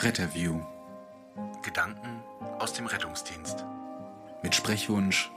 Retterview. 0.00 0.60
Gedanken 1.62 2.22
aus 2.60 2.72
dem 2.72 2.86
Rettungsdienst. 2.86 3.64
Mit 4.44 4.54
Sprechwunsch 4.54 5.28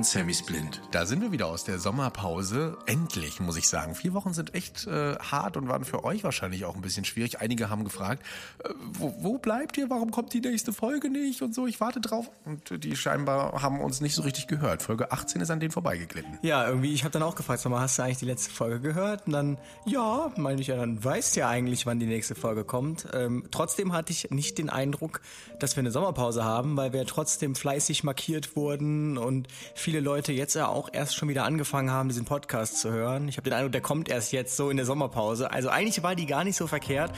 und 0.00 0.06
Sammy 0.06 0.32
Splint. 0.32 0.80
Da 0.92 1.04
sind 1.04 1.20
wir 1.20 1.30
wieder 1.30 1.46
aus 1.48 1.64
der 1.64 1.78
Sommerpause. 1.78 2.78
Endlich, 2.86 3.38
muss 3.38 3.58
ich 3.58 3.68
sagen. 3.68 3.94
Vier 3.94 4.14
Wochen 4.14 4.32
sind 4.32 4.54
echt 4.54 4.86
äh, 4.86 5.16
hart 5.16 5.58
und 5.58 5.68
waren 5.68 5.84
für 5.84 6.04
euch 6.04 6.24
wahrscheinlich 6.24 6.64
auch 6.64 6.74
ein 6.74 6.80
bisschen 6.80 7.04
schwierig. 7.04 7.42
Einige 7.42 7.68
haben 7.68 7.84
gefragt, 7.84 8.24
äh, 8.64 8.70
wo, 8.94 9.14
wo 9.18 9.36
bleibt 9.36 9.76
ihr? 9.76 9.90
Warum 9.90 10.10
kommt 10.10 10.32
die 10.32 10.40
nächste 10.40 10.72
Folge 10.72 11.10
nicht? 11.10 11.42
Und 11.42 11.54
so, 11.54 11.66
ich 11.66 11.82
warte 11.82 12.00
drauf. 12.00 12.30
Und 12.46 12.82
die 12.82 12.96
scheinbar 12.96 13.60
haben 13.60 13.78
uns 13.82 14.00
nicht 14.00 14.14
so 14.14 14.22
richtig 14.22 14.46
gehört. 14.46 14.80
Folge 14.80 15.12
18 15.12 15.42
ist 15.42 15.50
an 15.50 15.60
denen 15.60 15.70
vorbeigeglitten. 15.70 16.38
Ja, 16.40 16.66
irgendwie, 16.66 16.94
ich 16.94 17.04
habe 17.04 17.12
dann 17.12 17.22
auch 17.22 17.34
gefragt, 17.34 17.60
sag 17.60 17.68
mal, 17.68 17.80
hast 17.80 17.98
du 17.98 18.02
eigentlich 18.02 18.16
die 18.16 18.24
letzte 18.24 18.50
Folge 18.50 18.80
gehört? 18.80 19.26
Und 19.26 19.34
dann, 19.34 19.58
ja, 19.84 20.32
meine 20.38 20.62
ich 20.62 20.68
ja, 20.68 20.76
dann 20.76 21.04
weißt 21.04 21.36
ja 21.36 21.50
eigentlich, 21.50 21.84
wann 21.84 22.00
die 22.00 22.06
nächste 22.06 22.34
Folge 22.34 22.64
kommt. 22.64 23.06
Ähm, 23.12 23.48
trotzdem 23.50 23.92
hatte 23.92 24.12
ich 24.14 24.30
nicht 24.30 24.56
den 24.56 24.70
Eindruck, 24.70 25.20
dass 25.58 25.76
wir 25.76 25.82
eine 25.82 25.90
Sommerpause 25.90 26.42
haben, 26.42 26.78
weil 26.78 26.94
wir 26.94 27.04
trotzdem 27.04 27.54
fleißig 27.54 28.02
markiert 28.02 28.56
wurden 28.56 29.18
und 29.18 29.46
viele 29.90 30.02
Leute 30.02 30.32
jetzt 30.32 30.54
ja 30.54 30.68
auch 30.68 30.88
erst 30.92 31.16
schon 31.16 31.28
wieder 31.28 31.44
angefangen 31.44 31.90
haben, 31.90 32.10
diesen 32.10 32.24
Podcast 32.24 32.78
zu 32.78 32.92
hören. 32.92 33.26
Ich 33.26 33.38
habe 33.38 33.50
den 33.50 33.54
Eindruck, 33.54 33.72
der 33.72 33.80
kommt 33.80 34.08
erst 34.08 34.30
jetzt 34.30 34.56
so 34.56 34.70
in 34.70 34.76
der 34.76 34.86
Sommerpause. 34.86 35.50
Also 35.50 35.68
eigentlich 35.68 36.04
war 36.04 36.14
die 36.14 36.26
gar 36.26 36.44
nicht 36.44 36.54
so 36.54 36.68
verkehrt. 36.68 37.10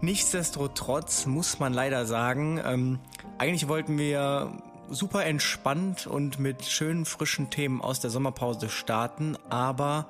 Nichtsdestotrotz 0.00 1.26
muss 1.26 1.58
man 1.58 1.74
leider 1.74 2.06
sagen, 2.06 2.58
ähm, 2.64 3.00
eigentlich 3.36 3.68
wollten 3.68 3.98
wir 3.98 4.50
super 4.88 5.26
entspannt 5.26 6.06
und 6.06 6.38
mit 6.38 6.64
schönen 6.64 7.04
frischen 7.04 7.50
Themen 7.50 7.82
aus 7.82 8.00
der 8.00 8.08
Sommerpause 8.08 8.70
starten, 8.70 9.36
aber 9.50 10.08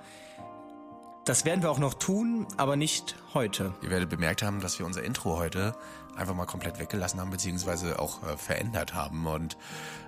das 1.25 1.45
werden 1.45 1.61
wir 1.65 1.73
auch 1.73 1.81
noch 1.81 1.95
tun, 1.95 2.47
aber 2.57 2.77
nicht 2.77 3.17
heute. 3.35 3.75
Ihr 3.83 3.91
werdet 3.91 4.11
bemerkt 4.11 4.45
haben, 4.45 4.61
dass 4.61 4.79
wir 4.79 4.87
unser 4.87 5.03
Intro 5.03 5.39
heute 5.39 5.75
einfach 6.17 6.35
mal 6.35 6.47
komplett 6.47 6.79
weggelassen 6.79 7.21
haben, 7.21 7.31
beziehungsweise 7.31 7.99
auch 7.99 8.23
äh, 8.23 8.37
verändert 8.37 8.95
haben. 8.95 9.27
Und 9.27 9.57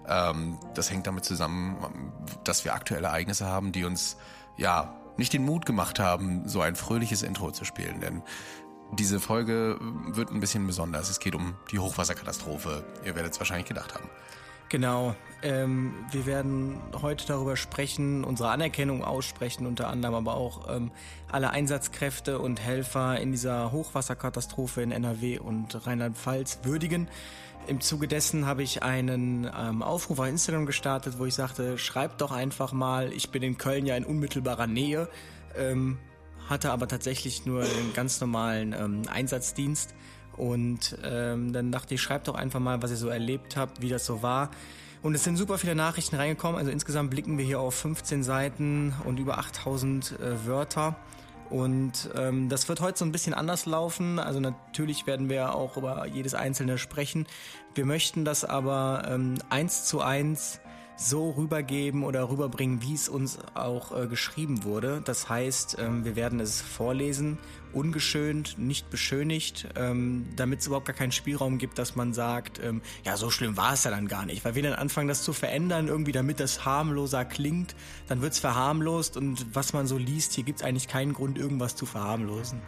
ähm, 0.06 0.59
das 0.75 0.91
hängt 0.91 1.06
damit 1.06 1.25
zusammen, 1.25 2.12
dass 2.45 2.64
wir 2.64 2.75
aktuelle 2.75 3.09
Ereignisse 3.09 3.47
haben, 3.47 3.73
die 3.73 3.84
uns 3.84 4.17
ja 4.56 4.95
nicht 5.17 5.33
den 5.33 5.45
Mut 5.45 5.67
gemacht 5.67 5.98
haben, 5.98 6.48
so 6.48 6.61
ein 6.61 6.77
fröhliches 6.77 7.23
Intro 7.23 7.51
zu 7.51 7.64
spielen. 7.64 8.01
Denn 8.01 8.23
diese 8.92 9.20
Folge 9.20 9.79
wird 9.81 10.31
ein 10.31 10.41
bisschen 10.41 10.67
besonders. 10.67 11.11
Es 11.11 11.20
geht 11.20 11.34
um 11.34 11.55
die 11.70 11.79
Hochwasserkatastrophe. 11.79 12.84
Ihr 13.05 13.14
werdet 13.14 13.33
es 13.33 13.41
wahrscheinlich 13.41 13.67
gedacht 13.67 13.95
haben. 13.95 14.09
Genau. 14.69 15.14
Ähm, 15.41 15.94
wir 16.11 16.27
werden 16.27 16.80
heute 17.00 17.27
darüber 17.27 17.56
sprechen, 17.56 18.24
unsere 18.24 18.50
Anerkennung 18.50 19.05
aussprechen, 19.05 19.66
unter 19.66 19.88
anderem 19.88 20.16
aber 20.16 20.34
auch 20.34 20.69
ähm, 20.69 20.91
alle 21.30 21.50
Einsatzkräfte 21.50 22.41
und 22.41 22.61
Helfer 22.61 23.20
in 23.20 23.30
dieser 23.30 23.70
Hochwasserkatastrophe 23.70 24.83
in 24.83 24.91
NRW 24.91 25.39
und 25.39 25.86
Rheinland-Pfalz 25.86 26.61
würdigen. 26.64 27.08
Im 27.69 27.80
Zuge 27.80 28.08
dessen 28.08 28.46
habe 28.46 28.64
ich 28.64 28.83
einen 28.83 29.48
ähm, 29.56 29.83
Aufruf 29.83 30.19
auf 30.19 30.27
Instagram 30.27 30.66
gestartet, 30.66 31.19
wo 31.19 31.27
ich 31.27 31.34
sagte, 31.34 31.78
schreibt 31.78 32.20
doch 32.20 32.33
einfach 32.33 32.72
mal, 32.72 33.12
ich 33.12 33.30
bin 33.30 33.42
in 33.42 33.58
Köln 33.58 33.86
ja 33.86 33.94
in 33.94 34.05
unmittelbarer 34.05 34.66
Nähe, 34.66 35.08
ähm, 35.56 35.98
hatte 36.48 36.72
aber 36.72 36.89
tatsächlich 36.89 37.46
nur 37.46 37.61
einen 37.61 37.92
ganz 37.94 38.20
normalen 38.20 38.72
ähm, 38.72 39.02
Einsatzdienst 39.08 39.94
und 40.39 40.97
ähm, 41.05 41.53
dann 41.53 41.72
dachte 41.72 41.94
ich, 41.94 42.03
schreibt 42.03 42.28
doch 42.28 42.34
einfach 42.34 42.61
mal, 42.61 42.83
was 42.83 42.91
ihr 42.91 42.97
so 42.97 43.08
erlebt 43.08 43.56
habt, 43.56 43.83
wie 43.83 43.89
das 43.89 44.06
so 44.06 44.22
war. 44.22 44.50
Und 45.03 45.14
es 45.14 45.25
sind 45.25 45.36
super 45.36 45.58
viele 45.58 45.75
Nachrichten 45.75 46.17
reingekommen. 46.17 46.58
Also 46.58 46.70
insgesamt 46.70 47.11
blicken 47.11 47.39
wir 47.39 47.45
hier 47.45 47.61
auf 47.61 47.75
15 47.75 48.22
Seiten 48.22 48.95
und 49.05 49.19
über 49.19 49.39
8000 49.39 50.19
äh, 50.19 50.47
Wörter. 50.47 50.97
Und 51.50 52.11
ähm, 52.14 52.48
das 52.48 52.69
wird 52.69 52.80
heute 52.80 52.98
so 52.98 53.05
ein 53.05 53.12
bisschen 53.12 53.33
anders 53.33 53.67
laufen. 53.67 54.19
Also 54.19 54.41
natürlich 54.41 55.06
werden 55.06 55.28
wir 55.28 55.55
auch 55.55 55.77
über 55.77 56.06
jedes 56.06 56.34
einzelne 56.34 56.78
sprechen. 56.78 57.27
Wir 57.74 57.86
möchten 57.86 58.24
das 58.24 58.45
aber 58.45 59.08
ähm, 59.08 59.34
eins 59.48 59.84
zu 59.84 60.01
eins 60.01 60.61
so 60.98 61.31
rübergeben 61.31 62.03
oder 62.03 62.29
rüberbringen, 62.29 62.83
wie 62.83 62.92
es 62.92 63.09
uns 63.09 63.39
auch 63.55 63.97
äh, 63.97 64.09
geschrieben 64.09 64.64
wurde. 64.64 65.01
Das 65.05 65.29
heißt, 65.29 65.77
ähm, 65.79 66.05
wir 66.05 66.17
werden 66.17 66.41
es 66.41 66.61
vorlesen, 66.61 67.39
ungeschönt, 67.73 68.59
nicht 68.59 68.91
beschönigt, 68.91 69.69
ähm, 69.77 70.27
damit 70.35 70.61
es 70.61 70.67
überhaupt 70.67 70.87
gar 70.87 70.97
keinen 70.97 71.13
Spielraum 71.13 71.58
gibt, 71.58 71.79
dass 71.79 71.95
man 71.95 72.13
sagt, 72.14 72.61
ähm, 72.63 72.83
ja, 73.05 73.17
so 73.17 73.31
schlimm 73.31 73.57
war 73.57 73.75
es 73.75 73.85
ja 73.85 73.92
dann 73.92 74.08
gar 74.08 74.27
nicht. 74.27 74.45
Weil 74.45 74.57
wir 74.57 74.63
dann 74.64 74.73
anfangen, 74.73 75.07
das 75.07 75.23
zu 75.23 75.33
verändern, 75.33 75.87
irgendwie 75.87 76.13
damit 76.13 76.41
das 76.41 76.64
harmloser 76.64 77.25
klingt, 77.25 77.77
dann 78.08 78.20
wird 78.20 78.33
es 78.33 78.41
verharmlost 78.41 79.17
und 79.17 79.55
was 79.55 79.73
man 79.73 79.87
so 79.87 79.97
liest, 79.98 80.33
hier 80.33 80.42
gibt 80.42 80.61
es 80.61 80.67
eigentlich 80.67 80.89
keinen 80.89 81.13
Grund, 81.13 81.39
irgendwas 81.39 81.77
zu 81.77 81.87
verharmlosen. 81.87 82.61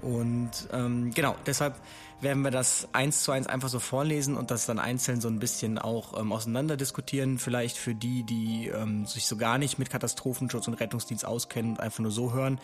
Und 0.00 0.50
ähm, 0.72 1.10
genau, 1.12 1.36
deshalb 1.46 1.74
werden 2.20 2.42
wir 2.42 2.50
das 2.50 2.88
eins 2.92 3.22
zu 3.22 3.32
eins 3.32 3.46
einfach 3.46 3.68
so 3.68 3.78
vorlesen 3.78 4.36
und 4.36 4.50
das 4.50 4.66
dann 4.66 4.78
einzeln 4.78 5.20
so 5.20 5.28
ein 5.28 5.38
bisschen 5.38 5.78
auch 5.78 6.18
ähm, 6.18 6.32
auseinander 6.32 6.76
diskutieren. 6.76 7.38
Vielleicht 7.38 7.76
für 7.76 7.94
die, 7.94 8.22
die 8.24 8.68
ähm, 8.68 9.06
sich 9.06 9.26
so 9.26 9.36
gar 9.36 9.58
nicht 9.58 9.78
mit 9.78 9.90
Katastrophenschutz 9.90 10.66
und 10.66 10.74
Rettungsdienst 10.74 11.26
auskennen 11.26 11.72
und 11.72 11.80
einfach 11.80 12.00
nur 12.00 12.10
so 12.10 12.32
hören, 12.32 12.58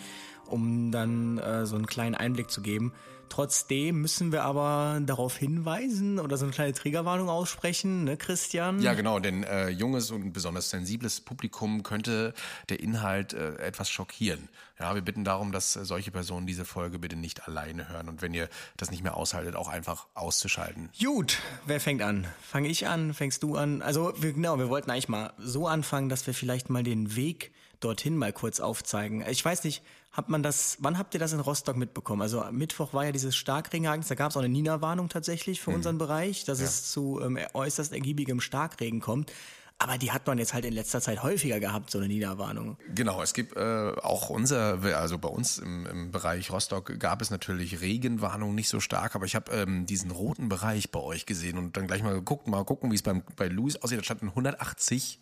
um 0.46 0.90
dann 0.90 1.38
äh, 1.38 1.66
so 1.66 1.76
einen 1.76 1.86
kleinen 1.86 2.14
Einblick 2.14 2.50
zu 2.50 2.62
geben. 2.62 2.92
Trotzdem 3.32 4.02
müssen 4.02 4.30
wir 4.30 4.42
aber 4.42 5.00
darauf 5.06 5.38
hinweisen 5.38 6.18
oder 6.18 6.36
so 6.36 6.44
eine 6.44 6.52
kleine 6.52 6.74
Triggerwarnung 6.74 7.30
aussprechen, 7.30 8.04
ne, 8.04 8.18
Christian? 8.18 8.82
Ja, 8.82 8.92
genau, 8.92 9.20
denn 9.20 9.42
äh, 9.42 9.70
junges 9.70 10.10
und 10.10 10.34
besonders 10.34 10.68
sensibles 10.68 11.22
Publikum 11.22 11.82
könnte 11.82 12.34
der 12.68 12.80
Inhalt 12.80 13.32
äh, 13.32 13.54
etwas 13.54 13.88
schockieren. 13.88 14.50
Ja, 14.78 14.94
wir 14.94 15.00
bitten 15.00 15.24
darum, 15.24 15.50
dass 15.50 15.76
äh, 15.76 15.86
solche 15.86 16.10
Personen 16.10 16.46
diese 16.46 16.66
Folge 16.66 16.98
bitte 16.98 17.16
nicht 17.16 17.48
alleine 17.48 17.88
hören 17.88 18.10
und 18.10 18.20
wenn 18.20 18.34
ihr 18.34 18.50
das 18.76 18.90
nicht 18.90 19.02
mehr 19.02 19.16
aushaltet, 19.16 19.56
auch 19.56 19.68
einfach 19.68 20.08
auszuschalten. 20.12 20.90
Gut, 21.02 21.38
wer 21.64 21.80
fängt 21.80 22.02
an? 22.02 22.26
Fange 22.42 22.68
ich 22.68 22.86
an? 22.86 23.14
Fängst 23.14 23.42
du 23.42 23.56
an? 23.56 23.80
Also 23.80 24.12
wir, 24.20 24.34
genau, 24.34 24.58
wir 24.58 24.68
wollten 24.68 24.90
eigentlich 24.90 25.08
mal 25.08 25.32
so 25.38 25.66
anfangen, 25.66 26.10
dass 26.10 26.26
wir 26.26 26.34
vielleicht 26.34 26.68
mal 26.68 26.82
den 26.82 27.16
Weg 27.16 27.52
dorthin 27.80 28.14
mal 28.14 28.34
kurz 28.34 28.60
aufzeigen. 28.60 29.24
Ich 29.26 29.42
weiß 29.42 29.64
nicht, 29.64 29.82
hat 30.12 30.28
man 30.28 30.42
das, 30.42 30.76
wann 30.80 30.98
habt 30.98 31.14
ihr 31.14 31.20
das 31.20 31.32
in 31.32 31.40
Rostock 31.40 31.76
mitbekommen? 31.76 32.20
Also 32.20 32.44
Mittwoch 32.50 32.92
war 32.92 33.06
ja 33.06 33.12
dieses 33.12 33.34
Starkregenereignis, 33.34 34.08
da 34.08 34.14
gab 34.14 34.30
es 34.30 34.36
auch 34.36 34.42
eine 34.42 34.50
Nina-Warnung 34.50 35.08
tatsächlich 35.08 35.60
für 35.60 35.70
mhm. 35.70 35.76
unseren 35.76 35.98
Bereich, 35.98 36.44
dass 36.44 36.60
ja. 36.60 36.66
es 36.66 36.90
zu 36.90 37.20
ähm, 37.22 37.38
äußerst 37.54 37.92
ergiebigem 37.92 38.40
Starkregen 38.40 39.00
kommt. 39.00 39.32
Aber 39.78 39.98
die 39.98 40.12
hat 40.12 40.26
man 40.28 40.38
jetzt 40.38 40.54
halt 40.54 40.64
in 40.64 40.74
letzter 40.74 41.00
Zeit 41.00 41.24
häufiger 41.24 41.58
gehabt, 41.58 41.90
so 41.90 41.98
eine 41.98 42.06
Nina-Warnung. 42.06 42.76
Genau, 42.94 43.20
es 43.20 43.32
gibt 43.32 43.56
äh, 43.56 43.92
auch 44.02 44.30
unser, 44.30 44.78
also 44.96 45.18
bei 45.18 45.28
uns 45.28 45.58
im, 45.58 45.86
im 45.86 46.10
Bereich 46.12 46.52
Rostock 46.52 47.00
gab 47.00 47.20
es 47.20 47.30
natürlich 47.30 47.80
Regenwarnungen 47.80 48.54
nicht 48.54 48.68
so 48.68 48.78
stark, 48.78 49.16
aber 49.16 49.24
ich 49.24 49.34
habe 49.34 49.50
ähm, 49.50 49.86
diesen 49.86 50.12
roten 50.12 50.48
Bereich 50.48 50.92
bei 50.92 51.00
euch 51.00 51.26
gesehen 51.26 51.58
und 51.58 51.76
dann 51.76 51.88
gleich 51.88 52.02
mal 52.02 52.14
geguckt, 52.14 52.46
mal 52.46 52.64
gucken, 52.64 52.92
wie 52.92 52.94
es 52.94 53.02
bei 53.02 53.48
Louis 53.48 53.76
aussieht. 53.76 53.98
Da 53.98 54.04
standen 54.04 54.28
180 54.28 55.20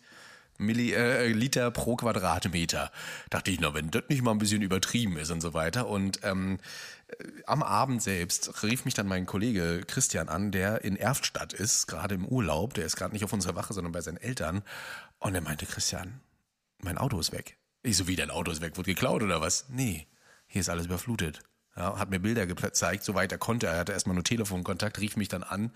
Milliliter 0.61 1.67
äh, 1.67 1.71
pro 1.71 1.95
Quadratmeter. 1.95 2.91
Dachte 3.29 3.51
ich, 3.51 3.59
na, 3.59 3.73
wenn 3.73 3.91
das 3.91 4.03
nicht 4.09 4.21
mal 4.21 4.31
ein 4.31 4.37
bisschen 4.37 4.61
übertrieben 4.61 5.17
ist 5.17 5.31
und 5.31 5.41
so 5.41 5.53
weiter. 5.53 5.87
Und 5.87 6.19
ähm, 6.23 6.59
äh, 7.07 7.25
am 7.45 7.63
Abend 7.63 8.01
selbst 8.01 8.63
rief 8.63 8.85
mich 8.85 8.93
dann 8.93 9.07
mein 9.07 9.25
Kollege 9.25 9.83
Christian 9.85 10.29
an, 10.29 10.51
der 10.51 10.83
in 10.83 10.95
Erftstadt 10.95 11.53
ist, 11.53 11.87
gerade 11.87 12.15
im 12.15 12.25
Urlaub. 12.25 12.73
Der 12.73 12.85
ist 12.85 12.95
gerade 12.95 13.13
nicht 13.13 13.23
auf 13.23 13.33
unserer 13.33 13.55
Wache, 13.55 13.73
sondern 13.73 13.91
bei 13.91 14.01
seinen 14.01 14.17
Eltern. 14.17 14.63
Und 15.19 15.35
er 15.35 15.41
meinte, 15.41 15.65
Christian, 15.65 16.21
mein 16.79 16.97
Auto 16.97 17.19
ist 17.19 17.31
weg. 17.31 17.57
Ich 17.83 17.97
so, 17.97 18.07
wie 18.07 18.15
dein 18.15 18.29
Auto 18.29 18.51
ist 18.51 18.61
weg? 18.61 18.77
Wurde 18.77 18.91
geklaut 18.91 19.23
oder 19.23 19.41
was? 19.41 19.65
Nee, 19.69 20.07
hier 20.47 20.61
ist 20.61 20.69
alles 20.69 20.85
überflutet. 20.85 21.41
Ja, 21.75 21.97
hat 21.97 22.09
mir 22.09 22.19
Bilder 22.19 22.45
gezeigt, 22.45 23.03
soweit 23.03 23.31
er 23.31 23.37
konnte. 23.37 23.67
Er 23.67 23.79
hatte 23.79 23.93
erstmal 23.93 24.13
nur 24.13 24.25
Telefonkontakt, 24.25 24.99
rief 24.99 25.15
mich 25.15 25.29
dann 25.29 25.43
an 25.43 25.71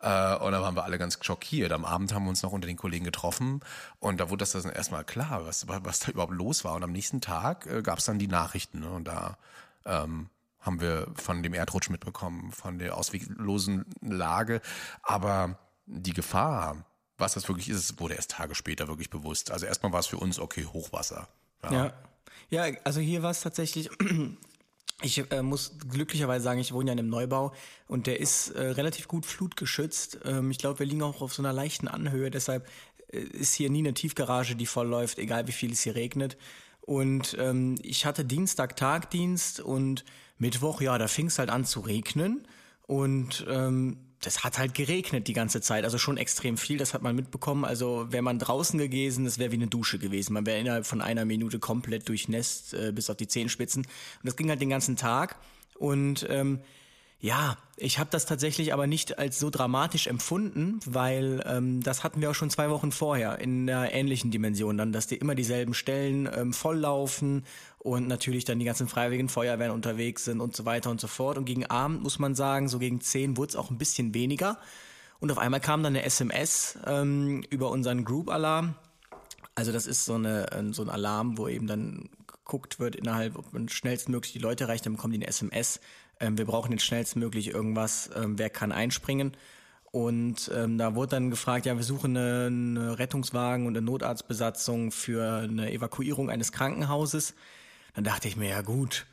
äh, 0.00 0.36
und 0.36 0.52
dann 0.52 0.62
waren 0.62 0.74
wir 0.74 0.84
alle 0.84 0.98
ganz 0.98 1.18
schockiert. 1.20 1.72
Am 1.72 1.84
Abend 1.84 2.14
haben 2.14 2.24
wir 2.24 2.30
uns 2.30 2.42
noch 2.42 2.52
unter 2.52 2.66
den 2.66 2.76
Kollegen 2.76 3.04
getroffen 3.04 3.60
und 3.98 4.18
da 4.18 4.30
wurde 4.30 4.40
das 4.40 4.52
dann 4.52 4.72
erstmal 4.72 5.04
klar, 5.04 5.44
was, 5.44 5.66
was 5.68 6.00
da 6.00 6.12
überhaupt 6.12 6.32
los 6.32 6.64
war. 6.64 6.74
Und 6.74 6.84
am 6.84 6.92
nächsten 6.92 7.20
Tag 7.20 7.66
äh, 7.66 7.82
gab 7.82 7.98
es 7.98 8.04
dann 8.06 8.18
die 8.18 8.28
Nachrichten 8.28 8.80
ne? 8.80 8.90
und 8.90 9.04
da 9.04 9.36
ähm, 9.84 10.28
haben 10.60 10.80
wir 10.80 11.06
von 11.14 11.42
dem 11.42 11.54
Erdrutsch 11.54 11.90
mitbekommen, 11.90 12.52
von 12.52 12.78
der 12.78 12.96
ausweglosen 12.96 13.86
Lage. 14.00 14.60
Aber 15.02 15.58
die 15.86 16.12
Gefahr, 16.12 16.84
was 17.18 17.34
das 17.34 17.48
wirklich 17.48 17.68
ist, 17.68 18.00
wurde 18.00 18.14
erst 18.14 18.30
Tage 18.30 18.54
später 18.54 18.88
wirklich 18.88 19.10
bewusst. 19.10 19.50
Also 19.50 19.66
erstmal 19.66 19.92
war 19.92 20.00
es 20.00 20.06
für 20.06 20.18
uns 20.18 20.38
okay, 20.38 20.66
Hochwasser. 20.66 21.28
Ja. 21.64 21.72
ja. 21.72 21.92
Ja, 22.50 22.64
also 22.84 23.00
hier 23.00 23.22
war 23.22 23.30
es 23.30 23.40
tatsächlich 23.40 23.90
ich 25.02 25.30
äh, 25.30 25.42
muss 25.42 25.78
glücklicherweise 25.88 26.44
sagen, 26.44 26.60
ich 26.60 26.72
wohne 26.72 26.88
ja 26.88 26.92
in 26.92 26.98
einem 26.98 27.08
Neubau 27.08 27.52
und 27.88 28.06
der 28.06 28.20
ist 28.20 28.50
äh, 28.50 28.62
relativ 28.62 29.08
gut 29.08 29.26
flutgeschützt. 29.26 30.20
Ähm, 30.24 30.50
ich 30.50 30.58
glaube, 30.58 30.78
wir 30.78 30.86
liegen 30.86 31.02
auch 31.02 31.22
auf 31.22 31.32
so 31.32 31.42
einer 31.42 31.52
leichten 31.52 31.88
Anhöhe, 31.88 32.30
deshalb 32.30 32.68
äh, 33.12 33.18
ist 33.18 33.54
hier 33.54 33.70
nie 33.70 33.80
eine 33.80 33.94
Tiefgarage, 33.94 34.56
die 34.56 34.66
voll 34.66 34.88
läuft, 34.88 35.18
egal 35.18 35.46
wie 35.46 35.52
viel 35.52 35.72
es 35.72 35.82
hier 35.82 35.94
regnet. 35.94 36.36
Und 36.82 37.36
ähm, 37.38 37.76
ich 37.82 38.06
hatte 38.06 38.24
Dienstag 38.24 38.76
Tagdienst 38.76 39.60
und 39.60 40.04
Mittwoch, 40.38 40.80
ja, 40.80 40.98
da 40.98 41.08
fing 41.08 41.26
es 41.26 41.38
halt 41.38 41.50
an 41.50 41.64
zu 41.64 41.80
regnen. 41.80 42.46
Und 42.86 43.46
ähm, 43.48 43.98
das 44.20 44.44
hat 44.44 44.58
halt 44.58 44.74
geregnet 44.74 45.28
die 45.28 45.32
ganze 45.32 45.60
Zeit, 45.60 45.84
also 45.84 45.96
schon 45.96 46.18
extrem 46.18 46.58
viel, 46.58 46.76
das 46.76 46.92
hat 46.92 47.02
man 47.02 47.16
mitbekommen. 47.16 47.64
Also 47.64 48.06
wäre 48.10 48.22
man 48.22 48.38
draußen 48.38 48.78
gewesen, 48.78 49.24
das 49.24 49.38
wäre 49.38 49.50
wie 49.50 49.56
eine 49.56 49.66
Dusche 49.66 49.98
gewesen. 49.98 50.34
Man 50.34 50.44
wäre 50.44 50.58
innerhalb 50.58 50.84
von 50.84 51.00
einer 51.00 51.24
Minute 51.24 51.58
komplett 51.58 52.08
durchnässt 52.08 52.74
äh, 52.74 52.92
bis 52.92 53.08
auf 53.08 53.16
die 53.16 53.28
Zehenspitzen. 53.28 53.82
Und 53.84 54.24
das 54.24 54.36
ging 54.36 54.50
halt 54.50 54.60
den 54.60 54.70
ganzen 54.70 54.96
Tag. 54.96 55.36
Und 55.78 56.26
ähm, 56.28 56.60
Ja, 57.22 57.58
ich 57.76 57.98
habe 57.98 58.08
das 58.10 58.24
tatsächlich 58.24 58.72
aber 58.72 58.86
nicht 58.86 59.18
als 59.18 59.38
so 59.38 59.50
dramatisch 59.50 60.06
empfunden, 60.06 60.80
weil 60.86 61.42
ähm, 61.46 61.82
das 61.82 62.02
hatten 62.02 62.22
wir 62.22 62.30
auch 62.30 62.34
schon 62.34 62.48
zwei 62.48 62.70
Wochen 62.70 62.92
vorher 62.92 63.38
in 63.40 63.68
einer 63.68 63.92
ähnlichen 63.92 64.30
Dimension, 64.30 64.78
dann, 64.78 64.90
dass 64.92 65.06
die 65.06 65.16
immer 65.16 65.34
dieselben 65.34 65.74
Stellen 65.74 66.28
ähm, 66.34 66.54
volllaufen 66.54 67.44
und 67.80 68.06
natürlich 68.06 68.44
dann 68.44 68.58
die 68.58 68.64
ganzen 68.64 68.88
freiwilligen 68.88 69.28
Feuerwehren 69.28 69.72
unterwegs 69.72 70.24
sind 70.24 70.40
und 70.40 70.54
so 70.54 70.64
weiter 70.64 70.90
und 70.90 71.00
so 71.00 71.08
fort. 71.08 71.36
Und 71.38 71.44
gegen 71.44 71.66
Abend 71.66 72.02
muss 72.02 72.18
man 72.18 72.34
sagen, 72.34 72.68
so 72.68 72.78
gegen 72.78 73.00
zehn 73.00 73.36
wurde 73.36 73.50
es 73.50 73.56
auch 73.56 73.70
ein 73.70 73.78
bisschen 73.78 74.14
weniger. 74.14 74.58
Und 75.18 75.32
auf 75.32 75.38
einmal 75.38 75.60
kam 75.60 75.82
dann 75.82 75.94
eine 75.94 76.04
SMS 76.04 76.78
ähm, 76.86 77.42
über 77.50 77.70
unseren 77.70 78.04
Group-Alarm. 78.04 78.74
Also 79.54 79.72
das 79.72 79.86
ist 79.86 80.04
so, 80.04 80.14
eine, 80.14 80.46
so 80.72 80.82
ein 80.82 80.88
Alarm, 80.88 81.36
wo 81.36 81.48
eben 81.48 81.66
dann 81.66 82.08
geguckt 82.26 82.80
wird 82.80 82.96
innerhalb, 82.96 83.36
ob 83.36 83.52
man 83.52 83.68
schnellstmöglich 83.68 84.32
die 84.32 84.38
Leute 84.38 84.64
erreicht, 84.64 84.86
dann 84.86 84.94
bekommen 84.94 85.12
die 85.12 85.18
eine 85.18 85.28
SMS 85.28 85.80
ähm, 86.20 86.36
wir 86.38 86.44
brauchen 86.44 86.70
jetzt 86.70 86.84
schnellstmöglich 86.84 87.48
irgendwas, 87.48 88.10
ähm, 88.14 88.38
wer 88.38 88.50
kann 88.50 88.70
einspringen. 88.70 89.32
Und 89.90 90.52
ähm, 90.54 90.78
da 90.78 90.94
wurde 90.94 91.16
dann 91.16 91.30
gefragt, 91.30 91.66
ja, 91.66 91.76
wir 91.76 91.82
suchen 91.82 92.16
eine, 92.16 92.46
eine 92.46 92.98
Rettungswagen 92.98 93.66
und 93.66 93.76
eine 93.76 93.84
Notarztbesatzung 93.84 94.92
für 94.92 95.40
eine 95.42 95.72
Evakuierung 95.72 96.30
eines 96.30 96.52
Krankenhauses. 96.52 97.34
Dann 97.94 98.04
dachte 98.04 98.28
ich 98.28 98.36
mir, 98.36 98.48
ja 98.48 98.62
gut, 98.62 99.06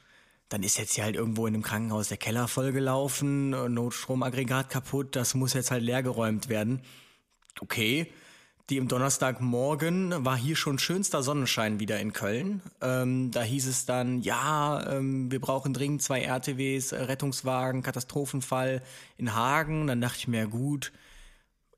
dann 0.50 0.64
ist 0.64 0.78
jetzt 0.78 0.94
hier 0.96 1.04
halt 1.04 1.16
irgendwo 1.16 1.46
in 1.48 1.54
einem 1.54 1.64
Krankenhaus 1.64 2.08
der 2.08 2.18
Keller 2.18 2.48
vollgelaufen, 2.48 3.50
Notstromaggregat 3.74 4.70
kaputt, 4.70 5.16
das 5.16 5.34
muss 5.34 5.54
jetzt 5.54 5.72
halt 5.72 5.84
leergeräumt 5.84 6.48
werden. 6.48 6.82
Okay, 7.60 8.12
die 8.70 8.78
im 8.78 8.90
Donnerstagmorgen 8.90 10.26
war 10.26 10.36
hier 10.38 10.58
schon 10.58 10.78
schönster 10.78 11.24
Sonnenschein 11.24 11.80
wieder 11.80 12.00
in 12.00 12.12
Köln. 12.12 12.62
Ähm, 12.82 13.32
da 13.32 13.42
hieß 13.42 13.66
es 13.66 13.86
dann, 13.86 14.22
ja, 14.22 14.86
ähm, 14.92 15.32
wir 15.32 15.40
brauchen 15.40 15.74
dringend 15.74 16.02
zwei 16.02 16.22
RTWs, 16.22 16.92
Rettungswagen, 16.92 17.82
Katastrophenfall 17.82 18.84
in 19.18 19.34
Hagen. 19.34 19.88
Dann 19.88 20.02
dachte 20.02 20.18
ich 20.20 20.28
mir, 20.28 20.48
gut, 20.48 20.92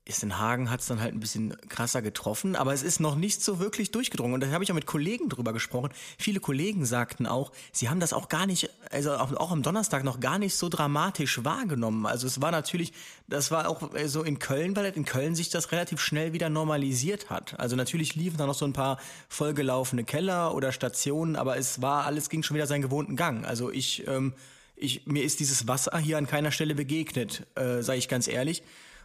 ist 0.06 0.22
in 0.22 0.38
Hagen 0.38 0.70
hat 0.70 0.80
es 0.80 0.86
dann 0.86 1.00
halt 1.00 1.14
ein 1.14 1.20
bisschen 1.20 1.56
krasser 1.68 2.02
getroffen, 2.02 2.56
aber 2.56 2.72
es 2.72 2.82
ist 2.82 3.00
noch 3.00 3.16
nicht 3.16 3.42
so 3.42 3.58
wirklich 3.60 3.90
durchgedrungen. 3.90 4.34
Und 4.34 4.40
da 4.42 4.50
habe 4.50 4.64
ich 4.64 4.70
auch 4.70 4.74
mit 4.74 4.86
Kollegen 4.86 5.28
drüber 5.28 5.52
gesprochen. 5.52 5.90
Viele 6.18 6.40
Kollegen 6.40 6.84
sagten 6.84 7.26
auch, 7.26 7.52
sie 7.72 7.88
haben 7.88 8.00
das 8.00 8.12
auch 8.12 8.28
gar 8.28 8.46
nicht, 8.46 8.70
also 8.90 9.12
auch, 9.12 9.32
auch 9.34 9.50
am 9.52 9.62
Donnerstag 9.62 10.02
noch 10.02 10.18
gar 10.18 10.38
nicht 10.38 10.56
so 10.56 10.68
dramatisch 10.68 11.44
wahrgenommen. 11.44 12.06
Also 12.06 12.26
es 12.26 12.40
war 12.40 12.50
natürlich, 12.50 12.92
das 13.28 13.50
war 13.50 13.68
auch 13.68 13.90
so 14.06 14.22
in 14.22 14.38
Köln, 14.38 14.74
weil 14.74 14.86
in 14.86 15.04
Köln 15.04 15.34
sich 15.34 15.50
das 15.50 15.70
relativ 15.70 16.00
schnell 16.00 16.32
wieder 16.32 16.48
normalisiert 16.48 17.30
hat. 17.30 17.60
Also 17.60 17.76
natürlich 17.76 18.14
liefen 18.16 18.38
da 18.38 18.46
noch 18.46 18.54
so 18.54 18.64
ein 18.64 18.72
paar 18.72 18.98
vollgelaufene 19.28 20.04
Keller 20.04 20.54
oder 20.54 20.72
Stationen, 20.72 21.36
aber 21.36 21.56
es 21.56 21.82
war, 21.82 22.06
alles 22.06 22.30
ging 22.30 22.42
schon 22.42 22.56
wieder 22.56 22.66
seinen 22.66 22.82
gewohnten 22.82 23.16
Gang. 23.16 23.44
Also 23.44 23.70
ich, 23.70 24.06
ähm, 24.08 24.32
ich, 24.76 25.06
mir 25.06 25.22
ist 25.22 25.40
dieses 25.40 25.68
Wasser 25.68 25.96
hier 25.98 26.18
an 26.18 26.26
keiner 26.26 26.50
Stelle 26.50 26.74
begegnet, 26.74 27.46
äh, 27.54 27.82
sage 27.82 27.98
ich 27.98 28.08
ganz 28.08 28.26
ehrlich. 28.26 28.62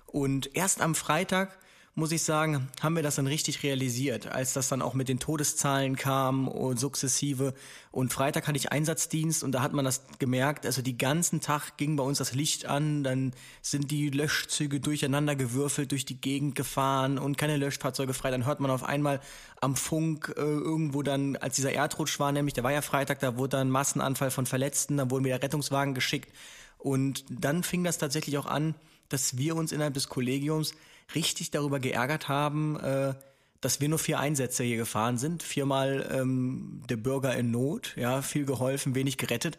Und 0.08 0.56
erst 0.56 0.82
am 0.82 0.96
Freitag, 0.96 1.58
muss 1.98 2.12
ich 2.12 2.24
sagen, 2.24 2.68
haben 2.82 2.98
wir 2.98 3.04
das 3.04 3.16
dann 3.16 3.26
richtig 3.26 3.64
realisiert, 3.64 4.28
als 4.28 4.52
das 4.52 4.68
dann 4.68 4.82
auch 4.82 4.94
mit 4.94 5.08
den 5.08 5.18
Todeszahlen 5.18 5.96
kam 5.96 6.50
und 6.50 6.78
sukzessive. 6.78 7.54
Und 7.90 8.12
Freitag 8.12 8.48
hatte 8.48 8.58
ich 8.58 8.70
Einsatzdienst 8.70 9.46
und 9.46 9.54
da 9.54 9.62
hat 9.62 9.72
man 9.72 9.86
das 9.86 10.02
gemerkt. 10.20 10.66
Also 10.66 10.82
die 10.82 10.98
ganzen 10.98 11.40
Tag 11.40 11.78
ging 11.78 11.96
bei 11.96 12.04
uns 12.04 12.18
das 12.18 12.34
Licht 12.34 12.66
an, 12.66 13.06
dann 13.06 13.32
sind 13.62 13.92
die 13.92 14.10
Löschzüge 14.10 14.82
durcheinander 14.82 15.38
gewürfelt 15.38 15.94
durch 15.94 16.04
die 16.04 16.20
Gegend 16.20 16.56
gefahren 16.56 17.18
und 17.18 17.38
keine 17.38 17.56
Löschfahrzeuge 17.56 18.14
frei. 18.14 18.30
Dann 18.30 18.46
hört 18.46 18.60
man 18.60 18.72
auf 18.72 18.84
einmal 18.84 19.22
am 19.62 19.78
Funk 19.78 20.34
äh, 20.36 20.42
irgendwo 20.42 21.02
dann, 21.02 21.38
als 21.38 21.56
dieser 21.56 21.72
Erdrutsch 21.72 22.20
war, 22.20 22.34
nämlich, 22.34 22.54
der 22.54 22.66
war 22.66 22.74
ja 22.74 22.82
Freitag, 22.82 23.22
da 23.22 23.38
wurde 23.38 23.58
dann 23.58 23.70
Massenanfall 23.70 24.32
von 24.32 24.46
Verletzten, 24.46 24.98
dann 24.98 25.12
wurden 25.12 25.24
wieder 25.24 25.42
Rettungswagen 25.42 25.94
geschickt. 25.94 26.30
Und 26.78 27.24
dann 27.30 27.64
fing 27.64 27.86
das 27.86 27.98
tatsächlich 27.98 28.38
auch 28.38 28.48
an, 28.48 28.76
dass 29.10 29.38
wir 29.38 29.56
uns 29.56 29.72
innerhalb 29.72 29.94
des 29.94 30.10
Kollegiums 30.10 30.74
richtig 31.14 31.52
darüber 31.52 31.80
geärgert 31.80 32.28
haben, 32.28 32.80
äh, 32.80 33.14
dass 33.62 33.82
wir 33.82 33.90
nur 33.90 34.00
vier 34.00 34.20
Einsätze 34.20 34.64
hier 34.64 34.78
gefahren 34.78 35.18
sind. 35.18 35.44
Viermal 35.44 36.08
ähm, 36.12 36.82
der 36.90 36.98
Bürger 36.98 37.36
in 37.36 37.52
Not, 37.52 37.94
ja, 37.96 38.22
viel 38.22 38.46
geholfen, 38.46 38.96
wenig 38.96 39.18
gerettet. 39.18 39.58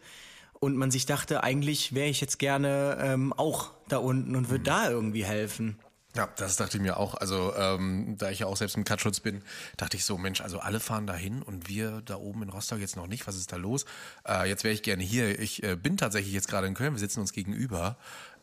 Und 0.59 0.75
man 0.75 0.91
sich 0.91 1.05
dachte, 1.05 1.43
eigentlich 1.43 1.93
wäre 1.93 2.09
ich 2.09 2.19
jetzt 2.19 2.39
gerne 2.39 2.97
ähm, 3.01 3.31
auch 3.33 3.71
da 3.89 3.97
unten 3.97 4.35
und 4.35 4.49
würde 4.49 4.61
mhm. 4.61 4.65
da 4.65 4.89
irgendwie 4.89 5.25
helfen. 5.25 5.77
Ja, 6.15 6.27
das 6.35 6.55
dachte 6.55 6.77
ich 6.77 6.81
mir 6.81 6.97
auch. 6.97 7.13
Also, 7.13 7.53
ähm, 7.55 8.15
da 8.17 8.31
ich 8.31 8.39
ja 8.39 8.47
auch 8.47 8.57
selbst 8.57 8.75
im 8.75 8.85
Cutschutz 8.85 9.19
bin, 9.19 9.43
dachte 9.75 9.97
ich 9.97 10.03
so, 10.03 10.17
Mensch, 10.17 10.41
also 10.41 10.57
alle 10.59 10.79
fahren 10.79 11.05
dahin 11.05 11.43
und 11.43 11.69
wir 11.69 12.01
da 12.01 12.15
oben 12.15 12.41
in 12.41 12.49
Rostock 12.49 12.79
jetzt 12.79 12.95
noch 12.95 13.05
nicht. 13.05 13.27
Was 13.27 13.35
ist 13.35 13.51
da 13.51 13.55
los? 13.55 13.85
Äh, 14.27 14.49
jetzt 14.49 14.63
wäre 14.63 14.73
ich 14.73 14.81
gerne 14.81 15.03
hier. 15.03 15.39
Ich 15.39 15.61
äh, 15.61 15.75
bin 15.75 15.95
tatsächlich 15.95 16.33
jetzt 16.33 16.47
gerade 16.47 16.65
in 16.65 16.73
Köln. 16.73 16.93
Wir 16.93 16.99
sitzen 16.99 17.19
uns 17.19 17.33
gegenüber 17.33 17.97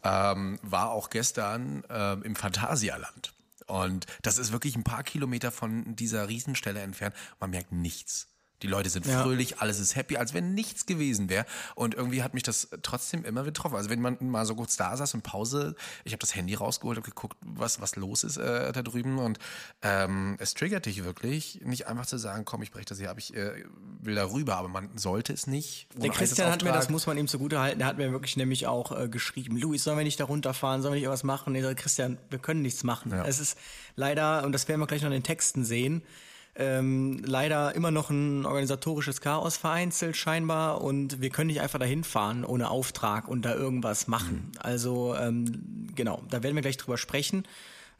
ähm, 0.04 0.58
war 0.62 0.90
auch 0.90 1.10
gestern 1.10 1.82
ähm, 1.88 2.22
im 2.22 2.36
Phantasialand. 2.36 3.32
Und 3.66 4.06
das 4.22 4.38
ist 4.38 4.52
wirklich 4.52 4.76
ein 4.76 4.84
paar 4.84 5.02
Kilometer 5.02 5.50
von 5.50 5.96
dieser 5.96 6.28
Riesenstelle 6.28 6.80
entfernt. 6.80 7.16
Man 7.40 7.50
merkt 7.50 7.72
nichts. 7.72 8.28
Die 8.64 8.70
Leute 8.70 8.88
sind 8.88 9.04
ja. 9.04 9.22
fröhlich, 9.22 9.58
alles 9.58 9.78
ist 9.78 9.94
happy, 9.94 10.16
als 10.16 10.32
wenn 10.32 10.54
nichts 10.54 10.86
gewesen 10.86 11.28
wäre. 11.28 11.44
Und 11.74 11.94
irgendwie 11.94 12.22
hat 12.22 12.32
mich 12.32 12.44
das 12.44 12.68
trotzdem 12.80 13.22
immer 13.22 13.42
betroffen. 13.42 13.76
Also 13.76 13.90
wenn 13.90 14.00
man 14.00 14.16
mal 14.20 14.46
so 14.46 14.54
kurz 14.54 14.78
da 14.78 14.96
saß 14.96 15.12
und 15.12 15.22
Pause, 15.22 15.76
ich 16.04 16.14
habe 16.14 16.20
das 16.20 16.34
Handy 16.34 16.54
rausgeholt, 16.54 16.96
habe 16.96 17.06
geguckt, 17.06 17.36
was, 17.42 17.82
was 17.82 17.94
los 17.96 18.24
ist 18.24 18.38
äh, 18.38 18.72
da 18.72 18.80
drüben. 18.80 19.18
Und 19.18 19.38
ähm, 19.82 20.36
es 20.38 20.54
triggert 20.54 20.86
dich 20.86 21.04
wirklich, 21.04 21.60
nicht 21.62 21.88
einfach 21.88 22.06
zu 22.06 22.16
sagen, 22.16 22.46
komm, 22.46 22.62
ich 22.62 22.70
breche 22.70 22.86
das 22.86 22.98
hier 22.98 23.10
ab, 23.10 23.18
ich 23.18 23.36
äh, 23.36 23.64
will 24.00 24.14
da 24.14 24.24
rüber. 24.24 24.56
Aber 24.56 24.68
man 24.68 24.96
sollte 24.96 25.34
es 25.34 25.46
nicht. 25.46 25.88
Der 25.94 26.08
Christian 26.08 26.50
hat 26.50 26.64
mir, 26.64 26.72
das 26.72 26.88
muss 26.88 27.06
man 27.06 27.18
ihm 27.18 27.28
zugute 27.28 27.60
halten, 27.60 27.80
der 27.80 27.86
hat 27.86 27.98
mir 27.98 28.12
wirklich 28.12 28.38
nämlich 28.38 28.66
auch 28.66 28.98
äh, 28.98 29.10
geschrieben, 29.10 29.58
Luis, 29.58 29.84
sollen 29.84 29.98
wir 29.98 30.04
nicht 30.04 30.20
da 30.20 30.24
runterfahren, 30.24 30.80
sollen 30.80 30.92
wir 30.92 30.96
nicht 30.96 31.04
irgendwas 31.04 31.22
machen? 31.22 31.50
Und 31.50 31.56
ich 31.56 31.62
sage, 31.64 31.74
Christian, 31.74 32.16
wir 32.30 32.38
können 32.38 32.62
nichts 32.62 32.82
machen. 32.82 33.12
Ja. 33.12 33.26
Es 33.26 33.40
ist 33.40 33.58
leider, 33.94 34.42
und 34.42 34.52
das 34.52 34.68
werden 34.68 34.80
wir 34.80 34.86
gleich 34.86 35.02
noch 35.02 35.08
in 35.08 35.12
den 35.12 35.22
Texten 35.22 35.66
sehen, 35.66 36.02
ähm, 36.56 37.20
leider 37.24 37.74
immer 37.74 37.90
noch 37.90 38.10
ein 38.10 38.46
organisatorisches 38.46 39.20
Chaos 39.20 39.56
vereinzelt 39.56 40.16
scheinbar 40.16 40.82
und 40.82 41.20
wir 41.20 41.30
können 41.30 41.48
nicht 41.48 41.60
einfach 41.60 41.78
dahin 41.78 42.04
fahren 42.04 42.44
ohne 42.44 42.70
Auftrag 42.70 43.26
und 43.28 43.42
da 43.42 43.54
irgendwas 43.54 44.06
machen. 44.06 44.52
Mhm. 44.52 44.60
Also 44.60 45.16
ähm, 45.16 45.88
genau, 45.94 46.22
da 46.30 46.42
werden 46.42 46.54
wir 46.54 46.62
gleich 46.62 46.76
drüber 46.76 46.98
sprechen. 46.98 47.44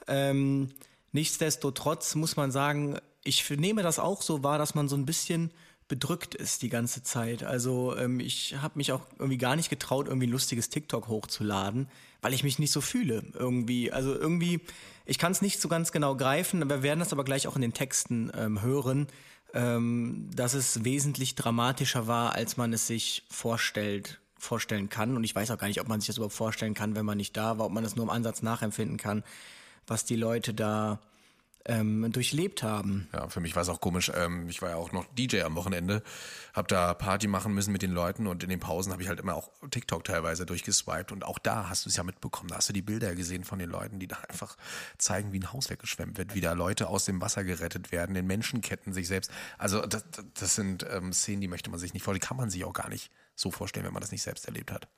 Ähm, 0.06 0.70
nichtsdestotrotz 1.12 2.14
muss 2.14 2.36
man 2.36 2.52
sagen, 2.52 2.98
ich 3.24 3.48
nehme 3.50 3.82
das 3.82 3.98
auch 3.98 4.22
so 4.22 4.42
wahr, 4.42 4.58
dass 4.58 4.74
man 4.74 4.88
so 4.88 4.96
ein 4.96 5.06
bisschen 5.06 5.50
bedrückt 5.88 6.34
ist 6.34 6.62
die 6.62 6.68
ganze 6.68 7.02
Zeit. 7.02 7.44
Also 7.44 7.96
ähm, 7.96 8.20
ich 8.20 8.56
habe 8.60 8.78
mich 8.78 8.92
auch 8.92 9.02
irgendwie 9.18 9.38
gar 9.38 9.56
nicht 9.56 9.70
getraut, 9.70 10.08
irgendwie 10.08 10.26
ein 10.26 10.32
lustiges 10.32 10.70
TikTok 10.70 11.08
hochzuladen, 11.08 11.88
weil 12.22 12.32
ich 12.32 12.42
mich 12.42 12.58
nicht 12.58 12.72
so 12.72 12.80
fühle 12.80 13.22
irgendwie. 13.34 13.92
Also 13.92 14.14
irgendwie, 14.14 14.60
ich 15.04 15.18
kann 15.18 15.32
es 15.32 15.42
nicht 15.42 15.60
so 15.60 15.68
ganz 15.68 15.92
genau 15.92 16.16
greifen, 16.16 16.68
wir 16.68 16.82
werden 16.82 17.00
das 17.00 17.12
aber 17.12 17.24
gleich 17.24 17.46
auch 17.46 17.56
in 17.56 17.62
den 17.62 17.74
Texten 17.74 18.32
ähm, 18.36 18.62
hören, 18.62 19.08
ähm, 19.52 20.30
dass 20.34 20.54
es 20.54 20.84
wesentlich 20.84 21.34
dramatischer 21.34 22.06
war, 22.06 22.34
als 22.34 22.56
man 22.56 22.72
es 22.72 22.86
sich 22.86 23.24
vorstellt 23.30 24.20
vorstellen 24.36 24.90
kann. 24.90 25.16
Und 25.16 25.24
ich 25.24 25.34
weiß 25.34 25.50
auch 25.50 25.58
gar 25.58 25.68
nicht, 25.68 25.80
ob 25.80 25.88
man 25.88 26.00
sich 26.00 26.08
das 26.08 26.16
überhaupt 26.16 26.34
vorstellen 26.34 26.74
kann, 26.74 26.94
wenn 26.94 27.06
man 27.06 27.16
nicht 27.16 27.36
da 27.36 27.58
war, 27.58 27.66
ob 27.66 27.72
man 27.72 27.82
das 27.82 27.96
nur 27.96 28.04
im 28.04 28.10
Ansatz 28.10 28.42
nachempfinden 28.42 28.98
kann, 28.98 29.24
was 29.86 30.04
die 30.04 30.16
Leute 30.16 30.52
da 30.52 31.00
ähm, 31.66 32.10
durchlebt 32.12 32.62
haben. 32.62 33.08
Ja, 33.12 33.28
für 33.28 33.40
mich 33.40 33.56
war 33.56 33.62
es 33.62 33.68
auch 33.68 33.80
komisch. 33.80 34.10
Ähm, 34.14 34.48
ich 34.48 34.60
war 34.62 34.70
ja 34.70 34.76
auch 34.76 34.92
noch 34.92 35.06
DJ 35.14 35.42
am 35.42 35.54
Wochenende, 35.56 36.02
habe 36.52 36.68
da 36.68 36.94
Party 36.94 37.26
machen 37.26 37.54
müssen 37.54 37.72
mit 37.72 37.82
den 37.82 37.92
Leuten 37.92 38.26
und 38.26 38.42
in 38.42 38.50
den 38.50 38.60
Pausen 38.60 38.92
habe 38.92 39.02
ich 39.02 39.08
halt 39.08 39.20
immer 39.20 39.34
auch 39.34 39.50
TikTok 39.70 40.04
teilweise 40.04 40.46
durchgeswiped 40.46 41.12
und 41.12 41.24
auch 41.24 41.38
da 41.38 41.68
hast 41.68 41.84
du 41.84 41.88
es 41.88 41.96
ja 41.96 42.02
mitbekommen. 42.02 42.48
Da 42.48 42.56
hast 42.56 42.68
du 42.68 42.72
die 42.72 42.82
Bilder 42.82 43.14
gesehen 43.14 43.44
von 43.44 43.58
den 43.58 43.70
Leuten, 43.70 43.98
die 43.98 44.06
da 44.06 44.16
einfach 44.28 44.56
zeigen, 44.98 45.32
wie 45.32 45.40
ein 45.40 45.52
Haus 45.52 45.70
weggeschwemmt 45.70 46.18
wird, 46.18 46.34
wie 46.34 46.40
da 46.40 46.52
Leute 46.52 46.88
aus 46.88 47.06
dem 47.06 47.20
Wasser 47.20 47.44
gerettet 47.44 47.92
werden, 47.92 48.14
in 48.16 48.26
Menschenketten 48.26 48.92
sich 48.92 49.08
selbst. 49.08 49.30
Also 49.58 49.80
das, 49.86 50.04
das 50.34 50.54
sind 50.54 50.86
ähm, 50.90 51.12
Szenen, 51.12 51.40
die 51.40 51.48
möchte 51.48 51.70
man 51.70 51.78
sich 51.78 51.94
nicht 51.94 52.02
vorstellen, 52.02 52.20
die 52.20 52.26
kann 52.26 52.36
man 52.36 52.50
sich 52.50 52.64
auch 52.64 52.72
gar 52.72 52.88
nicht 52.88 53.10
so 53.34 53.50
vorstellen, 53.50 53.86
wenn 53.86 53.92
man 53.92 54.02
das 54.02 54.12
nicht 54.12 54.22
selbst 54.22 54.46
erlebt 54.46 54.70
hat. 54.70 54.88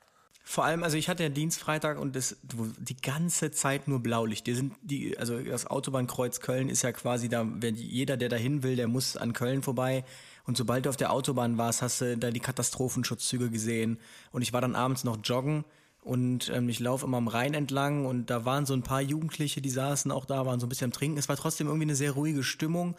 Vor 0.49 0.63
allem, 0.63 0.81
also 0.81 0.95
ich 0.95 1.09
hatte 1.09 1.23
ja 1.23 1.29
Dienstfreitag 1.29 1.99
und 1.99 2.15
das, 2.15 2.37
die 2.41 2.95
ganze 2.95 3.51
Zeit 3.51 3.89
nur 3.89 3.99
Blaulicht. 3.99 4.47
Die 4.47 4.53
sind 4.53 4.73
die, 4.81 5.17
also 5.17 5.41
das 5.41 5.67
Autobahnkreuz 5.67 6.39
Köln 6.39 6.69
ist 6.69 6.83
ja 6.83 6.93
quasi 6.93 7.27
da, 7.27 7.45
wenn 7.45 7.75
jeder, 7.75 8.15
der 8.15 8.29
dahin 8.29 8.63
will, 8.63 8.77
der 8.77 8.87
muss 8.87 9.17
an 9.17 9.33
Köln 9.33 9.61
vorbei. 9.61 10.05
Und 10.45 10.55
sobald 10.55 10.85
du 10.85 10.89
auf 10.89 10.95
der 10.95 11.11
Autobahn 11.11 11.57
warst, 11.57 11.81
hast 11.81 11.99
du 11.99 12.17
da 12.17 12.31
die 12.31 12.39
Katastrophenschutzzüge 12.39 13.49
gesehen. 13.49 13.99
Und 14.31 14.41
ich 14.41 14.53
war 14.53 14.61
dann 14.61 14.73
abends 14.73 15.03
noch 15.03 15.17
joggen 15.21 15.65
und 16.01 16.49
ähm, 16.55 16.69
ich 16.69 16.79
laufe 16.79 17.05
immer 17.05 17.17
am 17.17 17.27
Rhein 17.27 17.53
entlang 17.53 18.05
und 18.05 18.29
da 18.29 18.45
waren 18.45 18.65
so 18.65 18.73
ein 18.73 18.83
paar 18.83 19.01
Jugendliche, 19.01 19.59
die 19.59 19.69
saßen 19.69 20.11
auch 20.11 20.23
da, 20.23 20.45
waren 20.45 20.61
so 20.61 20.65
ein 20.65 20.69
bisschen 20.69 20.85
am 20.85 20.93
Trinken. 20.93 21.17
Es 21.17 21.27
war 21.27 21.35
trotzdem 21.35 21.67
irgendwie 21.67 21.87
eine 21.87 21.95
sehr 21.95 22.11
ruhige 22.11 22.43
Stimmung 22.43 22.95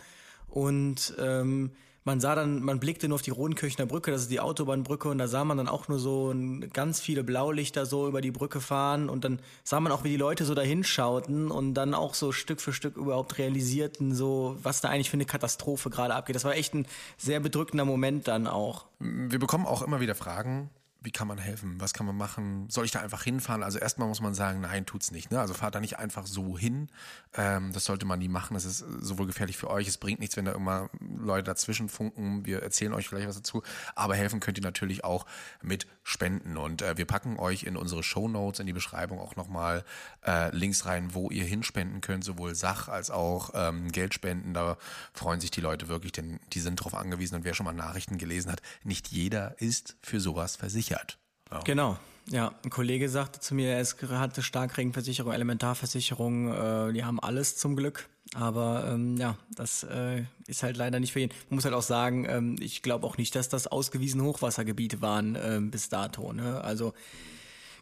und 0.48 1.14
ähm, 1.18 1.70
man 2.08 2.20
sah 2.20 2.34
dann, 2.34 2.62
man 2.62 2.80
blickte 2.80 3.06
nur 3.06 3.16
auf 3.16 3.22
die 3.22 3.30
Rodenkirchner 3.30 3.84
Brücke, 3.84 4.10
das 4.10 4.22
ist 4.22 4.30
die 4.30 4.40
Autobahnbrücke, 4.40 5.08
und 5.10 5.18
da 5.18 5.28
sah 5.28 5.44
man 5.44 5.58
dann 5.58 5.68
auch 5.68 5.88
nur 5.88 5.98
so 5.98 6.34
ganz 6.72 7.00
viele 7.00 7.22
Blaulichter 7.22 7.84
so 7.84 8.08
über 8.08 8.22
die 8.22 8.30
Brücke 8.30 8.62
fahren 8.62 9.10
und 9.10 9.24
dann 9.24 9.40
sah 9.62 9.78
man 9.78 9.92
auch, 9.92 10.04
wie 10.04 10.08
die 10.08 10.16
Leute 10.16 10.46
so 10.46 10.54
dahin 10.54 10.84
schauten 10.84 11.50
und 11.50 11.74
dann 11.74 11.92
auch 11.92 12.14
so 12.14 12.32
Stück 12.32 12.62
für 12.62 12.72
Stück 12.72 12.96
überhaupt 12.96 13.36
realisierten, 13.36 14.14
so 14.14 14.56
was 14.62 14.80
da 14.80 14.88
eigentlich 14.88 15.10
für 15.10 15.18
eine 15.18 15.26
Katastrophe 15.26 15.90
gerade 15.90 16.14
abgeht. 16.14 16.34
Das 16.34 16.44
war 16.44 16.54
echt 16.54 16.74
ein 16.74 16.86
sehr 17.18 17.40
bedrückender 17.40 17.84
Moment 17.84 18.26
dann 18.26 18.46
auch. 18.46 18.86
Wir 18.98 19.38
bekommen 19.38 19.66
auch 19.66 19.82
immer 19.82 20.00
wieder 20.00 20.14
Fragen, 20.14 20.70
wie 21.00 21.12
kann 21.12 21.28
man 21.28 21.38
helfen? 21.38 21.80
Was 21.80 21.94
kann 21.94 22.06
man 22.06 22.16
machen? 22.16 22.68
Soll 22.70 22.84
ich 22.84 22.90
da 22.90 23.00
einfach 23.00 23.22
hinfahren? 23.22 23.62
Also 23.62 23.78
erstmal 23.78 24.08
muss 24.08 24.20
man 24.20 24.34
sagen, 24.34 24.60
nein, 24.60 24.84
tut's 24.84 25.12
nicht. 25.12 25.30
Ne? 25.30 25.38
Also 25.38 25.54
fahrt 25.54 25.76
da 25.76 25.80
nicht 25.80 25.96
einfach 25.96 26.26
so 26.26 26.58
hin. 26.58 26.88
Ähm, 27.34 27.72
das 27.72 27.84
sollte 27.84 28.04
man 28.04 28.18
nie 28.18 28.26
machen. 28.26 28.54
Das 28.54 28.64
ist 28.64 28.78
sowohl 29.00 29.28
gefährlich 29.28 29.56
für 29.56 29.70
euch. 29.70 29.86
Es 29.86 29.96
bringt 29.96 30.18
nichts, 30.18 30.36
wenn 30.36 30.44
da 30.44 30.52
immer 30.52 30.90
Leute 31.00 31.44
dazwischen 31.44 31.88
funken. 31.88 32.44
Wir 32.46 32.64
erzählen 32.64 32.92
euch 32.94 33.08
gleich 33.08 33.28
was 33.28 33.36
dazu. 33.36 33.62
Aber 33.94 34.16
helfen 34.16 34.40
könnt 34.40 34.58
ihr 34.58 34.64
natürlich 34.64 35.04
auch 35.04 35.24
mit 35.62 35.86
Spenden. 36.02 36.56
Und 36.56 36.82
äh, 36.82 36.96
wir 36.96 37.04
packen 37.04 37.38
euch 37.38 37.62
in 37.62 37.76
unsere 37.76 38.02
Show 38.02 38.26
Notes, 38.26 38.58
in 38.58 38.66
die 38.66 38.72
Beschreibung 38.72 39.20
auch 39.20 39.36
nochmal 39.36 39.84
äh, 40.26 40.50
Links 40.50 40.84
rein, 40.84 41.14
wo 41.14 41.30
ihr 41.30 41.44
hinspenden 41.44 42.00
könnt, 42.00 42.24
sowohl 42.24 42.56
Sach- 42.56 42.88
als 42.88 43.12
auch 43.12 43.50
ähm, 43.54 43.92
Geldspenden. 43.92 44.52
Da 44.52 44.76
freuen 45.12 45.40
sich 45.40 45.52
die 45.52 45.60
Leute 45.60 45.86
wirklich, 45.86 46.10
denn 46.10 46.40
die 46.52 46.60
sind 46.60 46.80
darauf 46.80 46.94
angewiesen. 46.94 47.36
Und 47.36 47.44
wer 47.44 47.54
schon 47.54 47.66
mal 47.66 47.72
Nachrichten 47.72 48.18
gelesen 48.18 48.50
hat, 48.50 48.62
nicht 48.82 49.08
jeder 49.08 49.60
ist 49.60 49.96
für 50.02 50.18
sowas 50.18 50.56
versichert 50.56 50.87
versichert. 50.88 51.18
Ja. 51.50 51.60
Genau. 51.60 51.98
Ja, 52.30 52.52
ein 52.62 52.68
Kollege 52.68 53.08
sagte 53.08 53.40
zu 53.40 53.54
mir, 53.54 53.70
er 53.70 54.20
hatte 54.20 54.42
Starkregenversicherung, 54.42 55.32
Elementarversicherung, 55.32 56.52
äh, 56.52 56.92
die 56.92 57.02
haben 57.02 57.18
alles 57.20 57.56
zum 57.56 57.74
Glück. 57.74 58.06
Aber 58.34 58.86
ähm, 58.86 59.16
ja, 59.16 59.38
das 59.54 59.82
äh, 59.84 60.24
ist 60.46 60.62
halt 60.62 60.76
leider 60.76 61.00
nicht 61.00 61.14
für 61.14 61.20
jeden. 61.20 61.34
Man 61.48 61.56
muss 61.56 61.64
halt 61.64 61.74
auch 61.74 61.82
sagen, 61.82 62.26
ähm, 62.28 62.56
ich 62.60 62.82
glaube 62.82 63.06
auch 63.06 63.16
nicht, 63.16 63.34
dass 63.34 63.48
das 63.48 63.66
ausgewiesene 63.66 64.22
Hochwassergebiete 64.24 65.00
waren 65.00 65.36
äh, 65.36 65.58
bis 65.62 65.88
dato. 65.88 66.34
Ne? 66.34 66.60
Also 66.60 66.92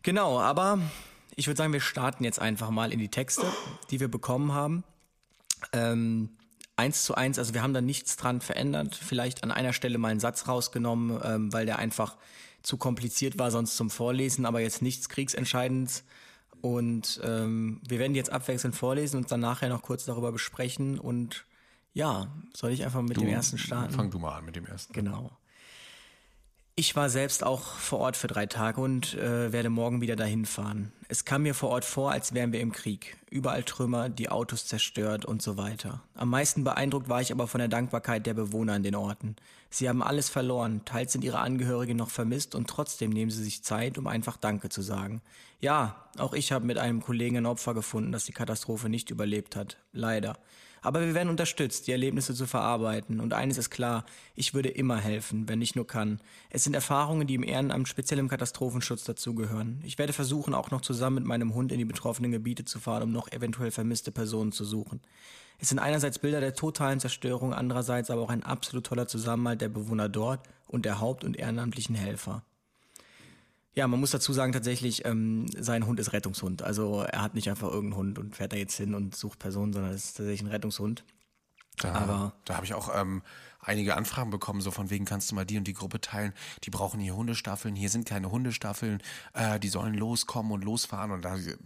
genau, 0.04 0.38
aber 0.38 0.78
ich 1.34 1.48
würde 1.48 1.58
sagen, 1.58 1.72
wir 1.72 1.80
starten 1.80 2.22
jetzt 2.22 2.40
einfach 2.40 2.70
mal 2.70 2.92
in 2.92 3.00
die 3.00 3.08
Texte, 3.08 3.46
die 3.90 3.98
wir 3.98 4.08
bekommen 4.08 4.52
haben. 4.52 4.84
Ähm, 5.72 6.36
eins 6.76 7.02
zu 7.02 7.16
eins, 7.16 7.40
also 7.40 7.52
wir 7.52 7.62
haben 7.62 7.74
da 7.74 7.80
nichts 7.80 8.16
dran 8.16 8.40
verändert, 8.40 8.94
vielleicht 8.94 9.42
an 9.42 9.50
einer 9.50 9.72
Stelle 9.72 9.98
mal 9.98 10.10
einen 10.10 10.20
Satz 10.20 10.46
rausgenommen, 10.46 11.20
ähm, 11.24 11.52
weil 11.52 11.66
der 11.66 11.80
einfach 11.80 12.16
zu 12.66 12.78
kompliziert 12.78 13.38
war 13.38 13.52
sonst 13.52 13.76
zum 13.76 13.90
Vorlesen, 13.90 14.44
aber 14.44 14.58
jetzt 14.58 14.82
nichts 14.82 15.08
Kriegsentscheidendes. 15.08 16.02
Und 16.62 17.20
ähm, 17.22 17.80
wir 17.86 18.00
werden 18.00 18.16
jetzt 18.16 18.30
abwechselnd 18.30 18.74
vorlesen 18.74 19.18
und 19.18 19.30
dann 19.30 19.38
nachher 19.38 19.68
noch 19.68 19.82
kurz 19.82 20.04
darüber 20.04 20.32
besprechen. 20.32 20.98
Und 20.98 21.46
ja, 21.94 22.26
soll 22.52 22.72
ich 22.72 22.84
einfach 22.84 23.02
mit 23.02 23.18
du, 23.18 23.20
dem 23.20 23.28
ersten 23.28 23.56
starten? 23.56 23.94
Fang 23.94 24.10
du 24.10 24.18
mal 24.18 24.38
an 24.38 24.46
mit 24.46 24.56
dem 24.56 24.66
ersten. 24.66 24.92
Genau. 24.92 25.30
Ich 26.78 26.94
war 26.94 27.08
selbst 27.08 27.42
auch 27.42 27.62
vor 27.62 28.00
Ort 28.00 28.18
für 28.18 28.26
drei 28.26 28.44
Tage 28.44 28.82
und 28.82 29.14
äh, 29.14 29.50
werde 29.50 29.70
morgen 29.70 30.02
wieder 30.02 30.14
dahin 30.14 30.44
fahren. 30.44 30.92
Es 31.08 31.24
kam 31.24 31.44
mir 31.44 31.54
vor 31.54 31.70
Ort 31.70 31.86
vor, 31.86 32.12
als 32.12 32.34
wären 32.34 32.52
wir 32.52 32.60
im 32.60 32.70
Krieg. 32.70 33.16
Überall 33.30 33.62
Trümmer, 33.62 34.10
die 34.10 34.28
Autos 34.28 34.66
zerstört 34.66 35.24
und 35.24 35.40
so 35.40 35.56
weiter. 35.56 36.02
Am 36.14 36.28
meisten 36.28 36.64
beeindruckt 36.64 37.08
war 37.08 37.22
ich 37.22 37.32
aber 37.32 37.46
von 37.46 37.60
der 37.60 37.68
Dankbarkeit 37.68 38.26
der 38.26 38.34
Bewohner 38.34 38.74
an 38.74 38.82
den 38.82 38.94
Orten. 38.94 39.36
Sie 39.70 39.88
haben 39.88 40.02
alles 40.02 40.28
verloren, 40.28 40.82
teils 40.84 41.12
sind 41.12 41.24
ihre 41.24 41.38
Angehörigen 41.38 41.96
noch 41.96 42.10
vermisst 42.10 42.54
und 42.54 42.68
trotzdem 42.68 43.08
nehmen 43.08 43.30
sie 43.30 43.42
sich 43.42 43.64
Zeit, 43.64 43.96
um 43.96 44.06
einfach 44.06 44.36
Danke 44.36 44.68
zu 44.68 44.82
sagen. 44.82 45.22
Ja, 45.60 46.10
auch 46.18 46.34
ich 46.34 46.52
habe 46.52 46.66
mit 46.66 46.76
einem 46.76 47.00
Kollegen 47.00 47.38
ein 47.38 47.46
Opfer 47.46 47.72
gefunden, 47.72 48.12
das 48.12 48.26
die 48.26 48.32
Katastrophe 48.32 48.90
nicht 48.90 49.08
überlebt 49.08 49.56
hat. 49.56 49.78
Leider. 49.92 50.36
Aber 50.86 51.00
wir 51.00 51.14
werden 51.14 51.30
unterstützt, 51.30 51.88
die 51.88 51.92
Erlebnisse 51.92 52.32
zu 52.32 52.46
verarbeiten. 52.46 53.18
Und 53.18 53.32
eines 53.32 53.58
ist 53.58 53.70
klar, 53.70 54.06
ich 54.36 54.54
würde 54.54 54.68
immer 54.68 54.98
helfen, 54.98 55.48
wenn 55.48 55.60
ich 55.60 55.74
nur 55.74 55.84
kann. 55.84 56.20
Es 56.48 56.62
sind 56.62 56.74
Erfahrungen, 56.74 57.26
die 57.26 57.34
im 57.34 57.42
Ehrenamt 57.42 57.88
speziell 57.88 58.20
im 58.20 58.28
Katastrophenschutz 58.28 59.02
dazugehören. 59.02 59.80
Ich 59.84 59.98
werde 59.98 60.12
versuchen, 60.12 60.54
auch 60.54 60.70
noch 60.70 60.82
zusammen 60.82 61.16
mit 61.16 61.24
meinem 61.24 61.54
Hund 61.54 61.72
in 61.72 61.78
die 61.78 61.84
betroffenen 61.84 62.30
Gebiete 62.30 62.64
zu 62.64 62.78
fahren, 62.78 63.02
um 63.02 63.10
noch 63.10 63.32
eventuell 63.32 63.72
vermisste 63.72 64.12
Personen 64.12 64.52
zu 64.52 64.64
suchen. 64.64 65.00
Es 65.58 65.70
sind 65.70 65.80
einerseits 65.80 66.20
Bilder 66.20 66.38
der 66.38 66.54
totalen 66.54 67.00
Zerstörung, 67.00 67.52
andererseits 67.52 68.08
aber 68.10 68.22
auch 68.22 68.30
ein 68.30 68.44
absolut 68.44 68.86
toller 68.86 69.08
Zusammenhalt 69.08 69.62
der 69.62 69.70
Bewohner 69.70 70.08
dort 70.08 70.46
und 70.68 70.84
der 70.84 71.00
Haupt- 71.00 71.24
und 71.24 71.36
ehrenamtlichen 71.36 71.96
Helfer. 71.96 72.44
Ja, 73.76 73.86
man 73.86 74.00
muss 74.00 74.10
dazu 74.10 74.32
sagen, 74.32 74.52
tatsächlich, 74.52 75.04
ähm, 75.04 75.46
sein 75.48 75.84
Hund 75.86 76.00
ist 76.00 76.14
Rettungshund. 76.14 76.62
Also 76.62 77.02
er 77.02 77.20
hat 77.20 77.34
nicht 77.34 77.50
einfach 77.50 77.68
irgendeinen 77.68 77.98
Hund 77.98 78.18
und 78.18 78.34
fährt 78.34 78.52
da 78.54 78.56
jetzt 78.56 78.76
hin 78.76 78.94
und 78.94 79.14
sucht 79.14 79.38
Personen, 79.38 79.74
sondern 79.74 79.92
es 79.92 80.06
ist 80.06 80.16
tatsächlich 80.16 80.42
ein 80.42 80.50
Rettungshund. 80.50 81.04
Da, 81.76 81.92
Aber 81.92 82.32
da 82.46 82.54
habe 82.54 82.64
ich 82.64 82.72
auch 82.72 82.88
ähm, 82.98 83.22
einige 83.60 83.94
Anfragen 83.96 84.30
bekommen, 84.30 84.62
so 84.62 84.70
von 84.70 84.88
wegen 84.88 85.04
kannst 85.04 85.30
du 85.30 85.34
mal 85.34 85.44
die 85.44 85.58
und 85.58 85.64
die 85.64 85.74
Gruppe 85.74 86.00
teilen. 86.00 86.32
Die 86.64 86.70
brauchen 86.70 87.00
hier 87.00 87.14
Hundestaffeln. 87.16 87.76
Hier 87.76 87.90
sind 87.90 88.06
keine 88.06 88.30
Hundestaffeln. 88.30 89.02
Äh, 89.34 89.60
die 89.60 89.68
sollen 89.68 89.92
loskommen 89.92 90.52
und 90.52 90.64
losfahren. 90.64 91.10
Und 91.10 91.26
da 91.26 91.36
äh, 91.36 91.56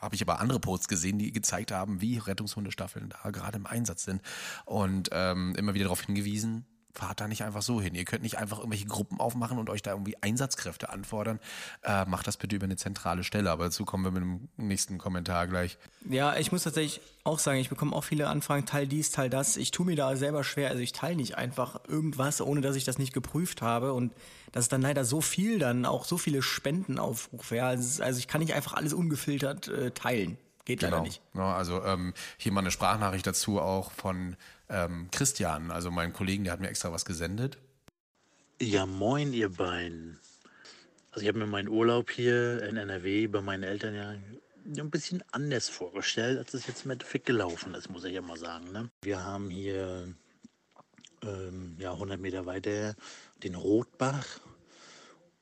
habe 0.00 0.14
ich 0.14 0.22
aber 0.22 0.38
andere 0.38 0.60
Posts 0.60 0.86
gesehen, 0.86 1.18
die 1.18 1.32
gezeigt 1.32 1.72
haben, 1.72 2.00
wie 2.00 2.18
Rettungshundestaffeln 2.18 3.08
da 3.08 3.30
gerade 3.30 3.56
im 3.56 3.66
Einsatz 3.66 4.04
sind 4.04 4.22
und 4.66 5.08
ähm, 5.10 5.56
immer 5.56 5.74
wieder 5.74 5.86
darauf 5.86 6.02
hingewiesen, 6.02 6.64
fahrt 6.96 7.20
da 7.20 7.28
nicht 7.28 7.44
einfach 7.44 7.62
so 7.62 7.80
hin. 7.80 7.94
Ihr 7.94 8.04
könnt 8.04 8.22
nicht 8.22 8.38
einfach 8.38 8.58
irgendwelche 8.58 8.86
Gruppen 8.86 9.20
aufmachen 9.20 9.58
und 9.58 9.70
euch 9.70 9.82
da 9.82 9.92
irgendwie 9.92 10.16
Einsatzkräfte 10.20 10.88
anfordern. 10.88 11.38
Äh, 11.82 12.04
macht 12.06 12.26
das 12.26 12.36
bitte 12.36 12.56
über 12.56 12.64
eine 12.64 12.76
zentrale 12.76 13.22
Stelle. 13.22 13.50
Aber 13.50 13.64
dazu 13.64 13.84
kommen 13.84 14.04
wir 14.04 14.10
mit 14.10 14.22
dem 14.22 14.48
nächsten 14.56 14.98
Kommentar 14.98 15.46
gleich. 15.46 15.78
Ja, 16.08 16.36
ich 16.36 16.52
muss 16.52 16.62
tatsächlich 16.62 17.00
auch 17.24 17.38
sagen, 17.38 17.58
ich 17.58 17.68
bekomme 17.68 17.94
auch 17.94 18.04
viele 18.04 18.28
Anfragen, 18.28 18.66
teil 18.66 18.86
dies, 18.86 19.10
teil 19.10 19.30
das. 19.30 19.56
Ich 19.56 19.70
tue 19.70 19.86
mir 19.86 19.96
da 19.96 20.16
selber 20.16 20.44
schwer. 20.44 20.70
Also 20.70 20.80
ich 20.82 20.92
teile 20.92 21.16
nicht 21.16 21.36
einfach 21.36 21.80
irgendwas, 21.88 22.40
ohne 22.40 22.60
dass 22.60 22.76
ich 22.76 22.84
das 22.84 22.98
nicht 22.98 23.12
geprüft 23.12 23.62
habe. 23.62 23.92
Und 23.92 24.12
das 24.52 24.64
ist 24.64 24.72
dann 24.72 24.82
leider 24.82 25.04
so 25.04 25.20
viel 25.20 25.58
dann, 25.58 25.84
auch 25.84 26.04
so 26.04 26.18
viele 26.18 26.42
Spendenaufrufe. 26.42 27.56
Ja, 27.56 27.68
also 27.68 28.18
ich 28.18 28.28
kann 28.28 28.40
nicht 28.40 28.54
einfach 28.54 28.72
alles 28.74 28.92
ungefiltert 28.94 29.68
äh, 29.68 29.90
teilen. 29.90 30.38
Geht 30.66 30.80
genau. 30.80 30.96
leider 30.96 31.02
nicht. 31.02 31.22
Ja, 31.34 31.56
also 31.56 31.82
ähm, 31.84 32.12
hier 32.36 32.52
mal 32.52 32.60
eine 32.60 32.70
Sprachnachricht 32.70 33.26
dazu 33.26 33.60
auch 33.60 33.92
von 33.92 34.36
ähm, 34.68 35.08
Christian, 35.12 35.70
also 35.70 35.90
mein 35.90 36.12
Kollegen, 36.12 36.44
der 36.44 36.52
hat 36.52 36.60
mir 36.60 36.68
extra 36.68 36.92
was 36.92 37.04
gesendet. 37.04 37.56
Ja, 38.60 38.84
moin, 38.84 39.32
ihr 39.32 39.48
beiden. 39.48 40.18
Also 41.12 41.22
ich 41.22 41.28
habe 41.28 41.38
mir 41.38 41.46
meinen 41.46 41.68
Urlaub 41.68 42.10
hier 42.10 42.62
in 42.64 42.76
NRW 42.76 43.28
bei 43.28 43.40
meinen 43.40 43.62
Eltern 43.62 43.94
ja 43.94 44.14
ein 44.82 44.90
bisschen 44.90 45.22
anders 45.30 45.68
vorgestellt, 45.68 46.38
als 46.38 46.52
es 46.52 46.66
jetzt 46.66 46.84
im 46.84 46.90
Endeffekt 46.90 47.26
gelaufen 47.26 47.74
ist, 47.74 47.88
muss 47.88 48.04
ich 48.04 48.14
ja 48.14 48.20
mal 48.20 48.36
sagen. 48.36 48.72
Ne? 48.72 48.90
Wir 49.02 49.22
haben 49.22 49.48
hier 49.48 50.12
ähm, 51.22 51.76
ja, 51.78 51.92
100 51.92 52.20
Meter 52.20 52.44
weiter 52.44 52.96
den 53.42 53.54
Rotbach 53.54 54.26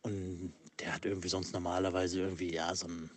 und 0.03 0.53
der 0.81 0.95
hat 0.95 1.07
irgendwie 1.07 1.29
sonst 1.29 1.55
normalerweise 1.55 2.21
irgendwie 2.21 2.53
ja 2.53 2.75
so 2.75 2.87
einen 2.87 3.11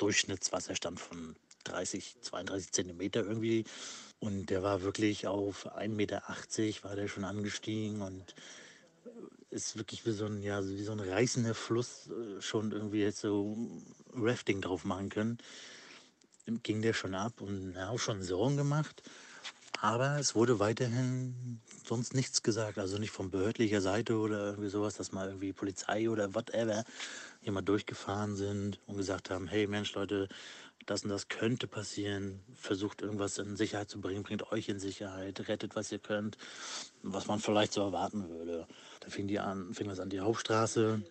Durchschnittswasserstand 0.00 0.98
von 1.00 1.36
30, 1.64 2.16
32 2.22 2.72
Zentimeter 2.72 3.20
irgendwie 3.24 3.64
und 4.18 4.50
der 4.50 4.62
war 4.62 4.82
wirklich 4.82 5.26
auf 5.26 5.66
1,80 5.66 5.88
Meter 5.88 6.22
war 6.82 6.96
der 6.96 7.08
schon 7.08 7.24
angestiegen 7.24 8.02
und 8.02 8.34
ist 9.50 9.76
wirklich 9.76 10.06
wie 10.06 10.12
so 10.12 10.26
ein, 10.26 10.42
ja, 10.42 10.64
wie 10.66 10.82
so 10.82 10.92
ein 10.92 11.00
reißender 11.00 11.54
Fluss 11.54 12.08
äh, 12.08 12.40
schon 12.40 12.72
irgendwie 12.72 13.00
jetzt 13.00 13.20
so 13.20 13.56
Rafting 14.14 14.60
drauf 14.60 14.84
machen 14.84 15.08
können. 15.08 15.38
Ging 16.62 16.82
der 16.82 16.94
schon 16.94 17.14
ab 17.14 17.40
und 17.40 17.76
auch 17.76 17.98
schon 17.98 18.22
Sorgen 18.22 18.56
gemacht. 18.56 19.02
Aber 19.80 20.18
es 20.18 20.34
wurde 20.34 20.58
weiterhin 20.58 21.60
sonst 21.86 22.14
nichts 22.14 22.42
gesagt. 22.42 22.78
Also 22.78 22.98
nicht 22.98 23.12
von 23.12 23.30
behördlicher 23.30 23.80
Seite 23.80 24.16
oder 24.18 24.50
irgendwie 24.50 24.68
sowas, 24.68 24.94
dass 24.96 25.12
mal 25.12 25.28
irgendwie 25.28 25.52
Polizei 25.52 26.10
oder 26.10 26.34
whatever 26.34 26.84
hier 27.40 27.52
mal 27.52 27.62
durchgefahren 27.62 28.36
sind 28.36 28.78
und 28.86 28.96
gesagt 28.96 29.30
haben, 29.30 29.46
hey 29.46 29.66
Mensch 29.66 29.94
Leute, 29.94 30.28
das 30.86 31.04
und 31.04 31.10
das 31.10 31.28
könnte 31.28 31.66
passieren, 31.66 32.40
versucht 32.54 33.02
irgendwas 33.02 33.38
in 33.38 33.56
Sicherheit 33.56 33.90
zu 33.90 34.00
bringen, 34.00 34.22
bringt 34.22 34.50
euch 34.50 34.68
in 34.68 34.78
Sicherheit, 34.78 35.48
rettet, 35.48 35.76
was 35.76 35.92
ihr 35.92 35.98
könnt, 35.98 36.36
was 37.02 37.26
man 37.26 37.38
vielleicht 37.38 37.72
so 37.72 37.82
erwarten 37.82 38.28
würde. 38.28 38.66
Da 39.00 39.08
fing, 39.08 39.28
die 39.28 39.38
an, 39.38 39.74
fing 39.74 39.88
das 39.88 40.00
an, 40.00 40.10
die 40.10 40.20
Hauptstraße 40.20 41.02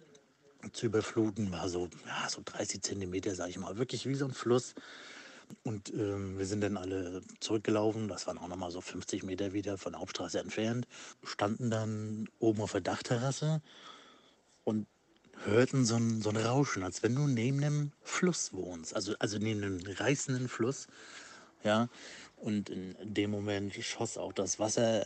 zu 0.74 0.86
überfluten, 0.86 1.52
war 1.52 1.70
so, 1.70 1.90
ja, 2.06 2.30
so 2.30 2.42
30 2.44 2.82
Zentimeter, 2.82 3.36
sage 3.36 3.52
ich 3.52 3.58
mal, 3.58 3.78
wirklich 3.78 4.06
wie 4.08 4.16
so 4.16 4.26
ein 4.26 4.34
Fluss. 4.34 4.76
Und 5.64 5.92
ähm, 5.94 6.38
wir 6.38 6.46
sind 6.46 6.62
dann 6.62 6.78
alle 6.78 7.22
zurückgelaufen, 7.40 8.08
das 8.08 8.28
waren 8.28 8.38
auch 8.38 8.48
nochmal 8.48 8.72
so 8.72 8.82
50 8.82 9.24
Meter 9.24 9.54
wieder 9.54 9.78
von 9.78 9.94
der 9.94 10.02
Hauptstraße 10.02 10.40
entfernt, 10.40 10.88
standen 11.24 11.72
dann 11.72 12.28
oben 12.38 12.62
auf 12.62 12.74
der 12.74 12.82
Dachterrasse 12.82 13.62
und 14.64 14.86
hörten 15.46 15.86
so 15.86 15.96
ein, 15.96 16.22
so 16.22 16.29
ein 16.29 16.38
Rauschen, 16.38 16.84
als 16.84 17.03
wenn 17.03 17.15
du 17.15 17.27
neben 17.27 17.63
einem 17.63 17.91
Fluss 18.03 18.53
wohnst, 18.53 18.96
also, 18.96 19.13
also 19.19 19.38
neben 19.38 19.63
einem 19.63 19.79
reißenden 19.86 20.50
Fluss. 20.50 20.88
Ja, 21.63 21.89
und 22.38 22.69
in 22.69 22.96
dem 23.01 23.31
Moment 23.31 23.74
schoss 23.75 24.17
auch 24.17 24.34
das 24.34 24.60
Wasser 24.60 25.05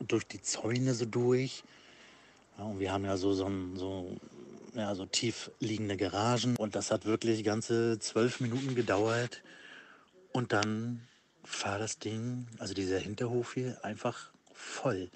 durch 0.00 0.26
die 0.26 0.40
Zäune 0.40 0.94
so 0.94 1.04
durch. 1.04 1.64
Ja, 2.58 2.64
und 2.64 2.78
wir 2.78 2.92
haben 2.92 3.04
ja 3.04 3.16
so, 3.16 3.32
so, 3.32 3.50
so, 3.74 4.16
ja, 4.74 4.94
so 4.94 5.06
tief 5.06 5.50
liegende 5.58 5.96
Garagen. 5.96 6.56
Und 6.56 6.76
das 6.76 6.90
hat 6.90 7.04
wirklich 7.04 7.42
ganze 7.44 7.98
zwölf 7.98 8.40
Minuten 8.40 8.74
gedauert. 8.74 9.42
Und 10.32 10.52
dann 10.52 11.06
war 11.62 11.78
das 11.78 11.98
Ding, 11.98 12.46
also 12.58 12.74
dieser 12.74 12.98
Hinterhof 12.98 13.54
hier, 13.54 13.84
einfach 13.84 14.30
voll. 14.52 15.10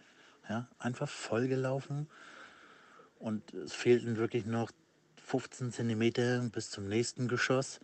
Ja, 0.49 0.66
einfach 0.78 1.08
voll 1.08 1.46
gelaufen. 1.46 2.08
Und 3.21 3.55
es 3.55 3.75
fehlten 3.75 4.17
wirklich 4.17 4.47
noch 4.47 4.73
15 5.27 5.73
Zentimeter 5.73 6.41
bis 6.53 6.71
zum 6.71 6.89
nächsten 6.89 7.29
Geschoss. 7.29 7.79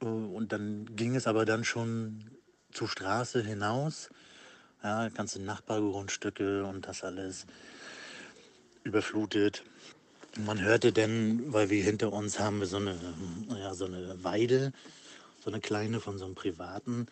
Und 0.00 0.52
dann 0.52 0.94
ging 0.94 1.16
es 1.16 1.26
aber 1.26 1.44
dann 1.44 1.64
schon 1.64 2.30
zur 2.72 2.88
Straße 2.88 3.42
hinaus. 3.42 4.10
Ja, 4.82 5.08
ganze 5.08 5.40
Nachbargrundstücke 5.40 6.64
und 6.64 6.86
das 6.86 7.02
alles 7.02 7.46
überflutet. 8.84 9.64
Man 10.38 10.60
hörte 10.60 10.92
denn, 10.92 11.52
weil 11.52 11.70
wir 11.70 11.82
hinter 11.82 12.12
uns 12.12 12.38
haben 12.38 12.60
wir 12.60 12.66
so 12.66 12.76
eine, 12.76 12.94
ja, 13.48 13.74
so 13.74 13.86
eine 13.86 14.22
Weide, 14.22 14.72
so 15.42 15.50
eine 15.50 15.60
kleine 15.60 15.98
von 15.98 16.18
so 16.18 16.26
einem 16.26 16.34
Privaten. 16.34 17.06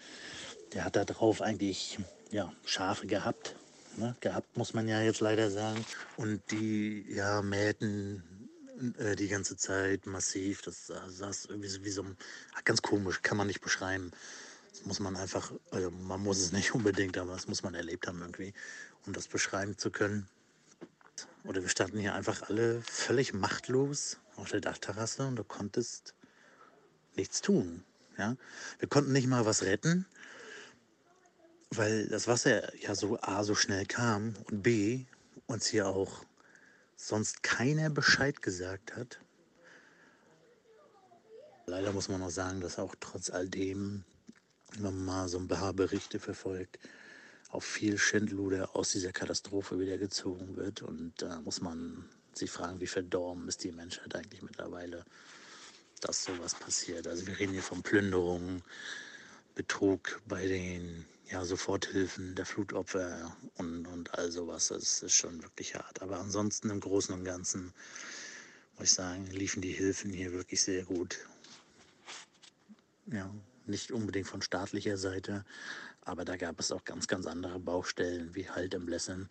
Der 0.74 0.84
hat 0.84 0.96
da 0.96 1.06
drauf 1.06 1.40
eigentlich 1.40 1.98
ja, 2.30 2.52
Schafe 2.66 3.06
gehabt. 3.06 3.56
Ne? 3.96 4.16
Gehabt 4.20 4.56
muss 4.56 4.74
man 4.74 4.88
ja 4.88 5.00
jetzt 5.00 5.20
leider 5.20 5.50
sagen. 5.50 5.84
Und 6.16 6.42
die 6.50 7.06
ja, 7.08 7.42
mähten 7.42 8.22
äh, 8.98 9.16
die 9.16 9.28
ganze 9.28 9.56
Zeit 9.56 10.06
massiv. 10.06 10.62
Das 10.62 10.86
saß 10.86 11.46
irgendwie 11.46 11.84
wie 11.84 11.90
so 11.90 12.02
ein, 12.02 12.16
ganz 12.64 12.82
komisch, 12.82 13.22
kann 13.22 13.36
man 13.36 13.46
nicht 13.46 13.60
beschreiben. 13.60 14.10
Das 14.70 14.84
muss 14.84 15.00
man 15.00 15.16
einfach, 15.16 15.52
also 15.70 15.90
man 15.90 16.22
muss 16.22 16.38
es 16.38 16.52
nicht 16.52 16.74
unbedingt, 16.74 17.16
aber 17.18 17.32
das 17.32 17.46
muss 17.46 17.62
man 17.62 17.74
erlebt 17.74 18.06
haben 18.06 18.20
irgendwie, 18.20 18.52
um 19.06 19.12
das 19.12 19.28
beschreiben 19.28 19.78
zu 19.78 19.90
können. 19.90 20.28
Oder 21.44 21.62
wir 21.62 21.68
standen 21.68 21.98
hier 21.98 22.14
einfach 22.14 22.42
alle 22.42 22.82
völlig 22.82 23.34
machtlos 23.34 24.18
auf 24.36 24.50
der 24.50 24.60
Dachterrasse 24.60 25.26
und 25.26 25.36
du 25.36 25.44
konntest 25.44 26.14
nichts 27.16 27.42
tun. 27.42 27.84
Ja? 28.18 28.36
Wir 28.78 28.88
konnten 28.88 29.12
nicht 29.12 29.28
mal 29.28 29.46
was 29.46 29.62
retten, 29.62 30.06
weil 31.76 32.06
das 32.08 32.28
Wasser 32.28 32.74
ja 32.78 32.94
so 32.94 33.18
A 33.20 33.44
so 33.44 33.54
schnell 33.54 33.86
kam 33.86 34.34
und 34.50 34.62
B 34.62 35.04
uns 35.46 35.66
hier 35.66 35.86
auch 35.86 36.24
sonst 36.96 37.42
keiner 37.42 37.90
Bescheid 37.90 38.40
gesagt 38.42 38.96
hat. 38.96 39.20
Leider 41.66 41.92
muss 41.92 42.08
man 42.08 42.22
auch 42.22 42.30
sagen, 42.30 42.60
dass 42.60 42.78
auch 42.78 42.94
trotz 43.00 43.30
all 43.30 43.48
dem, 43.48 44.04
wenn 44.74 44.82
man 44.82 45.04
mal 45.04 45.28
so 45.28 45.38
ein 45.38 45.48
paar 45.48 45.72
Berichte 45.72 46.18
verfolgt, 46.18 46.78
auch 47.50 47.62
viel 47.62 47.98
Schindluder 47.98 48.74
aus 48.74 48.92
dieser 48.92 49.12
Katastrophe 49.12 49.78
wieder 49.78 49.96
gezogen 49.96 50.56
wird. 50.56 50.82
Und 50.82 51.14
da 51.18 51.40
muss 51.40 51.60
man 51.60 52.08
sich 52.34 52.50
fragen, 52.50 52.80
wie 52.80 52.86
verdorben 52.86 53.48
ist 53.48 53.64
die 53.64 53.72
Menschheit 53.72 54.14
eigentlich 54.14 54.42
mittlerweile, 54.42 55.04
dass 56.00 56.24
sowas 56.24 56.54
passiert. 56.54 57.06
Also 57.06 57.26
wir 57.26 57.38
reden 57.38 57.52
hier 57.52 57.62
von 57.62 57.82
Plünderungen, 57.82 58.62
Betrug 59.54 60.20
bei 60.26 60.46
den 60.46 61.06
ja, 61.30 61.44
Soforthilfen 61.44 62.34
der 62.34 62.46
Flutopfer 62.46 63.36
und, 63.56 63.86
und 63.86 64.14
all 64.14 64.30
sowas. 64.30 64.68
Das 64.68 65.02
ist 65.02 65.14
schon 65.14 65.42
wirklich 65.42 65.74
hart. 65.74 66.02
Aber 66.02 66.18
ansonsten 66.18 66.70
im 66.70 66.80
Großen 66.80 67.14
und 67.14 67.24
Ganzen 67.24 67.72
muss 68.76 68.88
ich 68.88 68.94
sagen, 68.94 69.26
liefen 69.26 69.62
die 69.62 69.72
Hilfen 69.72 70.12
hier 70.12 70.32
wirklich 70.32 70.62
sehr 70.62 70.84
gut. 70.84 71.18
Ja, 73.06 73.30
nicht 73.66 73.92
unbedingt 73.92 74.26
von 74.26 74.42
staatlicher 74.42 74.96
Seite, 74.96 75.44
aber 76.02 76.24
da 76.24 76.36
gab 76.36 76.60
es 76.60 76.72
auch 76.72 76.84
ganz, 76.84 77.06
ganz 77.06 77.26
andere 77.26 77.58
Baustellen, 77.58 78.34
wie 78.34 78.48
halt 78.48 78.74
im 78.74 78.86
Blessen 78.86 79.28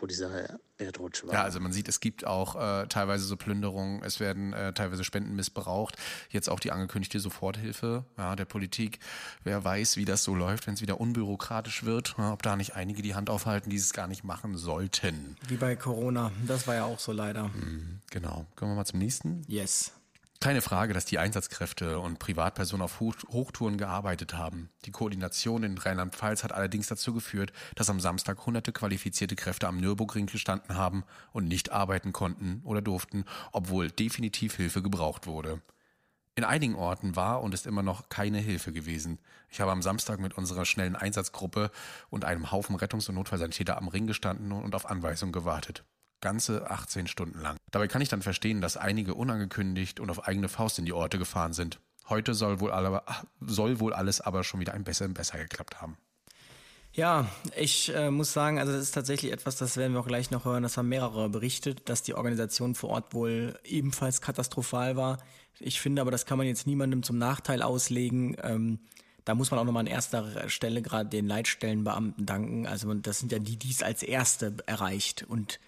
wo 0.00 0.06
dieser 0.06 0.58
Erdrutsch 0.78 1.24
war. 1.24 1.34
Ja, 1.34 1.42
also 1.42 1.60
man 1.60 1.72
sieht, 1.72 1.88
es 1.88 2.00
gibt 2.00 2.26
auch 2.26 2.54
äh, 2.56 2.86
teilweise 2.86 3.24
so 3.24 3.36
Plünderungen, 3.36 4.02
es 4.02 4.20
werden 4.20 4.52
äh, 4.52 4.72
teilweise 4.72 5.04
Spenden 5.04 5.34
missbraucht. 5.34 5.96
Jetzt 6.30 6.48
auch 6.48 6.60
die 6.60 6.72
angekündigte 6.72 7.20
Soforthilfe 7.20 8.04
ja, 8.16 8.36
der 8.36 8.44
Politik. 8.44 8.98
Wer 9.44 9.64
weiß, 9.64 9.96
wie 9.96 10.04
das 10.04 10.24
so 10.24 10.34
läuft, 10.34 10.66
wenn 10.66 10.74
es 10.74 10.80
wieder 10.80 11.00
unbürokratisch 11.00 11.84
wird, 11.84 12.14
ja, 12.18 12.32
ob 12.32 12.42
da 12.42 12.56
nicht 12.56 12.76
einige 12.76 13.02
die 13.02 13.14
Hand 13.14 13.30
aufhalten, 13.30 13.70
die 13.70 13.76
es 13.76 13.92
gar 13.92 14.06
nicht 14.06 14.24
machen 14.24 14.56
sollten. 14.56 15.36
Wie 15.48 15.56
bei 15.56 15.76
Corona, 15.76 16.32
das 16.46 16.66
war 16.66 16.74
ja 16.74 16.84
auch 16.84 16.98
so 16.98 17.12
leider. 17.12 17.48
Mhm, 17.48 18.00
genau. 18.10 18.46
Kommen 18.56 18.72
wir 18.72 18.76
mal 18.76 18.84
zum 18.84 19.00
nächsten. 19.00 19.42
Yes. 19.48 19.92
Keine 20.40 20.62
Frage, 20.62 20.94
dass 20.94 21.04
die 21.04 21.18
Einsatzkräfte 21.18 21.98
und 21.98 22.20
Privatpersonen 22.20 22.84
auf 22.84 23.00
Hochtouren 23.00 23.76
gearbeitet 23.76 24.34
haben. 24.34 24.70
Die 24.84 24.92
Koordination 24.92 25.64
in 25.64 25.76
Rheinland-Pfalz 25.76 26.44
hat 26.44 26.52
allerdings 26.52 26.86
dazu 26.86 27.12
geführt, 27.12 27.52
dass 27.74 27.90
am 27.90 27.98
Samstag 27.98 28.46
hunderte 28.46 28.70
qualifizierte 28.70 29.34
Kräfte 29.34 29.66
am 29.66 29.78
Nürburgring 29.78 30.26
gestanden 30.26 30.76
haben 30.76 31.02
und 31.32 31.48
nicht 31.48 31.72
arbeiten 31.72 32.12
konnten 32.12 32.60
oder 32.62 32.80
durften, 32.80 33.24
obwohl 33.50 33.90
definitiv 33.90 34.54
Hilfe 34.54 34.80
gebraucht 34.80 35.26
wurde. 35.26 35.60
In 36.36 36.44
einigen 36.44 36.76
Orten 36.76 37.16
war 37.16 37.42
und 37.42 37.52
ist 37.52 37.66
immer 37.66 37.82
noch 37.82 38.08
keine 38.08 38.38
Hilfe 38.38 38.72
gewesen. 38.72 39.18
Ich 39.50 39.60
habe 39.60 39.72
am 39.72 39.82
Samstag 39.82 40.20
mit 40.20 40.38
unserer 40.38 40.66
schnellen 40.66 40.94
Einsatzgruppe 40.94 41.72
und 42.10 42.24
einem 42.24 42.52
Haufen 42.52 42.76
Rettungs- 42.76 43.08
und 43.08 43.16
Notfallsanitäter 43.16 43.76
am 43.76 43.88
Ring 43.88 44.06
gestanden 44.06 44.52
und 44.52 44.76
auf 44.76 44.88
Anweisung 44.88 45.32
gewartet. 45.32 45.82
Ganze 46.20 46.70
18 46.70 47.06
Stunden 47.06 47.40
lang. 47.40 47.56
Dabei 47.70 47.88
kann 47.88 48.02
ich 48.02 48.08
dann 48.08 48.22
verstehen, 48.22 48.60
dass 48.60 48.76
einige 48.76 49.14
unangekündigt 49.14 50.00
und 50.00 50.10
auf 50.10 50.26
eigene 50.26 50.48
Faust 50.48 50.78
in 50.78 50.84
die 50.84 50.92
Orte 50.92 51.18
gefahren 51.18 51.52
sind. 51.52 51.80
Heute 52.08 52.34
soll 52.34 52.60
wohl, 52.60 52.70
alle, 52.70 53.02
soll 53.40 53.80
wohl 53.80 53.92
alles 53.92 54.20
aber 54.20 54.42
schon 54.42 54.60
wieder 54.60 54.74
ein 54.74 54.84
bisschen 54.84 55.14
besser 55.14 55.38
geklappt 55.38 55.80
haben. 55.80 55.98
Ja, 56.92 57.28
ich 57.54 57.94
äh, 57.94 58.10
muss 58.10 58.32
sagen, 58.32 58.58
also 58.58 58.72
das 58.72 58.82
ist 58.82 58.92
tatsächlich 58.92 59.30
etwas, 59.30 59.56
das 59.56 59.76
werden 59.76 59.92
wir 59.92 60.00
auch 60.00 60.06
gleich 60.06 60.30
noch 60.30 60.44
hören, 60.44 60.62
das 60.62 60.76
haben 60.76 60.88
mehrere 60.88 61.28
berichtet, 61.28 61.88
dass 61.88 62.02
die 62.02 62.14
Organisation 62.14 62.74
vor 62.74 62.90
Ort 62.90 63.14
wohl 63.14 63.58
ebenfalls 63.62 64.20
katastrophal 64.20 64.96
war. 64.96 65.18
Ich 65.60 65.80
finde 65.80 66.02
aber, 66.02 66.10
das 66.10 66.26
kann 66.26 66.38
man 66.38 66.46
jetzt 66.46 66.66
niemandem 66.66 67.02
zum 67.02 67.18
Nachteil 67.18 67.62
auslegen. 67.62 68.36
Ähm, 68.42 68.80
da 69.24 69.34
muss 69.34 69.50
man 69.50 69.60
auch 69.60 69.64
nochmal 69.64 69.82
an 69.82 69.86
erster 69.86 70.48
Stelle 70.48 70.80
gerade 70.80 71.10
den 71.10 71.26
Leitstellenbeamten 71.26 72.24
danken. 72.24 72.66
Also 72.66 72.92
das 72.94 73.18
sind 73.18 73.30
ja 73.30 73.38
die, 73.38 73.58
die 73.58 73.70
es 73.70 73.82
als 73.82 74.02
Erste 74.02 74.56
erreicht. 74.66 75.24
Und 75.28 75.60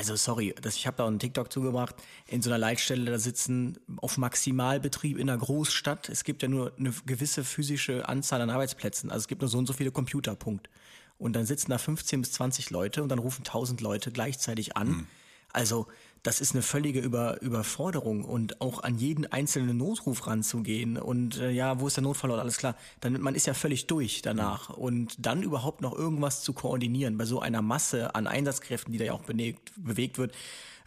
also 0.00 0.16
sorry, 0.16 0.54
das, 0.62 0.76
ich 0.76 0.86
habe 0.86 0.96
da 0.96 1.06
einen 1.06 1.18
TikTok 1.18 1.52
zugebracht, 1.52 1.94
in 2.26 2.40
so 2.40 2.48
einer 2.48 2.56
Leitstelle 2.56 3.10
da 3.10 3.18
sitzen 3.18 3.78
auf 3.98 4.16
Maximalbetrieb 4.16 5.18
in 5.18 5.28
einer 5.28 5.38
Großstadt. 5.38 6.08
Es 6.08 6.24
gibt 6.24 6.42
ja 6.42 6.48
nur 6.48 6.72
eine 6.78 6.90
gewisse 7.04 7.44
physische 7.44 8.08
Anzahl 8.08 8.40
an 8.40 8.48
Arbeitsplätzen. 8.48 9.10
Also 9.10 9.24
es 9.24 9.28
gibt 9.28 9.42
nur 9.42 9.50
so 9.50 9.58
und 9.58 9.66
so 9.66 9.74
viele 9.74 9.92
Computerpunkt. 9.92 10.70
Und 11.18 11.34
dann 11.34 11.44
sitzen 11.44 11.70
da 11.70 11.76
15 11.76 12.22
bis 12.22 12.32
20 12.32 12.70
Leute 12.70 13.02
und 13.02 13.10
dann 13.10 13.18
rufen 13.18 13.42
1000 13.42 13.82
Leute 13.82 14.10
gleichzeitig 14.10 14.74
an. 14.74 14.88
Mhm. 14.88 15.06
Also 15.52 15.86
das 16.22 16.40
ist 16.40 16.52
eine 16.52 16.62
völlige 16.62 17.00
Über 17.00 17.40
Überforderung 17.40 18.24
und 18.24 18.60
auch 18.60 18.82
an 18.82 18.98
jeden 18.98 19.30
einzelnen 19.30 19.76
Notruf 19.76 20.26
ranzugehen 20.26 20.96
und 20.98 21.38
äh, 21.38 21.50
ja, 21.50 21.80
wo 21.80 21.86
ist 21.86 21.96
der 21.96 22.02
Notfall 22.02 22.30
und 22.30 22.38
alles 22.38 22.58
klar, 22.58 22.76
dann 23.00 23.20
man 23.20 23.34
ist 23.34 23.46
ja 23.46 23.54
völlig 23.54 23.86
durch 23.86 24.22
danach 24.22 24.70
und 24.70 25.14
dann 25.18 25.42
überhaupt 25.42 25.80
noch 25.80 25.96
irgendwas 25.96 26.42
zu 26.42 26.52
koordinieren 26.52 27.16
bei 27.16 27.24
so 27.24 27.40
einer 27.40 27.62
Masse 27.62 28.14
an 28.14 28.26
Einsatzkräften, 28.26 28.92
die 28.92 28.98
da 28.98 29.06
ja 29.06 29.12
auch 29.12 29.22
bewegt, 29.22 29.72
bewegt 29.76 30.18
wird, 30.18 30.34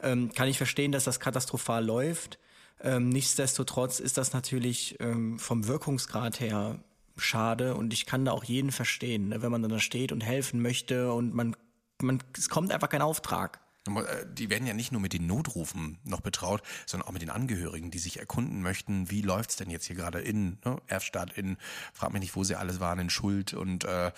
ähm, 0.02 0.32
kann 0.34 0.48
ich 0.48 0.58
verstehen, 0.58 0.92
dass 0.92 1.06
das 1.06 1.20
katastrophal 1.20 1.84
läuft. 1.84 2.38
Ähm, 2.82 3.10
nichtsdestotrotz 3.10 4.00
ist 4.00 4.18
das 4.18 4.34
natürlich 4.34 4.98
ähm, 5.00 5.40
vom 5.40 5.68
Wirkungsgrad 5.68 6.40
her 6.40 6.80
schade 7.18 7.76
und 7.76 7.94
ich 7.94 8.06
kann 8.06 8.26
da 8.26 8.32
auch 8.32 8.44
jeden 8.44 8.72
verstehen, 8.72 9.30
ne, 9.30 9.42
wenn 9.42 9.52
man 9.52 9.62
dann 9.62 9.72
da 9.72 9.80
steht 9.80 10.12
und 10.12 10.22
helfen 10.22 10.62
möchte 10.62 11.12
und 11.14 11.34
man, 11.34 11.56
man 12.02 12.22
es 12.38 12.50
kommt 12.50 12.72
einfach 12.72 12.90
kein 12.90 13.02
Auftrag. 13.02 13.63
Äh, 13.88 14.26
die 14.32 14.50
werden 14.50 14.68
ja 14.68 14.74
nicht 14.74 14.92
nur 14.92 15.02
mit 15.02 15.14
den 15.14 15.28
Notrufen 15.28 15.98
noch 16.04 16.22
betraut, 16.22 16.62
sondern 16.86 17.08
auch 17.08 17.14
mit 17.14 17.22
den 17.22 17.30
Angehörigen, 17.30 17.92
die 17.92 18.00
sich 18.00 18.20
erkunden 18.20 18.62
möchten, 18.62 19.10
wie 19.10 19.22
läuft's 19.22 19.56
denn 19.56 19.70
jetzt 19.70 19.86
hier 19.86 19.96
gerade 19.96 20.20
in 20.20 20.58
ne? 20.64 20.82
Erfstadt, 20.88 21.38
in, 21.38 21.58
frag 21.94 22.14
mich 22.14 22.22
nicht, 22.22 22.36
wo 22.36 22.44
sie 22.44 22.56
alles 22.56 22.80
waren, 22.80 23.00
in 23.00 23.10
Schuld 23.10 23.54
und 23.54 23.84
äh, 23.84 24.12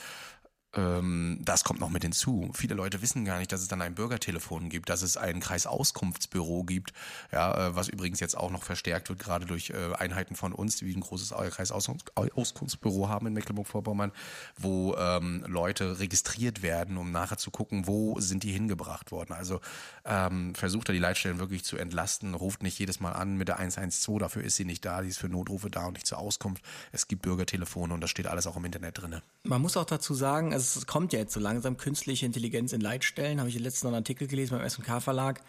das 0.76 1.64
kommt 1.64 1.80
noch 1.80 1.90
mit 1.90 2.04
hinzu. 2.04 2.52
Viele 2.54 2.76
Leute 2.76 3.02
wissen 3.02 3.24
gar 3.24 3.40
nicht, 3.40 3.52
dass 3.52 3.62
es 3.62 3.70
dann 3.70 3.82
ein 3.82 3.96
Bürgertelefon 3.96 4.68
gibt, 4.70 4.90
dass 4.90 5.04
es 5.04 5.16
ein 5.16 5.40
Kreisauskunftsbüro 5.40 6.64
gibt, 6.64 6.92
ja, 7.32 7.70
äh, 7.70 7.76
was 7.76 7.88
übrigens 7.88 8.20
jetzt 8.20 8.36
auch 8.36 8.52
noch 8.52 8.64
verstärkt 8.64 9.08
wird, 9.08 9.20
gerade 9.20 9.46
durch 9.46 9.70
äh, 9.70 9.94
Einheiten 9.98 10.36
von 10.36 10.52
uns, 10.52 10.76
die 10.78 10.94
ein 10.94 11.00
großes 11.00 11.30
Kreisauskunftsbüro 11.30 13.08
haben 13.08 13.28
in 13.28 13.34
Mecklenburg-Vorpommern, 13.34 14.12
wo 14.58 14.96
ähm, 14.96 15.46
Leute 15.48 16.00
registriert 16.00 16.62
werden, 16.62 16.98
um 16.98 17.12
nachher 17.12 17.38
zu 17.38 17.52
gucken, 17.52 17.88
wo 17.88 18.20
sind 18.20 18.44
die 18.44 18.52
hingebracht 18.52 19.12
worden. 19.12 19.34
Also 19.34 19.62
ähm, 20.04 20.56
versucht 20.56 20.90
da 20.90 20.94
die 20.94 21.00
Leitstellen 21.00 21.40
wirklich 21.40 21.64
zu 21.64 21.78
entlasten, 21.78 22.34
ruft 22.34 22.64
nicht 22.64 22.78
jedes 22.80 23.00
Mal 23.00 23.14
an 23.14 23.38
mit 23.38 23.48
der 23.48 23.60
112, 23.60 24.20
dafür 24.20 24.44
ist 24.44 24.58
sie 24.58 24.66
nicht 24.66 24.84
da, 24.84 25.02
die 25.02 25.08
ist 25.10 25.20
für 25.20 25.30
Notrufe 25.30 25.70
da 25.70 25.86
und 25.86 25.94
nicht 25.94 26.06
zur 26.06 26.18
Auskunft. 26.18 26.64
Es 26.92 27.08
gibt 27.08 27.22
Bürgertelefone 27.22 27.94
und 27.94 28.02
das 28.02 28.10
steht 28.10 28.28
alles 28.28 28.46
auch 28.46 28.58
im 28.58 28.66
Internet 28.66 29.02
drin. 29.02 29.22
Man 29.44 29.62
muss 29.62 29.78
auch 29.78 29.86
dazu 29.86 30.14
sagen, 30.14 30.52
also 30.52 30.64
es 30.65 30.88
kommt 30.88 31.13
ja 31.13 31.19
jetzt 31.19 31.34
so 31.34 31.39
langsam 31.39 31.78
künstliche 31.78 32.25
Intelligenz 32.25 32.73
in 32.73 32.82
Leitstellen, 32.82 33.39
habe 33.39 33.49
ich 33.49 33.60
letztens 33.60 33.84
noch 33.84 33.89
einen 33.89 33.97
Artikel 33.97 34.28
gelesen 34.28 34.58
beim 34.58 34.65
S&K 34.65 34.99
Verlag. 34.99 35.41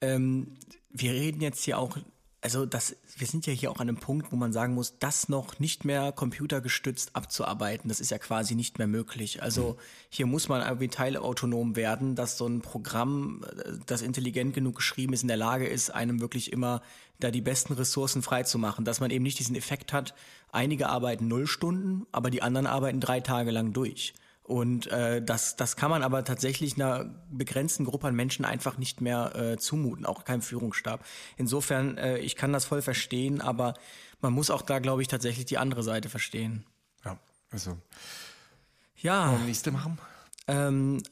Ähm, 0.00 0.56
wir 0.90 1.12
reden 1.12 1.40
jetzt 1.40 1.64
hier 1.64 1.78
auch, 1.78 1.96
also 2.40 2.66
das, 2.66 2.96
wir 3.16 3.26
sind 3.26 3.46
ja 3.46 3.52
hier 3.52 3.70
auch 3.70 3.78
an 3.78 3.88
einem 3.88 3.98
Punkt, 3.98 4.32
wo 4.32 4.36
man 4.36 4.52
sagen 4.52 4.74
muss, 4.74 4.98
das 4.98 5.28
noch 5.28 5.58
nicht 5.58 5.84
mehr 5.84 6.12
computergestützt 6.12 7.14
abzuarbeiten, 7.14 7.88
das 7.88 8.00
ist 8.00 8.10
ja 8.10 8.18
quasi 8.18 8.54
nicht 8.54 8.78
mehr 8.78 8.88
möglich. 8.88 9.42
Also 9.42 9.76
hier 10.10 10.26
muss 10.26 10.48
man 10.48 10.60
irgendwie 10.60 10.88
teilautonom 10.88 11.76
werden, 11.76 12.14
dass 12.16 12.36
so 12.36 12.46
ein 12.46 12.60
Programm, 12.60 13.44
das 13.86 14.02
intelligent 14.02 14.54
genug 14.54 14.76
geschrieben 14.76 15.12
ist, 15.12 15.22
in 15.22 15.28
der 15.28 15.36
Lage 15.36 15.66
ist, 15.66 15.90
einem 15.90 16.20
wirklich 16.20 16.52
immer 16.52 16.82
da 17.20 17.30
die 17.30 17.40
besten 17.40 17.74
Ressourcen 17.74 18.22
freizumachen, 18.22 18.84
dass 18.84 19.00
man 19.00 19.10
eben 19.10 19.22
nicht 19.22 19.38
diesen 19.38 19.54
Effekt 19.54 19.92
hat, 19.92 20.14
einige 20.50 20.88
arbeiten 20.88 21.28
null 21.28 21.46
Stunden, 21.46 22.06
aber 22.12 22.30
die 22.30 22.42
anderen 22.42 22.66
arbeiten 22.66 23.00
drei 23.00 23.20
Tage 23.20 23.50
lang 23.50 23.72
durch. 23.72 24.14
Und 24.52 24.86
äh, 24.88 25.22
das, 25.22 25.56
das 25.56 25.76
kann 25.76 25.88
man 25.88 26.02
aber 26.02 26.24
tatsächlich 26.24 26.74
einer 26.74 27.06
begrenzten 27.30 27.86
Gruppe 27.86 28.08
an 28.08 28.14
Menschen 28.14 28.44
einfach 28.44 28.76
nicht 28.76 29.00
mehr 29.00 29.34
äh, 29.34 29.56
zumuten, 29.56 30.04
auch 30.04 30.26
keinem 30.26 30.42
Führungsstab. 30.42 31.02
Insofern, 31.38 31.96
äh, 31.96 32.18
ich 32.18 32.36
kann 32.36 32.52
das 32.52 32.66
voll 32.66 32.82
verstehen, 32.82 33.40
aber 33.40 33.72
man 34.20 34.34
muss 34.34 34.50
auch 34.50 34.60
da, 34.60 34.78
glaube 34.78 35.00
ich, 35.00 35.08
tatsächlich 35.08 35.46
die 35.46 35.56
andere 35.56 35.82
Seite 35.82 36.10
verstehen. 36.10 36.66
Ja, 37.02 37.18
also. 37.50 37.78
Ja. 38.98 39.38
nächste 39.38 39.72
machen? 39.72 39.98
Ähm, 40.46 41.02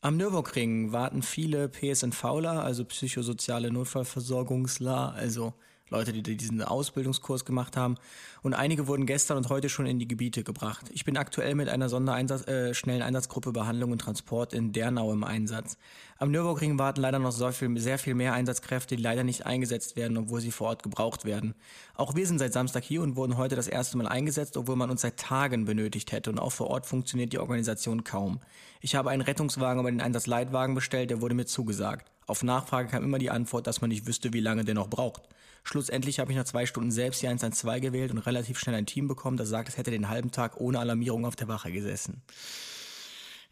Am 0.00 0.16
Nürburgring 0.16 0.90
warten 0.90 1.22
viele 1.22 1.68
PSNVler, 1.68 2.64
also 2.64 2.84
psychosoziale 2.84 3.70
Notfallversorgungsler, 3.70 5.14
also 5.14 5.54
Leute, 5.90 6.12
die 6.12 6.36
diesen 6.36 6.62
Ausbildungskurs 6.62 7.44
gemacht 7.44 7.76
haben. 7.76 7.96
Und 8.42 8.54
einige 8.54 8.86
wurden 8.86 9.06
gestern 9.06 9.38
und 9.38 9.48
heute 9.48 9.68
schon 9.68 9.86
in 9.86 9.98
die 9.98 10.08
Gebiete 10.08 10.44
gebracht. 10.44 10.86
Ich 10.92 11.04
bin 11.04 11.16
aktuell 11.16 11.54
mit 11.54 11.68
einer 11.68 11.88
Sondereinsatz, 11.88 12.46
äh, 12.46 12.74
schnellen 12.74 13.02
Einsatzgruppe 13.02 13.52
Behandlung 13.52 13.92
und 13.92 14.00
Transport 14.00 14.52
in 14.52 14.72
Dernau 14.72 15.12
im 15.12 15.24
Einsatz. 15.24 15.78
Am 16.18 16.30
Nürburgring 16.30 16.78
warten 16.78 17.00
leider 17.00 17.18
noch 17.18 17.32
so 17.32 17.50
viel, 17.52 17.78
sehr 17.78 17.98
viel 17.98 18.14
mehr 18.14 18.32
Einsatzkräfte, 18.32 18.96
die 18.96 19.02
leider 19.02 19.24
nicht 19.24 19.46
eingesetzt 19.46 19.96
werden, 19.96 20.16
obwohl 20.18 20.40
sie 20.40 20.50
vor 20.50 20.68
Ort 20.68 20.82
gebraucht 20.82 21.24
werden. 21.24 21.54
Auch 21.94 22.16
wir 22.16 22.26
sind 22.26 22.38
seit 22.38 22.52
Samstag 22.52 22.84
hier 22.84 23.02
und 23.02 23.16
wurden 23.16 23.36
heute 23.36 23.56
das 23.56 23.68
erste 23.68 23.96
Mal 23.96 24.08
eingesetzt, 24.08 24.56
obwohl 24.56 24.76
man 24.76 24.90
uns 24.90 25.02
seit 25.02 25.16
Tagen 25.16 25.64
benötigt 25.64 26.12
hätte. 26.12 26.30
Und 26.30 26.38
auch 26.38 26.52
vor 26.52 26.68
Ort 26.68 26.86
funktioniert 26.86 27.32
die 27.32 27.38
Organisation 27.38 28.04
kaum. 28.04 28.40
Ich 28.80 28.94
habe 28.94 29.10
einen 29.10 29.22
Rettungswagen 29.22 29.80
über 29.80 29.90
den 29.90 30.00
Einsatzleitwagen 30.00 30.74
bestellt, 30.74 31.10
der 31.10 31.20
wurde 31.22 31.34
mir 31.34 31.46
zugesagt. 31.46 32.10
Auf 32.26 32.42
Nachfrage 32.42 32.88
kam 32.88 33.04
immer 33.04 33.18
die 33.18 33.30
Antwort, 33.30 33.66
dass 33.66 33.80
man 33.80 33.88
nicht 33.88 34.06
wüsste, 34.06 34.32
wie 34.32 34.40
lange 34.40 34.64
der 34.64 34.74
noch 34.74 34.90
braucht. 34.90 35.22
Schlussendlich 35.68 36.18
habe 36.18 36.32
ich 36.32 36.38
nach 36.38 36.46
zwei 36.46 36.64
Stunden 36.64 36.90
selbst 36.90 37.20
die 37.20 37.26
112 37.26 37.82
gewählt 37.82 38.10
und 38.10 38.16
relativ 38.16 38.58
schnell 38.58 38.74
ein 38.74 38.86
Team 38.86 39.06
bekommen, 39.06 39.36
das 39.36 39.50
sagt, 39.50 39.68
es 39.68 39.76
hätte 39.76 39.90
den 39.90 40.08
halben 40.08 40.30
Tag 40.30 40.56
ohne 40.56 40.78
Alarmierung 40.78 41.26
auf 41.26 41.36
der 41.36 41.46
Wache 41.46 41.70
gesessen. 41.70 42.22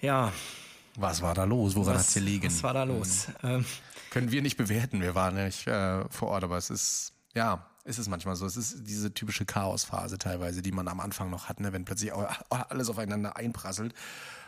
Ja. 0.00 0.32
Was 0.96 1.20
war 1.20 1.34
da 1.34 1.44
los? 1.44 1.76
Woran 1.76 1.92
hat 1.92 2.00
es 2.00 2.14
gelegen? 2.14 2.46
Was 2.46 2.62
war 2.62 2.72
da 2.72 2.84
los? 2.84 3.26
Ähm, 3.42 3.66
Können 4.08 4.30
wir 4.30 4.40
nicht 4.40 4.56
bewerten. 4.56 5.02
Wir 5.02 5.14
waren 5.14 5.34
nicht 5.34 5.66
äh, 5.66 6.08
vor 6.08 6.28
Ort, 6.28 6.44
aber 6.44 6.56
es 6.56 6.70
ist, 6.70 7.12
ja, 7.34 7.66
ist 7.84 7.98
es 7.98 8.08
manchmal 8.08 8.34
so. 8.34 8.46
Es 8.46 8.56
ist 8.56 8.88
diese 8.88 9.12
typische 9.12 9.44
Chaosphase 9.44 10.16
teilweise, 10.16 10.62
die 10.62 10.72
man 10.72 10.88
am 10.88 11.00
Anfang 11.00 11.28
noch 11.28 11.50
hat, 11.50 11.60
ne? 11.60 11.74
wenn 11.74 11.84
plötzlich 11.84 12.14
alles 12.48 12.88
aufeinander 12.88 13.36
einprasselt 13.36 13.92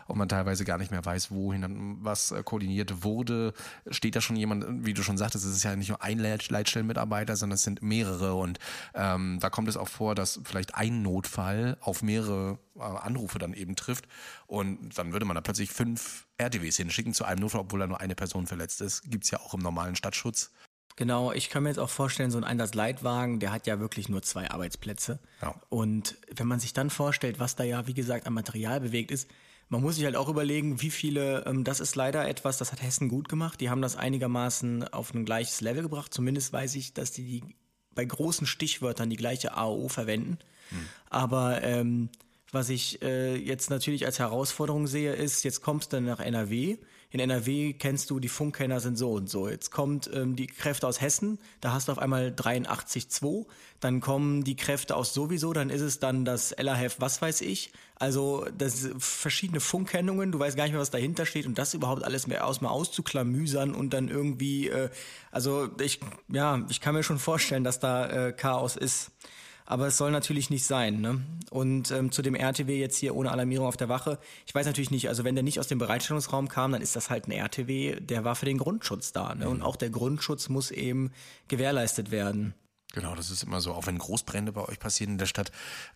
und 0.09 0.17
man 0.17 0.27
teilweise 0.27 0.65
gar 0.65 0.77
nicht 0.77 0.91
mehr 0.91 1.05
weiß, 1.05 1.31
wohin 1.31 1.97
was 2.01 2.31
äh, 2.31 2.43
koordiniert 2.43 3.03
wurde. 3.03 3.53
Steht 3.89 4.15
da 4.15 4.21
schon 4.21 4.35
jemand, 4.35 4.85
wie 4.85 4.93
du 4.93 5.03
schon 5.03 5.17
sagtest, 5.17 5.45
es 5.45 5.55
ist 5.55 5.63
ja 5.63 5.75
nicht 5.75 5.89
nur 5.89 6.03
ein 6.03 6.19
Leitstellenmitarbeiter, 6.19 7.35
sondern 7.35 7.55
es 7.55 7.63
sind 7.63 7.81
mehrere 7.81 8.33
und 8.33 8.59
ähm, 8.95 9.37
da 9.39 9.49
kommt 9.49 9.67
es 9.67 9.77
auch 9.77 9.87
vor, 9.87 10.15
dass 10.15 10.39
vielleicht 10.43 10.75
ein 10.75 11.01
Notfall 11.01 11.77
auf 11.81 12.01
mehrere 12.01 12.57
äh, 12.75 12.81
Anrufe 12.81 13.39
dann 13.39 13.53
eben 13.53 13.75
trifft 13.75 14.07
und 14.47 14.97
dann 14.97 15.13
würde 15.13 15.25
man 15.25 15.35
da 15.35 15.41
plötzlich 15.41 15.69
fünf 15.69 16.25
RTWs 16.37 16.77
hinschicken 16.77 17.13
zu 17.13 17.23
einem 17.25 17.41
Notfall, 17.41 17.61
obwohl 17.61 17.79
da 17.79 17.87
nur 17.87 18.01
eine 18.01 18.15
Person 18.15 18.47
verletzt 18.47 18.81
ist. 18.81 19.03
Gibt's 19.09 19.29
ja 19.31 19.39
auch 19.39 19.53
im 19.53 19.61
normalen 19.61 19.95
Stadtschutz. 19.95 20.51
Genau, 20.95 21.31
ich 21.31 21.49
kann 21.49 21.63
mir 21.63 21.69
jetzt 21.69 21.79
auch 21.79 21.89
vorstellen, 21.89 22.29
so 22.29 22.37
ein 22.37 22.43
Einsatzleitwagen, 22.43 23.39
der 23.39 23.53
hat 23.53 23.67
ja 23.67 23.79
wirklich 23.79 24.09
nur 24.09 24.21
zwei 24.21 24.51
Arbeitsplätze. 24.51 25.19
Ja. 25.41 25.55
Und 25.69 26.17
wenn 26.35 26.45
man 26.45 26.59
sich 26.59 26.73
dann 26.73 26.89
vorstellt, 26.89 27.39
was 27.39 27.55
da 27.55 27.63
ja, 27.63 27.87
wie 27.87 27.93
gesagt, 27.93 28.27
an 28.27 28.33
Material 28.33 28.81
bewegt 28.81 29.11
ist, 29.11 29.29
man 29.69 29.81
muss 29.81 29.95
sich 29.95 30.05
halt 30.05 30.15
auch 30.15 30.29
überlegen, 30.29 30.81
wie 30.81 30.89
viele, 30.89 31.45
ähm, 31.45 31.63
das 31.63 31.79
ist 31.79 31.95
leider 31.95 32.27
etwas, 32.27 32.57
das 32.57 32.71
hat 32.71 32.81
Hessen 32.81 33.07
gut 33.07 33.29
gemacht. 33.29 33.61
Die 33.61 33.69
haben 33.69 33.81
das 33.81 33.95
einigermaßen 33.95 34.87
auf 34.87 35.13
ein 35.13 35.25
gleiches 35.25 35.61
Level 35.61 35.83
gebracht. 35.83 36.13
Zumindest 36.13 36.51
weiß 36.51 36.75
ich, 36.75 36.93
dass 36.93 37.11
die, 37.11 37.23
die 37.23 37.55
bei 37.93 38.03
großen 38.03 38.47
Stichwörtern 38.47 39.09
die 39.09 39.15
gleiche 39.15 39.55
AO 39.55 39.87
verwenden. 39.87 40.39
Hm. 40.69 40.85
Aber 41.09 41.63
ähm, 41.63 42.09
was 42.51 42.69
ich 42.69 43.01
äh, 43.03 43.35
jetzt 43.35 43.69
natürlich 43.69 44.05
als 44.05 44.17
Herausforderung 44.17 44.87
sehe, 44.87 45.13
ist, 45.13 45.43
jetzt 45.43 45.61
kommst 45.61 45.93
du 45.93 46.01
nach 46.01 46.19
NRW. 46.19 46.77
In 47.11 47.19
NRW 47.19 47.73
kennst 47.73 48.11
du, 48.11 48.19
die 48.19 48.29
Funkkenner 48.29 48.79
sind 48.79 48.95
so 48.95 49.13
und 49.13 49.29
so. 49.29 49.49
Jetzt 49.49 49.71
kommt 49.71 50.09
ähm, 50.13 50.35
die 50.35 50.45
Kräfte 50.45 50.87
aus 50.87 51.01
Hessen, 51.01 51.39
da 51.59 51.73
hast 51.73 51.87
du 51.87 51.91
auf 51.91 51.97
einmal 51.97 52.29
83,2. 52.29 53.47
Dann 53.79 53.99
kommen 53.99 54.43
die 54.43 54.55
Kräfte 54.55 54.95
aus 54.95 55.13
sowieso, 55.13 55.51
dann 55.53 55.71
ist 55.71 55.81
es 55.81 55.99
dann 55.99 56.23
das 56.23 56.55
LAHF, 56.59 56.97
was 56.99 57.19
weiß 57.21 57.41
ich. 57.41 57.71
Also 57.95 58.45
das 58.55 58.89
verschiedene 58.99 59.59
Funkkennungen, 59.59 60.31
du 60.31 60.39
weißt 60.39 60.55
gar 60.55 60.65
nicht 60.65 60.73
mehr, 60.73 60.81
was 60.81 60.91
dahinter 60.91 61.25
steht 61.25 61.47
und 61.47 61.57
das 61.57 61.73
überhaupt 61.73 62.03
alles 62.03 62.27
mehr 62.27 62.45
aus 62.45 62.61
mal 62.61 62.69
auszuklamüsern 62.69 63.73
und 63.73 63.91
dann 63.93 64.07
irgendwie, 64.07 64.69
äh, 64.69 64.89
also 65.31 65.69
ich, 65.81 65.99
ja, 66.27 66.63
ich 66.69 66.79
kann 66.79 66.93
mir 66.93 67.03
schon 67.03 67.19
vorstellen, 67.19 67.63
dass 67.63 67.79
da 67.79 68.27
äh, 68.27 68.33
Chaos 68.33 68.75
ist. 68.75 69.11
Aber 69.69 69.85
es 69.85 69.97
soll 69.97 70.09
natürlich 70.09 70.49
nicht 70.49 70.65
sein. 70.65 70.99
Ne? 70.99 71.21
Und 71.51 71.91
ähm, 71.91 72.11
zu 72.11 72.23
dem 72.23 72.33
RTW 72.33 72.79
jetzt 72.79 72.97
hier 72.97 73.15
ohne 73.15 73.31
Alarmierung 73.31 73.67
auf 73.67 73.77
der 73.77 73.87
Wache, 73.87 74.17
ich 74.47 74.55
weiß 74.55 74.65
natürlich 74.65 74.89
nicht, 74.89 75.09
also 75.09 75.23
wenn 75.23 75.35
der 75.35 75.43
nicht 75.43 75.59
aus 75.59 75.67
dem 75.67 75.77
Bereitstellungsraum 75.77 76.47
kam, 76.47 76.71
dann 76.71 76.81
ist 76.81 76.95
das 76.95 77.11
halt 77.11 77.27
ein 77.27 77.31
RTW, 77.31 77.99
der 77.99 78.23
war 78.23 78.35
für 78.35 78.47
den 78.47 78.57
Grundschutz 78.57 79.11
da. 79.11 79.35
Ne? 79.35 79.47
Und 79.47 79.57
mhm. 79.57 79.63
auch 79.63 79.75
der 79.75 79.91
Grundschutz 79.91 80.49
muss 80.49 80.71
eben 80.71 81.11
gewährleistet 81.49 82.09
werden. 82.09 82.55
Genau, 82.93 83.13
das 83.13 83.29
ist 83.29 83.43
immer 83.43 83.61
so. 83.61 83.73
Auch 83.73 83.85
wenn 83.85 83.99
Großbrände 83.99 84.51
bei 84.51 84.67
euch 84.67 84.79
passieren 84.79 85.11
in 85.11 85.17
der 85.19 85.27
Stadt, 85.27 85.51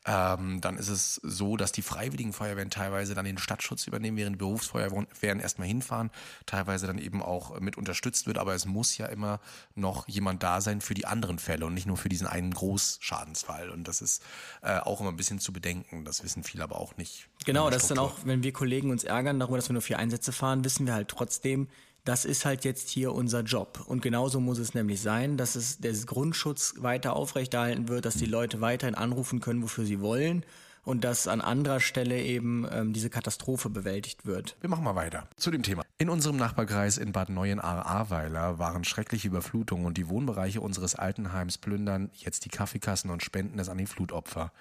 ähm, 0.06 0.62
dann 0.62 0.78
ist 0.78 0.90
es 0.90 1.16
so, 1.24 1.58
dass 1.58 1.72
die 1.72 1.82
freiwilligen 1.82 2.34
Feuerwehren 2.34 2.70
teilweise 2.70 3.16
dann 3.16 3.26
den 3.26 3.40
Stadtschutz 3.40 3.88
übernehmen, 3.88 4.16
während 4.16 4.38
Berufsfeuerwehren 4.38 5.40
erstmal 5.40 5.68
hinfahren, 5.68 6.12
teilweise 6.46 6.86
dann 6.86 7.00
eben 7.00 7.24
auch 7.24 7.60
mit 7.60 7.78
unterstützt 7.78 8.28
wird. 8.28 8.38
Aber 8.38 8.54
es 8.54 8.66
muss 8.66 8.96
ja 8.96 9.08
immer 9.08 9.40
noch 9.74 10.08
jemand 10.08 10.44
da 10.44 10.62
sein 10.62 10.82
für 10.82 10.94
die 10.94 11.08
anderen 11.08 11.40
Fälle 11.40 11.66
und 11.66 11.74
nicht 11.74 11.88
nur 11.88 11.98
für 11.98 12.10
diesen 12.10 12.28
einen 12.28 12.54
Großschadensfall. 12.54 13.72
Und 13.72 13.88
das 13.88 14.02
ist 14.02 14.22
äh, 14.62 14.78
auch 14.78 15.02
immer 15.02 15.10
ein 15.10 15.18
bisschen 15.18 15.40
zu 15.40 15.52
bedenken. 15.52 16.06
Das 16.06 16.24
wissen 16.24 16.44
viele 16.44 16.64
aber 16.64 16.80
auch 16.80 16.96
nicht. 16.98 17.28
Genau, 17.46 17.72
das 17.72 17.84
ist 17.84 17.92
dann 17.92 17.98
auch, 17.98 18.18
wenn 18.24 18.44
wir 18.44 18.54
Kollegen 18.54 18.92
uns 18.92 19.04
ärgern 19.04 19.40
darüber, 19.40 19.58
dass 19.58 19.68
wir 19.68 19.74
nur 19.74 19.82
vier 19.82 19.98
Einsätze 19.98 20.32
fahren, 20.32 20.64
wissen 20.64 20.86
wir 20.86 20.94
halt 20.94 21.08
trotzdem, 21.08 21.68
das 22.06 22.26
ist 22.26 22.46
halt 22.46 22.66
jetzt 22.66 22.90
hier 22.90 23.14
unser 23.14 23.42
Job. 23.42 23.84
Und 23.88 24.02
genauso 24.02 24.40
muss 24.40 24.60
es 24.60 24.74
nämlich 24.74 25.02
sein, 25.02 25.38
dass 25.38 25.56
es 25.56 25.78
der 25.78 25.94
Grundschutz 25.94 26.76
weiter 26.78 27.16
aufrechterhalten 27.16 27.88
wird, 27.88 28.06
dass 28.06 28.16
die 28.16 28.26
Leute 28.26 28.62
weiterhin 28.62 28.96
anrufen 28.96 29.40
können, 29.40 29.64
wofür 29.64 29.86
sie 29.86 30.02
wollen 30.02 30.46
und 30.84 31.04
dass 31.04 31.28
an 31.28 31.42
anderer 31.42 31.80
Stelle 31.80 32.22
eben 32.22 32.68
ähm, 32.70 32.94
diese 32.94 33.10
Katastrophe 33.10 33.70
bewältigt 33.70 34.26
wird. 34.26 34.58
Wir 34.62 34.70
machen 34.70 34.84
mal 34.84 34.96
weiter 34.96 35.28
zu 35.38 35.50
dem 35.50 35.64
Thema. 35.64 35.84
In 35.98 36.10
unserem 36.10 36.36
Nachbarkreis 36.36 36.98
in 36.98 37.14
Bad 37.14 37.30
Neuenahr-Ahrweiler 37.30 38.60
waren 38.60 38.84
schreckliche 38.84 39.30
Überflutungen 39.30 39.86
und 39.86 39.98
die 39.98 40.10
Wohnbereiche 40.10 40.60
unseres 40.60 40.96
Altenheims 40.96 41.58
plündern 41.58 42.12
jetzt 42.16 42.46
die 42.46 42.50
Kaffeekassen 42.50 43.10
und 43.10 43.24
spenden 43.24 43.60
es 43.60 43.70
an 43.70 43.78
die 43.78 43.86
Flutopfer. 43.86 44.52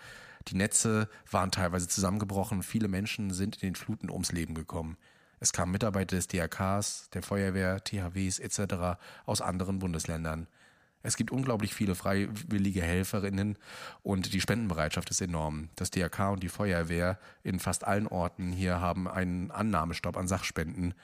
Die 0.49 0.57
Netze 0.57 1.09
waren 1.31 1.51
teilweise 1.51 1.89
zusammengebrochen, 1.89 2.63
viele 2.63 2.89
Menschen 2.89 3.33
sind 3.33 3.57
in 3.57 3.71
den 3.71 3.75
Fluten 3.75 4.11
ums 4.11 4.33
Leben 4.33 4.55
gekommen. 4.55 4.97
Es 5.43 5.53
kamen 5.53 5.73
Mitarbeiter 5.73 6.15
des 6.15 6.29
DRKs, 6.29 7.11
der 7.13 7.21
Feuerwehr, 7.25 7.83
THWs 7.83 8.39
etc. 8.39 9.01
aus 9.27 9.41
anderen 9.41 9.81
Bundesländern. 9.81 10.47
Es 11.03 11.17
gibt 11.17 11.33
unglaublich 11.33 11.75
viele 11.75 11.97
freiwillige 11.97 12.81
Helferinnen 12.81 13.59
und 14.05 14.35
die 14.35 14.41
Spendenbereitschaft 14.41 15.11
ist 15.11 15.21
enorm. 15.21 15.69
Das 15.75 15.91
DRK 15.91 16.31
und 16.31 16.45
die 16.45 16.49
Feuerwehr 16.49 17.19
in 17.43 17.59
fast 17.59 17.83
allen 17.83 18.07
Orten 18.07 18.53
hier 18.53 18.81
haben 18.81 19.09
einen 19.09 19.51
Annahmestopp 19.51 20.17
an 20.17 20.29
Sachspenden, 20.29 20.95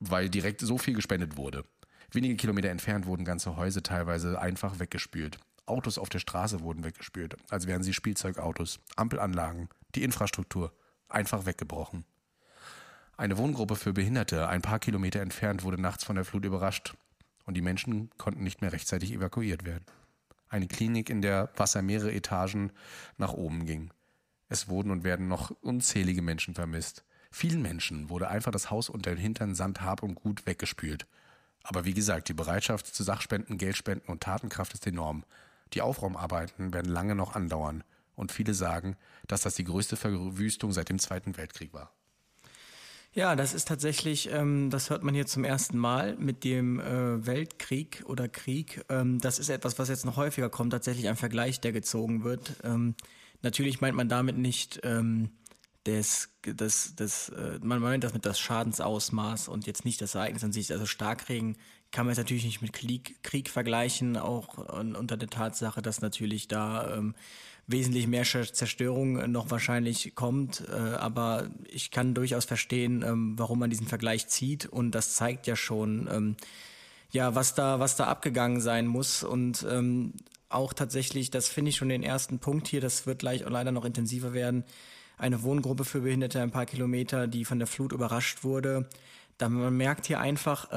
weil 0.00 0.28
direkt 0.28 0.60
so 0.60 0.76
viel 0.76 0.92
gespendet 0.92 1.38
wurde. 1.38 1.64
Wenige 2.10 2.36
Kilometer 2.36 2.68
entfernt 2.68 3.06
wurden 3.06 3.24
ganze 3.24 3.56
Häuser 3.56 3.82
teilweise 3.82 4.38
einfach 4.38 4.80
weggespült. 4.80 5.38
Autos 5.64 5.96
auf 5.96 6.10
der 6.10 6.18
Straße 6.18 6.60
wurden 6.60 6.84
weggespült, 6.84 7.36
als 7.48 7.66
wären 7.66 7.82
sie 7.82 7.94
Spielzeugautos, 7.94 8.80
Ampelanlagen, 8.96 9.70
die 9.94 10.02
Infrastruktur 10.02 10.74
einfach 11.08 11.46
weggebrochen. 11.46 12.04
Eine 13.16 13.36
Wohngruppe 13.36 13.76
für 13.76 13.92
Behinderte 13.92 14.48
ein 14.48 14.62
paar 14.62 14.78
Kilometer 14.78 15.20
entfernt 15.20 15.62
wurde 15.62 15.80
nachts 15.80 16.04
von 16.04 16.16
der 16.16 16.24
Flut 16.24 16.44
überrascht 16.44 16.94
und 17.44 17.54
die 17.54 17.60
Menschen 17.60 18.10
konnten 18.16 18.42
nicht 18.42 18.62
mehr 18.62 18.72
rechtzeitig 18.72 19.12
evakuiert 19.12 19.64
werden. 19.64 19.84
Eine 20.48 20.66
Klinik, 20.66 21.10
in 21.10 21.22
der 21.22 21.50
Wasser 21.56 21.82
mehrere 21.82 22.12
Etagen 22.12 22.72
nach 23.18 23.32
oben 23.32 23.66
ging. 23.66 23.92
Es 24.48 24.68
wurden 24.68 24.90
und 24.90 25.04
werden 25.04 25.28
noch 25.28 25.50
unzählige 25.62 26.22
Menschen 26.22 26.54
vermisst. 26.54 27.04
Vielen 27.30 27.62
Menschen 27.62 28.10
wurde 28.10 28.28
einfach 28.28 28.52
das 28.52 28.70
Haus 28.70 28.90
unter 28.90 29.10
den 29.10 29.18
Hintern 29.18 29.54
Sand, 29.54 29.80
Hab 29.80 30.02
und 30.02 30.14
Gut 30.14 30.46
weggespült. 30.46 31.06
Aber 31.62 31.84
wie 31.84 31.94
gesagt, 31.94 32.28
die 32.28 32.34
Bereitschaft 32.34 32.86
zu 32.86 33.02
Sachspenden, 33.02 33.56
Geldspenden 33.56 34.08
und 34.08 34.22
Tatenkraft 34.22 34.74
ist 34.74 34.86
enorm. 34.86 35.24
Die 35.72 35.80
Aufraumarbeiten 35.80 36.74
werden 36.74 36.92
lange 36.92 37.14
noch 37.14 37.34
andauern. 37.34 37.84
Und 38.14 38.32
viele 38.32 38.52
sagen, 38.52 38.96
dass 39.26 39.42
das 39.42 39.54
die 39.54 39.64
größte 39.64 39.96
Verwüstung 39.96 40.72
seit 40.72 40.90
dem 40.90 40.98
Zweiten 40.98 41.36
Weltkrieg 41.36 41.72
war. 41.72 41.92
Ja, 43.14 43.36
das 43.36 43.52
ist 43.52 43.68
tatsächlich, 43.68 44.30
ähm, 44.32 44.70
das 44.70 44.88
hört 44.88 45.02
man 45.02 45.14
hier 45.14 45.26
zum 45.26 45.44
ersten 45.44 45.76
Mal 45.76 46.16
mit 46.16 46.44
dem 46.44 46.80
äh, 46.80 47.26
Weltkrieg 47.26 48.02
oder 48.06 48.26
Krieg. 48.26 48.84
Ähm, 48.88 49.18
das 49.20 49.38
ist 49.38 49.50
etwas, 49.50 49.78
was 49.78 49.90
jetzt 49.90 50.06
noch 50.06 50.16
häufiger 50.16 50.48
kommt, 50.48 50.72
tatsächlich 50.72 51.08
ein 51.08 51.16
Vergleich, 51.16 51.60
der 51.60 51.72
gezogen 51.72 52.24
wird. 52.24 52.54
Ähm, 52.64 52.94
natürlich 53.42 53.82
meint 53.82 53.96
man 53.96 54.08
damit 54.08 54.38
nicht 54.38 54.80
ähm, 54.84 55.28
das, 55.84 56.30
das, 56.42 56.94
das, 56.96 57.28
äh, 57.28 57.58
man 57.62 57.80
meint 57.80 58.02
das 58.02 58.14
mit 58.14 58.24
das 58.24 58.40
Schadensausmaß 58.40 59.48
und 59.48 59.66
jetzt 59.66 59.84
nicht 59.84 60.00
das 60.00 60.14
Ereignis 60.14 60.44
an 60.44 60.52
sich. 60.52 60.72
Also 60.72 60.86
Starkregen 60.86 61.58
kann 61.90 62.06
man 62.06 62.12
jetzt 62.12 62.24
natürlich 62.24 62.44
nicht 62.44 62.62
mit 62.62 62.72
Krieg, 62.72 63.22
Krieg 63.22 63.50
vergleichen, 63.50 64.16
auch 64.16 64.56
unter 64.56 65.18
der 65.18 65.28
Tatsache, 65.28 65.82
dass 65.82 66.00
natürlich 66.00 66.48
da 66.48 66.96
ähm, 66.96 67.14
wesentlich 67.66 68.06
mehr 68.06 68.24
Zerstörung 68.24 69.30
noch 69.30 69.50
wahrscheinlich 69.50 70.14
kommt. 70.14 70.64
Äh, 70.68 70.74
aber 70.74 71.50
ich 71.68 71.90
kann 71.90 72.14
durchaus 72.14 72.44
verstehen, 72.44 73.02
ähm, 73.06 73.34
warum 73.38 73.58
man 73.58 73.70
diesen 73.70 73.86
Vergleich 73.86 74.28
zieht. 74.28 74.66
Und 74.66 74.92
das 74.92 75.14
zeigt 75.14 75.46
ja 75.46 75.56
schon, 75.56 76.08
ähm, 76.12 76.36
ja, 77.10 77.34
was 77.34 77.54
da, 77.54 77.78
was 77.78 77.96
da 77.96 78.06
abgegangen 78.06 78.60
sein 78.60 78.86
muss. 78.86 79.22
Und 79.22 79.66
ähm, 79.70 80.14
auch 80.48 80.72
tatsächlich, 80.72 81.30
das 81.30 81.48
finde 81.48 81.70
ich 81.70 81.76
schon 81.76 81.88
den 81.88 82.02
ersten 82.02 82.38
Punkt 82.38 82.68
hier, 82.68 82.80
das 82.80 83.06
wird 83.06 83.20
gleich 83.20 83.44
leider 83.48 83.72
noch 83.72 83.84
intensiver 83.84 84.32
werden. 84.32 84.64
Eine 85.16 85.42
Wohngruppe 85.42 85.84
für 85.84 86.00
Behinderte 86.00 86.42
ein 86.42 86.50
paar 86.50 86.66
Kilometer, 86.66 87.26
die 87.26 87.44
von 87.44 87.58
der 87.58 87.68
Flut 87.68 87.92
überrascht 87.92 88.44
wurde 88.44 88.88
Da 89.38 89.48
man 89.48 89.76
merkt 89.76 90.06
hier 90.06 90.20
einfach, 90.20 90.68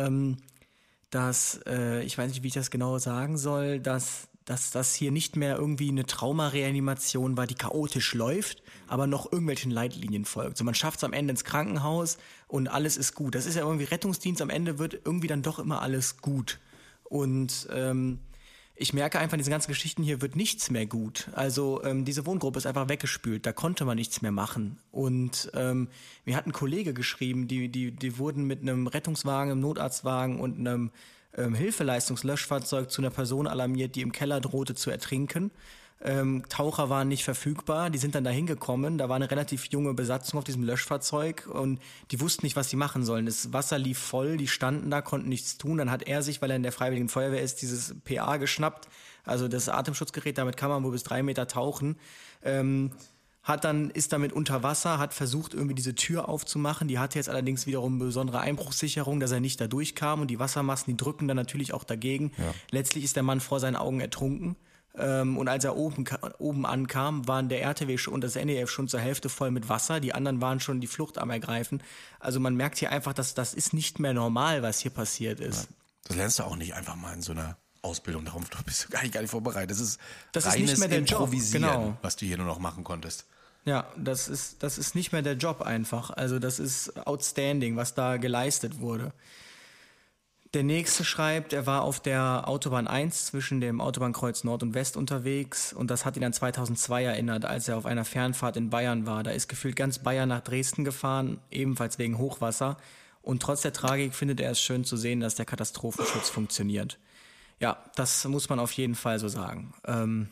dass, 1.09 1.61
äh, 1.65 2.03
ich 2.03 2.17
weiß 2.17 2.29
nicht, 2.29 2.43
wie 2.43 2.47
ich 2.47 2.53
das 2.53 2.69
genau 2.69 2.97
sagen 2.97 3.37
soll, 3.37 3.79
dass, 3.79 4.27
dass 4.45 4.69
das 4.69 4.93
hier 4.93 5.11
nicht 5.11 5.35
mehr 5.35 5.57
irgendwie 5.57 5.89
eine 5.89 6.05
Traumareanimation 6.05 7.35
war, 7.35 7.47
die 7.47 7.55
chaotisch 7.55 8.13
läuft, 8.13 8.61
aber 8.87 9.07
noch 9.07 9.31
irgendwelchen 9.31 9.71
Leitlinien 9.71 10.25
folgt. 10.25 10.57
So 10.57 10.63
man 10.63 10.75
schafft 10.75 10.97
es 10.97 11.03
am 11.03 11.13
Ende 11.13 11.31
ins 11.31 11.43
Krankenhaus 11.43 12.17
und 12.47 12.67
alles 12.67 12.95
ist 12.95 13.15
gut. 13.15 13.33
Das 13.33 13.47
ist 13.47 13.55
ja 13.55 13.63
irgendwie 13.63 13.85
Rettungsdienst, 13.85 14.41
am 14.41 14.51
Ende 14.51 14.77
wird 14.77 14.99
irgendwie 15.03 15.27
dann 15.27 15.41
doch 15.41 15.57
immer 15.57 15.81
alles 15.81 16.17
gut. 16.17 16.59
Und 17.03 17.67
ähm, 17.71 18.19
ich 18.77 18.93
merke 18.93 19.19
einfach, 19.19 19.33
in 19.33 19.39
diesen 19.39 19.51
ganzen 19.51 19.71
Geschichten 19.71 20.03
hier 20.03 20.21
wird 20.21 20.35
nichts 20.35 20.69
mehr 20.69 20.85
gut. 20.85 21.29
Also 21.33 21.81
ähm, 21.83 22.03
diese 22.03 22.25
Wohngruppe 22.25 22.57
ist 22.57 22.67
einfach 22.67 22.89
weggespült, 22.89 23.45
da 23.45 23.53
konnte 23.53 23.85
man 23.85 23.95
nichts 23.95 24.21
mehr 24.21 24.33
machen. 24.33 24.77
Und 24.91 25.49
ähm, 25.53 25.87
mir 26.25 26.35
hat 26.35 26.45
ein 26.45 26.51
Kollege 26.51 26.93
geschrieben, 26.93 27.47
die, 27.47 27.69
die, 27.69 27.91
die 27.91 28.17
wurden 28.17 28.45
mit 28.45 28.61
einem 28.61 28.87
Rettungswagen, 28.87 29.51
einem 29.51 29.61
Notarztwagen 29.61 30.39
und 30.39 30.59
einem 30.59 30.91
ähm, 31.37 31.53
Hilfeleistungslöschfahrzeug 31.53 32.89
zu 32.89 33.01
einer 33.01 33.11
Person 33.11 33.47
alarmiert, 33.47 33.95
die 33.95 34.01
im 34.01 34.11
Keller 34.11 34.41
drohte 34.41 34.75
zu 34.75 34.89
ertrinken. 34.89 35.51
Ähm, 36.01 36.43
Taucher 36.49 36.89
waren 36.89 37.07
nicht 37.07 37.23
verfügbar, 37.23 37.89
die 37.89 37.97
sind 37.97 38.15
dann 38.15 38.25
da 38.25 38.29
hingekommen. 38.29 38.97
Da 38.97 39.07
war 39.07 39.15
eine 39.15 39.31
relativ 39.31 39.67
junge 39.67 39.93
Besatzung 39.93 40.37
auf 40.37 40.43
diesem 40.43 40.63
Löschfahrzeug 40.63 41.47
und 41.47 41.79
die 42.11 42.19
wussten 42.19 42.45
nicht, 42.45 42.55
was 42.55 42.69
sie 42.69 42.75
machen 42.75 43.03
sollen. 43.03 43.25
Das 43.25 43.53
Wasser 43.53 43.79
lief 43.79 43.97
voll, 43.97 44.37
die 44.37 44.47
standen 44.47 44.91
da, 44.91 45.01
konnten 45.01 45.29
nichts 45.29 45.57
tun. 45.57 45.77
Dann 45.77 45.89
hat 45.89 46.03
er 46.03 46.21
sich, 46.21 46.41
weil 46.41 46.49
er 46.49 46.57
in 46.57 46.63
der 46.63 46.73
Freiwilligen 46.73 47.09
Feuerwehr 47.09 47.41
ist, 47.41 47.61
dieses 47.61 47.95
PA 48.03 48.37
geschnappt, 48.37 48.89
also 49.23 49.47
das 49.47 49.69
Atemschutzgerät, 49.69 50.37
damit 50.37 50.57
kann 50.57 50.69
man 50.69 50.83
wohl 50.83 50.91
bis 50.91 51.03
drei 51.03 51.23
Meter 51.23 51.47
tauchen. 51.47 51.97
Ähm, 52.43 52.91
hat 53.45 53.63
dann, 53.63 53.91
ist 53.91 54.11
damit 54.11 54.33
unter 54.33 54.63
Wasser, 54.63 54.97
hat 54.97 55.13
versucht, 55.13 55.53
irgendwie 55.53 55.75
diese 55.75 55.93
Tür 55.93 56.27
aufzumachen. 56.27 56.87
Die 56.87 56.97
hatte 56.97 57.19
jetzt 57.19 57.29
allerdings 57.29 57.67
wiederum 57.67 57.99
besondere 57.99 58.39
Einbruchssicherung, 58.39 59.19
dass 59.19 59.31
er 59.31 59.39
nicht 59.39 59.61
da 59.61 59.67
durchkam 59.67 60.21
und 60.21 60.27
die 60.27 60.39
Wassermassen, 60.39 60.91
die 60.91 60.97
drücken 60.97 61.27
dann 61.27 61.37
natürlich 61.37 61.71
auch 61.71 61.83
dagegen. 61.83 62.31
Ja. 62.37 62.53
Letztlich 62.71 63.03
ist 63.03 63.15
der 63.15 63.23
Mann 63.23 63.39
vor 63.39 63.59
seinen 63.59 63.75
Augen 63.75 63.99
ertrunken. 63.99 64.55
Ähm, 64.97 65.37
und 65.37 65.47
als 65.47 65.63
er 65.63 65.75
oben, 65.75 66.05
oben 66.39 66.65
ankam, 66.65 67.27
waren 67.27 67.47
der 67.47 67.61
RTW 67.61 67.97
und 68.09 68.23
das 68.23 68.33
NEF 68.33 68.71
schon 68.71 68.87
zur 68.87 68.99
Hälfte 68.99 69.29
voll 69.29 69.51
mit 69.51 69.69
Wasser. 69.69 69.99
Die 69.99 70.13
anderen 70.13 70.41
waren 70.41 70.59
schon 70.59 70.81
die 70.81 70.87
Flucht 70.87 71.19
am 71.19 71.29
Ergreifen. 71.29 71.83
Also 72.19 72.39
man 72.39 72.55
merkt 72.55 72.79
hier 72.79 72.91
einfach, 72.91 73.13
dass 73.13 73.35
das 73.35 73.53
ist 73.53 73.73
nicht 73.73 73.99
mehr 73.99 74.13
normal, 74.13 74.63
was 74.63 74.79
hier 74.79 74.91
passiert 74.91 75.39
ist. 75.39 75.63
Ja. 75.63 75.75
Das 76.07 76.17
lernst 76.17 76.39
du 76.39 76.43
auch 76.43 76.55
nicht 76.55 76.73
einfach 76.73 76.95
mal 76.95 77.13
in 77.13 77.21
so 77.21 77.33
einer 77.33 77.57
Ausbildung. 77.83 78.25
Darum 78.25 78.43
bist 78.65 78.85
du 78.85 78.89
gar 78.89 79.03
nicht, 79.03 79.13
gar 79.13 79.21
nicht 79.21 79.29
vorbereitet. 79.29 79.69
Das 79.69 79.79
ist 79.79 79.99
das 80.31 80.45
reines 80.47 80.63
ist 80.63 80.69
nicht 80.71 80.79
mehr 80.79 80.87
der 80.89 80.97
Improvisieren, 80.99 81.63
Job. 81.63 81.73
Genau. 81.73 81.97
was 82.01 82.15
du 82.15 82.25
hier 82.25 82.37
nur 82.37 82.47
noch 82.47 82.59
machen 82.59 82.83
konntest. 82.83 83.27
Ja, 83.65 83.87
das 83.97 84.27
ist, 84.27 84.61
das 84.61 84.77
ist 84.77 84.93
nicht 84.93 85.11
mehr 85.11 85.23
der 85.23 85.33
Job 85.33 85.61
einfach. 85.61 86.11
Also 86.11 86.37
das 86.37 86.59
ist 86.59 87.05
outstanding, 87.07 87.75
was 87.75 87.95
da 87.95 88.17
geleistet 88.17 88.79
wurde. 88.79 89.11
Der 90.53 90.63
nächste 90.63 91.03
schreibt, 91.03 91.51
er 91.51 91.65
war 91.65 91.81
auf 91.81 91.99
der 91.99 92.47
Autobahn 92.47 92.87
1 92.87 93.25
zwischen 93.25 93.59
dem 93.59 93.81
Autobahnkreuz 93.81 94.43
Nord 94.45 94.63
und 94.63 94.73
West 94.73 94.95
unterwegs 94.95 95.73
und 95.73 95.91
das 95.91 96.05
hat 96.05 96.15
ihn 96.15 96.23
an 96.23 96.31
2002 96.31 97.03
erinnert, 97.03 97.43
als 97.43 97.67
er 97.67 97.75
auf 97.75 97.85
einer 97.85 98.05
Fernfahrt 98.05 98.55
in 98.55 98.69
Bayern 98.69 99.05
war. 99.05 99.23
Da 99.23 99.31
ist 99.31 99.49
gefühlt 99.49 99.75
ganz 99.75 99.99
Bayern 99.99 100.29
nach 100.29 100.41
Dresden 100.41 100.85
gefahren, 100.85 101.39
ebenfalls 101.51 101.97
wegen 101.97 102.19
Hochwasser. 102.19 102.77
Und 103.21 103.41
trotz 103.41 103.63
der 103.63 103.73
Tragik 103.73 104.13
findet 104.13 104.39
er 104.39 104.51
es 104.51 104.61
schön 104.61 104.85
zu 104.85 104.95
sehen, 104.95 105.19
dass 105.19 105.35
der 105.35 105.45
Katastrophenschutz 105.45 106.29
funktioniert. 106.29 106.99
Ja, 107.59 107.83
das 107.95 108.23
muss 108.25 108.47
man 108.47 108.59
auf 108.59 108.71
jeden 108.73 108.95
Fall 108.95 109.17
so 109.19 109.27
sagen. 109.27 109.73
Ähm, 109.85 110.29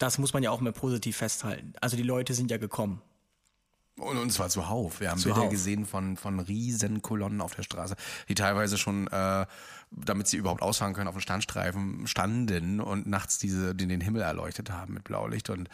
das 0.00 0.18
muss 0.18 0.32
man 0.32 0.42
ja 0.42 0.50
auch 0.50 0.60
mal 0.60 0.72
positiv 0.72 1.18
festhalten. 1.18 1.74
Also 1.80 1.96
die 1.96 2.02
Leute 2.02 2.34
sind 2.34 2.50
ja 2.50 2.56
gekommen. 2.56 3.02
Und, 3.98 4.16
und 4.16 4.32
zwar 4.32 4.48
zuhauf. 4.48 5.00
Wir 5.00 5.10
haben 5.10 5.22
Bilder 5.22 5.48
gesehen 5.48 5.84
von, 5.84 6.16
von 6.16 6.40
Riesenkolonnen 6.40 7.42
auf 7.42 7.54
der 7.54 7.64
Straße, 7.64 7.96
die 8.28 8.34
teilweise 8.34 8.78
schon, 8.78 9.08
äh, 9.08 9.44
damit 9.90 10.26
sie 10.26 10.38
überhaupt 10.38 10.62
ausfahren 10.62 10.94
können, 10.94 11.08
auf 11.08 11.14
dem 11.14 11.20
Standstreifen 11.20 12.06
standen 12.06 12.80
und 12.80 13.06
nachts 13.06 13.38
diese, 13.38 13.74
den, 13.74 13.90
den 13.90 14.00
Himmel 14.00 14.22
erleuchtet 14.22 14.70
haben 14.70 14.94
mit 14.94 15.04
Blaulicht. 15.04 15.50
Und 15.50 15.68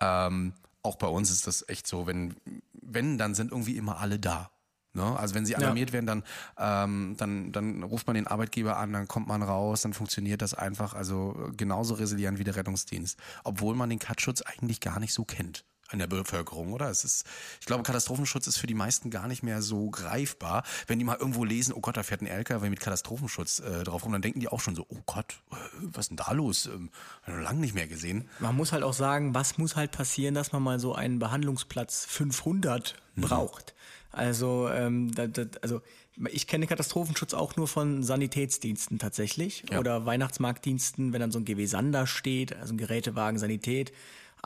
ähm, 0.00 0.54
auch 0.82 0.96
bei 0.96 1.08
uns 1.08 1.30
ist 1.30 1.46
das 1.46 1.68
echt 1.68 1.86
so, 1.86 2.06
wenn, 2.06 2.34
wenn, 2.72 3.18
dann 3.18 3.34
sind 3.34 3.52
irgendwie 3.52 3.76
immer 3.76 3.98
alle 3.98 4.18
da. 4.18 4.50
Ne? 4.96 5.16
Also 5.16 5.34
wenn 5.34 5.46
sie 5.46 5.54
alarmiert 5.54 5.90
ja. 5.90 5.94
werden, 5.94 6.06
dann, 6.06 6.22
ähm, 6.58 7.14
dann, 7.16 7.52
dann 7.52 7.82
ruft 7.84 8.06
man 8.06 8.14
den 8.14 8.26
Arbeitgeber 8.26 8.76
an, 8.78 8.92
dann 8.92 9.06
kommt 9.06 9.28
man 9.28 9.42
raus, 9.42 9.82
dann 9.82 9.92
funktioniert 9.92 10.42
das 10.42 10.54
einfach. 10.54 10.94
Also 10.94 11.50
genauso 11.56 11.94
resilient 11.94 12.38
wie 12.38 12.44
der 12.44 12.56
Rettungsdienst. 12.56 13.18
Obwohl 13.44 13.76
man 13.76 13.90
den 13.90 13.98
Katschutz 13.98 14.42
eigentlich 14.42 14.80
gar 14.80 14.98
nicht 14.98 15.12
so 15.12 15.24
kennt 15.24 15.64
an 15.88 15.98
der 15.98 16.06
Bevölkerung, 16.06 16.72
oder? 16.72 16.90
Es 16.90 17.04
ist, 17.04 17.24
ich 17.60 17.66
glaube, 17.66 17.82
Katastrophenschutz 17.82 18.46
ist 18.46 18.58
für 18.58 18.66
die 18.66 18.74
meisten 18.74 19.10
gar 19.10 19.28
nicht 19.28 19.42
mehr 19.42 19.62
so 19.62 19.90
greifbar. 19.90 20.64
Wenn 20.86 20.98
die 20.98 21.04
mal 21.04 21.16
irgendwo 21.16 21.44
lesen, 21.44 21.72
oh 21.72 21.80
Gott, 21.80 21.96
da 21.96 22.02
fährt 22.02 22.22
ein 22.22 22.26
LKW 22.26 22.68
mit 22.70 22.80
Katastrophenschutz 22.80 23.60
äh, 23.60 23.84
drauf 23.84 24.04
rum, 24.04 24.12
dann 24.12 24.22
denken 24.22 24.40
die 24.40 24.48
auch 24.48 24.60
schon 24.60 24.74
so, 24.74 24.86
oh 24.88 24.98
Gott, 25.06 25.40
äh, 25.52 25.56
was 25.80 26.06
ist 26.06 26.08
denn 26.08 26.16
da 26.16 26.32
los? 26.32 26.66
Ähm, 26.66 26.90
lange 27.26 27.60
nicht 27.60 27.74
mehr 27.74 27.86
gesehen. 27.86 28.28
Man 28.40 28.56
muss 28.56 28.72
halt 28.72 28.82
auch 28.82 28.94
sagen, 28.94 29.34
was 29.34 29.58
muss 29.58 29.76
halt 29.76 29.92
passieren, 29.92 30.34
dass 30.34 30.52
man 30.52 30.62
mal 30.62 30.80
so 30.80 30.94
einen 30.94 31.18
Behandlungsplatz 31.18 32.04
500 32.06 32.96
mhm. 33.14 33.20
braucht. 33.20 33.74
Also, 34.16 34.68
ähm, 34.68 35.14
da, 35.14 35.26
da, 35.26 35.44
also 35.60 35.82
ich 36.30 36.46
kenne 36.46 36.66
Katastrophenschutz 36.66 37.34
auch 37.34 37.56
nur 37.56 37.68
von 37.68 38.02
Sanitätsdiensten 38.02 38.98
tatsächlich 38.98 39.64
ja. 39.70 39.78
oder 39.78 40.06
Weihnachtsmarktdiensten, 40.06 41.12
wenn 41.12 41.20
dann 41.20 41.30
so 41.30 41.38
ein 41.38 41.44
GW 41.44 41.66
Sander 41.66 42.06
steht, 42.06 42.56
also 42.56 42.74
ein 42.74 42.78
Gerätewagen 42.78 43.38
Sanität 43.38 43.92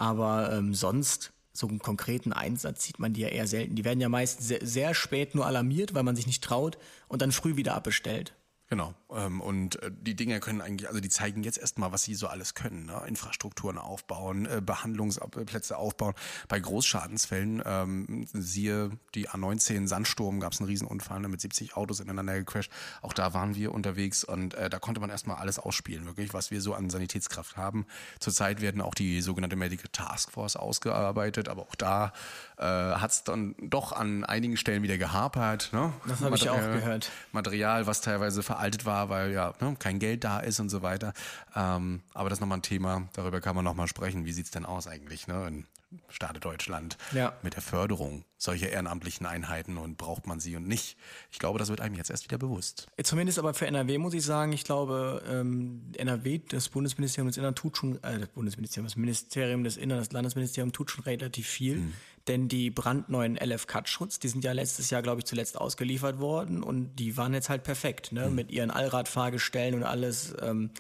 aber 0.01 0.53
ähm, 0.53 0.75
sonst 0.75 1.33
so 1.53 1.69
einen 1.69 1.79
konkreten 1.79 2.33
Einsatz 2.33 2.85
sieht 2.85 2.99
man 2.99 3.13
die 3.13 3.21
ja 3.21 3.29
eher 3.29 3.47
selten. 3.47 3.75
Die 3.75 3.85
werden 3.85 4.01
ja 4.01 4.09
meist 4.09 4.41
sehr, 4.41 4.65
sehr 4.65 4.95
spät 4.95 5.35
nur 5.35 5.47
alarmiert, 5.47 5.95
weil 5.95 6.05
man 6.05 6.17
sich 6.17 6.27
nicht 6.27 6.43
traut 6.43 6.79
und 7.09 7.23
dann 7.23 7.33
früh 7.33 7.57
wieder 7.57 7.75
abbestellt. 7.75 8.35
Genau. 8.71 8.95
Ähm, 9.13 9.41
und 9.41 9.83
äh, 9.83 9.91
die 9.91 10.15
Dinge 10.15 10.39
können 10.39 10.61
eigentlich, 10.61 10.89
also 10.89 11.01
die 11.01 11.09
zeigen 11.09 11.43
jetzt 11.43 11.59
erstmal, 11.59 11.91
was 11.91 12.05
sie 12.05 12.15
so 12.15 12.29
alles 12.29 12.55
können. 12.55 12.87
Ne? 12.87 13.03
Infrastrukturen 13.09 13.79
aufbauen, 13.79 14.47
äh, 14.47 14.63
Behandlungsplätze 14.65 15.77
aufbauen. 15.77 16.15
Bei 16.47 16.61
Großschadensfällen, 16.61 17.63
ähm, 17.67 18.29
siehe 18.33 18.91
die 19.17 19.29
A19 19.29 19.89
Sandsturm, 19.89 20.39
gab 20.39 20.53
es 20.53 20.61
einen 20.61 20.69
Riesenunfall 20.69 21.19
ne, 21.19 21.27
mit 21.27 21.41
70 21.41 21.77
Autos 21.77 21.99
ineinander 21.99 22.39
gecrashed. 22.39 22.71
Auch 23.03 23.13
da 23.13 23.35
waren 23.35 23.57
wir 23.57 23.75
unterwegs 23.75 24.23
und 24.23 24.55
äh, 24.55 24.71
da 24.71 24.79
konnte 24.79 25.01
man 25.01 25.11
erstmal 25.11 25.39
alles 25.39 25.59
ausspielen, 25.59 26.07
wirklich, 26.07 26.33
was 26.33 26.53
wir 26.53 26.61
so 26.61 26.73
an 26.73 26.91
Sanitätskraft 26.91 27.57
haben. 27.57 27.87
Zurzeit 28.21 28.61
werden 28.61 28.81
auch 28.81 28.95
die 28.95 29.21
sogenannte 29.21 29.57
Medical 29.57 29.91
Task 29.91 30.31
Force 30.31 30.55
ausgearbeitet, 30.55 31.49
aber 31.49 31.63
auch 31.63 31.75
da 31.75 32.13
äh, 32.61 32.65
hat 32.65 33.11
es 33.11 33.25
dann 33.25 33.55
doch 33.59 33.93
an 33.93 34.25
einigen 34.25 34.57
Stellen 34.57 34.83
wieder 34.83 34.99
gehapert. 34.99 35.71
Ne? 35.73 35.93
Das 36.07 36.21
habe 36.21 36.37
ich 36.37 36.49
auch 36.49 36.61
gehört. 36.61 37.11
Material, 37.33 37.87
was 37.87 38.03
teilweise 38.03 38.43
veraltet 38.43 38.85
war, 38.85 39.09
weil 39.09 39.33
ja 39.33 39.55
ne, 39.61 39.77
kein 39.79 39.99
Geld 39.99 40.25
da 40.25 40.41
ist 40.41 40.61
und 40.61 40.69
so 40.69 40.83
weiter. 40.83 41.15
Ähm, 41.57 42.03
aber 42.13 42.29
das 42.29 42.37
ist 42.37 42.41
nochmal 42.41 42.59
ein 42.59 42.63
Thema, 42.63 43.09
darüber 43.15 43.41
kann 43.41 43.57
man 43.57 43.65
nochmal 43.65 43.89
sprechen. 43.89 44.27
Wie 44.27 44.33
sieht 44.33 44.45
es 44.47 44.51
denn 44.51 44.67
aus 44.67 44.87
eigentlich 44.87 45.27
ne, 45.27 45.47
in 45.49 45.67
Staate 46.09 46.39
Deutschland 46.39 46.97
ja. 47.13 47.33
mit 47.43 47.55
der 47.55 47.63
Förderung 47.63 48.25
solcher 48.37 48.71
ehrenamtlichen 48.71 49.27
Einheiten 49.27 49.77
und 49.77 49.99
braucht 49.99 50.27
man 50.27 50.39
sie 50.39 50.55
und 50.55 50.69
nicht? 50.69 50.97
Ich 51.33 51.39
glaube, 51.39 51.59
das 51.59 51.69
wird 51.69 51.81
einem 51.81 51.95
jetzt 51.97 52.11
erst 52.11 52.25
wieder 52.25 52.39
bewusst. 52.39 52.87
Zumindest 53.03 53.39
aber 53.39 53.55
für 53.55 53.67
NRW 53.67 53.99
muss 53.99 54.15
ich 54.15 54.25
sagen, 54.25 54.53
ich 54.53 54.65
glaube, 54.65 55.23
ähm, 55.29 55.83
NRW, 55.97 56.39
das 56.49 56.69
Bundesministerium 56.69 57.29
des 57.29 57.39
Innern 57.39 57.55
tut 57.55 57.77
schon, 57.77 58.03
äh, 58.05 58.21
das 58.21 58.29
Bundesministerium, 58.29 58.87
das 58.87 58.97
Ministerium 58.97 59.65
des 59.65 59.77
Innern, 59.77 59.99
das 59.99 60.13
Landesministerium 60.13 60.73
tut 60.73 60.91
schon 60.91 61.05
relativ 61.05 61.49
viel. 61.49 61.77
Mhm. 61.79 61.93
Denn 62.29 62.49
die 62.49 62.71
brandneuen 62.71 63.37
LF-Cut-Schutz, 63.37 64.19
die 64.19 64.29
sind 64.29 64.45
ja 64.45 64.53
letztes 64.53 64.91
Jahr, 64.91 65.03
glaube 65.03 65.21
ich, 65.21 65.25
zuletzt 65.25 65.59
ausgeliefert 65.59 66.19
worden 66.19 66.63
und 66.63 66.97
die 66.97 67.17
waren 67.17 67.35
jetzt 67.35 67.49
halt 67.49 67.63
perfekt, 67.63 68.13
ne? 68.13 68.29
Mhm. 68.29 68.35
Mit 68.35 68.51
ihren 68.51 68.71
Allradfahrgestellen 68.71 69.75
und 69.75 69.85
alles. 69.85 70.35
Ähm, 70.41 70.71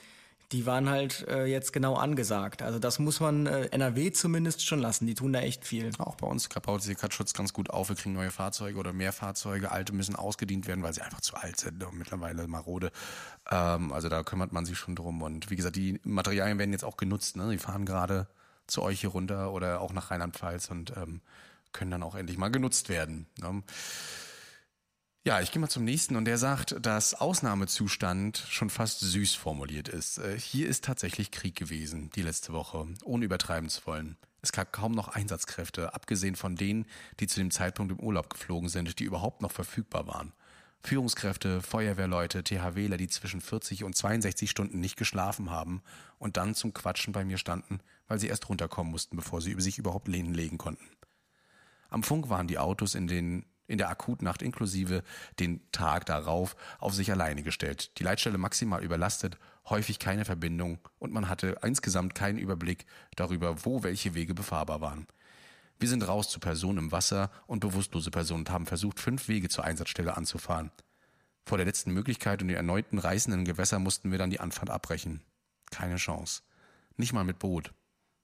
die 0.53 0.67
waren 0.67 0.89
halt 0.89 1.27
äh, 1.29 1.45
jetzt 1.45 1.73
genau 1.73 1.95
angesagt. 1.95 2.63
Also 2.63 2.81
das 2.81 2.99
muss 2.99 3.21
man 3.21 3.47
äh, 3.47 3.67
NRW 3.67 4.11
zumindest 4.11 4.67
schon 4.67 4.81
lassen. 4.81 5.07
Die 5.07 5.15
tun 5.15 5.33
da 5.33 5.41
echt 5.41 5.65
viel. 5.65 5.91
Auch 5.99 6.17
bei 6.17 6.27
uns 6.27 6.49
baut 6.49 6.83
sich 6.83 6.97
Cut-Schutz 6.99 7.35
ganz 7.35 7.53
gut 7.53 7.71
auf. 7.71 7.89
Wir 7.89 7.97
kriegen 7.97 8.15
neue 8.15 8.33
Fahrzeuge 8.33 8.77
oder 8.77 8.93
mehr 8.93 9.13
Fahrzeuge. 9.13 9.71
Alte 9.71 9.93
müssen 9.93 10.17
ausgedient 10.17 10.67
werden, 10.67 10.83
weil 10.83 10.93
sie 10.93 11.03
einfach 11.03 11.21
zu 11.21 11.37
alt 11.37 11.61
sind 11.61 11.83
und 11.85 11.97
mittlerweile 11.97 12.49
marode. 12.49 12.91
Ähm, 13.49 13.93
also 13.93 14.09
da 14.09 14.25
kümmert 14.25 14.53
man 14.53 14.65
sich 14.65 14.77
schon 14.77 14.97
drum. 14.97 15.23
Und 15.23 15.51
wie 15.51 15.57
gesagt, 15.57 15.77
die 15.77 16.01
Materialien 16.03 16.59
werden 16.59 16.73
jetzt 16.73 16.85
auch 16.85 16.97
genutzt. 16.97 17.37
Ne? 17.37 17.49
Die 17.53 17.59
fahren 17.59 17.85
gerade 17.85 18.27
zu 18.71 18.83
euch 18.83 19.01
hier 19.01 19.11
runter 19.11 19.53
oder 19.53 19.81
auch 19.81 19.93
nach 19.93 20.11
Rheinland-Pfalz 20.11 20.71
und 20.71 20.97
ähm, 20.97 21.21
können 21.73 21.91
dann 21.91 22.03
auch 22.03 22.15
endlich 22.15 22.39
mal 22.39 22.49
genutzt 22.49 22.89
werden. 22.89 23.27
Ne? 23.41 23.63
Ja, 25.23 25.41
ich 25.43 25.53
gehe 25.53 25.61
mal 25.61 25.69
zum 25.69 25.85
nächsten 25.85 26.17
und 26.17 26.25
der 26.25 26.39
sagt, 26.39 26.77
dass 26.81 27.13
Ausnahmezustand 27.13 28.43
schon 28.49 28.71
fast 28.71 29.01
süß 29.01 29.35
formuliert 29.35 29.89
ist. 29.89 30.19
Äh, 30.19 30.39
hier 30.39 30.67
ist 30.67 30.85
tatsächlich 30.85 31.31
Krieg 31.31 31.55
gewesen, 31.57 32.11
die 32.17 32.23
letzte 32.23 32.55
Woche, 32.55 32.87
ohne 33.05 33.27
übertreiben 33.27 33.69
zu 33.69 33.87
wollen. 33.87 34.17
Es 34.41 34.53
gab 34.53 34.73
kaum 34.73 34.93
noch 34.93 35.09
Einsatzkräfte, 35.09 35.93
abgesehen 35.93 36.37
von 36.37 36.57
denen, 36.57 36.87
die 37.21 37.27
zu 37.27 37.39
dem 37.39 37.51
Zeitpunkt 37.51 37.93
im 37.93 38.01
Urlaub 38.01 38.31
geflogen 38.31 38.71
sind, 38.71 38.99
die 38.99 39.05
überhaupt 39.05 39.43
noch 39.43 39.53
verfügbar 39.53 40.07
waren. 40.07 40.33
Führungskräfte, 40.83 41.61
Feuerwehrleute, 41.61 42.43
THWler, 42.43 42.97
die 42.97 43.09
zwischen 43.09 43.43
40 43.43 43.85
und 43.85 43.95
62 43.95 44.51
Stunden 44.51 44.81
nicht 44.81 44.97
geschlafen 44.97 45.51
haben 45.51 45.83
und 46.21 46.37
dann 46.37 46.55
zum 46.55 46.73
Quatschen 46.73 47.13
bei 47.13 47.25
mir 47.25 47.39
standen, 47.39 47.81
weil 48.07 48.21
sie 48.21 48.29
erst 48.29 48.49
runterkommen 48.49 48.93
mussten, 48.93 49.17
bevor 49.17 49.41
sie 49.41 49.59
sich 49.61 49.79
überhaupt 49.79 50.07
lehnen 50.07 50.35
legen 50.35 50.59
konnten. 50.59 50.87
Am 51.89 52.05
Funk 52.05 52.29
waren 52.29 52.47
die 52.47 52.59
Autos 52.59 52.95
in 52.95 53.09
den 53.09 53.45
in 53.67 53.79
der 53.79 53.89
Akutnacht 53.89 54.43
inklusive 54.43 55.05
den 55.39 55.61
Tag 55.71 56.05
darauf 56.07 56.57
auf 56.81 56.93
sich 56.93 57.13
alleine 57.13 57.45
gestellt. 57.45 57.97
Die 57.99 58.03
Leitstelle 58.03 58.37
maximal 58.37 58.83
überlastet, 58.83 59.39
häufig 59.69 60.01
keine 60.01 60.25
Verbindung 60.25 60.81
und 60.99 61.13
man 61.13 61.29
hatte 61.29 61.57
insgesamt 61.63 62.17
keinen 62.17 62.39
Überblick 62.39 62.85
darüber, 63.15 63.65
wo 63.65 63.85
welche 63.85 64.15
Wege 64.15 64.35
befahrbar 64.35 64.81
waren. 64.81 65.07
Wir 65.79 65.89
sind 65.89 66.07
raus 66.07 66.29
zu 66.29 66.41
Personen 66.41 66.79
im 66.79 66.93
Wasser 66.93 67.31
und 67.47 67.61
bewusstlose 67.61 68.11
Personen 68.11 68.41
und 68.41 68.51
haben 68.51 68.67
versucht, 68.67 68.99
fünf 68.99 69.29
Wege 69.29 69.49
zur 69.49 69.65
Einsatzstelle 69.65 70.17
anzufahren. 70.17 70.73
Vor 71.47 71.57
der 71.57 71.67
letzten 71.67 71.93
Möglichkeit 71.93 72.43
und 72.43 72.49
den 72.49 72.57
erneuten 72.57 72.99
reißenden 72.99 73.45
Gewässer 73.45 73.79
mussten 73.79 74.11
wir 74.11 74.19
dann 74.19 74.31
die 74.31 74.41
Anfahrt 74.41 74.69
abbrechen. 74.69 75.23
Keine 75.71 75.97
Chance. 75.97 76.43
Nicht 76.97 77.13
mal 77.13 77.25
mit 77.25 77.39
Boot. 77.39 77.73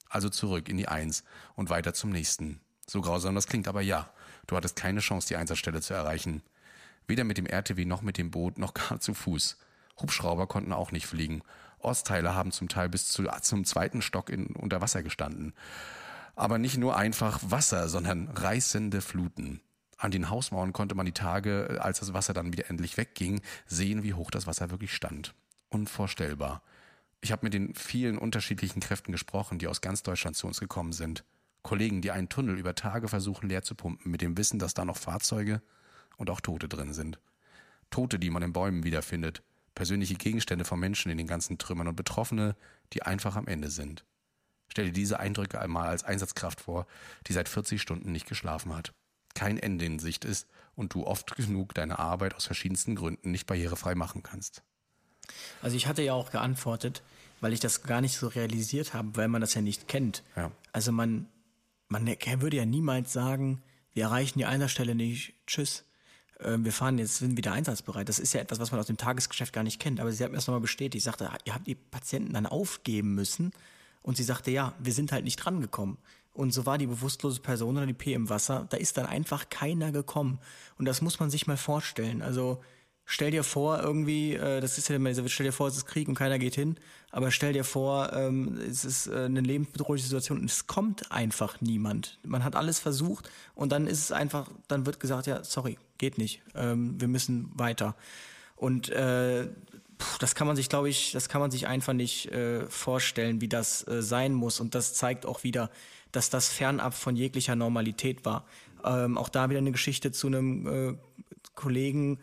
Also 0.09 0.29
zurück 0.29 0.69
in 0.69 0.77
die 0.77 0.89
Eins 0.89 1.25
und 1.55 1.71
weiter 1.71 1.95
zum 1.95 2.11
nächsten. 2.11 2.61
So 2.87 3.01
grausam 3.01 3.35
das 3.35 3.47
klingt, 3.47 3.69
aber 3.69 3.81
ja, 3.81 4.09
du 4.47 4.57
hattest 4.57 4.77
keine 4.77 5.01
Chance, 5.01 5.29
die 5.29 5.37
Einsatzstelle 5.37 5.81
zu 5.81 5.95
erreichen. 5.95 6.43
Weder 7.07 7.25
mit 7.25 7.39
dem 7.39 7.47
RTW 7.47 7.85
noch 7.85 8.03
mit 8.03 8.19
dem 8.19 8.31
Boot 8.31 8.59
noch 8.59 8.75
gar 8.75 9.01
zu 9.01 9.15
Fuß. 9.15 9.59
Hubschrauber 10.01 10.47
konnten 10.47 10.73
auch 10.73 10.93
nicht 10.93 11.07
fliegen. 11.07 11.43
Ortsteile 11.79 12.35
haben 12.35 12.53
zum 12.53 12.69
Teil 12.69 12.89
bis 12.89 13.09
zu, 13.09 13.25
zum 13.43 13.65
zweiten 13.65 14.03
Stock 14.03 14.31
in, 14.31 14.47
unter 14.47 14.81
Wasser 14.81 15.03
gestanden. 15.03 15.55
Aber 16.35 16.59
nicht 16.59 16.77
nur 16.77 16.97
einfach 16.97 17.41
Wasser, 17.43 17.89
sondern 17.89 18.29
reißende 18.29 19.01
Fluten. 19.01 19.61
An 19.97 20.11
den 20.11 20.29
Hausmauern 20.29 20.73
konnte 20.73 20.95
man 20.95 21.07
die 21.07 21.13
Tage, 21.13 21.79
als 21.81 22.01
das 22.01 22.13
Wasser 22.13 22.35
dann 22.35 22.53
wieder 22.53 22.69
endlich 22.69 22.97
wegging, 22.97 23.41
sehen, 23.67 24.03
wie 24.03 24.15
hoch 24.15 24.31
das 24.31 24.47
Wasser 24.47 24.71
wirklich 24.71 24.95
stand. 24.95 25.35
Unvorstellbar. 25.71 26.63
Ich 27.27 27.33
habe 27.33 27.45
mit 27.45 27.55
den 27.55 27.75
vielen 27.75 28.19
unterschiedlichen 28.19 28.79
Kräften 28.79 29.11
gesprochen, 29.11 29.59
die 29.59 29.67
aus 29.67 29.81
ganz 29.81 30.05
Deutschland 30.05 30.37
zu 30.37 30.47
uns 30.47 30.61
gekommen 30.61 30.93
sind. 30.93 31.25
Kollegen, 31.65 32.01
die 32.01 32.13
einen 32.13 32.29
Tunnel 32.29 32.57
über 32.57 32.77
Tage 32.77 33.09
versuchen 33.09 33.49
leer 33.49 33.63
zu 33.63 33.75
pumpen, 33.75 34.13
mit 34.13 34.21
dem 34.21 34.39
Wissen, 34.39 34.61
dass 34.61 34.75
da 34.75 34.85
noch 34.85 34.97
Fahrzeuge 34.97 35.61
und 36.19 36.31
auch 36.31 36.41
Tote 36.41 36.69
drin 36.69 36.93
sind. 36.93 37.19
Tote, 37.91 38.21
die 38.21 38.31
man 38.31 38.45
in 38.45 38.53
Bäumen 38.53 38.85
wiederfindet, 38.85 39.43
persönliche 39.75 40.15
Gegenstände 40.15 40.65
von 40.65 40.79
Menschen 40.79 41.11
in 41.11 41.19
den 41.19 41.27
ganzen 41.27 41.59
Trümmern 41.59 41.89
und 41.89 41.97
Betroffene, 41.97 42.55
die 42.93 43.03
einfach 43.03 43.35
am 43.35 43.49
Ende 43.49 43.71
sind. 43.71 44.05
Stell 44.69 44.85
dir 44.85 44.93
diese 44.93 45.19
Eindrücke 45.19 45.61
einmal 45.61 45.89
als 45.89 46.05
Einsatzkraft 46.05 46.61
vor, 46.61 46.87
die 47.27 47.33
seit 47.33 47.49
40 47.49 47.83
Stunden 47.83 48.13
nicht 48.13 48.29
geschlafen 48.29 48.73
hat, 48.73 48.93
kein 49.35 49.59
Ende 49.59 49.85
in 49.85 49.99
Sicht 49.99 50.25
ist 50.25 50.47
und 50.77 50.95
du 50.95 51.05
oft 51.05 51.35
genug 51.35 51.75
deine 51.75 51.99
Arbeit 51.99 52.37
aus 52.37 52.47
verschiedensten 52.47 52.95
Gründen 52.95 53.33
nicht 53.33 53.49
barrierefrei 53.49 53.97
machen 53.97 54.23
kannst. 54.23 54.63
Also 55.61 55.77
ich 55.77 55.89
hatte 55.89 56.03
ja 56.03 56.13
auch 56.13 56.31
geantwortet, 56.31 57.03
weil 57.41 57.53
ich 57.53 57.61
das 57.61 57.83
gar 57.83 58.01
nicht 58.01 58.17
so 58.17 58.29
realisiert 58.29 58.95
habe, 58.95 59.17
weil 59.17 59.29
man 59.29 59.41
das 59.41 59.55
ja 59.55 59.61
nicht 59.61 59.89
kennt. 59.89 60.23
Ja. 60.37 60.51
Also 60.73 60.93
man, 60.93 61.27
man 61.89 62.07
würde 62.07 62.57
ja 62.57 62.67
niemals 62.67 63.13
sagen, 63.13 63.63
wir 63.93 64.05
erreichen 64.05 64.39
die 64.39 64.47
Einsatzstelle 64.47 64.95
nicht, 64.95 65.35
tschüss, 65.47 65.85
ähm, 66.41 66.65
wir 66.65 66.73
fahren 66.73 66.99
jetzt, 66.99 67.17
sind 67.17 67.37
wieder 67.37 67.53
einsatzbereit. 67.53 68.09
Das 68.09 68.19
ist 68.19 68.35
ja 68.35 68.41
etwas, 68.41 68.59
was 68.59 68.71
man 68.71 68.81
aus 68.81 68.87
dem 68.87 68.97
Tagesgeschäft 68.97 69.53
gar 69.53 69.65
nicht 69.65 69.81
kennt. 69.81 70.01
Aber 70.01 70.13
sie 70.13 70.23
hat 70.23 70.31
mir 70.31 70.37
das 70.37 70.47
nochmal 70.47 70.61
bestätigt. 70.61 70.97
Ich 70.97 71.05
sagte, 71.05 71.31
ihr 71.45 71.55
habt 71.55 71.67
die 71.67 71.75
Patienten 71.75 72.35
dann 72.35 72.47
aufgeben 72.47 73.15
müssen 73.15 73.53
und 74.03 74.17
sie 74.17 74.23
sagte, 74.23 74.51
ja, 74.51 74.75
wir 74.79 74.93
sind 74.93 75.13
halt 75.13 75.25
nicht 75.25 75.37
drangekommen. 75.37 75.99
Und 76.33 76.53
so 76.53 76.67
war 76.67 76.77
die 76.77 76.87
bewusstlose 76.87 77.41
Person 77.41 77.79
oder 77.79 77.87
die 77.87 77.95
P 77.95 78.13
im 78.13 78.29
Wasser. 78.29 78.67
Da 78.69 78.77
ist 78.77 78.99
dann 78.99 79.07
einfach 79.07 79.49
keiner 79.49 79.91
gekommen. 79.91 80.39
Und 80.79 80.85
das 80.85 81.01
muss 81.01 81.19
man 81.19 81.31
sich 81.31 81.47
mal 81.47 81.57
vorstellen. 81.57 82.21
Also 82.21 82.63
stell 83.07 83.31
dir 83.31 83.45
vor, 83.45 83.81
irgendwie, 83.81 84.35
äh, 84.35 84.61
das 84.61 84.77
ist 84.77 84.89
ja 84.89 84.97
immer 84.97 85.09
dieser, 85.09 85.27
stell 85.29 85.47
dir 85.47 85.53
vor, 85.53 85.69
es 85.69 85.77
ist 85.77 85.87
Krieg 85.87 86.09
und 86.09 86.17
keiner 86.17 86.39
geht 86.39 86.57
hin. 86.57 86.77
Aber 87.13 87.31
stell 87.31 87.55
dir 87.55 87.65
vor, 87.65 88.13
ähm, 88.13 88.59
es 88.69 88.85
ist 88.85 89.07
äh, 89.07 89.25
eine 89.25 89.41
lebensbedrohliche 89.41 90.05
Situation 90.05 90.41
und 90.41 90.51
es 90.51 90.67
kommt 90.67 91.11
einfach 91.11 91.61
niemand. 91.61 92.19
Man 92.25 92.45
hat 92.45 92.57
alles 92.57 92.81
versucht 92.81 93.31
und 93.55 93.73
dann 93.73 93.87
ist 93.87 94.01
es 94.01 94.13
einfach, 94.13 94.51
dann 94.69 94.85
wird 94.85 95.01
gesagt, 95.01 95.27
ja, 95.27 95.43
sorry, 95.45 95.79
geht 95.97 96.19
nicht. 96.19 96.43
Ähm, 96.55 97.01
wir 97.01 97.09
müssen 97.09 97.51
weiter. 97.55 97.95
Und 98.57 98.91
äh, 98.91 99.49
das 100.19 100.35
kann 100.35 100.47
man 100.47 100.57
sich, 100.57 100.69
glaube 100.69 100.89
ich, 100.89 101.13
das 101.13 101.29
kann 101.29 101.41
man 101.41 101.51
sich 101.51 101.69
einfach 101.69 101.93
nicht 101.93 102.31
äh, 102.33 102.69
vorstellen, 102.69 103.41
wie 103.41 103.49
das 103.49 103.87
äh, 103.87 104.03
sein 104.03 104.35
muss. 104.35 104.61
Und 104.61 104.75
das 104.75 104.95
zeigt 104.95 105.25
auch 105.25 105.45
wieder, 105.45 105.71
dass 106.13 106.29
das 106.29 106.49
fernab 106.49 106.93
von 106.93 107.17
jeglicher 107.17 107.57
Normalität 107.57 108.25
war. 108.25 108.45
Ähm, 108.85 109.17
auch 109.17 109.29
da 109.29 109.49
wieder 109.49 109.59
eine 109.59 109.73
Geschichte 109.73 110.13
zu 110.13 110.27
einem 110.27 110.67
äh, 110.67 110.95
Kollegen, 111.55 112.19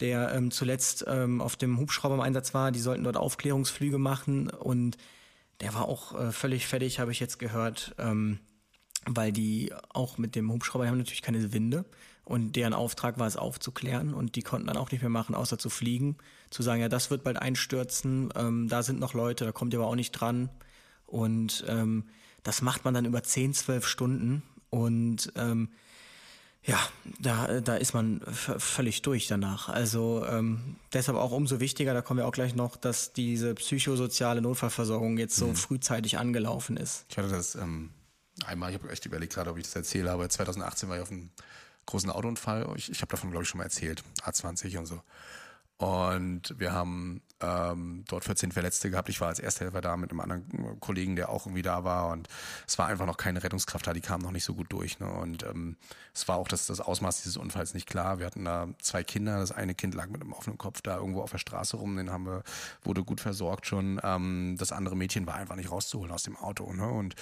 der 0.00 0.32
ähm, 0.32 0.50
zuletzt 0.50 1.04
ähm, 1.06 1.40
auf 1.40 1.56
dem 1.56 1.78
Hubschrauber 1.78 2.14
im 2.14 2.20
Einsatz 2.20 2.54
war. 2.54 2.72
Die 2.72 2.80
sollten 2.80 3.04
dort 3.04 3.16
Aufklärungsflüge 3.16 3.98
machen 3.98 4.48
und 4.50 4.96
der 5.60 5.74
war 5.74 5.86
auch 5.86 6.18
äh, 6.18 6.32
völlig 6.32 6.66
fertig, 6.66 7.00
habe 7.00 7.12
ich 7.12 7.20
jetzt 7.20 7.38
gehört, 7.38 7.94
ähm, 7.98 8.38
weil 9.06 9.32
die 9.32 9.72
auch 9.90 10.18
mit 10.18 10.34
dem 10.34 10.50
Hubschrauber 10.50 10.84
die 10.84 10.90
haben 10.90 10.98
natürlich 10.98 11.22
keine 11.22 11.52
Winde 11.52 11.84
und 12.24 12.54
deren 12.54 12.74
Auftrag 12.74 13.18
war 13.18 13.26
es 13.26 13.36
aufzuklären 13.36 14.14
und 14.14 14.36
die 14.36 14.42
konnten 14.42 14.68
dann 14.68 14.76
auch 14.76 14.90
nicht 14.90 15.00
mehr 15.00 15.10
machen, 15.10 15.34
außer 15.34 15.58
zu 15.58 15.68
fliegen, 15.68 16.16
zu 16.50 16.62
sagen, 16.62 16.80
ja, 16.80 16.88
das 16.88 17.10
wird 17.10 17.24
bald 17.24 17.36
einstürzen, 17.36 18.32
ähm, 18.36 18.68
da 18.68 18.82
sind 18.82 19.00
noch 19.00 19.14
Leute, 19.14 19.44
da 19.44 19.52
kommt 19.52 19.72
ihr 19.72 19.80
aber 19.80 19.88
auch 19.88 19.96
nicht 19.96 20.12
dran. 20.12 20.48
Und 21.06 21.64
ähm, 21.66 22.04
das 22.44 22.62
macht 22.62 22.84
man 22.84 22.94
dann 22.94 23.04
über 23.04 23.22
10, 23.22 23.52
12 23.52 23.84
Stunden 23.86 24.42
und 24.70 25.32
ähm, 25.34 25.70
ja, 26.64 26.78
da, 27.20 27.60
da 27.60 27.76
ist 27.76 27.94
man 27.94 28.20
völlig 28.30 29.02
durch 29.02 29.28
danach. 29.28 29.68
Also 29.68 30.24
ähm, 30.26 30.76
deshalb 30.92 31.16
auch 31.16 31.32
umso 31.32 31.58
wichtiger, 31.58 31.94
da 31.94 32.02
kommen 32.02 32.18
wir 32.18 32.26
auch 32.26 32.32
gleich 32.32 32.54
noch, 32.54 32.76
dass 32.76 33.12
diese 33.12 33.54
psychosoziale 33.54 34.42
Notfallversorgung 34.42 35.16
jetzt 35.16 35.36
so 35.36 35.48
mhm. 35.48 35.56
frühzeitig 35.56 36.18
angelaufen 36.18 36.76
ist. 36.76 37.06
Ich 37.08 37.16
hatte 37.16 37.28
das 37.28 37.54
ähm, 37.54 37.90
einmal, 38.44 38.70
ich 38.70 38.78
habe 38.78 38.90
echt 38.90 39.06
überlegt 39.06 39.34
gerade, 39.34 39.50
ob 39.50 39.56
ich 39.56 39.64
das 39.64 39.74
erzähle, 39.74 40.10
aber 40.10 40.28
2018 40.28 40.88
war 40.88 40.96
ich 40.96 41.02
auf 41.02 41.10
einem 41.10 41.30
großen 41.86 42.10
Autounfall. 42.10 42.70
Ich, 42.76 42.90
ich 42.90 43.00
habe 43.00 43.10
davon, 43.10 43.30
glaube 43.30 43.44
ich, 43.44 43.48
schon 43.48 43.58
mal 43.58 43.64
erzählt. 43.64 44.02
A20 44.22 44.78
und 44.78 44.86
so. 44.86 45.02
Und 45.78 46.54
wir 46.58 46.72
haben 46.72 47.22
ähm, 47.40 48.04
dort 48.08 48.24
14 48.24 48.52
Verletzte 48.52 48.90
gehabt. 48.90 49.08
Ich 49.08 49.20
war 49.20 49.28
als 49.28 49.38
Ersthelfer 49.38 49.80
da 49.80 49.96
mit 49.96 50.10
einem 50.10 50.20
anderen 50.20 50.80
Kollegen, 50.80 51.16
der 51.16 51.30
auch 51.30 51.46
irgendwie 51.46 51.62
da 51.62 51.84
war. 51.84 52.08
Und 52.08 52.28
es 52.66 52.78
war 52.78 52.86
einfach 52.86 53.06
noch 53.06 53.16
keine 53.16 53.42
Rettungskraft 53.42 53.86
da, 53.86 53.92
die 53.92 54.00
kam 54.00 54.20
noch 54.20 54.30
nicht 54.30 54.44
so 54.44 54.54
gut 54.54 54.72
durch. 54.72 54.98
Ne? 55.00 55.10
Und 55.10 55.42
ähm, 55.44 55.76
es 56.14 56.28
war 56.28 56.36
auch 56.36 56.48
das, 56.48 56.66
das 56.66 56.80
Ausmaß 56.80 57.22
dieses 57.22 57.36
Unfalls 57.36 57.74
nicht 57.74 57.88
klar. 57.88 58.18
Wir 58.18 58.26
hatten 58.26 58.44
da 58.44 58.68
zwei 58.80 59.02
Kinder. 59.02 59.38
Das 59.38 59.52
eine 59.52 59.74
Kind 59.74 59.94
lag 59.94 60.08
mit 60.08 60.20
einem 60.20 60.32
offenen 60.32 60.58
Kopf 60.58 60.82
da 60.82 60.96
irgendwo 60.96 61.22
auf 61.22 61.30
der 61.30 61.38
Straße 61.38 61.76
rum. 61.76 61.96
Den 61.96 62.10
haben 62.10 62.26
wir, 62.26 62.42
wurde 62.82 63.04
gut 63.04 63.20
versorgt 63.20 63.66
schon. 63.66 64.00
Ähm, 64.02 64.56
das 64.58 64.72
andere 64.72 64.96
Mädchen 64.96 65.26
war 65.26 65.34
einfach 65.34 65.56
nicht 65.56 65.70
rauszuholen 65.70 66.12
aus 66.12 66.24
dem 66.24 66.36
Auto. 66.36 66.72
Ne? 66.72 66.88
Und 66.88 67.14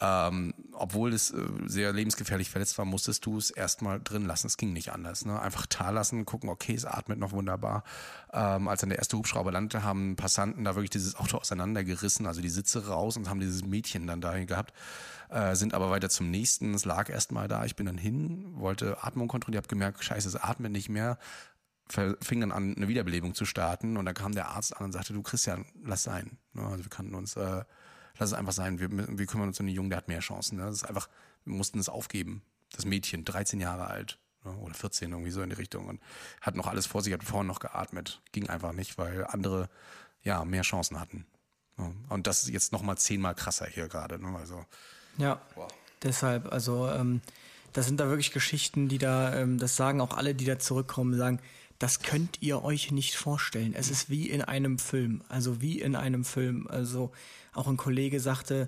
ähm, 0.00 0.54
obwohl 0.72 1.12
es 1.12 1.30
äh, 1.30 1.36
sehr 1.66 1.92
lebensgefährlich 1.92 2.50
verletzt 2.50 2.78
war, 2.78 2.84
musstest 2.84 3.26
du 3.26 3.36
es 3.38 3.50
erstmal 3.50 4.00
drin 4.00 4.26
lassen. 4.26 4.46
Es 4.46 4.56
ging 4.56 4.72
nicht 4.72 4.92
anders. 4.92 5.24
Ne? 5.24 5.40
Einfach 5.40 5.66
da 5.66 5.90
lassen, 5.90 6.24
gucken, 6.24 6.48
okay, 6.48 6.74
es 6.74 6.86
atmet 6.86 7.18
noch 7.18 7.32
wunderbar. 7.32 7.84
Ähm, 8.32 8.68
als 8.68 8.80
dann 8.80 8.90
der 8.90 8.98
erste 8.98 9.16
Hubschrauber 9.16 9.50
landete, 9.60 9.84
haben 9.84 10.16
Passanten 10.16 10.64
da 10.64 10.74
wirklich 10.74 10.90
dieses 10.90 11.16
Auto 11.16 11.38
auseinandergerissen, 11.38 12.26
also 12.26 12.40
die 12.40 12.48
Sitze 12.48 12.86
raus 12.86 13.16
und 13.16 13.28
haben 13.28 13.40
dieses 13.40 13.64
Mädchen 13.64 14.06
dann 14.06 14.20
dahin 14.20 14.46
gehabt. 14.46 14.72
Äh, 15.28 15.54
sind 15.54 15.74
aber 15.74 15.90
weiter 15.90 16.08
zum 16.08 16.30
nächsten. 16.30 16.74
Es 16.74 16.84
lag 16.84 17.08
erstmal 17.08 17.46
da. 17.46 17.64
Ich 17.64 17.76
bin 17.76 17.86
dann 17.86 17.98
hin, 17.98 18.54
wollte 18.56 19.02
Atmung 19.04 19.28
kontrollieren, 19.28 19.62
habe 19.62 19.68
gemerkt, 19.68 20.02
scheiße, 20.02 20.28
es 20.28 20.36
atmet 20.36 20.72
nicht 20.72 20.88
mehr 20.88 21.18
fing 22.20 22.40
dann 22.40 22.52
an, 22.52 22.76
eine 22.76 22.88
Wiederbelebung 22.88 23.34
zu 23.34 23.44
starten 23.44 23.96
und 23.96 24.04
dann 24.04 24.14
kam 24.14 24.32
der 24.32 24.50
Arzt 24.50 24.76
an 24.76 24.84
und 24.84 24.92
sagte, 24.92 25.12
du 25.12 25.22
Christian, 25.22 25.64
lass 25.82 26.04
sein. 26.04 26.38
Ne? 26.52 26.62
Also 26.64 26.84
wir 26.84 26.88
kannten 26.90 27.14
uns, 27.14 27.36
äh, 27.36 27.64
lass 28.18 28.30
es 28.30 28.32
einfach 28.32 28.52
sein. 28.52 28.78
Wir, 28.78 28.90
wir 28.90 29.26
kümmern 29.26 29.48
uns 29.48 29.58
um 29.58 29.66
den 29.66 29.74
Jungen, 29.74 29.90
der 29.90 29.96
hat 29.96 30.08
mehr 30.08 30.20
Chancen. 30.20 30.58
Ne? 30.58 30.66
Das 30.66 30.76
ist 30.76 30.84
einfach, 30.84 31.08
wir 31.44 31.54
mussten 31.54 31.78
es 31.80 31.88
aufgeben. 31.88 32.42
Das 32.72 32.84
Mädchen, 32.84 33.24
13 33.24 33.60
Jahre 33.60 33.88
alt, 33.88 34.19
oder 34.44 34.74
14 34.74 35.10
irgendwie 35.10 35.30
so 35.30 35.42
in 35.42 35.50
die 35.50 35.56
Richtung 35.56 35.88
und 35.88 36.00
hat 36.40 36.56
noch 36.56 36.66
alles 36.66 36.86
vor 36.86 37.02
sich, 37.02 37.12
hat 37.12 37.22
vorhin 37.22 37.46
noch 37.46 37.60
geatmet. 37.60 38.20
Ging 38.32 38.48
einfach 38.48 38.72
nicht, 38.72 38.98
weil 38.98 39.26
andere 39.26 39.68
ja 40.22 40.44
mehr 40.44 40.62
Chancen 40.62 41.00
hatten. 41.00 41.26
Und 42.08 42.26
das 42.26 42.42
ist 42.42 42.50
jetzt 42.50 42.72
noch 42.72 42.82
mal 42.82 42.96
zehnmal 42.96 43.34
krasser 43.34 43.66
hier 43.66 43.88
gerade. 43.88 44.18
Ne? 44.18 44.36
Also, 44.36 44.64
ja, 45.18 45.40
wow. 45.54 45.70
deshalb, 46.02 46.52
also 46.52 46.88
ähm, 46.90 47.20
das 47.72 47.86
sind 47.86 48.00
da 48.00 48.08
wirklich 48.08 48.32
Geschichten, 48.32 48.88
die 48.88 48.98
da, 48.98 49.34
ähm, 49.34 49.58
das 49.58 49.76
sagen 49.76 50.00
auch 50.00 50.16
alle, 50.16 50.34
die 50.34 50.44
da 50.44 50.58
zurückkommen, 50.58 51.16
sagen, 51.16 51.40
das 51.78 52.00
könnt 52.00 52.42
ihr 52.42 52.62
euch 52.62 52.90
nicht 52.92 53.14
vorstellen. 53.14 53.74
Es 53.74 53.90
ist 53.90 54.10
wie 54.10 54.28
in 54.28 54.42
einem 54.42 54.78
Film, 54.78 55.22
also 55.28 55.62
wie 55.62 55.80
in 55.80 55.96
einem 55.96 56.24
Film. 56.24 56.66
Also 56.68 57.10
auch 57.54 57.68
ein 57.68 57.78
Kollege 57.78 58.20
sagte, 58.20 58.66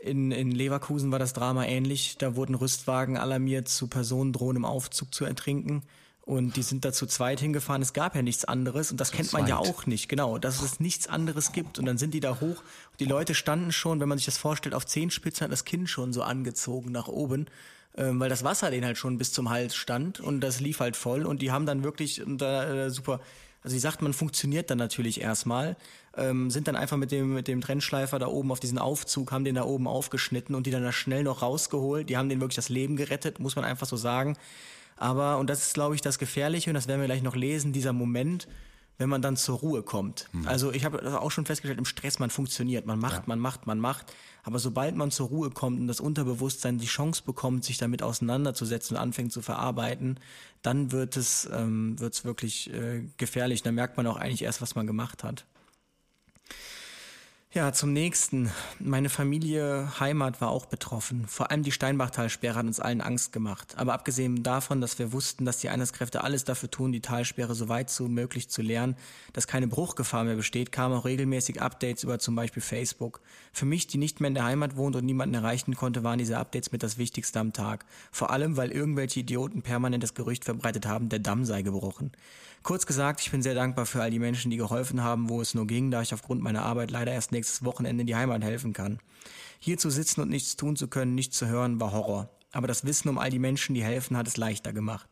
in, 0.00 0.30
in 0.30 0.50
Leverkusen 0.50 1.12
war 1.12 1.18
das 1.18 1.32
Drama 1.32 1.64
ähnlich. 1.64 2.16
Da 2.18 2.36
wurden 2.36 2.54
Rüstwagen 2.54 3.16
alarmiert, 3.16 3.68
zu 3.68 3.88
Personen 3.88 4.32
drohen 4.32 4.56
im 4.56 4.64
Aufzug 4.64 5.14
zu 5.14 5.24
ertrinken. 5.24 5.82
Und 6.22 6.56
die 6.56 6.62
sind 6.62 6.84
da 6.84 6.92
zu 6.92 7.06
zweit 7.06 7.38
hingefahren. 7.38 7.82
Es 7.82 7.92
gab 7.92 8.16
ja 8.16 8.22
nichts 8.22 8.44
anderes. 8.44 8.90
Und 8.90 9.00
das 9.00 9.10
zu 9.10 9.16
kennt 9.16 9.32
man 9.32 9.42
zweit. 9.42 9.50
ja 9.50 9.58
auch 9.58 9.86
nicht. 9.86 10.08
Genau, 10.08 10.38
dass 10.38 10.60
es 10.60 10.80
nichts 10.80 11.06
anderes 11.06 11.52
gibt. 11.52 11.78
Und 11.78 11.86
dann 11.86 11.98
sind 11.98 12.14
die 12.14 12.20
da 12.20 12.40
hoch. 12.40 12.62
Die 12.98 13.04
Leute 13.04 13.34
standen 13.34 13.70
schon, 13.70 14.00
wenn 14.00 14.08
man 14.08 14.18
sich 14.18 14.26
das 14.26 14.36
vorstellt, 14.36 14.74
auf 14.74 14.86
Zehenspitzen 14.86 15.44
hat 15.44 15.52
das 15.52 15.64
Kinn 15.64 15.86
schon 15.86 16.12
so 16.12 16.22
angezogen 16.22 16.90
nach 16.90 17.06
oben. 17.06 17.46
Ähm, 17.96 18.18
weil 18.18 18.28
das 18.28 18.42
Wasser 18.42 18.70
denen 18.70 18.84
halt 18.84 18.98
schon 18.98 19.18
bis 19.18 19.32
zum 19.32 19.50
Hals 19.50 19.76
stand. 19.76 20.18
Und 20.18 20.40
das 20.40 20.60
lief 20.60 20.80
halt 20.80 20.96
voll. 20.96 21.24
Und 21.24 21.42
die 21.42 21.52
haben 21.52 21.64
dann 21.64 21.84
wirklich 21.84 22.20
da, 22.26 22.86
äh, 22.86 22.90
super 22.90 23.20
also 23.66 23.74
wie 23.74 23.80
sagt 23.80 24.00
man, 24.00 24.12
funktioniert 24.12 24.70
dann 24.70 24.78
natürlich 24.78 25.20
erstmal, 25.20 25.76
ähm, 26.16 26.50
sind 26.50 26.68
dann 26.68 26.76
einfach 26.76 26.96
mit 26.96 27.10
dem, 27.10 27.34
mit 27.34 27.48
dem 27.48 27.60
Trennschleifer 27.60 28.18
da 28.18 28.26
oben 28.26 28.50
auf 28.50 28.60
diesen 28.60 28.78
Aufzug, 28.78 29.32
haben 29.32 29.44
den 29.44 29.54
da 29.54 29.64
oben 29.64 29.86
aufgeschnitten 29.86 30.54
und 30.54 30.66
die 30.66 30.70
dann 30.70 30.82
da 30.82 30.92
schnell 30.92 31.22
noch 31.22 31.42
rausgeholt. 31.42 32.08
Die 32.08 32.16
haben 32.16 32.28
denen 32.28 32.40
wirklich 32.40 32.56
das 32.56 32.68
Leben 32.68 32.96
gerettet, 32.96 33.38
muss 33.40 33.56
man 33.56 33.64
einfach 33.64 33.86
so 33.86 33.96
sagen. 33.96 34.36
Aber, 34.96 35.38
und 35.38 35.50
das 35.50 35.66
ist, 35.66 35.74
glaube 35.74 35.94
ich, 35.94 36.00
das 36.00 36.18
Gefährliche, 36.18 36.70
und 36.70 36.74
das 36.74 36.88
werden 36.88 37.00
wir 37.00 37.06
gleich 37.06 37.22
noch 37.22 37.36
lesen, 37.36 37.72
dieser 37.72 37.92
Moment, 37.92 38.48
wenn 38.98 39.10
man 39.10 39.20
dann 39.20 39.36
zur 39.36 39.58
Ruhe 39.58 39.82
kommt. 39.82 40.28
Mhm. 40.32 40.48
Also 40.48 40.72
ich 40.72 40.86
habe 40.86 40.98
das 40.98 41.12
auch 41.14 41.30
schon 41.30 41.44
festgestellt, 41.44 41.78
im 41.78 41.84
Stress, 41.84 42.18
man 42.18 42.30
funktioniert, 42.30 42.86
man 42.86 42.98
macht, 42.98 43.16
ja. 43.16 43.22
man 43.26 43.38
macht, 43.38 43.66
man 43.66 43.78
macht. 43.78 44.12
Aber 44.42 44.58
sobald 44.58 44.96
man 44.96 45.10
zur 45.10 45.28
Ruhe 45.28 45.50
kommt 45.50 45.80
und 45.80 45.86
das 45.86 46.00
Unterbewusstsein 46.00 46.78
die 46.78 46.86
Chance 46.86 47.22
bekommt, 47.26 47.64
sich 47.64 47.76
damit 47.78 48.02
auseinanderzusetzen 48.02 48.96
und 48.96 49.02
anfängt 49.02 49.32
zu 49.32 49.42
verarbeiten, 49.42 50.18
dann 50.62 50.92
wird 50.92 51.16
es 51.16 51.48
ähm, 51.52 51.98
wird's 52.00 52.24
wirklich 52.24 52.72
äh, 52.72 53.02
gefährlich. 53.18 53.62
Dann 53.62 53.74
merkt 53.74 53.96
man 53.98 54.06
auch 54.06 54.16
eigentlich 54.16 54.42
erst, 54.42 54.62
was 54.62 54.76
man 54.76 54.86
gemacht 54.86 55.24
hat. 55.24 55.44
Ja, 57.56 57.72
zum 57.72 57.94
nächsten. 57.94 58.50
Meine 58.80 59.08
Familie 59.08 59.98
Heimat 59.98 60.42
war 60.42 60.50
auch 60.50 60.66
betroffen. 60.66 61.24
Vor 61.26 61.50
allem 61.50 61.62
die 61.62 61.72
Steinbachtalsperre 61.72 62.56
hat 62.58 62.66
uns 62.66 62.80
allen 62.80 63.00
Angst 63.00 63.32
gemacht. 63.32 63.76
Aber 63.78 63.94
abgesehen 63.94 64.42
davon, 64.42 64.82
dass 64.82 64.98
wir 64.98 65.10
wussten, 65.10 65.46
dass 65.46 65.56
die 65.56 65.70
Einsatzkräfte 65.70 66.22
alles 66.22 66.44
dafür 66.44 66.70
tun, 66.70 66.92
die 66.92 67.00
Talsperre 67.00 67.54
so 67.54 67.70
weit 67.70 67.88
so 67.88 68.08
möglich 68.08 68.50
zu 68.50 68.60
leeren, 68.60 68.94
dass 69.32 69.46
keine 69.46 69.68
Bruchgefahr 69.68 70.24
mehr 70.24 70.36
besteht, 70.36 70.70
kamen 70.70 70.94
auch 70.94 71.06
regelmäßig 71.06 71.62
Updates 71.62 72.04
über 72.04 72.18
zum 72.18 72.34
Beispiel 72.34 72.62
Facebook. 72.62 73.22
Für 73.54 73.64
mich, 73.64 73.86
die 73.86 73.96
nicht 73.96 74.20
mehr 74.20 74.28
in 74.28 74.34
der 74.34 74.44
Heimat 74.44 74.76
wohnt 74.76 74.94
und 74.94 75.06
niemanden 75.06 75.36
erreichen 75.36 75.76
konnte, 75.76 76.04
waren 76.04 76.18
diese 76.18 76.36
Updates 76.36 76.72
mit 76.72 76.82
das 76.82 76.98
Wichtigste 76.98 77.40
am 77.40 77.54
Tag. 77.54 77.86
Vor 78.12 78.32
allem, 78.32 78.58
weil 78.58 78.70
irgendwelche 78.70 79.20
Idioten 79.20 79.62
permanent 79.62 80.02
das 80.02 80.12
Gerücht 80.12 80.44
verbreitet 80.44 80.84
haben, 80.84 81.08
der 81.08 81.20
Damm 81.20 81.46
sei 81.46 81.62
gebrochen. 81.62 82.12
Kurz 82.66 82.84
gesagt, 82.84 83.20
ich 83.20 83.30
bin 83.30 83.42
sehr 83.42 83.54
dankbar 83.54 83.86
für 83.86 84.02
all 84.02 84.10
die 84.10 84.18
Menschen, 84.18 84.50
die 84.50 84.56
geholfen 84.56 85.00
haben, 85.00 85.28
wo 85.28 85.40
es 85.40 85.54
nur 85.54 85.68
ging, 85.68 85.92
da 85.92 86.02
ich 86.02 86.12
aufgrund 86.12 86.42
meiner 86.42 86.64
Arbeit 86.64 86.90
leider 86.90 87.12
erst 87.12 87.30
nächstes 87.30 87.64
Wochenende 87.64 88.00
in 88.00 88.08
die 88.08 88.16
Heimat 88.16 88.42
helfen 88.42 88.72
kann. 88.72 88.98
Hier 89.60 89.78
zu 89.78 89.88
sitzen 89.88 90.20
und 90.20 90.30
nichts 90.30 90.56
tun 90.56 90.74
zu 90.74 90.88
können, 90.88 91.14
nichts 91.14 91.38
zu 91.38 91.46
hören, 91.46 91.80
war 91.80 91.92
Horror. 91.92 92.28
Aber 92.50 92.66
das 92.66 92.84
Wissen 92.84 93.08
um 93.08 93.18
all 93.18 93.30
die 93.30 93.38
Menschen, 93.38 93.76
die 93.76 93.84
helfen, 93.84 94.16
hat 94.16 94.26
es 94.26 94.36
leichter 94.36 94.72
gemacht. 94.72 95.08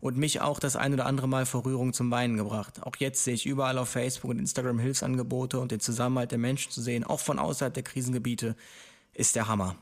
Und 0.00 0.18
mich 0.18 0.42
auch 0.42 0.60
das 0.60 0.76
ein 0.76 0.92
oder 0.92 1.06
andere 1.06 1.28
Mal 1.28 1.46
vor 1.46 1.64
Rührung 1.64 1.94
zum 1.94 2.10
Weinen 2.10 2.36
gebracht. 2.36 2.82
Auch 2.82 2.96
jetzt 2.98 3.24
sehe 3.24 3.32
ich 3.32 3.46
überall 3.46 3.78
auf 3.78 3.88
Facebook 3.88 4.32
und 4.32 4.38
Instagram 4.38 4.78
Hilfsangebote 4.78 5.60
und 5.60 5.72
den 5.72 5.80
Zusammenhalt 5.80 6.30
der 6.30 6.38
Menschen 6.38 6.72
zu 6.72 6.82
sehen, 6.82 7.04
auch 7.04 7.20
von 7.20 7.38
außerhalb 7.38 7.72
der 7.72 7.84
Krisengebiete, 7.84 8.54
ist 9.14 9.34
der 9.34 9.48
Hammer. 9.48 9.76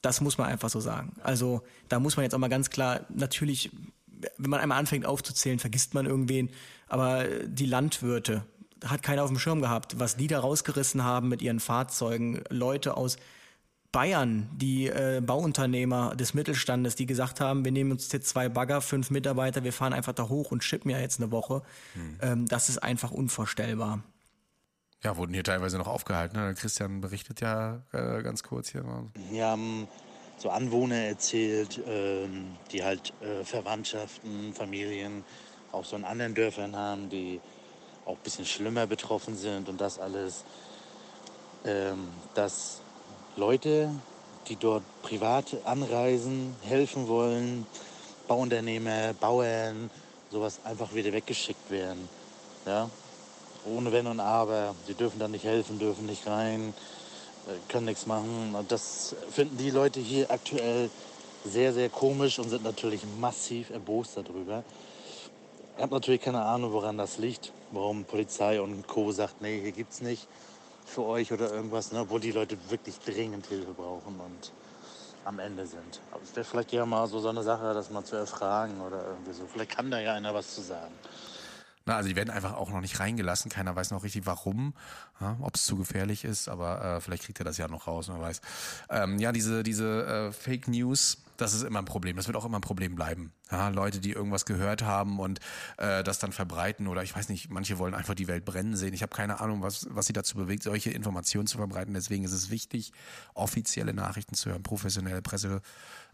Das 0.00 0.20
muss 0.20 0.38
man 0.38 0.46
einfach 0.46 0.70
so 0.70 0.78
sagen. 0.78 1.16
Also 1.24 1.62
da 1.88 1.98
muss 1.98 2.16
man 2.16 2.22
jetzt 2.22 2.36
auch 2.36 2.38
mal 2.38 2.46
ganz 2.46 2.70
klar, 2.70 3.00
natürlich 3.08 3.72
wenn 4.38 4.50
man 4.50 4.60
einmal 4.60 4.78
anfängt 4.78 5.06
aufzuzählen, 5.06 5.58
vergisst 5.58 5.94
man 5.94 6.06
irgendwen. 6.06 6.50
Aber 6.88 7.24
die 7.46 7.66
Landwirte 7.66 8.44
hat 8.84 9.02
keiner 9.02 9.22
auf 9.22 9.30
dem 9.30 9.38
Schirm 9.38 9.60
gehabt, 9.60 9.98
was 9.98 10.16
die 10.16 10.26
da 10.26 10.40
rausgerissen 10.40 11.04
haben 11.04 11.28
mit 11.28 11.42
ihren 11.42 11.60
Fahrzeugen. 11.60 12.42
Leute 12.50 12.96
aus 12.96 13.16
Bayern, 13.92 14.48
die 14.52 14.88
äh, 14.88 15.22
Bauunternehmer 15.24 16.16
des 16.16 16.34
Mittelstandes, 16.34 16.96
die 16.96 17.06
gesagt 17.06 17.40
haben, 17.40 17.64
wir 17.64 17.70
nehmen 17.70 17.92
uns 17.92 18.10
jetzt 18.10 18.28
zwei 18.28 18.48
Bagger, 18.48 18.80
fünf 18.80 19.10
Mitarbeiter, 19.10 19.62
wir 19.62 19.72
fahren 19.72 19.92
einfach 19.92 20.12
da 20.12 20.28
hoch 20.28 20.50
und 20.50 20.64
schippen 20.64 20.90
ja 20.90 20.98
jetzt 20.98 21.20
eine 21.20 21.30
Woche. 21.30 21.62
Hm. 21.92 22.18
Ähm, 22.20 22.46
das 22.48 22.68
ist 22.68 22.78
einfach 22.78 23.12
unvorstellbar. 23.12 24.02
Ja, 25.04 25.16
wurden 25.16 25.32
hier 25.32 25.44
teilweise 25.44 25.78
noch 25.78 25.86
aufgehalten. 25.86 26.36
Ne? 26.36 26.54
Christian 26.54 27.02
berichtet 27.02 27.40
ja 27.40 27.82
äh, 27.92 28.22
ganz 28.22 28.42
kurz 28.42 28.70
hier. 28.70 28.84
Wir 29.30 29.46
haben 29.46 29.86
so 30.38 30.50
Anwohner 30.50 30.96
erzählt, 30.96 31.80
ähm, 31.86 32.56
die 32.70 32.84
halt 32.84 33.12
äh, 33.20 33.44
Verwandtschaften, 33.44 34.52
Familien 34.54 35.24
auch 35.72 35.84
so 35.84 35.96
in 35.96 36.04
anderen 36.04 36.34
Dörfern 36.34 36.76
haben, 36.76 37.08
die 37.10 37.40
auch 38.04 38.16
ein 38.16 38.22
bisschen 38.22 38.46
schlimmer 38.46 38.86
betroffen 38.86 39.36
sind 39.36 39.68
und 39.68 39.80
das 39.80 39.98
alles, 39.98 40.44
ähm, 41.64 42.08
dass 42.34 42.80
Leute, 43.36 43.90
die 44.48 44.56
dort 44.56 44.84
privat 45.02 45.56
anreisen, 45.64 46.54
helfen 46.62 47.08
wollen, 47.08 47.66
Bauunternehmer, 48.28 49.14
Bauern, 49.14 49.90
sowas 50.30 50.64
einfach 50.64 50.94
wieder 50.94 51.12
weggeschickt 51.12 51.70
werden. 51.70 52.08
Ja? 52.66 52.88
Ohne 53.66 53.92
Wenn 53.92 54.06
und 54.06 54.20
Aber. 54.20 54.74
Sie 54.86 54.94
dürfen 54.94 55.18
dann 55.18 55.30
nicht 55.30 55.44
helfen, 55.44 55.78
dürfen 55.78 56.06
nicht 56.06 56.26
rein. 56.26 56.74
Äh, 57.46 57.72
können 57.72 57.86
nichts 57.86 58.06
machen. 58.06 58.54
Und 58.54 58.70
das 58.72 59.14
finden 59.30 59.56
die 59.58 59.70
Leute 59.70 60.00
hier 60.00 60.30
aktuell 60.30 60.90
sehr, 61.44 61.72
sehr 61.72 61.90
komisch 61.90 62.38
und 62.38 62.48
sind 62.48 62.64
natürlich 62.64 63.02
massiv 63.20 63.70
erbost 63.70 64.16
darüber. 64.16 64.64
Ich 65.76 65.82
habe 65.82 65.94
natürlich 65.94 66.22
keine 66.22 66.42
Ahnung, 66.42 66.72
woran 66.72 66.96
das 66.96 67.18
liegt, 67.18 67.52
warum 67.72 68.04
Polizei 68.04 68.60
und 68.60 68.86
Co. 68.86 69.10
sagt, 69.12 69.42
nee, 69.42 69.60
hier 69.60 69.72
gibt 69.72 69.92
es 69.92 70.00
nicht 70.00 70.26
für 70.86 71.02
euch 71.04 71.32
oder 71.32 71.52
irgendwas, 71.52 71.92
ne, 71.92 72.00
obwohl 72.00 72.20
die 72.20 72.30
Leute 72.30 72.56
wirklich 72.70 72.98
dringend 73.00 73.46
Hilfe 73.46 73.72
brauchen 73.72 74.20
und 74.20 74.52
am 75.24 75.38
Ende 75.38 75.66
sind. 75.66 76.00
Aber 76.12 76.22
es 76.22 76.36
wäre 76.36 76.44
vielleicht 76.44 76.72
ja 76.72 76.86
mal 76.86 77.06
so, 77.08 77.18
so 77.18 77.28
eine 77.28 77.42
Sache, 77.42 77.74
das 77.74 77.90
mal 77.90 78.04
zu 78.04 78.16
erfragen 78.16 78.80
oder 78.80 79.04
irgendwie 79.06 79.32
so. 79.32 79.46
Vielleicht 79.46 79.70
kann 79.70 79.90
da 79.90 79.98
ja 79.98 80.14
einer 80.14 80.34
was 80.34 80.54
zu 80.54 80.60
sagen. 80.60 80.92
Na, 81.86 81.96
also 81.96 82.08
die 82.08 82.16
werden 82.16 82.30
einfach 82.30 82.54
auch 82.54 82.70
noch 82.70 82.80
nicht 82.80 82.98
reingelassen. 82.98 83.50
Keiner 83.50 83.76
weiß 83.76 83.90
noch 83.90 84.04
richtig, 84.04 84.24
warum, 84.24 84.74
ja, 85.20 85.36
ob 85.40 85.56
es 85.56 85.64
zu 85.64 85.76
gefährlich 85.76 86.24
ist, 86.24 86.48
aber 86.48 86.82
äh, 86.82 87.00
vielleicht 87.00 87.24
kriegt 87.24 87.38
er 87.40 87.44
das 87.44 87.58
ja 87.58 87.68
noch 87.68 87.86
raus, 87.86 88.08
wer 88.08 88.20
weiß. 88.20 88.40
Ähm, 88.88 89.18
ja, 89.18 89.32
diese, 89.32 89.62
diese 89.62 90.06
äh, 90.06 90.32
Fake 90.32 90.66
News, 90.66 91.22
das 91.36 91.52
ist 91.52 91.62
immer 91.62 91.80
ein 91.80 91.84
Problem. 91.84 92.16
Das 92.16 92.26
wird 92.26 92.36
auch 92.36 92.44
immer 92.44 92.58
ein 92.58 92.62
Problem 92.62 92.94
bleiben. 92.94 93.32
Ja, 93.50 93.68
Leute, 93.68 94.00
die 94.00 94.12
irgendwas 94.12 94.46
gehört 94.46 94.82
haben 94.82 95.18
und 95.18 95.40
äh, 95.76 96.02
das 96.02 96.18
dann 96.18 96.32
verbreiten 96.32 96.86
oder 96.86 97.02
ich 97.02 97.14
weiß 97.14 97.28
nicht, 97.28 97.50
manche 97.50 97.78
wollen 97.78 97.94
einfach 97.94 98.14
die 98.14 98.28
Welt 98.28 98.44
brennen 98.44 98.76
sehen. 98.76 98.94
Ich 98.94 99.02
habe 99.02 99.14
keine 99.14 99.40
Ahnung, 99.40 99.60
was, 99.60 99.86
was 99.90 100.06
sie 100.06 100.12
dazu 100.12 100.36
bewegt, 100.36 100.62
solche 100.62 100.90
Informationen 100.90 101.46
zu 101.46 101.58
verbreiten. 101.58 101.92
Deswegen 101.92 102.24
ist 102.24 102.32
es 102.32 102.50
wichtig, 102.50 102.92
offizielle 103.34 103.92
Nachrichten 103.92 104.34
zu 104.34 104.50
hören, 104.50 104.62
professionelle 104.62 105.22
Presse 105.22 105.60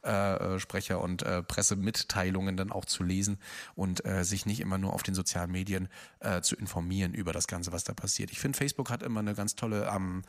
äh, 0.03 0.59
Sprecher 0.59 1.01
und 1.01 1.23
äh, 1.23 1.43
Pressemitteilungen 1.43 2.57
dann 2.57 2.73
auch 2.73 2.85
zu 2.85 3.03
lesen 3.03 3.39
und 3.75 4.05
äh, 4.05 4.25
sich 4.25 4.47
nicht 4.47 4.61
immer 4.61 4.79
nur 4.79 4.93
auf 4.93 5.03
den 5.03 5.15
sozialen 5.15 5.51
Medien 5.51 5.89
äh, 6.21 6.41
zu 6.41 6.57
informieren 6.57 7.15
über 7.15 7.33
das 7.33 7.47
Ganze, 7.47 7.73
was 7.73 7.85
da 7.85 7.93
passiert. 7.95 8.31
Ich 8.31 8.41
finde, 8.41 8.57
Facebook 8.57 8.91
hat 8.91 9.03
immer 9.03 9.21
eine 9.21 9.35
ganz 9.35 9.55
tolle 9.55 9.91
ähm, 9.95 10.23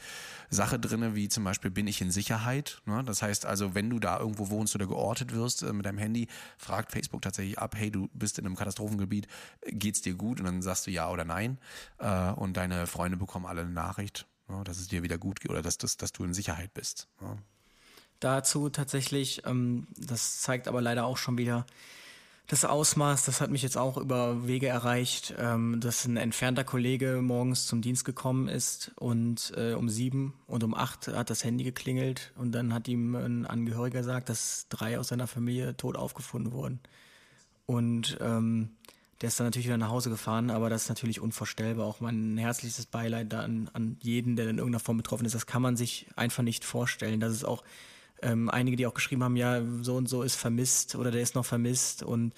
Sache 0.49 0.79
drinne, 0.79 1.15
wie 1.15 1.29
zum 1.29 1.43
Beispiel 1.43 1.71
bin 1.71 1.87
ich 1.87 2.01
in 2.01 2.11
Sicherheit. 2.11 2.81
Ne? 2.85 3.03
Das 3.03 3.21
heißt 3.21 3.45
also, 3.45 3.75
wenn 3.75 3.89
du 3.89 3.99
da 3.99 4.19
irgendwo 4.19 4.49
wohnst 4.49 4.75
oder 4.75 4.87
geortet 4.87 5.33
wirst 5.33 5.63
äh, 5.63 5.73
mit 5.73 5.85
deinem 5.85 5.97
Handy, 5.97 6.27
fragt 6.57 6.91
Facebook 6.91 7.21
tatsächlich 7.21 7.59
ab, 7.59 7.75
hey, 7.77 7.91
du 7.91 8.09
bist 8.13 8.39
in 8.39 8.45
einem 8.45 8.55
Katastrophengebiet, 8.55 9.27
geht's 9.67 10.01
dir 10.01 10.15
gut? 10.15 10.39
Und 10.39 10.45
dann 10.45 10.61
sagst 10.61 10.87
du 10.87 10.91
ja 10.91 11.09
oder 11.09 11.25
nein. 11.25 11.59
Äh, 11.97 12.31
und 12.31 12.57
deine 12.57 12.87
Freunde 12.87 13.17
bekommen 13.17 13.45
alle 13.45 13.61
eine 13.61 13.71
Nachricht, 13.71 14.27
ne, 14.47 14.63
dass 14.63 14.79
es 14.79 14.87
dir 14.87 15.03
wieder 15.03 15.17
gut 15.17 15.39
geht 15.39 15.51
oder 15.51 15.61
dass, 15.61 15.77
dass, 15.77 15.97
dass 15.97 16.11
du 16.11 16.23
in 16.23 16.33
Sicherheit 16.33 16.73
bist. 16.73 17.07
Ne? 17.21 17.37
Dazu 18.21 18.69
tatsächlich. 18.69 19.43
Ähm, 19.45 19.87
das 19.97 20.39
zeigt 20.39 20.67
aber 20.67 20.81
leider 20.81 21.05
auch 21.05 21.17
schon 21.17 21.37
wieder 21.37 21.65
das 22.47 22.65
Ausmaß. 22.65 23.25
Das 23.25 23.39
hat 23.39 23.49
mich 23.49 23.61
jetzt 23.61 23.77
auch 23.77 23.97
über 23.97 24.47
Wege 24.47 24.67
erreicht, 24.67 25.33
ähm, 25.37 25.79
dass 25.79 26.05
ein 26.05 26.17
entfernter 26.17 26.63
Kollege 26.63 27.21
morgens 27.21 27.65
zum 27.65 27.81
Dienst 27.81 28.03
gekommen 28.03 28.47
ist 28.47 28.91
und 28.97 29.53
äh, 29.55 29.73
um 29.73 29.89
sieben 29.89 30.33
und 30.47 30.63
um 30.63 30.73
acht 30.73 31.07
hat 31.07 31.29
das 31.29 31.43
Handy 31.43 31.63
geklingelt 31.63 32.33
und 32.35 32.51
dann 32.51 32.73
hat 32.73 32.87
ihm 32.87 33.15
ein 33.15 33.45
Angehöriger 33.45 33.99
gesagt, 33.99 34.29
dass 34.29 34.67
drei 34.69 34.99
aus 34.99 35.09
seiner 35.09 35.27
Familie 35.27 35.77
tot 35.77 35.95
aufgefunden 35.95 36.51
wurden. 36.51 36.79
Und 37.65 38.17
ähm, 38.19 38.71
der 39.21 39.27
ist 39.27 39.39
dann 39.39 39.47
natürlich 39.47 39.67
wieder 39.67 39.77
nach 39.77 39.89
Hause 39.89 40.09
gefahren, 40.09 40.49
aber 40.49 40.69
das 40.69 40.83
ist 40.83 40.89
natürlich 40.89 41.21
unvorstellbar. 41.21 41.85
Auch 41.85 42.01
mein 42.01 42.37
herzliches 42.37 42.85
Beileid 42.85 43.33
an, 43.33 43.69
an 43.71 43.97
jeden, 44.01 44.35
der 44.35 44.49
in 44.49 44.57
irgendeiner 44.57 44.79
Form 44.79 44.97
betroffen 44.97 45.25
ist. 45.25 45.35
Das 45.35 45.45
kann 45.45 45.61
man 45.61 45.77
sich 45.77 46.07
einfach 46.15 46.43
nicht 46.43 46.65
vorstellen. 46.65 47.19
Das 47.19 47.31
ist 47.31 47.45
auch 47.45 47.63
ähm, 48.21 48.49
einige, 48.49 48.77
die 48.77 48.87
auch 48.87 48.93
geschrieben 48.93 49.23
haben, 49.23 49.35
ja, 49.35 49.61
so 49.81 49.95
und 49.95 50.07
so 50.07 50.23
ist 50.23 50.35
vermisst 50.35 50.95
oder 50.95 51.11
der 51.11 51.21
ist 51.21 51.35
noch 51.35 51.45
vermisst. 51.45 52.03
Und 52.03 52.33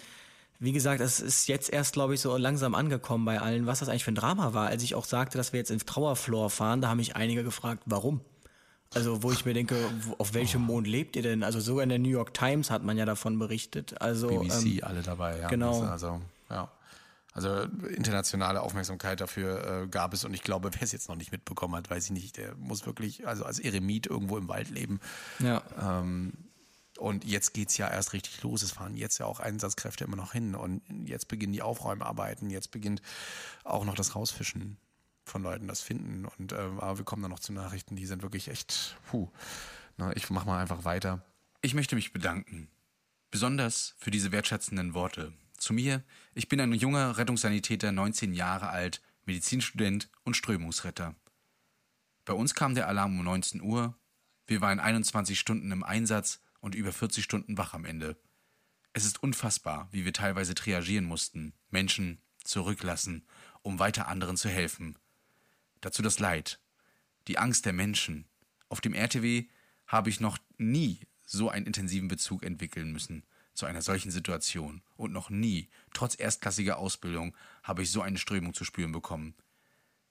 wie 0.60 0.72
gesagt, 0.72 1.02
es 1.02 1.20
ist 1.20 1.48
jetzt 1.48 1.72
erst, 1.72 1.94
glaube 1.94 2.14
ich, 2.14 2.22
so 2.22 2.36
langsam 2.38 2.76
angekommen 2.76 3.26
bei 3.26 3.40
allen, 3.40 3.66
was 3.66 3.80
das 3.80 3.90
eigentlich 3.90 4.04
für 4.04 4.12
ein 4.12 4.16
Drama 4.16 4.54
war. 4.54 4.68
Als 4.68 4.84
ich 4.84 4.96
auch 4.96 5.06
sagte, 5.06 5.38
dass 5.38 5.54
wir 5.54 5.60
jetzt 5.60 5.72
ins 5.72 5.86
Trauerfloor 5.86 6.50
fahren, 6.50 6.82
da 6.82 6.90
haben 6.90 6.98
mich 6.98 7.16
einige 7.16 7.44
gefragt, 7.44 7.84
warum? 7.86 8.22
Also, 8.94 9.24
wo 9.24 9.32
ich 9.32 9.44
mir 9.44 9.54
denke, 9.54 9.76
auf 10.20 10.34
welchem 10.34 10.62
Mond 10.62 10.88
lebt 10.88 11.16
ihr 11.16 11.24
denn? 11.24 11.44
Also, 11.44 11.60
sogar 11.60 11.84
in 11.84 11.90
der 11.90 12.00
New 12.00 12.10
York 12.10 12.34
Times 12.34 12.70
hat 12.70 12.84
man 12.84 12.98
ja 12.98 13.06
davon 13.06 13.40
berichtet. 13.40 14.00
Also, 14.02 14.28
BBC 14.28 14.66
ähm, 14.66 14.80
alle 14.84 15.02
dabei, 15.02 15.40
ja. 15.40 15.48
Genau. 15.48 15.82
Also, 15.82 16.22
ja. 16.50 16.70
Also 17.34 17.64
internationale 17.64 18.62
Aufmerksamkeit 18.62 19.20
dafür 19.20 19.84
äh, 19.84 19.88
gab 19.88 20.14
es 20.14 20.24
und 20.24 20.34
ich 20.34 20.44
glaube, 20.44 20.70
wer 20.74 20.84
es 20.84 20.92
jetzt 20.92 21.10
noch 21.10 21.16
nicht 21.16 21.32
mitbekommen 21.32 21.76
hat, 21.76 21.90
weiß 21.90 22.06
ich 22.06 22.12
nicht, 22.12 22.38
der 22.38 22.56
muss 22.56 22.86
wirklich, 22.86 23.28
also 23.28 23.44
als 23.44 23.60
Eremit 23.60 24.06
irgendwo 24.06 24.38
im 24.38 24.48
Wald 24.48 24.70
leben. 24.70 25.00
Ja. 25.40 25.64
Ähm, 25.82 26.34
und 27.00 27.26
jetzt 27.26 27.54
geht's 27.54 27.76
ja 27.78 27.90
erst 27.90 28.14
richtig 28.14 28.44
los. 28.44 28.62
Es 28.62 28.72
fahren 28.72 28.96
jetzt 28.96 29.18
ja 29.18 29.26
auch 29.26 29.40
Einsatzkräfte 29.40 30.04
immer 30.04 30.16
noch 30.16 30.34
hin 30.34 30.54
und 30.54 30.84
jetzt 31.06 31.28
beginnen 31.28 31.54
die 31.54 31.64
Aufräumarbeiten, 31.64 32.52
jetzt 32.52 32.70
beginnt 32.70 33.02
auch 33.64 33.84
noch 33.84 33.96
das 33.96 34.16
Rausfischen 34.16 34.78
von 35.26 35.42
Leuten, 35.42 35.68
das 35.68 35.82
Finden. 35.82 36.26
Und 36.26 36.52
äh, 36.52 36.56
aber 36.56 37.00
wir 37.00 37.06
kommen 37.06 37.24
dann 37.24 37.32
noch 37.32 37.40
zu 37.40 37.52
Nachrichten, 37.52 37.96
die 37.96 38.06
sind 38.06 38.22
wirklich 38.22 38.48
echt, 38.48 38.98
puh. 39.10 39.30
Na, 39.98 40.16
ich 40.16 40.30
mach 40.30 40.46
mal 40.46 40.60
einfach 40.60 40.86
weiter. 40.86 41.24
Ich 41.62 41.74
möchte 41.74 41.96
mich 41.96 42.14
bedanken. 42.14 42.70
Besonders 43.32 43.96
für 43.98 44.12
diese 44.12 44.32
wertschätzenden 44.32 44.94
Worte. 44.94 45.34
Zu 45.64 45.72
mir, 45.72 46.04
ich 46.34 46.50
bin 46.50 46.60
ein 46.60 46.74
junger 46.74 47.18
Rettungssanitäter, 47.18 47.94
19 47.94 48.34
Jahre 48.34 48.68
alt, 48.68 49.02
Medizinstudent 49.24 50.10
und 50.26 50.36
Strömungsretter. 50.36 51.16
Bei 52.26 52.34
uns 52.34 52.54
kam 52.54 52.76
der 52.76 52.90
Alarm 52.90 53.18
um 53.18 53.24
19 53.24 53.62
Uhr. 53.62 53.98
Wir 54.46 54.60
waren 54.60 54.82
21 54.82 55.40
Stunden 55.40 55.72
im 55.72 55.86
Einsatz 55.86 56.42
und 56.60 56.76
über 56.76 56.92
40 56.92 57.24
Stunden 57.24 57.58
wach 57.58 57.74
am 57.74 57.86
Ende. 57.86 58.18
Es 58.92 59.06
ist 59.06 59.24
unfassbar, 59.24 59.88
wie 59.94 60.04
wir 60.04 60.12
teilweise 60.12 60.54
triagieren 60.54 61.06
mussten, 61.06 61.54
Menschen 61.70 62.22
zurücklassen, 62.44 63.26
um 63.62 63.80
weiter 63.80 64.10
anderen 64.10 64.36
zu 64.36 64.50
helfen. 64.50 64.98
Dazu 65.80 66.02
das 66.02 66.20
Leid, 66.20 66.60
die 67.30 67.38
Angst 67.38 67.66
der 67.66 67.72
Menschen. 67.72 68.26
Auf 68.68 68.82
dem 68.82 68.94
RTW 68.94 69.46
habe 69.88 70.10
ich 70.10 70.20
noch 70.20 70.40
nie 70.58 71.00
so 71.26 71.48
einen 71.48 71.68
intensiven 71.68 72.10
Bezug 72.10 72.44
entwickeln 72.44 72.92
müssen 72.92 73.24
zu 73.54 73.66
einer 73.66 73.82
solchen 73.82 74.12
Situation. 74.12 74.82
Und 74.96 75.12
noch 75.12 75.30
nie, 75.30 75.70
trotz 75.94 76.20
erstklassiger 76.20 76.78
Ausbildung, 76.78 77.36
habe 77.64 77.84
ich 77.84 77.92
so 77.92 78.02
eine 78.02 78.18
Strömung 78.18 78.54
zu 78.54 78.66
spüren 78.66 78.92
bekommen. 78.92 79.36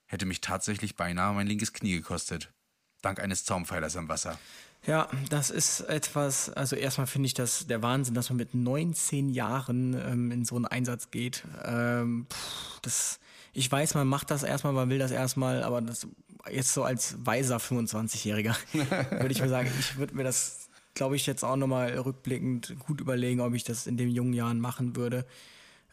Hätte 0.06 0.26
mich 0.26 0.40
tatsächlich 0.40 0.96
beinahe 0.96 1.34
mein 1.34 1.46
linkes 1.46 1.72
Knie 1.72 1.94
gekostet. 1.94 2.52
Dank 3.00 3.18
eines 3.18 3.44
Zaumpfeilers 3.44 3.96
am 3.96 4.08
Wasser. 4.08 4.38
Ja, 4.86 5.08
das 5.30 5.50
ist 5.50 5.80
etwas, 5.82 6.50
also 6.50 6.74
erstmal 6.74 7.06
finde 7.06 7.26
ich 7.26 7.34
das 7.34 7.66
der 7.68 7.82
Wahnsinn, 7.82 8.14
dass 8.14 8.30
man 8.30 8.36
mit 8.36 8.52
19 8.52 9.28
Jahren 9.28 9.94
ähm, 9.94 10.30
in 10.32 10.44
so 10.44 10.56
einen 10.56 10.66
Einsatz 10.66 11.10
geht. 11.10 11.44
Ähm, 11.64 12.26
pff, 12.28 12.80
das, 12.82 13.20
ich 13.52 13.70
weiß, 13.70 13.94
man 13.94 14.08
macht 14.08 14.30
das 14.32 14.42
erstmal, 14.42 14.72
man 14.72 14.90
will 14.90 14.98
das 14.98 15.12
erstmal, 15.12 15.62
aber 15.62 15.82
das 15.82 16.08
jetzt 16.50 16.74
so 16.74 16.82
als 16.82 17.14
weiser 17.24 17.58
25-Jähriger 17.58 18.56
würde 19.20 19.30
ich 19.30 19.40
mir 19.40 19.48
sagen, 19.48 19.70
ich 19.78 19.96
würde 19.96 20.16
mir 20.16 20.24
das 20.24 20.61
glaube 20.94 21.16
ich, 21.16 21.26
jetzt 21.26 21.44
auch 21.44 21.56
nochmal 21.56 21.92
rückblickend 21.98 22.76
gut 22.80 23.00
überlegen, 23.00 23.40
ob 23.40 23.54
ich 23.54 23.64
das 23.64 23.86
in 23.86 23.96
den 23.96 24.10
jungen 24.10 24.32
Jahren 24.32 24.60
machen 24.60 24.96
würde. 24.96 25.26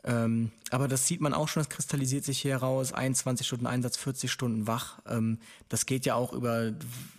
Ähm, 0.06 0.52
aber 0.72 0.88
das 0.88 1.08
sieht 1.08 1.20
man 1.20 1.34
auch 1.34 1.50
schon, 1.50 1.62
das 1.62 1.70
kristallisiert 1.70 2.24
sich 2.24 2.40
hier 2.40 2.52
heraus. 2.52 2.94
21 2.94 3.46
Stunden 3.46 3.68
Einsatz, 3.68 3.98
40 3.98 4.32
Stunden 4.32 4.66
wach. 4.66 5.00
Ähm, 5.06 5.40
das 5.68 5.86
geht 5.86 6.06
ja 6.06 6.16
auch 6.16 6.32
über 6.32 6.74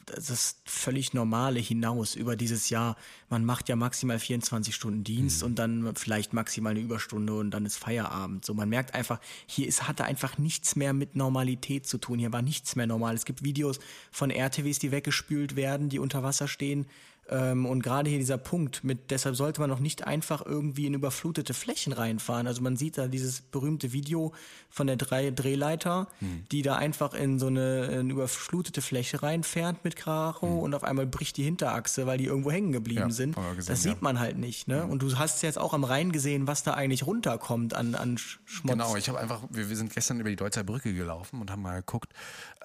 das 0.06 0.56
völlig 0.64 1.12
Normale 1.12 1.60
hinaus, 1.60 2.14
über 2.14 2.36
dieses 2.36 2.70
Jahr. 2.70 2.96
Man 3.28 3.44
macht 3.44 3.68
ja 3.68 3.76
maximal 3.76 4.18
24 4.18 4.74
Stunden 4.74 5.04
Dienst 5.04 5.42
mhm. 5.42 5.46
und 5.46 5.58
dann 5.58 5.94
vielleicht 5.94 6.32
maximal 6.32 6.70
eine 6.70 6.80
Überstunde 6.80 7.34
und 7.34 7.50
dann 7.50 7.66
ist 7.66 7.76
Feierabend. 7.76 8.46
So, 8.46 8.54
man 8.54 8.70
merkt 8.70 8.94
einfach, 8.94 9.20
hier 9.46 9.68
ist, 9.68 9.86
hatte 9.86 10.04
einfach 10.04 10.38
nichts 10.38 10.74
mehr 10.74 10.94
mit 10.94 11.16
Normalität 11.16 11.86
zu 11.86 11.98
tun. 11.98 12.18
Hier 12.18 12.32
war 12.32 12.42
nichts 12.42 12.76
mehr 12.76 12.86
normal. 12.86 13.14
Es 13.14 13.26
gibt 13.26 13.44
Videos 13.44 13.78
von 14.10 14.30
RTWs, 14.30 14.78
die 14.78 14.90
weggespült 14.90 15.54
werden, 15.54 15.90
die 15.90 15.98
unter 15.98 16.22
Wasser 16.22 16.48
stehen 16.48 16.86
ähm, 17.30 17.64
und 17.64 17.82
gerade 17.82 18.10
hier 18.10 18.18
dieser 18.18 18.38
Punkt 18.38 18.82
mit, 18.82 19.10
deshalb 19.10 19.36
sollte 19.36 19.60
man 19.60 19.70
auch 19.70 19.78
nicht 19.78 20.06
einfach 20.06 20.44
irgendwie 20.44 20.86
in 20.86 20.94
überflutete 20.94 21.54
Flächen 21.54 21.92
reinfahren. 21.92 22.48
Also 22.48 22.60
man 22.60 22.76
sieht 22.76 22.98
da 22.98 23.06
dieses 23.06 23.40
berühmte 23.40 23.92
Video 23.92 24.32
von 24.68 24.88
der 24.88 24.96
Dreh 24.96 25.30
Drehleiter, 25.30 26.08
hm. 26.18 26.44
die 26.50 26.62
da 26.62 26.76
einfach 26.76 27.14
in 27.14 27.38
so 27.38 27.46
eine, 27.46 27.88
eine 28.00 28.12
überflutete 28.12 28.82
Fläche 28.82 29.22
reinfährt 29.22 29.84
mit 29.84 29.94
Karo 29.94 30.48
hm. 30.48 30.58
und 30.58 30.74
auf 30.74 30.82
einmal 30.82 31.06
bricht 31.06 31.36
die 31.36 31.44
Hinterachse, 31.44 32.06
weil 32.06 32.18
die 32.18 32.24
irgendwo 32.24 32.50
hängen 32.50 32.72
geblieben 32.72 33.00
ja, 33.00 33.10
sind. 33.10 33.36
Gesehen, 33.36 33.64
das 33.66 33.82
sieht 33.82 33.92
ja. 33.92 33.98
man 34.00 34.18
halt 34.18 34.36
nicht. 34.36 34.66
Ne? 34.66 34.84
Und 34.84 35.02
du 35.02 35.16
hast 35.16 35.42
jetzt 35.42 35.58
auch 35.58 35.72
am 35.72 35.84
Rhein 35.84 36.10
gesehen, 36.10 36.48
was 36.48 36.64
da 36.64 36.74
eigentlich 36.74 37.06
runterkommt 37.06 37.74
an, 37.74 37.94
an 37.94 38.18
Schmutz. 38.18 38.72
Genau, 38.72 38.96
ich 38.96 39.08
habe 39.08 39.20
einfach, 39.20 39.42
wir, 39.50 39.68
wir 39.68 39.76
sind 39.76 39.94
gestern 39.94 40.18
über 40.18 40.30
die 40.30 40.36
Deutzer 40.36 40.64
Brücke 40.64 40.92
gelaufen 40.94 41.40
und 41.40 41.50
haben 41.50 41.62
mal 41.62 41.76
geguckt, 41.76 42.12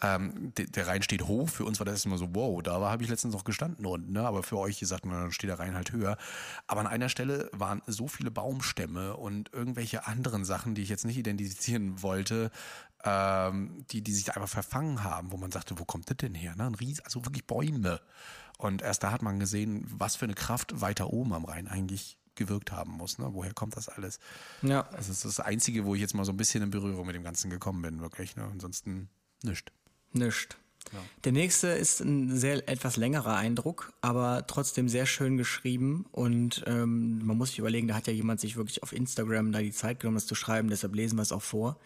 ähm, 0.01 0.53
der, 0.57 0.65
der 0.65 0.87
Rhein 0.87 1.03
steht 1.03 1.27
hoch. 1.27 1.49
Für 1.49 1.65
uns 1.65 1.79
war 1.79 1.85
das 1.85 2.03
immer 2.05 2.17
so, 2.17 2.29
wow, 2.33 2.61
da 2.61 2.79
habe 2.79 3.03
ich 3.03 3.09
letztens 3.09 3.33
noch 3.33 3.43
gestanden 3.43 3.85
unten, 3.85 4.13
ne? 4.13 4.25
aber 4.25 4.43
für 4.43 4.54
euch 4.59 4.79
sagt 4.79 5.05
man, 5.05 5.21
dann 5.21 5.31
steht 5.31 5.49
der 5.49 5.59
Rhein 5.59 5.75
halt 5.75 5.91
höher. 5.91 6.17
Aber 6.67 6.81
an 6.81 6.87
einer 6.87 7.09
Stelle 7.09 7.49
waren 7.53 7.81
so 7.87 8.07
viele 8.07 8.31
Baumstämme 8.31 9.15
und 9.17 9.53
irgendwelche 9.53 10.07
anderen 10.07 10.45
Sachen, 10.45 10.75
die 10.75 10.81
ich 10.81 10.89
jetzt 10.89 11.05
nicht 11.05 11.17
identifizieren 11.17 12.01
wollte, 12.01 12.51
ähm, 13.03 13.85
die, 13.91 14.01
die 14.01 14.13
sich 14.13 14.25
da 14.25 14.33
einfach 14.33 14.49
verfangen 14.49 15.03
haben, 15.03 15.31
wo 15.31 15.37
man 15.37 15.51
sagte, 15.51 15.79
wo 15.79 15.85
kommt 15.85 16.09
das 16.09 16.17
denn 16.17 16.33
her? 16.33 16.55
Ne? 16.55 16.65
Ein 16.65 16.75
Ries, 16.75 16.99
also 17.01 17.25
wirklich 17.25 17.45
Bäume. 17.45 18.01
Und 18.57 18.81
erst 18.81 19.03
da 19.03 19.11
hat 19.11 19.21
man 19.21 19.39
gesehen, 19.39 19.85
was 19.87 20.15
für 20.15 20.25
eine 20.25 20.33
Kraft 20.33 20.81
weiter 20.81 21.11
oben 21.11 21.33
am 21.33 21.45
Rhein 21.45 21.67
eigentlich 21.67 22.17
gewirkt 22.35 22.71
haben 22.71 22.91
muss. 22.91 23.17
Ne? 23.17 23.29
Woher 23.31 23.53
kommt 23.53 23.77
das 23.77 23.89
alles? 23.89 24.19
Ja. 24.61 24.81
Also 24.87 25.09
das 25.09 25.09
ist 25.09 25.25
das 25.25 25.39
Einzige, 25.39 25.85
wo 25.85 25.95
ich 25.95 26.01
jetzt 26.01 26.13
mal 26.13 26.25
so 26.25 26.31
ein 26.31 26.37
bisschen 26.37 26.63
in 26.63 26.69
Berührung 26.69 27.05
mit 27.05 27.15
dem 27.15 27.23
Ganzen 27.23 27.49
gekommen 27.49 27.81
bin, 27.81 28.01
wirklich. 28.01 28.35
Ne? 28.35 28.43
Ansonsten 28.43 29.09
nichts. 29.43 29.71
Nischt. 30.11 30.57
Der 31.23 31.31
nächste 31.31 31.67
ist 31.67 32.01
ein 32.01 32.35
sehr 32.37 32.67
etwas 32.69 32.97
längerer 32.97 33.35
Eindruck, 33.35 33.93
aber 34.01 34.45
trotzdem 34.47 34.87
sehr 34.87 35.05
schön 35.05 35.37
geschrieben 35.37 36.05
und 36.11 36.63
ähm, 36.67 37.25
man 37.25 37.37
muss 37.37 37.49
sich 37.49 37.59
überlegen, 37.59 37.87
da 37.87 37.95
hat 37.95 38.07
ja 38.07 38.13
jemand 38.13 38.39
sich 38.39 38.55
wirklich 38.55 38.83
auf 38.83 38.93
Instagram 38.93 39.51
da 39.51 39.59
die 39.59 39.71
Zeit 39.71 39.99
genommen, 39.99 40.17
das 40.17 40.27
zu 40.27 40.35
schreiben, 40.35 40.69
deshalb 40.69 40.95
lesen 40.95 41.17
wir 41.17 41.23
es 41.23 41.31
auch 41.31 41.41
vor. 41.41 41.77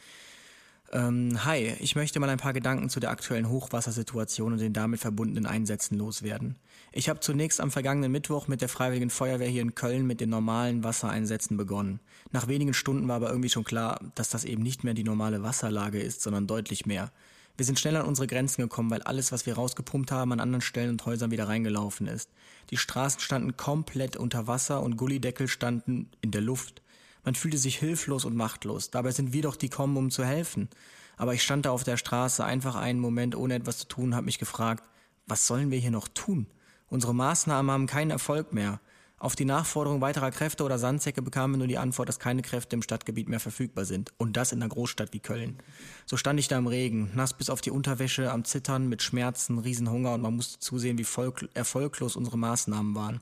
Ähm, 0.92 1.46
hi, 1.46 1.76
ich 1.80 1.96
möchte 1.96 2.20
mal 2.20 2.30
ein 2.30 2.40
paar 2.40 2.54
Gedanken 2.54 2.90
zu 2.90 3.00
der 3.00 3.12
aktuellen 3.12 3.50
Hochwassersituation 3.50 4.54
und 4.54 4.60
den 4.60 4.74
damit 4.74 5.00
verbundenen 5.00 5.46
Einsätzen 5.46 5.98
loswerden. 5.98 6.56
Ich 6.92 7.10
habe 7.10 7.20
zunächst 7.20 7.62
am 7.62 7.70
vergangenen 7.70 8.12
Mittwoch 8.12 8.48
mit 8.48 8.62
der 8.62 8.70
Freiwilligen 8.70 9.12
Feuerwehr 9.12 9.48
hier 9.48 9.62
in 9.62 9.76
Köln 9.76 10.08
mit 10.08 10.20
den 10.20 10.30
normalen 10.30 10.84
Wassereinsätzen 10.84 11.58
begonnen. 11.58 12.00
Nach 12.32 12.48
wenigen 12.48 12.74
Stunden 12.74 13.08
war 13.08 13.18
aber 13.18 13.30
irgendwie 13.30 13.50
schon 13.50 13.64
klar, 13.64 14.00
dass 14.16 14.30
das 14.30 14.46
eben 14.46 14.64
nicht 14.64 14.84
mehr 14.84 14.96
die 14.96 15.04
normale 15.04 15.44
Wasserlage 15.44 16.00
ist, 16.00 16.22
sondern 16.22 16.48
deutlich 16.48 16.88
mehr. 16.88 17.12
Wir 17.60 17.66
sind 17.66 17.78
schnell 17.78 17.98
an 17.98 18.06
unsere 18.06 18.26
Grenzen 18.26 18.62
gekommen, 18.62 18.90
weil 18.90 19.02
alles, 19.02 19.34
was 19.34 19.46
wir 19.46 19.56
rausgepumpt 19.56 20.14
haben, 20.14 20.32
an 20.32 20.40
anderen 20.40 20.62
Stellen 20.62 20.92
und 20.92 21.06
Häusern 21.06 21.30
wieder 21.30 21.50
reingelaufen 21.50 22.08
ist. 22.08 22.30
Die 22.70 22.78
Straßen 22.78 23.20
standen 23.20 23.58
komplett 23.58 24.16
unter 24.16 24.48
Wasser 24.48 24.82
und 24.82 24.96
Gullideckel 24.96 25.50
standen 25.50 26.10
in 26.22 26.32
der 26.32 26.40
Luft. 26.40 26.82
Man 27.26 27.36
fühlte 27.36 27.58
sich 27.58 27.78
hilflos 27.78 28.24
und 28.24 28.38
machtlos. 28.38 28.92
Dabei 28.92 29.12
sind 29.12 29.34
wir 29.34 29.42
doch 29.42 29.58
die 29.58 29.68
kommen, 29.68 29.98
um 29.98 30.10
zu 30.10 30.24
helfen. 30.24 30.70
Aber 31.18 31.34
ich 31.34 31.44
stand 31.44 31.66
da 31.66 31.72
auf 31.72 31.84
der 31.84 31.98
Straße 31.98 32.46
einfach 32.46 32.78
einen 32.78 33.02
Moment 33.02 33.36
ohne 33.36 33.56
etwas 33.56 33.80
zu 33.80 33.90
tun 33.90 34.06
und 34.06 34.16
habe 34.16 34.28
mich 34.28 34.40
gefragt, 34.40 34.86
was 35.28 35.46
sollen 35.46 35.70
wir 35.70 35.80
hier 35.80 35.92
noch 35.92 36.08
tun? 36.08 36.48
Unsere 36.88 37.14
Maßnahmen 37.14 37.70
haben 37.70 37.88
keinen 37.88 38.12
Erfolg 38.12 38.54
mehr. 38.54 38.80
Auf 39.20 39.36
die 39.36 39.44
Nachforderung 39.44 40.00
weiterer 40.00 40.32
Kräfte 40.32 40.64
oder 40.64 40.80
Sandsäcke 40.80 41.22
bekamen 41.22 41.56
wir 41.56 41.58
nur 41.58 41.68
die 41.68 41.78
Antwort, 41.78 42.08
dass 42.08 42.20
keine 42.20 42.42
Kräfte 42.42 42.78
im 42.78 42.82
Stadtgebiet 42.82 43.28
mehr 43.28 43.42
verfügbar 43.42 43.84
sind. 43.84 44.14
Und 44.18 44.38
das 44.38 44.54
in 44.54 44.62
einer 44.62 44.70
Großstadt 44.70 45.12
wie 45.12 45.20
Köln. 45.20 45.58
So 46.06 46.16
stand 46.16 46.40
ich 46.40 46.48
da 46.48 46.58
im 46.58 46.68
Regen, 46.68 47.12
nass 47.16 47.34
bis 47.34 47.50
auf 47.50 47.60
die 47.60 47.72
Unterwäsche, 47.72 48.32
am 48.32 48.46
Zittern, 48.46 48.88
mit 48.88 49.04
Schmerzen, 49.04 49.60
Riesenhunger 49.60 50.14
und 50.14 50.22
man 50.22 50.38
musste 50.38 50.60
zusehen, 50.60 50.98
wie 50.98 51.06
erfolglos 51.54 52.16
unsere 52.16 52.38
Maßnahmen 52.38 52.96
waren 52.96 53.20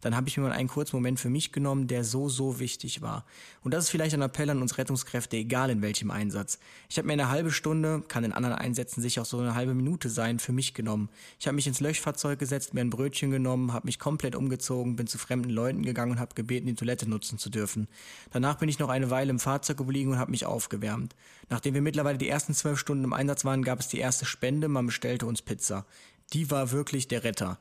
dann 0.00 0.16
habe 0.16 0.28
ich 0.28 0.36
mir 0.36 0.44
mal 0.44 0.52
einen 0.52 0.68
kurzen 0.68 0.96
Moment 0.96 1.20
für 1.20 1.30
mich 1.30 1.52
genommen, 1.52 1.86
der 1.86 2.04
so, 2.04 2.28
so 2.28 2.58
wichtig 2.58 3.02
war. 3.02 3.24
Und 3.62 3.74
das 3.74 3.84
ist 3.84 3.90
vielleicht 3.90 4.14
ein 4.14 4.22
Appell 4.22 4.50
an 4.50 4.62
uns 4.62 4.78
Rettungskräfte, 4.78 5.36
egal 5.36 5.70
in 5.70 5.82
welchem 5.82 6.10
Einsatz. 6.10 6.58
Ich 6.88 6.98
habe 6.98 7.06
mir 7.06 7.14
eine 7.14 7.28
halbe 7.28 7.50
Stunde, 7.50 8.02
kann 8.08 8.24
in 8.24 8.32
anderen 8.32 8.56
Einsätzen 8.56 9.02
sicher 9.02 9.22
auch 9.22 9.26
so 9.26 9.38
eine 9.38 9.54
halbe 9.54 9.74
Minute 9.74 10.08
sein, 10.08 10.38
für 10.38 10.52
mich 10.52 10.74
genommen. 10.74 11.08
Ich 11.38 11.46
habe 11.46 11.54
mich 11.54 11.66
ins 11.66 11.80
Löschfahrzeug 11.80 12.38
gesetzt, 12.38 12.74
mir 12.74 12.80
ein 12.80 12.90
Brötchen 12.90 13.30
genommen, 13.30 13.72
habe 13.72 13.86
mich 13.86 13.98
komplett 13.98 14.34
umgezogen, 14.34 14.96
bin 14.96 15.06
zu 15.06 15.18
fremden 15.18 15.50
Leuten 15.50 15.82
gegangen 15.82 16.12
und 16.12 16.20
habe 16.20 16.34
gebeten, 16.34 16.66
die 16.66 16.74
Toilette 16.74 17.08
nutzen 17.08 17.38
zu 17.38 17.50
dürfen. 17.50 17.88
Danach 18.32 18.56
bin 18.56 18.68
ich 18.68 18.78
noch 18.78 18.88
eine 18.88 19.10
Weile 19.10 19.30
im 19.30 19.38
Fahrzeug 19.38 19.76
geblieben 19.76 20.12
und 20.12 20.18
habe 20.18 20.30
mich 20.30 20.46
aufgewärmt. 20.46 21.14
Nachdem 21.48 21.74
wir 21.74 21.82
mittlerweile 21.82 22.18
die 22.18 22.28
ersten 22.28 22.54
zwölf 22.54 22.78
Stunden 22.78 23.04
im 23.04 23.12
Einsatz 23.12 23.44
waren, 23.44 23.62
gab 23.62 23.80
es 23.80 23.88
die 23.88 23.98
erste 23.98 24.24
Spende, 24.24 24.68
man 24.68 24.86
bestellte 24.86 25.26
uns 25.26 25.42
Pizza. 25.42 25.84
Die 26.32 26.50
war 26.50 26.70
wirklich 26.70 27.08
der 27.08 27.24
Retter. 27.24 27.58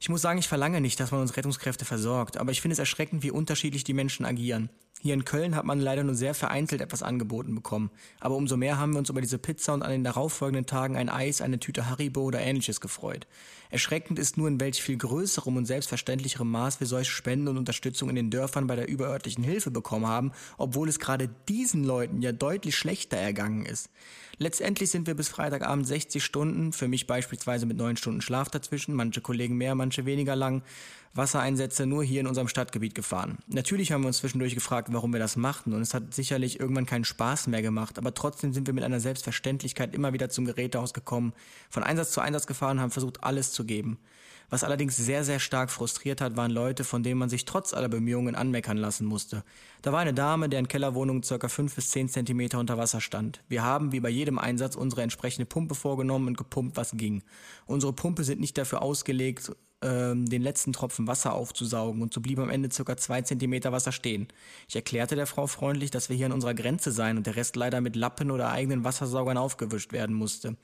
Ich 0.00 0.08
muss 0.08 0.22
sagen, 0.22 0.38
ich 0.38 0.48
verlange 0.48 0.80
nicht, 0.80 0.98
dass 0.98 1.10
man 1.10 1.20
uns 1.20 1.36
Rettungskräfte 1.36 1.84
versorgt, 1.84 2.38
aber 2.38 2.52
ich 2.52 2.62
finde 2.62 2.72
es 2.72 2.78
erschreckend, 2.78 3.22
wie 3.22 3.30
unterschiedlich 3.30 3.84
die 3.84 3.92
Menschen 3.92 4.24
agieren. 4.24 4.70
Hier 5.02 5.14
in 5.14 5.24
Köln 5.24 5.56
hat 5.56 5.64
man 5.64 5.80
leider 5.80 6.04
nur 6.04 6.14
sehr 6.14 6.34
vereinzelt 6.34 6.82
etwas 6.82 7.02
angeboten 7.02 7.54
bekommen, 7.54 7.90
aber 8.20 8.36
umso 8.36 8.58
mehr 8.58 8.76
haben 8.76 8.92
wir 8.92 8.98
uns 8.98 9.08
über 9.08 9.22
diese 9.22 9.38
Pizza 9.38 9.72
und 9.72 9.82
an 9.82 9.90
den 9.90 10.04
darauffolgenden 10.04 10.66
Tagen 10.66 10.94
ein 10.94 11.08
Eis, 11.08 11.40
eine 11.40 11.58
Tüte 11.58 11.88
Haribo 11.88 12.20
oder 12.20 12.40
ähnliches 12.40 12.82
gefreut. 12.82 13.26
Erschreckend 13.70 14.18
ist 14.18 14.36
nur, 14.36 14.48
in 14.48 14.60
welch 14.60 14.82
viel 14.82 14.98
größerem 14.98 15.56
und 15.56 15.64
selbstverständlicherem 15.64 16.50
Maß 16.50 16.80
wir 16.80 16.86
solche 16.86 17.12
Spenden 17.12 17.48
und 17.48 17.56
Unterstützung 17.56 18.10
in 18.10 18.16
den 18.16 18.30
Dörfern 18.30 18.66
bei 18.66 18.76
der 18.76 18.88
überörtlichen 18.88 19.42
Hilfe 19.42 19.70
bekommen 19.70 20.06
haben, 20.06 20.32
obwohl 20.58 20.88
es 20.88 20.98
gerade 20.98 21.30
diesen 21.48 21.82
Leuten 21.82 22.20
ja 22.20 22.32
deutlich 22.32 22.76
schlechter 22.76 23.16
ergangen 23.16 23.64
ist. 23.64 23.88
Letztendlich 24.36 24.90
sind 24.90 25.06
wir 25.06 25.14
bis 25.14 25.28
Freitagabend 25.28 25.86
60 25.86 26.24
Stunden, 26.24 26.72
für 26.72 26.88
mich 26.88 27.06
beispielsweise 27.06 27.66
mit 27.66 27.76
neun 27.76 27.96
Stunden 27.96 28.22
Schlaf 28.22 28.48
dazwischen, 28.48 28.94
manche 28.94 29.20
Kollegen 29.20 29.56
mehr, 29.56 29.74
manche 29.74 30.04
weniger 30.04 30.34
lang, 30.34 30.62
Wassereinsätze 31.14 31.86
nur 31.86 32.04
hier 32.04 32.20
in 32.20 32.26
unserem 32.26 32.48
Stadtgebiet 32.48 32.94
gefahren. 32.94 33.38
Natürlich 33.48 33.92
haben 33.92 34.02
wir 34.02 34.08
uns 34.08 34.18
zwischendurch 34.18 34.54
gefragt, 34.54 34.88
warum 34.92 35.12
wir 35.12 35.18
das 35.18 35.36
machten 35.36 35.72
und 35.72 35.82
es 35.82 35.92
hat 35.94 36.14
sicherlich 36.14 36.60
irgendwann 36.60 36.86
keinen 36.86 37.04
Spaß 37.04 37.48
mehr 37.48 37.62
gemacht, 37.62 37.98
aber 37.98 38.14
trotzdem 38.14 38.52
sind 38.52 38.66
wir 38.66 38.74
mit 38.74 38.84
einer 38.84 39.00
Selbstverständlichkeit 39.00 39.94
immer 39.94 40.12
wieder 40.12 40.28
zum 40.28 40.44
Gerätehaus 40.44 40.94
gekommen, 40.94 41.32
von 41.68 41.82
Einsatz 41.82 42.12
zu 42.12 42.20
Einsatz 42.20 42.46
gefahren, 42.46 42.80
haben 42.80 42.90
versucht 42.90 43.24
alles 43.24 43.52
zu 43.52 43.64
geben. 43.64 43.98
Was 44.50 44.64
allerdings 44.64 44.96
sehr, 44.96 45.22
sehr 45.22 45.38
stark 45.38 45.70
frustriert 45.70 46.20
hat, 46.20 46.36
waren 46.36 46.50
Leute, 46.50 46.82
von 46.82 47.04
denen 47.04 47.20
man 47.20 47.28
sich 47.28 47.44
trotz 47.44 47.72
aller 47.72 47.88
Bemühungen 47.88 48.34
anmeckern 48.34 48.76
lassen 48.76 49.06
musste. 49.06 49.44
Da 49.80 49.92
war 49.92 50.00
eine 50.00 50.12
Dame, 50.12 50.48
deren 50.48 50.66
Kellerwohnung 50.66 51.22
ca. 51.22 51.48
5 51.48 51.72
bis 51.72 51.90
10 51.90 52.08
Zentimeter 52.08 52.58
unter 52.58 52.76
Wasser 52.76 53.00
stand. 53.00 53.42
Wir 53.48 53.62
haben, 53.62 53.92
wie 53.92 54.00
bei 54.00 54.08
jedem 54.08 54.40
Einsatz, 54.40 54.74
unsere 54.74 55.02
entsprechende 55.02 55.46
Pumpe 55.46 55.76
vorgenommen 55.76 56.26
und 56.26 56.36
gepumpt, 56.36 56.76
was 56.76 56.92
ging. 56.96 57.22
Unsere 57.66 57.92
Pumpe 57.92 58.24
sind 58.24 58.40
nicht 58.40 58.58
dafür 58.58 58.82
ausgelegt, 58.82 59.52
ähm, 59.82 60.26
den 60.26 60.42
letzten 60.42 60.72
Tropfen 60.72 61.06
Wasser 61.06 61.32
aufzusaugen 61.32 62.02
und 62.02 62.12
so 62.12 62.20
blieb 62.20 62.38
am 62.38 62.50
Ende 62.50 62.70
circa 62.70 62.96
zwei 62.96 63.22
Zentimeter 63.22 63.72
Wasser 63.72 63.92
stehen. 63.92 64.28
Ich 64.68 64.76
erklärte 64.76 65.16
der 65.16 65.26
Frau 65.26 65.46
freundlich, 65.46 65.90
dass 65.90 66.08
wir 66.08 66.16
hier 66.16 66.26
an 66.26 66.32
unserer 66.32 66.54
Grenze 66.54 66.92
seien 66.92 67.16
und 67.16 67.26
der 67.26 67.36
Rest 67.36 67.56
leider 67.56 67.80
mit 67.80 67.96
Lappen 67.96 68.30
oder 68.30 68.50
eigenen 68.50 68.84
Wassersaugern 68.84 69.38
aufgewischt 69.38 69.92
werden 69.92 70.14
musste. 70.14 70.56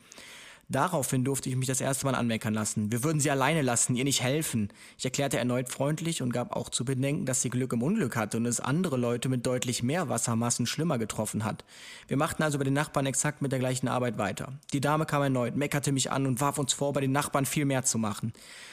Daraufhin 0.68 1.24
durfte 1.24 1.48
ich 1.48 1.54
mich 1.54 1.68
das 1.68 1.80
erste 1.80 2.06
Mal 2.06 2.16
anmeckern 2.16 2.52
lassen. 2.52 2.90
Wir 2.90 3.04
würden 3.04 3.20
sie 3.20 3.30
alleine 3.30 3.62
lassen, 3.62 3.94
ihr 3.94 4.02
nicht 4.02 4.20
helfen. 4.20 4.72
Ich 4.98 5.04
erklärte 5.04 5.38
erneut 5.38 5.68
freundlich 5.68 6.22
und 6.22 6.32
gab 6.32 6.56
auch 6.56 6.70
zu 6.70 6.84
bedenken, 6.84 7.24
dass 7.24 7.40
sie 7.40 7.50
Glück 7.50 7.72
im 7.72 7.84
Unglück 7.84 8.16
hatte 8.16 8.36
und 8.38 8.46
es 8.46 8.58
andere 8.58 8.96
Leute 8.96 9.28
mit 9.28 9.46
deutlich 9.46 9.84
mehr 9.84 10.08
Wassermassen 10.08 10.66
schlimmer 10.66 10.98
getroffen 10.98 11.44
hat. 11.44 11.64
Wir 12.08 12.16
machten 12.16 12.42
also 12.42 12.58
bei 12.58 12.64
den 12.64 12.74
Nachbarn 12.74 13.06
exakt 13.06 13.42
mit 13.42 13.52
der 13.52 13.60
gleichen 13.60 13.86
Arbeit 13.86 14.18
weiter. 14.18 14.54
Die 14.72 14.80
Dame 14.80 15.06
kam 15.06 15.22
erneut, 15.22 15.54
meckerte 15.54 15.92
mich 15.92 16.10
an 16.10 16.26
und 16.26 16.40
warf 16.40 16.58
uns 16.58 16.72
vor, 16.72 16.92
bei 16.92 17.00
den 17.00 17.12
Nachbarn 17.12 17.46
viel 17.46 17.64
mehr 17.64 17.84
zu 17.84 17.98
machen. 17.98 18.32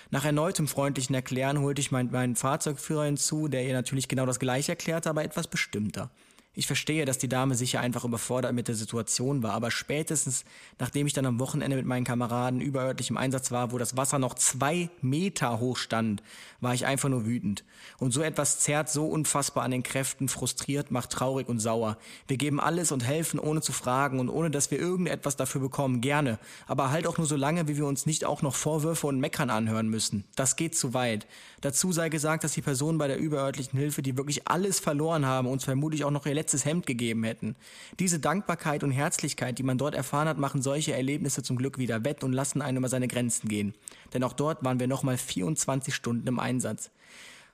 Nach 0.09 0.25
erneutem 0.25 0.67
freundlichen 0.67 1.13
Erklären 1.13 1.59
holte 1.59 1.81
ich 1.81 1.91
meinen, 1.91 2.11
meinen 2.11 2.35
Fahrzeugführer 2.35 3.05
hinzu, 3.05 3.47
der 3.47 3.67
ihr 3.67 3.73
natürlich 3.73 4.07
genau 4.07 4.25
das 4.25 4.39
gleiche 4.39 4.71
erklärte, 4.71 5.11
aber 5.11 5.23
etwas 5.23 5.47
bestimmter. 5.47 6.09
Ich 6.55 6.67
verstehe, 6.67 7.05
dass 7.05 7.17
die 7.17 7.27
Dame 7.27 7.55
sicher 7.55 7.79
einfach 7.79 8.05
überfordert 8.05 8.53
mit 8.53 8.67
der 8.67 8.75
Situation 8.75 9.41
war, 9.41 9.53
aber 9.53 9.71
spätestens, 9.71 10.45
nachdem 10.77 11.07
ich 11.07 11.13
dann 11.13 11.25
am 11.25 11.39
Wochenende 11.39 11.75
mit 11.75 11.87
meinen 11.87 12.03
Kameraden 12.03 12.61
überörtlich 12.61 13.09
im 13.09 13.17
Einsatz 13.17 13.49
war, 13.49 13.71
wo 13.71 13.79
das 13.79 13.97
Wasser 13.97 14.19
noch 14.19 14.35
zwei 14.35 14.91
Meter 15.01 15.59
hoch 15.59 15.77
stand, 15.77 16.21
war 16.61 16.75
ich 16.75 16.85
einfach 16.85 17.09
nur 17.09 17.25
wütend. 17.25 17.63
Und 17.97 18.11
so 18.11 18.21
etwas 18.21 18.59
zerrt 18.59 18.89
so 18.89 19.07
unfassbar 19.07 19.63
an 19.63 19.71
den 19.71 19.81
Kräften, 19.81 20.29
frustriert, 20.29 20.91
macht 20.91 21.09
traurig 21.09 21.49
und 21.49 21.59
sauer. 21.59 21.97
Wir 22.27 22.37
geben 22.37 22.59
alles 22.59 22.91
und 22.91 23.03
helfen, 23.03 23.39
ohne 23.39 23.61
zu 23.61 23.71
fragen 23.71 24.19
und 24.19 24.29
ohne, 24.29 24.51
dass 24.51 24.69
wir 24.69 24.77
irgendetwas 24.77 25.35
dafür 25.35 25.59
bekommen, 25.59 26.01
gerne. 26.01 26.37
Aber 26.67 26.91
halt 26.91 27.07
auch 27.07 27.17
nur 27.17 27.25
so 27.25 27.35
lange, 27.35 27.67
wie 27.67 27.77
wir 27.77 27.87
uns 27.87 28.05
nicht 28.05 28.25
auch 28.25 28.43
noch 28.43 28.53
Vorwürfe 28.53 29.07
und 29.07 29.19
Meckern 29.19 29.49
anhören 29.49 29.89
müssen. 29.89 30.23
Das 30.35 30.55
geht 30.55 30.77
zu 30.77 30.93
weit. 30.93 31.25
Dazu 31.61 31.91
sei 31.91 32.09
gesagt, 32.09 32.43
dass 32.43 32.53
die 32.53 32.61
Personen 32.61 32.99
bei 32.99 33.07
der 33.07 33.17
überörtlichen 33.17 33.79
Hilfe, 33.79 34.03
die 34.03 34.17
wirklich 34.17 34.47
alles 34.47 34.79
verloren 34.79 35.25
haben, 35.25 35.47
uns 35.47 35.63
vermutlich 35.63 36.03
auch 36.03 36.11
noch 36.11 36.27
ihr 36.27 36.42
letztes 36.43 36.65
Hemd 36.65 36.85
gegeben 36.85 37.23
hätten. 37.23 37.55
Diese 37.99 38.19
Dankbarkeit 38.19 38.83
und 38.83 38.91
Herzlichkeit, 38.91 39.57
die 39.57 39.63
man 39.63 39.77
dort 39.77 39.95
erfahren 39.95 40.27
hat, 40.27 40.37
machen 40.37 40.61
solche 40.61 40.93
Erlebnisse 40.93 41.41
zum 41.41 41.55
Glück 41.55 41.77
wieder 41.77 42.03
wett 42.03 42.21
und 42.21 42.33
lassen 42.33 42.61
einen 42.61 42.79
über 42.79 42.89
seine 42.89 43.07
Grenzen 43.07 43.47
gehen. 43.47 43.73
Denn 44.13 44.23
auch 44.23 44.33
dort 44.33 44.61
waren 44.65 44.79
wir 44.81 44.87
nochmal 44.87 45.17
24 45.17 45.95
Stunden 45.95 46.27
im 46.27 46.39
Einsatz. 46.39 46.91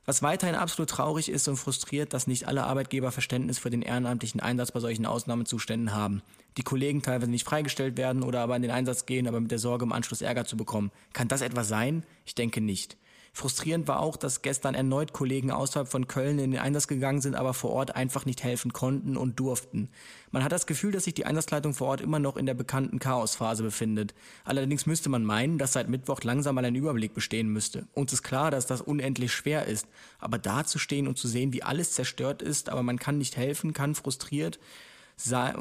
Was 0.07 0.23
weiterhin 0.23 0.55
absolut 0.55 0.89
traurig 0.89 1.29
ist 1.29 1.47
und 1.47 1.57
frustriert, 1.57 2.13
dass 2.13 2.25
nicht 2.25 2.47
alle 2.47 2.63
Arbeitgeber 2.63 3.11
Verständnis 3.11 3.59
für 3.59 3.69
den 3.69 3.83
ehrenamtlichen 3.83 4.41
Einsatz 4.41 4.71
bei 4.71 4.79
solchen 4.79 5.05
Ausnahmezuständen 5.05 5.93
haben. 5.93 6.23
Die 6.57 6.63
Kollegen 6.63 7.03
teilweise 7.03 7.29
nicht 7.29 7.45
freigestellt 7.45 7.95
werden 7.95 8.23
oder 8.23 8.39
aber 8.39 8.55
in 8.55 8.63
den 8.63 8.71
Einsatz 8.71 9.05
gehen, 9.05 9.27
aber 9.27 9.39
mit 9.39 9.51
der 9.51 9.59
Sorge, 9.59 9.85
im 9.85 9.91
Anschluss 9.91 10.23
Ärger 10.23 10.45
zu 10.45 10.57
bekommen. 10.57 10.89
Kann 11.13 11.27
das 11.27 11.41
etwas 11.41 11.67
sein? 11.67 12.03
Ich 12.25 12.33
denke 12.33 12.59
nicht. 12.59 12.97
Frustrierend 13.39 13.87
war 13.87 14.01
auch, 14.01 14.17
dass 14.17 14.41
gestern 14.41 14.75
erneut 14.75 15.13
Kollegen 15.13 15.49
außerhalb 15.49 15.87
von 15.87 16.09
Köln 16.09 16.39
in 16.39 16.51
den 16.51 16.59
Einsatz 16.59 16.89
gegangen 16.89 17.21
sind, 17.21 17.35
aber 17.35 17.53
vor 17.53 17.69
Ort 17.69 17.95
einfach 17.95 18.25
nicht 18.25 18.43
helfen 18.43 18.73
konnten 18.73 19.15
und 19.15 19.39
durften. 19.39 19.87
Man 20.31 20.43
hat 20.43 20.51
das 20.51 20.67
Gefühl, 20.67 20.91
dass 20.91 21.05
sich 21.05 21.13
die 21.13 21.25
Einsatzleitung 21.25 21.73
vor 21.73 21.87
Ort 21.87 22.01
immer 22.01 22.19
noch 22.19 22.35
in 22.35 22.45
der 22.45 22.53
bekannten 22.53 22.99
Chaosphase 22.99 23.63
befindet. 23.63 24.13
Allerdings 24.43 24.85
müsste 24.85 25.07
man 25.07 25.23
meinen, 25.23 25.57
dass 25.57 25.71
seit 25.71 25.87
Mittwoch 25.87 26.19
langsam 26.23 26.55
mal 26.55 26.65
ein 26.65 26.75
Überblick 26.75 27.13
bestehen 27.13 27.47
müsste. 27.47 27.87
Uns 27.93 28.11
ist 28.11 28.23
klar, 28.23 28.51
dass 28.51 28.67
das 28.67 28.81
unendlich 28.81 29.31
schwer 29.31 29.67
ist. 29.67 29.87
Aber 30.19 30.37
da 30.37 30.65
zu 30.65 30.77
stehen 30.77 31.07
und 31.07 31.17
zu 31.17 31.29
sehen, 31.29 31.53
wie 31.53 31.63
alles 31.63 31.93
zerstört 31.93 32.41
ist, 32.41 32.67
aber 32.67 32.83
man 32.83 32.99
kann 32.99 33.19
nicht 33.19 33.37
helfen, 33.37 33.71
kann 33.71 33.95
frustriert, 33.95 34.59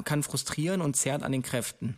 kann 0.04 0.24
frustrieren 0.24 0.80
und 0.80 0.96
zerrt 0.96 1.22
an 1.22 1.30
den 1.30 1.42
Kräften. 1.42 1.96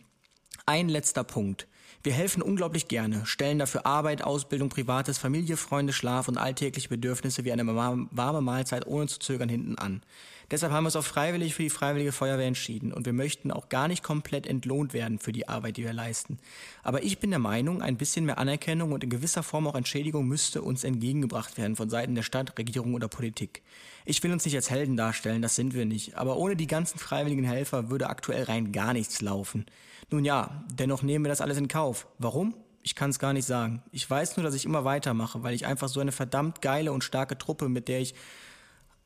Ein 0.67 0.89
letzter 0.89 1.23
Punkt. 1.23 1.67
Wir 2.03 2.13
helfen 2.13 2.41
unglaublich 2.41 2.87
gerne, 2.87 3.27
stellen 3.27 3.59
dafür 3.59 3.85
Arbeit, 3.85 4.23
Ausbildung, 4.23 4.69
Privates, 4.69 5.19
Familie, 5.19 5.55
Freunde, 5.55 5.93
Schlaf 5.93 6.27
und 6.27 6.39
alltägliche 6.39 6.89
Bedürfnisse 6.89 7.45
wie 7.45 7.51
eine 7.51 7.75
warme 7.75 8.41
Mahlzeit 8.41 8.87
ohne 8.87 9.05
zu 9.05 9.19
zögern 9.19 9.49
hinten 9.49 9.77
an. 9.77 10.01
Deshalb 10.49 10.73
haben 10.73 10.83
wir 10.83 10.87
uns 10.87 10.95
auch 10.95 11.05
freiwillig 11.05 11.53
für 11.53 11.61
die 11.63 11.69
Freiwillige 11.69 12.11
Feuerwehr 12.11 12.47
entschieden 12.47 12.91
und 12.91 13.05
wir 13.05 13.13
möchten 13.13 13.51
auch 13.51 13.69
gar 13.69 13.87
nicht 13.87 14.03
komplett 14.03 14.47
entlohnt 14.47 14.93
werden 14.93 15.19
für 15.19 15.31
die 15.31 15.47
Arbeit, 15.47 15.77
die 15.77 15.83
wir 15.83 15.93
leisten. 15.93 16.39
Aber 16.81 17.03
ich 17.03 17.19
bin 17.19 17.29
der 17.29 17.39
Meinung, 17.39 17.83
ein 17.83 17.97
bisschen 17.97 18.25
mehr 18.25 18.39
Anerkennung 18.39 18.91
und 18.91 19.03
in 19.03 19.09
gewisser 19.11 19.43
Form 19.43 19.67
auch 19.67 19.75
Entschädigung 19.75 20.27
müsste 20.27 20.63
uns 20.63 20.83
entgegengebracht 20.83 21.57
werden 21.57 21.75
von 21.75 21.89
Seiten 21.89 22.15
der 22.15 22.23
Stadt, 22.23 22.57
Regierung 22.57 22.95
oder 22.95 23.07
Politik. 23.07 23.61
Ich 24.03 24.21
will 24.23 24.33
uns 24.33 24.43
nicht 24.43 24.55
als 24.55 24.71
Helden 24.71 24.97
darstellen, 24.97 25.43
das 25.43 25.55
sind 25.55 25.75
wir 25.75 25.85
nicht, 25.85 26.15
aber 26.17 26.35
ohne 26.35 26.55
die 26.55 26.67
ganzen 26.67 26.97
freiwilligen 26.97 27.45
Helfer 27.45 27.89
würde 27.91 28.09
aktuell 28.09 28.43
rein 28.43 28.71
gar 28.71 28.91
nichts 28.91 29.21
laufen. 29.21 29.67
Nun 30.11 30.25
ja, 30.25 30.63
dennoch 30.73 31.03
nehmen 31.03 31.23
wir 31.23 31.29
das 31.29 31.39
alles 31.39 31.57
in 31.57 31.69
Kauf. 31.69 32.05
Warum? 32.19 32.53
Ich 32.83 32.95
kann 32.95 33.11
es 33.11 33.19
gar 33.19 33.31
nicht 33.31 33.45
sagen. 33.45 33.81
Ich 33.91 34.09
weiß 34.09 34.35
nur, 34.35 34.43
dass 34.43 34.55
ich 34.55 34.65
immer 34.65 34.83
weitermache, 34.83 35.41
weil 35.41 35.53
ich 35.53 35.65
einfach 35.65 35.87
so 35.87 36.01
eine 36.01 36.11
verdammt 36.11 36.61
geile 36.61 36.91
und 36.91 37.03
starke 37.03 37.37
Truppe, 37.37 37.69
mit 37.69 37.87
der 37.87 38.01
ich 38.01 38.13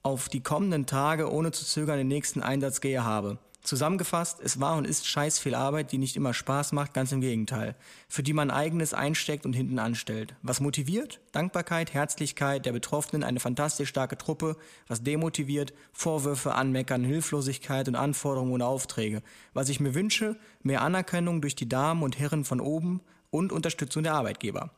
auf 0.01 0.29
die 0.29 0.41
kommenden 0.41 0.87
Tage 0.87 1.31
ohne 1.31 1.51
zu 1.51 1.63
zögern 1.63 1.97
den 1.97 2.07
nächsten 2.07 2.41
Einsatz 2.41 2.81
gehe, 2.81 3.03
habe. 3.03 3.37
Zusammengefasst, 3.65 4.41
es 4.43 4.59
war 4.59 4.77
und 4.77 4.85
ist 4.85 5.07
scheiß 5.07 5.39
viel 5.39 5.55
Arbeit, 5.55 5.91
die 5.91 5.97
nicht 5.97 6.15
immer 6.15 6.35
Spaß 6.35 6.71
macht, 6.71 6.93
ganz 6.93 7.11
im 7.11 7.19
Gegenteil. 7.19 7.75
Für 8.07 8.21
die 8.21 8.33
man 8.33 8.51
eigenes 8.51 8.93
einsteckt 8.93 9.43
und 9.43 9.53
hinten 9.53 9.79
anstellt. 9.79 10.35
Was 10.43 10.61
motiviert? 10.61 11.19
Dankbarkeit, 11.31 11.91
Herzlichkeit 11.91 12.67
der 12.67 12.73
Betroffenen, 12.73 13.23
eine 13.23 13.39
fantastisch 13.39 13.89
starke 13.89 14.19
Truppe. 14.19 14.55
Was 14.87 15.01
demotiviert? 15.01 15.73
Vorwürfe, 15.93 16.53
Anmeckern, 16.53 17.03
Hilflosigkeit 17.03 17.87
und 17.87 17.95
Anforderungen 17.95 18.53
und 18.53 18.61
Aufträge. 18.61 19.23
Was 19.53 19.69
ich 19.69 19.79
mir 19.79 19.95
wünsche? 19.95 20.37
Mehr 20.61 20.83
Anerkennung 20.83 21.41
durch 21.41 21.55
die 21.55 21.67
Damen 21.67 22.03
und 22.03 22.19
Herren 22.19 22.45
von 22.45 22.61
oben 22.61 23.01
und 23.31 23.51
Unterstützung 23.51 24.03
der 24.03 24.13
Arbeitgeber. 24.13 24.69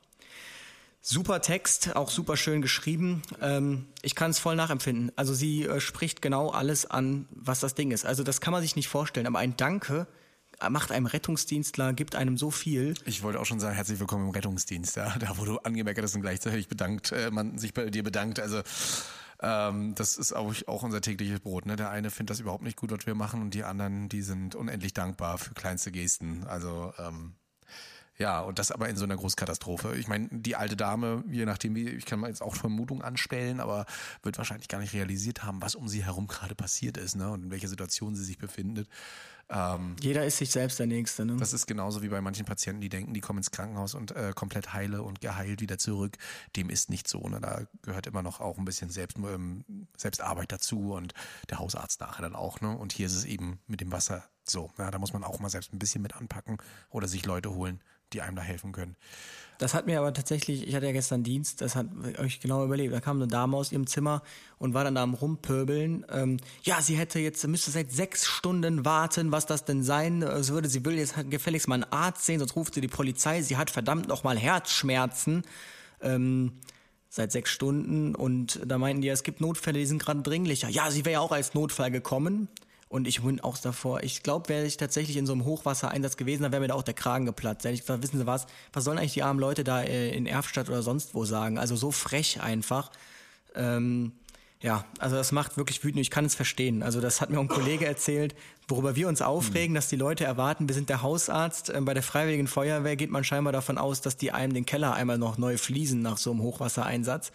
Super 1.02 1.42
Text, 1.42 1.96
auch 1.96 2.10
super 2.10 2.36
schön 2.36 2.62
geschrieben. 2.62 3.22
Ähm, 3.42 3.88
ich 4.02 4.14
kann 4.16 4.32
es 4.32 4.40
voll 4.40 4.56
nachempfinden. 4.56 5.12
Also 5.16 5.34
sie 5.34 5.64
äh, 5.64 5.80
spricht 5.80 6.22
genau 6.22 6.50
alles 6.50 6.86
an, 6.86 7.28
was 7.32 7.62
das 7.62 7.76
Ding 7.76 7.92
ist. 7.92 8.06
Also 8.06 8.24
das 8.24 8.42
kann 8.42 8.52
man 8.52 8.62
sich 8.62 8.76
nicht 8.76 8.90
vorstellen. 8.90 9.26
Aber 9.28 9.40
ein 9.40 9.56
Danke 9.56 10.08
macht 10.70 10.92
einem 10.92 11.06
Rettungsdienstler, 11.06 11.94
gibt 11.94 12.16
einem 12.16 12.38
so 12.38 12.52
viel. 12.52 12.96
Ich 13.06 13.24
wollte 13.24 13.40
auch 13.40 13.46
schon 13.46 13.60
sagen, 13.60 13.76
herzlich 13.76 14.00
willkommen 14.00 14.26
im 14.26 14.32
Rettungsdienst. 14.32 14.98
Ja, 14.98 15.18
da, 15.20 15.38
wo 15.38 15.46
du 15.46 15.60
angemerkt 15.60 16.02
hast 16.02 16.16
und 16.16 16.22
gleichzeitig 16.22 16.68
bedankt, 16.68 17.12
äh, 17.12 17.32
man 17.32 17.58
sich 17.58 17.74
bei 17.74 17.90
dir 17.90 18.04
bedankt. 18.04 18.40
Also 18.40 18.62
ähm, 19.42 19.94
das 19.96 20.18
ist 20.18 20.34
auch, 20.34 20.54
auch 20.66 20.84
unser 20.84 21.02
tägliches 21.02 21.40
Brot. 21.40 21.66
Ne? 21.66 21.76
Der 21.76 21.90
eine 21.90 22.10
findet 22.10 22.32
das 22.32 22.40
überhaupt 22.40 22.64
nicht 22.64 22.78
gut, 22.78 22.92
was 22.92 23.06
wir 23.06 23.16
machen, 23.16 23.42
und 23.42 23.54
die 23.54 23.64
anderen, 23.64 24.10
die 24.10 24.22
sind 24.22 24.56
unendlich 24.56 24.94
dankbar 24.94 25.38
für 25.38 25.54
kleinste 25.54 25.92
Gesten. 25.92 26.44
Also 26.46 26.94
ähm, 26.98 27.36
ja, 28.18 28.42
und 28.42 28.58
das 28.60 28.72
aber 28.72 28.90
in 28.90 28.98
so 28.98 29.04
einer 29.04 29.16
Großkatastrophe. 29.16 29.96
Ich 29.96 30.08
meine, 30.08 30.28
die 30.32 30.56
alte 30.56 30.76
Dame, 30.76 31.24
je 31.30 31.46
nachdem, 31.46 31.76
wie, 31.76 31.88
ich 31.90 32.06
kann 32.06 32.20
mal 32.20 32.28
jetzt 32.28 32.42
auch 32.42 32.56
Vermutung 32.56 33.02
anstellen, 33.04 33.60
aber 33.60 33.86
wird 34.24 34.38
wahrscheinlich 34.38 34.68
gar 34.68 34.80
nicht 34.80 34.94
realisiert 34.94 35.44
haben, 35.44 35.62
was 35.62 35.76
um 35.76 35.88
sie 35.88 36.04
herum 36.04 36.28
gerade 36.28 36.56
passiert 36.56 36.98
ist, 36.98 37.16
ne? 37.16 37.30
Und 37.30 37.44
in 37.44 37.52
welcher 37.52 37.68
Situation 37.68 38.16
sie 38.16 38.24
sich 38.24 38.38
befindet. 38.38 38.90
Ähm, 39.50 39.96
Jeder 40.02 40.26
ist 40.26 40.38
sich 40.38 40.52
selbst 40.52 40.80
der 40.80 40.88
Nächste, 40.88 41.26
ne? 41.26 41.38
Das 41.38 41.54
ist 41.54 41.68
genauso 41.68 42.02
wie 42.02 42.10
bei 42.10 42.20
manchen 42.20 42.46
Patienten, 42.46 42.82
die 42.82 42.90
denken, 42.90 43.14
die 43.14 43.22
kommen 43.22 43.38
ins 43.38 43.52
Krankenhaus 43.52 43.94
und 43.94 44.12
äh, 44.12 44.34
komplett 44.36 44.74
heile 44.74 45.04
und 45.04 45.22
geheilt 45.22 45.62
wieder 45.62 45.78
zurück. 45.78 46.18
Dem 46.56 46.70
ist 46.70 46.90
nicht 46.90 47.08
so. 47.08 47.20
Ne? 47.30 47.40
Da 47.40 47.62
gehört 47.84 48.08
immer 48.08 48.24
noch 48.24 48.42
auch 48.42 48.58
ein 48.58 48.66
bisschen 48.66 48.90
Selbst, 48.90 49.18
ähm, 49.18 49.64
Selbstarbeit 49.96 50.52
dazu 50.52 50.94
und 50.94 51.14
der 51.50 51.60
Hausarzt 51.60 52.02
nachher 52.02 52.24
dann 52.24 52.36
auch. 52.36 52.60
Ne? 52.62 52.76
Und 52.76 52.92
hier 52.92 53.06
ist 53.06 53.16
es 53.16 53.26
eben 53.26 53.60
mit 53.68 53.80
dem 53.80 53.92
Wasser 53.92 54.26
so. 54.44 54.72
Ja, 54.78 54.92
da 54.92 55.00
muss 55.00 55.14
man 55.14 55.24
auch 55.24 55.40
mal 55.40 55.50
selbst 55.50 55.74
ein 55.74 55.80
bisschen 55.80 56.02
mit 56.02 56.16
anpacken 56.16 56.58
oder 56.90 57.08
sich 57.08 57.26
Leute 57.26 57.54
holen, 57.54 57.82
die 58.14 58.22
einem 58.22 58.36
da 58.36 58.42
helfen 58.42 58.72
können. 58.72 58.96
Das 59.58 59.74
hat 59.74 59.88
mir 59.88 59.98
aber 59.98 60.14
tatsächlich, 60.14 60.68
ich 60.68 60.76
hatte 60.76 60.86
ja 60.86 60.92
gestern 60.92 61.24
Dienst, 61.24 61.62
das 61.62 61.76
hat 61.76 61.88
euch 62.20 62.40
genau 62.40 62.64
überlebt. 62.64 62.94
Da 62.94 63.00
kam 63.00 63.18
eine 63.18 63.28
Dame 63.28 63.58
aus 63.58 63.72
ihrem 63.72 63.88
Zimmer 63.88 64.22
und 64.60 64.76
war 64.76 64.84
dann 64.84 64.96
da 64.96 65.02
am 65.02 65.16
Rumpöbeln. 65.16 66.06
Ähm, 66.12 66.38
ja, 66.62 66.80
sie 66.82 66.96
hätte 66.96 67.20
jetzt, 67.20 67.46
müsste 67.48 67.72
seit 67.72 67.92
sechs 67.92 68.26
Stunden 68.26 68.86
warten, 68.86 69.32
was 69.32 69.48
das 69.48 69.66
denn 69.66 69.82
sein 69.82 70.22
so 70.42 70.54
würde. 70.54 70.70
Sie 70.70 70.86
will 70.86 70.98
jetzt 70.98 71.16
gefälligst 71.30 71.68
mal 71.68 71.76
einen 71.76 71.92
Arzt 71.92 72.26
sehen, 72.26 72.40
sonst 72.40 72.56
ruft 72.56 72.76
sie 72.76 72.82
die 72.82 72.88
Polizei. 72.88 73.42
Sie 73.42 73.58
hat 73.58 73.72
verdammt 73.72 74.08
nochmal 74.08 74.38
Herzschmerzen. 74.38 75.44
Ähm, 76.02 76.52
seit 77.10 77.32
sechs 77.32 77.50
Stunden 77.52 78.16
und 78.16 78.60
da 78.66 78.78
meinten 78.78 79.02
die, 79.02 79.08
es 79.08 79.24
gibt 79.24 79.42
Notfälle, 79.42 79.80
die 79.80 79.86
sind 79.86 80.02
gerade 80.02 80.22
dringlicher. 80.22 80.70
Ja, 80.70 80.92
sie 80.92 81.06
wäre 81.06 81.14
ja 81.14 81.20
auch 81.22 81.32
als 81.32 81.54
Notfall 81.54 81.90
gekommen. 81.90 82.48
Und 82.90 83.08
ich 83.08 83.22
bin 83.22 83.42
auch 83.42 83.58
davor. 83.58 84.04
Ich 84.04 84.24
glaube, 84.24 84.48
wäre 84.50 84.66
ich 84.66 84.78
tatsächlich 84.78 85.18
in 85.18 85.26
so 85.26 85.34
einem 85.34 85.44
Hochwassereinsatz 85.44 86.16
gewesen, 86.16 86.44
dann 86.44 86.52
wäre 86.54 86.62
mir 86.62 86.70
da 86.70 86.76
auch 86.76 86.84
der 86.84 86.94
Kragen 86.94 87.26
geplatzt. 87.26 87.66
Ich 87.66 87.88
wissen 87.88 88.18
Sie 88.18 88.26
was, 88.26 88.48
was 88.72 88.84
sollen 88.84 88.98
eigentlich 88.98 89.14
die 89.14 89.24
armen 89.24 89.40
Leute 89.40 89.64
da 89.64 89.82
äh, 89.82 90.10
in 90.16 90.26
Erfstadt 90.26 90.70
oder 90.70 90.82
sonst 90.82 91.14
wo 91.14 91.26
sagen? 91.26 91.58
Also 91.58 91.76
so 91.76 91.92
frech 91.92 92.42
einfach. 92.42 92.92
Ähm, 93.56 94.14
ja, 94.62 94.86
also 94.98 95.16
das 95.16 95.32
macht 95.32 95.58
wirklich 95.58 95.84
wütend. 95.84 96.02
Ich 96.02 96.10
kann 96.10 96.26
es 96.26 96.34
verstehen. 96.34 96.82
Also 96.82 97.00
das 97.00 97.22
hat 97.22 97.30
mir 97.30 97.38
auch 97.38 97.44
ein 97.44 97.48
Kollege 97.48 97.86
erzählt, 97.86 98.36
worüber 98.68 98.96
wir 98.96 99.08
uns 99.08 99.22
aufregen, 99.22 99.76
dass 99.76 99.88
die 99.88 99.96
Leute 99.98 100.24
erwarten, 100.24 100.68
wir 100.68 100.74
sind 100.74 100.90
der 100.90 101.02
Hausarzt. 101.02 101.70
Ähm, 101.70 101.86
bei 101.86 101.94
der 101.94 102.04
Freiwilligen 102.04 102.48
Feuerwehr 102.48 102.96
geht 102.96 103.12
man 103.12 103.24
scheinbar 103.24 103.54
davon 103.54 103.78
aus, 103.78 104.02
dass 104.02 104.18
die 104.18 104.32
einem 104.32 104.54
den 104.54 104.66
Keller 104.66 104.94
einmal 104.94 105.18
noch 105.18 105.38
neu 105.38 105.58
fließen 105.58 106.02
nach 106.02 106.18
so 106.18 106.32
einem 106.32 106.42
Hochwassereinsatz. 106.42 107.32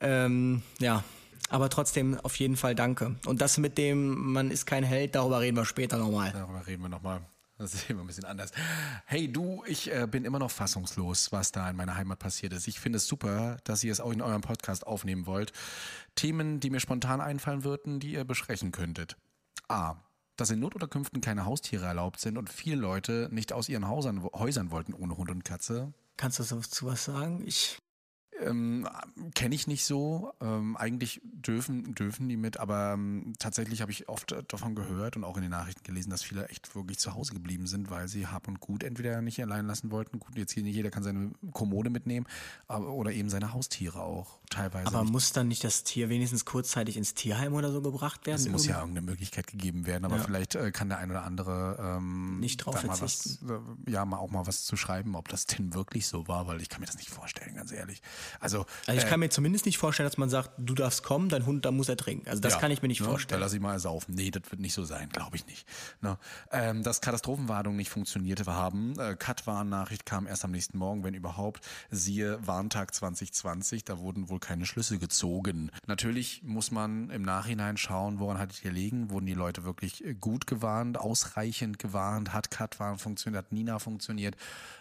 Ähm, 0.00 0.62
ja, 0.78 1.02
aber 1.52 1.68
trotzdem 1.68 2.18
auf 2.20 2.36
jeden 2.36 2.56
Fall 2.56 2.74
danke. 2.74 3.16
Und 3.26 3.40
das 3.42 3.58
mit 3.58 3.76
dem, 3.76 4.32
man 4.32 4.50
ist 4.50 4.64
kein 4.66 4.84
Held, 4.84 5.14
darüber 5.14 5.40
reden 5.40 5.56
wir 5.56 5.66
später 5.66 5.98
nochmal. 5.98 6.32
Darüber 6.32 6.66
reden 6.66 6.82
wir 6.82 6.88
nochmal. 6.88 7.20
Das 7.58 7.74
ist 7.74 7.90
immer 7.90 8.00
ein 8.00 8.06
bisschen 8.06 8.24
anders. 8.24 8.50
Hey 9.04 9.30
du, 9.30 9.62
ich 9.66 9.92
äh, 9.92 10.08
bin 10.10 10.24
immer 10.24 10.38
noch 10.38 10.50
fassungslos, 10.50 11.30
was 11.30 11.52
da 11.52 11.68
in 11.68 11.76
meiner 11.76 11.94
Heimat 11.96 12.18
passiert 12.18 12.54
ist. 12.54 12.66
Ich 12.66 12.80
finde 12.80 12.96
es 12.96 13.06
super, 13.06 13.58
dass 13.64 13.84
ihr 13.84 13.92
es 13.92 14.00
auch 14.00 14.10
in 14.10 14.22
eurem 14.22 14.40
Podcast 14.40 14.86
aufnehmen 14.86 15.26
wollt. 15.26 15.52
Themen, 16.14 16.58
die 16.58 16.70
mir 16.70 16.80
spontan 16.80 17.20
einfallen 17.20 17.64
würden, 17.64 18.00
die 18.00 18.12
ihr 18.12 18.24
besprechen 18.24 18.72
könntet. 18.72 19.16
A. 19.68 19.96
dass 20.36 20.50
in 20.50 20.58
Notunterkünften 20.58 21.20
keine 21.20 21.44
Haustiere 21.44 21.84
erlaubt 21.84 22.18
sind 22.18 22.36
und 22.38 22.50
viele 22.50 22.76
Leute 22.76 23.28
nicht 23.30 23.52
aus 23.52 23.68
ihren 23.68 23.86
Hausern, 23.86 24.24
Häusern 24.34 24.70
wollten 24.70 24.94
ohne 24.94 25.16
Hund 25.16 25.30
und 25.30 25.44
Katze. 25.44 25.92
Kannst 26.16 26.40
du 26.40 26.44
dazu 26.44 26.86
was 26.86 27.04
sagen? 27.04 27.42
Ich 27.46 27.78
ähm, 28.46 28.88
Kenne 29.34 29.54
ich 29.54 29.66
nicht 29.66 29.84
so. 29.84 30.32
Ähm, 30.40 30.76
eigentlich 30.76 31.20
dürfen, 31.24 31.94
dürfen 31.94 32.28
die 32.28 32.36
mit, 32.36 32.58
aber 32.58 32.92
ähm, 32.94 33.32
tatsächlich 33.38 33.80
habe 33.80 33.92
ich 33.92 34.08
oft 34.08 34.34
davon 34.48 34.74
gehört 34.74 35.16
und 35.16 35.24
auch 35.24 35.36
in 35.36 35.42
den 35.42 35.50
Nachrichten 35.50 35.82
gelesen, 35.82 36.10
dass 36.10 36.22
viele 36.22 36.48
echt 36.48 36.74
wirklich 36.74 36.98
zu 36.98 37.14
Hause 37.14 37.32
geblieben 37.34 37.66
sind, 37.66 37.90
weil 37.90 38.08
sie 38.08 38.26
Hab 38.26 38.48
und 38.48 38.60
Gut 38.60 38.82
entweder 38.82 39.22
nicht 39.22 39.40
allein 39.42 39.66
lassen 39.66 39.90
wollten. 39.90 40.18
Gut, 40.18 40.36
jetzt 40.36 40.52
hier 40.52 40.62
nicht 40.62 40.74
jeder 40.74 40.90
kann 40.90 41.02
seine 41.02 41.32
Kommode 41.52 41.90
mitnehmen, 41.90 42.26
aber, 42.68 42.90
oder 42.92 43.12
eben 43.12 43.28
seine 43.28 43.52
Haustiere 43.52 44.00
auch 44.00 44.38
teilweise. 44.50 44.86
Aber 44.88 45.04
muss 45.04 45.32
dann 45.32 45.48
nicht 45.48 45.64
das 45.64 45.84
Tier 45.84 46.08
wenigstens 46.08 46.44
kurzzeitig 46.44 46.96
ins 46.96 47.14
Tierheim 47.14 47.54
oder 47.54 47.72
so 47.72 47.82
gebracht 47.82 48.26
werden? 48.26 48.40
Es 48.40 48.48
muss 48.48 48.66
ja 48.66 48.78
irgendeine 48.78 49.06
Möglichkeit 49.06 49.46
gegeben 49.46 49.86
werden, 49.86 50.04
aber 50.04 50.16
ja. 50.16 50.22
vielleicht 50.22 50.54
äh, 50.54 50.70
kann 50.70 50.88
der 50.88 50.98
ein 50.98 51.10
oder 51.10 51.24
andere 51.24 51.78
ähm, 51.80 52.40
nicht 52.40 52.58
drauf 52.58 52.80
verzichten. 52.80 53.38
Was, 53.42 53.86
äh, 53.86 53.90
ja, 53.90 54.04
mal 54.04 54.18
auch 54.18 54.30
mal 54.30 54.46
was 54.46 54.64
zu 54.64 54.76
schreiben, 54.76 55.14
ob 55.14 55.28
das 55.28 55.46
denn 55.46 55.74
wirklich 55.74 56.06
so 56.06 56.28
war, 56.28 56.46
weil 56.46 56.60
ich 56.60 56.68
kann 56.68 56.80
mir 56.80 56.86
das 56.86 56.96
nicht 56.96 57.10
vorstellen, 57.10 57.54
ganz 57.54 57.72
ehrlich. 57.72 58.02
Also, 58.40 58.66
also 58.86 58.98
ich 58.98 59.06
äh, 59.06 59.08
kann 59.08 59.20
mir 59.20 59.30
zumindest 59.30 59.66
nicht 59.66 59.78
vorstellen, 59.78 60.08
dass 60.08 60.18
man 60.18 60.30
sagt, 60.30 60.50
du 60.58 60.74
darfst 60.74 61.02
kommen, 61.02 61.28
dein 61.28 61.46
Hund, 61.46 61.64
da 61.64 61.70
muss 61.70 61.88
er 61.88 61.96
trinken. 61.96 62.28
Also 62.28 62.40
das 62.40 62.54
ja, 62.54 62.58
kann 62.60 62.70
ich 62.70 62.82
mir 62.82 62.88
nicht 62.88 63.00
ne, 63.00 63.06
vorstellen. 63.06 63.40
Da 63.40 63.44
lass 63.44 63.52
ich 63.52 63.60
mal 63.60 63.78
saufen. 63.78 64.14
Nee, 64.14 64.30
das 64.30 64.42
wird 64.50 64.60
nicht 64.60 64.74
so 64.74 64.84
sein, 64.84 65.08
glaube 65.10 65.36
ich 65.36 65.46
nicht. 65.46 65.66
Ne? 66.00 66.18
Ähm, 66.50 66.82
dass 66.82 67.00
Katastrophenwarnung 67.00 67.76
nicht 67.76 67.90
funktionierte 67.90 68.46
haben. 68.46 68.98
Äh, 68.98 69.16
Cut-Warnnachricht 69.16 70.06
kam 70.06 70.26
erst 70.26 70.44
am 70.44 70.50
nächsten 70.50 70.78
Morgen, 70.78 71.04
wenn 71.04 71.14
überhaupt. 71.14 71.64
Siehe 71.90 72.38
Warntag 72.46 72.94
2020, 72.94 73.84
da 73.84 73.98
wurden 73.98 74.28
wohl 74.28 74.40
keine 74.40 74.66
Schlüsse 74.66 74.98
gezogen. 74.98 75.70
Natürlich 75.86 76.42
muss 76.42 76.70
man 76.70 77.10
im 77.10 77.22
Nachhinein 77.22 77.76
schauen, 77.76 78.18
woran 78.18 78.38
hat 78.38 78.64
ihr 78.64 78.72
liegen? 78.72 79.10
Wurden 79.10 79.26
die 79.26 79.34
Leute 79.34 79.64
wirklich 79.64 80.04
gut 80.20 80.46
gewarnt, 80.46 80.98
ausreichend 80.98 81.78
gewarnt? 81.78 82.32
Hat 82.32 82.50
Cut-Warn 82.50 82.98
funktioniert? 82.98 83.44
Hat 83.44 83.52
Nina 83.52 83.78
funktioniert? 83.78 84.36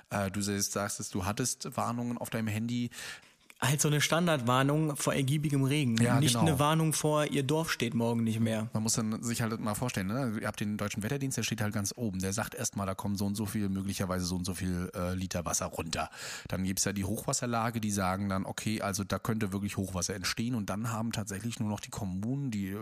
Äh, 0.09 0.29
du 0.29 0.41
sagst, 0.41 0.73
sagst, 0.73 1.13
du 1.15 1.25
hattest 1.25 1.75
Warnungen 1.75 2.17
auf 2.17 2.29
deinem 2.29 2.47
Handy 2.47 2.89
halt 3.61 3.79
so 3.79 3.87
eine 3.87 4.01
Standardwarnung 4.01 4.95
vor 4.95 5.13
ergiebigem 5.13 5.63
Regen. 5.63 5.97
Ja, 6.01 6.19
nicht 6.19 6.33
genau. 6.33 6.47
eine 6.47 6.59
Warnung 6.59 6.93
vor, 6.93 7.25
ihr 7.25 7.43
Dorf 7.43 7.71
steht 7.71 7.93
morgen 7.93 8.23
nicht 8.23 8.39
mehr. 8.39 8.69
Man 8.73 8.83
muss 8.83 8.93
dann 8.93 9.21
sich 9.21 9.41
halt 9.41 9.59
mal 9.59 9.75
vorstellen, 9.75 10.07
ne? 10.07 10.39
ihr 10.41 10.47
habt 10.47 10.59
den 10.59 10.77
deutschen 10.77 11.03
Wetterdienst, 11.03 11.37
der 11.37 11.43
steht 11.43 11.61
halt 11.61 11.73
ganz 11.73 11.93
oben. 11.95 12.19
Der 12.19 12.33
sagt 12.33 12.55
erstmal, 12.55 12.87
da 12.87 12.95
kommen 12.95 13.15
so 13.15 13.25
und 13.25 13.35
so 13.35 13.45
viel, 13.45 13.69
möglicherweise 13.69 14.25
so 14.25 14.35
und 14.35 14.45
so 14.45 14.55
viel 14.55 14.89
äh, 14.95 15.13
Liter 15.13 15.45
Wasser 15.45 15.67
runter. 15.67 16.09
Dann 16.47 16.63
gibt's 16.63 16.85
ja 16.85 16.93
die 16.93 17.05
Hochwasserlage, 17.05 17.79
die 17.79 17.91
sagen 17.91 18.29
dann, 18.29 18.45
okay, 18.45 18.81
also 18.81 19.03
da 19.03 19.19
könnte 19.19 19.53
wirklich 19.53 19.77
Hochwasser 19.77 20.15
entstehen 20.15 20.55
und 20.55 20.69
dann 20.71 20.91
haben 20.91 21.11
tatsächlich 21.11 21.59
nur 21.59 21.69
noch 21.69 21.79
die 21.79 21.91
Kommunen, 21.91 22.49
die, 22.49 22.69
äh, 22.69 22.77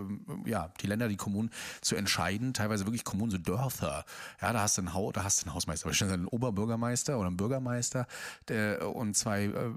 ja, 0.45 0.71
die 0.81 0.87
Länder, 0.87 1.09
die 1.09 1.17
Kommunen 1.17 1.49
zu 1.81 1.97
entscheiden, 1.97 2.53
teilweise 2.53 2.85
wirklich 2.85 3.03
Kommunen, 3.03 3.31
so 3.31 3.37
Dörfer. 3.37 4.05
Ja, 4.41 4.53
da 4.53 4.61
hast 4.61 4.77
du 4.77 4.81
einen, 4.81 4.93
ha 4.93 5.11
da 5.11 5.25
hast 5.25 5.41
du 5.41 5.47
einen 5.47 5.55
Hausmeister, 5.55 5.87
wahrscheinlich 5.87 6.17
einen 6.17 6.27
Oberbürgermeister 6.27 7.17
oder 7.17 7.27
einen 7.27 7.37
Bürgermeister 7.37 8.07
der, 8.47 8.95
und 8.95 9.15
zwei 9.15 9.45
äh, 9.45 9.71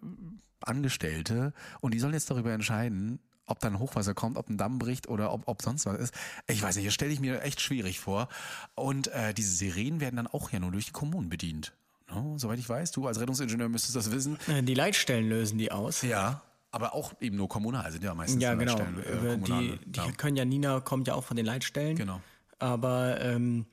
Angestellte 0.67 1.53
und 1.81 1.95
die 1.95 1.99
sollen 1.99 2.15
jetzt 2.15 2.31
darüber 2.31 2.53
entscheiden, 2.53 3.21
ob 3.47 3.61
dann 3.61 3.79
Hochwasser 3.79 4.15
kommt, 4.15 4.37
ob 4.37 4.49
ein 4.49 4.57
Damm 4.57 4.79
bricht 4.79 5.09
oder 5.09 5.33
ob, 5.33 5.43
ob 5.47 5.63
sonst 5.63 5.87
was 5.87 5.99
ist. 5.99 6.15
Ich 6.47 6.63
weiß 6.63 6.77
nicht, 6.77 6.87
das 6.87 6.95
stelle 6.95 7.13
ich 7.13 7.21
mir 7.21 7.43
echt 7.43 7.61
schwierig 7.61 8.01
vor. 8.01 8.29
Und 8.75 9.09
äh, 9.09 9.35
diese 9.35 9.53
Sirenen 9.53 10.01
werden 10.01 10.17
dann 10.17 10.27
auch 10.27 10.51
ja 10.51 10.61
nur 10.61 10.71
durch 10.71 10.87
die 10.87 10.93
Kommunen 10.93 11.29
bedient. 11.29 11.73
No, 12.09 12.37
soweit 12.39 12.59
ich 12.59 12.69
weiß, 12.69 12.93
du 12.93 13.07
als 13.07 13.21
Rettungsingenieur 13.21 13.69
müsstest 13.69 13.97
das 13.97 14.11
wissen. 14.11 14.39
Äh, 14.49 14.63
die 14.63 14.75
Leitstellen 14.75 15.29
lösen 15.29 15.59
die 15.59 15.73
aus. 15.73 16.03
Ja. 16.03 16.43
Aber 16.71 16.95
auch 16.95 17.13
eben 17.21 17.37
nur 17.37 17.49
kommunal 17.49 17.91
sind 17.93 18.03
ja 18.03 18.15
meistens 18.15 18.43
ja, 18.43 18.55
genau. 18.55 18.79
Leitstellen. 18.79 19.25
Äh, 19.25 19.39
die, 19.39 19.79
die 19.85 20.01
ja. 20.01 20.13
können 20.13 20.37
ja, 20.37 20.45
Nina 20.45 20.81
kommt 20.81 21.07
ja 21.07 21.15
auch 21.15 21.25
von 21.25 21.37
den 21.37 21.45
Leitstellen. 21.45 21.97
Genau. 21.97 22.21
Aber 22.59 23.21
ähm, 23.21 23.67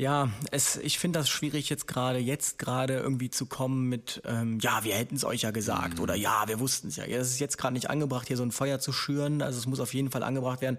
ja, 0.00 0.30
es, 0.50 0.78
ich 0.78 0.98
finde 0.98 1.18
das 1.18 1.28
schwierig 1.28 1.68
jetzt 1.68 1.86
gerade, 1.86 2.18
jetzt 2.18 2.58
gerade 2.58 2.94
irgendwie 2.94 3.28
zu 3.28 3.44
kommen 3.44 3.86
mit, 3.86 4.22
ähm, 4.24 4.58
ja, 4.60 4.82
wir 4.82 4.94
hätten 4.94 5.14
es 5.14 5.26
euch 5.26 5.42
ja 5.42 5.50
gesagt 5.50 5.98
mhm. 5.98 6.02
oder 6.02 6.14
ja, 6.14 6.48
wir 6.48 6.58
wussten 6.58 6.88
es 6.88 6.96
ja. 6.96 7.04
Es 7.04 7.28
ist 7.28 7.38
jetzt 7.38 7.58
gerade 7.58 7.74
nicht 7.74 7.90
angebracht, 7.90 8.26
hier 8.26 8.38
so 8.38 8.42
ein 8.42 8.50
Feuer 8.50 8.78
zu 8.78 8.92
schüren. 8.92 9.42
Also 9.42 9.58
es 9.58 9.66
muss 9.66 9.78
auf 9.78 9.92
jeden 9.92 10.10
Fall 10.10 10.22
angebracht 10.22 10.62
werden. 10.62 10.78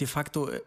De 0.00 0.06
facto 0.06 0.48
äh, 0.48 0.62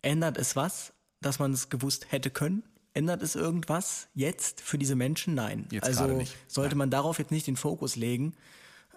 ändert 0.00 0.38
es 0.38 0.54
was, 0.54 0.92
dass 1.20 1.40
man 1.40 1.52
es 1.52 1.70
gewusst 1.70 2.12
hätte 2.12 2.30
können? 2.30 2.62
Ändert 2.92 3.20
es 3.20 3.34
irgendwas 3.34 4.06
jetzt 4.14 4.60
für 4.60 4.78
diese 4.78 4.94
Menschen? 4.94 5.34
Nein. 5.34 5.66
Jetzt 5.72 5.88
also 5.88 6.04
sollte 6.46 6.70
Nein. 6.70 6.78
man 6.78 6.90
darauf 6.90 7.18
jetzt 7.18 7.32
nicht 7.32 7.48
den 7.48 7.56
Fokus 7.56 7.96
legen. 7.96 8.36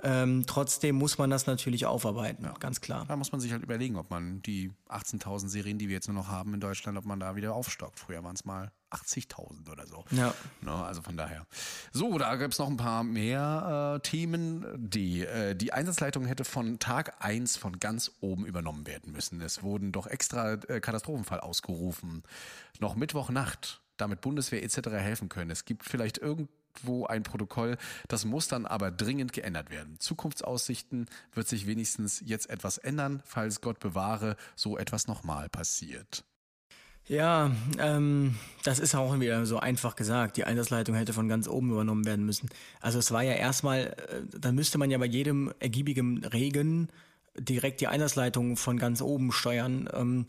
Ähm, 0.03 0.43
trotzdem 0.45 0.95
muss 0.95 1.17
man 1.17 1.29
das 1.29 1.47
natürlich 1.47 1.85
aufarbeiten, 1.85 2.45
ja. 2.45 2.53
ganz 2.59 2.81
klar. 2.81 3.05
Da 3.07 3.15
muss 3.15 3.31
man 3.31 3.41
sich 3.41 3.51
halt 3.51 3.63
überlegen, 3.63 3.95
ob 3.95 4.09
man 4.09 4.41
die 4.43 4.71
18.000 4.89 5.47
Serien, 5.47 5.77
die 5.77 5.87
wir 5.87 5.95
jetzt 5.95 6.07
nur 6.07 6.15
noch 6.15 6.27
haben 6.27 6.53
in 6.53 6.59
Deutschland, 6.59 6.97
ob 6.97 7.05
man 7.05 7.19
da 7.19 7.35
wieder 7.35 7.53
aufstockt. 7.53 7.99
Früher 7.99 8.23
waren 8.23 8.35
es 8.35 8.45
mal 8.45 8.71
80.000 8.91 9.71
oder 9.71 9.87
so. 9.87 10.05
Ja. 10.11 10.33
Ne, 10.61 10.71
also 10.71 11.01
von 11.01 11.17
daher. 11.17 11.45
So, 11.91 12.17
da 12.17 12.35
gibt 12.35 12.53
es 12.53 12.59
noch 12.59 12.67
ein 12.67 12.77
paar 12.77 13.03
mehr 13.03 13.95
äh, 13.97 13.99
Themen. 14.07 14.65
Die, 14.77 15.25
äh, 15.25 15.55
die 15.55 15.73
Einsatzleitung 15.73 16.25
hätte 16.25 16.45
von 16.45 16.79
Tag 16.79 17.23
1 17.23 17.57
von 17.57 17.79
ganz 17.79 18.11
oben 18.21 18.45
übernommen 18.45 18.85
werden 18.87 19.11
müssen. 19.11 19.41
Es 19.41 19.63
wurden 19.63 19.91
doch 19.91 20.07
extra 20.07 20.53
äh, 20.53 20.79
Katastrophenfall 20.79 21.39
ausgerufen. 21.39 22.23
Noch 22.79 22.95
Mittwochnacht 22.95 23.81
damit 23.97 24.21
Bundeswehr 24.21 24.63
etc. 24.63 24.89
helfen 24.91 25.27
können. 25.27 25.49
Es 25.49 25.65
gibt 25.65 25.83
vielleicht 25.83 26.19
irgend 26.19 26.49
irgendwo 26.77 27.05
ein 27.05 27.23
Protokoll. 27.23 27.77
Das 28.07 28.25
muss 28.25 28.47
dann 28.47 28.65
aber 28.65 28.91
dringend 28.91 29.33
geändert 29.33 29.69
werden. 29.69 29.99
Zukunftsaussichten 29.99 31.07
wird 31.33 31.47
sich 31.47 31.67
wenigstens 31.67 32.21
jetzt 32.25 32.49
etwas 32.49 32.77
ändern, 32.77 33.21
falls 33.25 33.61
Gott 33.61 33.79
bewahre, 33.79 34.35
so 34.55 34.77
etwas 34.77 35.07
nochmal 35.07 35.49
passiert. 35.49 36.23
Ja, 37.07 37.51
ähm, 37.79 38.35
das 38.63 38.79
ist 38.79 38.93
auch 38.93 39.17
wieder 39.19 39.45
so 39.45 39.59
einfach 39.59 39.95
gesagt. 39.95 40.35
Die 40.35 40.43
Einsatzleitung 40.43 40.93
hätte 40.93 41.13
von 41.13 41.29
ganz 41.29 41.47
oben 41.47 41.71
übernommen 41.71 42.05
werden 42.05 42.25
müssen. 42.25 42.49
Also 42.81 42.99
es 42.99 43.11
war 43.11 43.23
ja 43.23 43.33
erstmal, 43.33 43.95
äh, 44.09 44.37
dann 44.37 44.55
müsste 44.55 44.77
man 44.77 44.91
ja 44.91 44.97
bei 44.97 45.05
jedem 45.05 45.53
ergiebigen 45.59 46.25
Regen 46.25 46.89
direkt 47.39 47.79
die 47.79 47.87
Einsatzleitung 47.87 48.57
von 48.57 48.77
ganz 48.77 49.01
oben 49.01 49.31
steuern. 49.31 49.87
Ähm, 49.93 50.25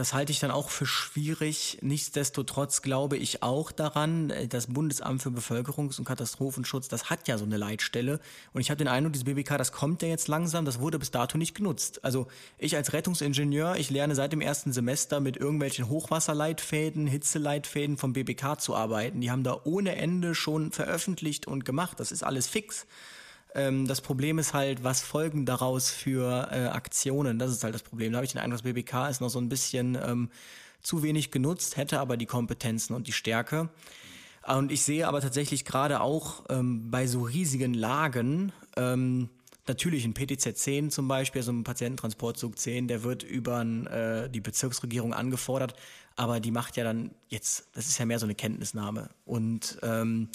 das 0.00 0.14
halte 0.14 0.32
ich 0.32 0.40
dann 0.40 0.50
auch 0.50 0.70
für 0.70 0.86
schwierig. 0.86 1.76
Nichtsdestotrotz 1.82 2.80
glaube 2.80 3.18
ich 3.18 3.42
auch 3.42 3.70
daran, 3.70 4.30
äh, 4.30 4.48
das 4.48 4.68
Bundesamt 4.68 5.20
für 5.20 5.28
Bevölkerungs- 5.28 5.98
und 5.98 6.06
Katastrophenschutz, 6.06 6.88
das 6.88 7.10
hat 7.10 7.28
ja 7.28 7.36
so 7.36 7.44
eine 7.44 7.58
Leitstelle. 7.58 8.18
Und 8.54 8.62
ich 8.62 8.70
habe 8.70 8.78
den 8.78 8.88
Eindruck, 8.88 9.12
dieses 9.12 9.26
BBK, 9.26 9.58
das 9.58 9.72
kommt 9.72 10.00
ja 10.00 10.08
jetzt 10.08 10.26
langsam, 10.26 10.64
das 10.64 10.80
wurde 10.80 10.98
bis 10.98 11.10
dato 11.10 11.36
nicht 11.36 11.54
genutzt. 11.54 12.02
Also 12.02 12.28
ich 12.56 12.76
als 12.76 12.94
Rettungsingenieur, 12.94 13.76
ich 13.76 13.90
lerne 13.90 14.14
seit 14.14 14.32
dem 14.32 14.40
ersten 14.40 14.72
Semester 14.72 15.20
mit 15.20 15.36
irgendwelchen 15.36 15.90
Hochwasserleitfäden, 15.90 17.06
Hitzeleitfäden 17.06 17.98
vom 17.98 18.14
BBK 18.14 18.58
zu 18.58 18.74
arbeiten. 18.74 19.20
Die 19.20 19.30
haben 19.30 19.44
da 19.44 19.60
ohne 19.64 19.96
Ende 19.96 20.34
schon 20.34 20.72
veröffentlicht 20.72 21.46
und 21.46 21.66
gemacht. 21.66 22.00
Das 22.00 22.10
ist 22.10 22.22
alles 22.22 22.48
fix. 22.48 22.86
Ähm, 23.54 23.86
das 23.86 24.00
Problem 24.00 24.38
ist 24.38 24.54
halt, 24.54 24.84
was 24.84 25.00
folgen 25.02 25.46
daraus 25.46 25.90
für 25.90 26.48
äh, 26.50 26.66
Aktionen? 26.66 27.38
Das 27.38 27.50
ist 27.50 27.64
halt 27.64 27.74
das 27.74 27.82
Problem. 27.82 28.12
Da 28.12 28.16
habe 28.16 28.26
ich 28.26 28.32
den 28.32 28.40
Eindruck, 28.40 28.62
das 28.62 28.62
BBK 28.62 29.08
ist 29.08 29.20
noch 29.20 29.28
so 29.28 29.38
ein 29.38 29.48
bisschen 29.48 29.98
ähm, 30.02 30.30
zu 30.82 31.02
wenig 31.02 31.30
genutzt, 31.30 31.76
hätte 31.76 32.00
aber 32.00 32.16
die 32.16 32.26
Kompetenzen 32.26 32.94
und 32.94 33.06
die 33.06 33.12
Stärke. 33.12 33.68
Und 34.46 34.72
ich 34.72 34.82
sehe 34.82 35.06
aber 35.06 35.20
tatsächlich 35.20 35.64
gerade 35.64 36.00
auch 36.00 36.44
ähm, 36.48 36.90
bei 36.90 37.06
so 37.06 37.22
riesigen 37.22 37.74
Lagen, 37.74 38.52
ähm, 38.76 39.28
natürlich 39.66 40.04
ein 40.04 40.14
PTZ 40.14 40.56
10 40.56 40.90
zum 40.90 41.06
Beispiel, 41.08 41.42
so 41.42 41.52
ein 41.52 41.64
Patiententransportzug 41.64 42.58
10, 42.58 42.88
der 42.88 43.02
wird 43.02 43.22
über 43.22 43.62
äh, 43.62 44.28
die 44.28 44.40
Bezirksregierung 44.40 45.12
angefordert, 45.12 45.74
aber 46.16 46.40
die 46.40 46.50
macht 46.50 46.76
ja 46.76 46.84
dann 46.84 47.10
jetzt, 47.28 47.68
das 47.74 47.86
ist 47.86 47.98
ja 47.98 48.06
mehr 48.06 48.18
so 48.18 48.26
eine 48.26 48.34
Kenntnisnahme. 48.34 49.10
Und 49.26 49.78
ähm, 49.82 50.28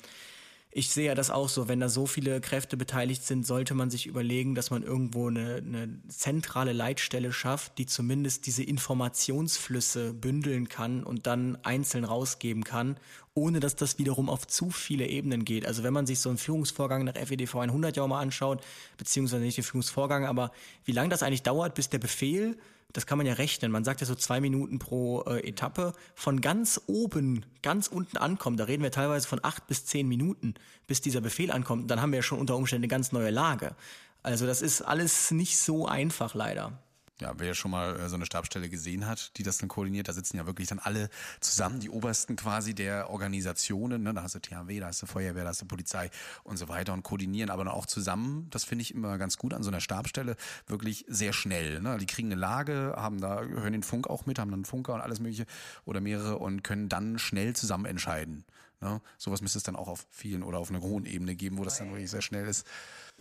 ich 0.77 0.89
sehe 0.89 1.15
das 1.15 1.31
auch 1.31 1.47
so, 1.47 1.69
wenn 1.69 1.79
da 1.79 1.87
so 1.87 2.05
viele 2.05 2.41
Kräfte 2.41 2.75
beteiligt 2.75 3.23
sind, 3.23 3.47
sollte 3.47 3.73
man 3.73 3.89
sich 3.89 4.07
überlegen, 4.07 4.55
dass 4.55 4.71
man 4.71 4.83
irgendwo 4.83 5.29
eine, 5.29 5.55
eine 5.55 5.87
zentrale 6.09 6.73
Leitstelle 6.73 7.31
schafft, 7.31 7.77
die 7.77 7.85
zumindest 7.85 8.45
diese 8.45 8.61
Informationsflüsse 8.61 10.13
bündeln 10.13 10.67
kann 10.67 11.05
und 11.05 11.27
dann 11.27 11.57
einzeln 11.63 12.03
rausgeben 12.03 12.65
kann, 12.65 12.97
ohne 13.33 13.61
dass 13.61 13.77
das 13.77 13.99
wiederum 13.99 14.29
auf 14.29 14.47
zu 14.47 14.69
viele 14.69 15.07
Ebenen 15.07 15.45
geht. 15.45 15.65
Also 15.65 15.81
wenn 15.83 15.93
man 15.93 16.05
sich 16.07 16.19
so 16.19 16.27
einen 16.27 16.37
Führungsvorgang 16.37 17.05
nach 17.05 17.15
FEDV 17.15 17.55
100 17.55 17.95
ja 17.95 18.03
auch 18.03 18.09
mal 18.09 18.19
anschaut, 18.19 18.61
beziehungsweise 18.97 19.43
nicht 19.43 19.55
den 19.55 19.63
Führungsvorgang, 19.63 20.25
aber 20.25 20.51
wie 20.83 20.91
lange 20.91 21.07
das 21.07 21.23
eigentlich 21.23 21.43
dauert, 21.43 21.73
bis 21.75 21.89
der 21.89 21.99
Befehl 21.99 22.57
das 22.95 23.05
kann 23.05 23.17
man 23.17 23.27
ja 23.27 23.33
rechnen. 23.33 23.71
Man 23.71 23.83
sagt 23.83 23.99
ja 23.99 24.07
so 24.07 24.15
zwei 24.15 24.39
Minuten 24.39 24.79
pro 24.79 25.23
äh, 25.23 25.47
Etappe 25.47 25.93
von 26.13 26.39
ganz 26.39 26.81
oben, 26.87 27.45
ganz 27.61 27.87
unten 27.87 28.17
ankommen. 28.17 28.55
Da 28.55 28.63
reden 28.63 28.83
wir 28.83 28.91
teilweise 28.91 29.27
von 29.27 29.39
acht 29.43 29.67
bis 29.67 29.85
zehn 29.85 30.07
Minuten, 30.07 30.53
bis 30.87 31.01
dieser 31.01 31.19
Befehl 31.19 31.51
ankommt. 31.51 31.91
Dann 31.91 32.01
haben 32.01 32.11
wir 32.11 32.19
ja 32.19 32.23
schon 32.23 32.39
unter 32.39 32.55
Umständen 32.55 32.83
eine 32.83 32.89
ganz 32.89 33.11
neue 33.11 33.31
Lage. 33.31 33.75
Also 34.23 34.47
das 34.47 34.61
ist 34.61 34.81
alles 34.81 35.31
nicht 35.31 35.57
so 35.57 35.87
einfach 35.87 36.33
leider. 36.35 36.79
Ja, 37.21 37.33
wer 37.37 37.53
schon 37.53 37.71
mal 37.71 37.97
äh, 37.99 38.09
so 38.09 38.15
eine 38.15 38.25
Stabsstelle 38.25 38.69
gesehen 38.69 39.07
hat, 39.07 39.37
die 39.37 39.43
das 39.43 39.57
dann 39.57 39.69
koordiniert, 39.69 40.07
da 40.07 40.13
sitzen 40.13 40.37
ja 40.37 40.45
wirklich 40.45 40.67
dann 40.67 40.79
alle 40.79 41.09
zusammen, 41.39 41.79
die 41.79 41.89
Obersten 41.89 42.35
quasi 42.35 42.75
der 42.75 43.09
Organisationen, 43.09 44.03
ne? 44.03 44.13
da 44.13 44.23
hast 44.23 44.35
du 44.35 44.39
THW, 44.39 44.79
da 44.79 44.87
hast 44.87 45.01
du 45.01 45.05
Feuerwehr, 45.05 45.43
da 45.43 45.49
hast 45.49 45.61
du 45.61 45.65
Polizei 45.65 46.09
und 46.43 46.57
so 46.57 46.67
weiter 46.67 46.93
und 46.93 47.03
koordinieren 47.03 47.49
aber 47.49 47.63
dann 47.63 47.73
auch 47.73 47.85
zusammen, 47.85 48.47
das 48.49 48.65
finde 48.65 48.81
ich 48.81 48.93
immer 48.93 49.17
ganz 49.17 49.37
gut 49.37 49.53
an 49.53 49.63
so 49.63 49.69
einer 49.69 49.79
Stabstelle, 49.79 50.35
wirklich 50.67 51.05
sehr 51.07 51.33
schnell. 51.33 51.81
Ne? 51.81 51.97
Die 51.97 52.05
kriegen 52.05 52.31
eine 52.31 52.39
Lage, 52.39 52.93
haben 52.97 53.21
da, 53.21 53.41
hören 53.41 53.73
den 53.73 53.83
Funk 53.83 54.07
auch 54.07 54.25
mit, 54.25 54.39
haben 54.39 54.49
dann 54.49 54.59
einen 54.59 54.65
Funker 54.65 54.93
und 54.93 55.01
alles 55.01 55.19
mögliche 55.19 55.45
oder 55.85 56.01
mehrere 56.01 56.37
und 56.37 56.63
können 56.63 56.89
dann 56.89 57.17
schnell 57.17 57.55
zusammen 57.55 57.85
entscheiden. 57.85 58.43
Ne? 58.81 59.01
Sowas 59.17 59.41
müsste 59.41 59.57
es 59.57 59.63
dann 59.63 59.75
auch 59.75 59.87
auf 59.87 60.05
vielen 60.11 60.43
oder 60.43 60.59
auf 60.59 60.69
einer 60.69 60.81
hohen 60.81 61.05
Ebene 61.05 61.35
geben, 61.35 61.57
wo 61.57 61.63
das 61.63 61.77
dann 61.77 61.89
wirklich 61.89 62.11
sehr 62.11 62.21
schnell 62.21 62.47
ist. 62.47 62.67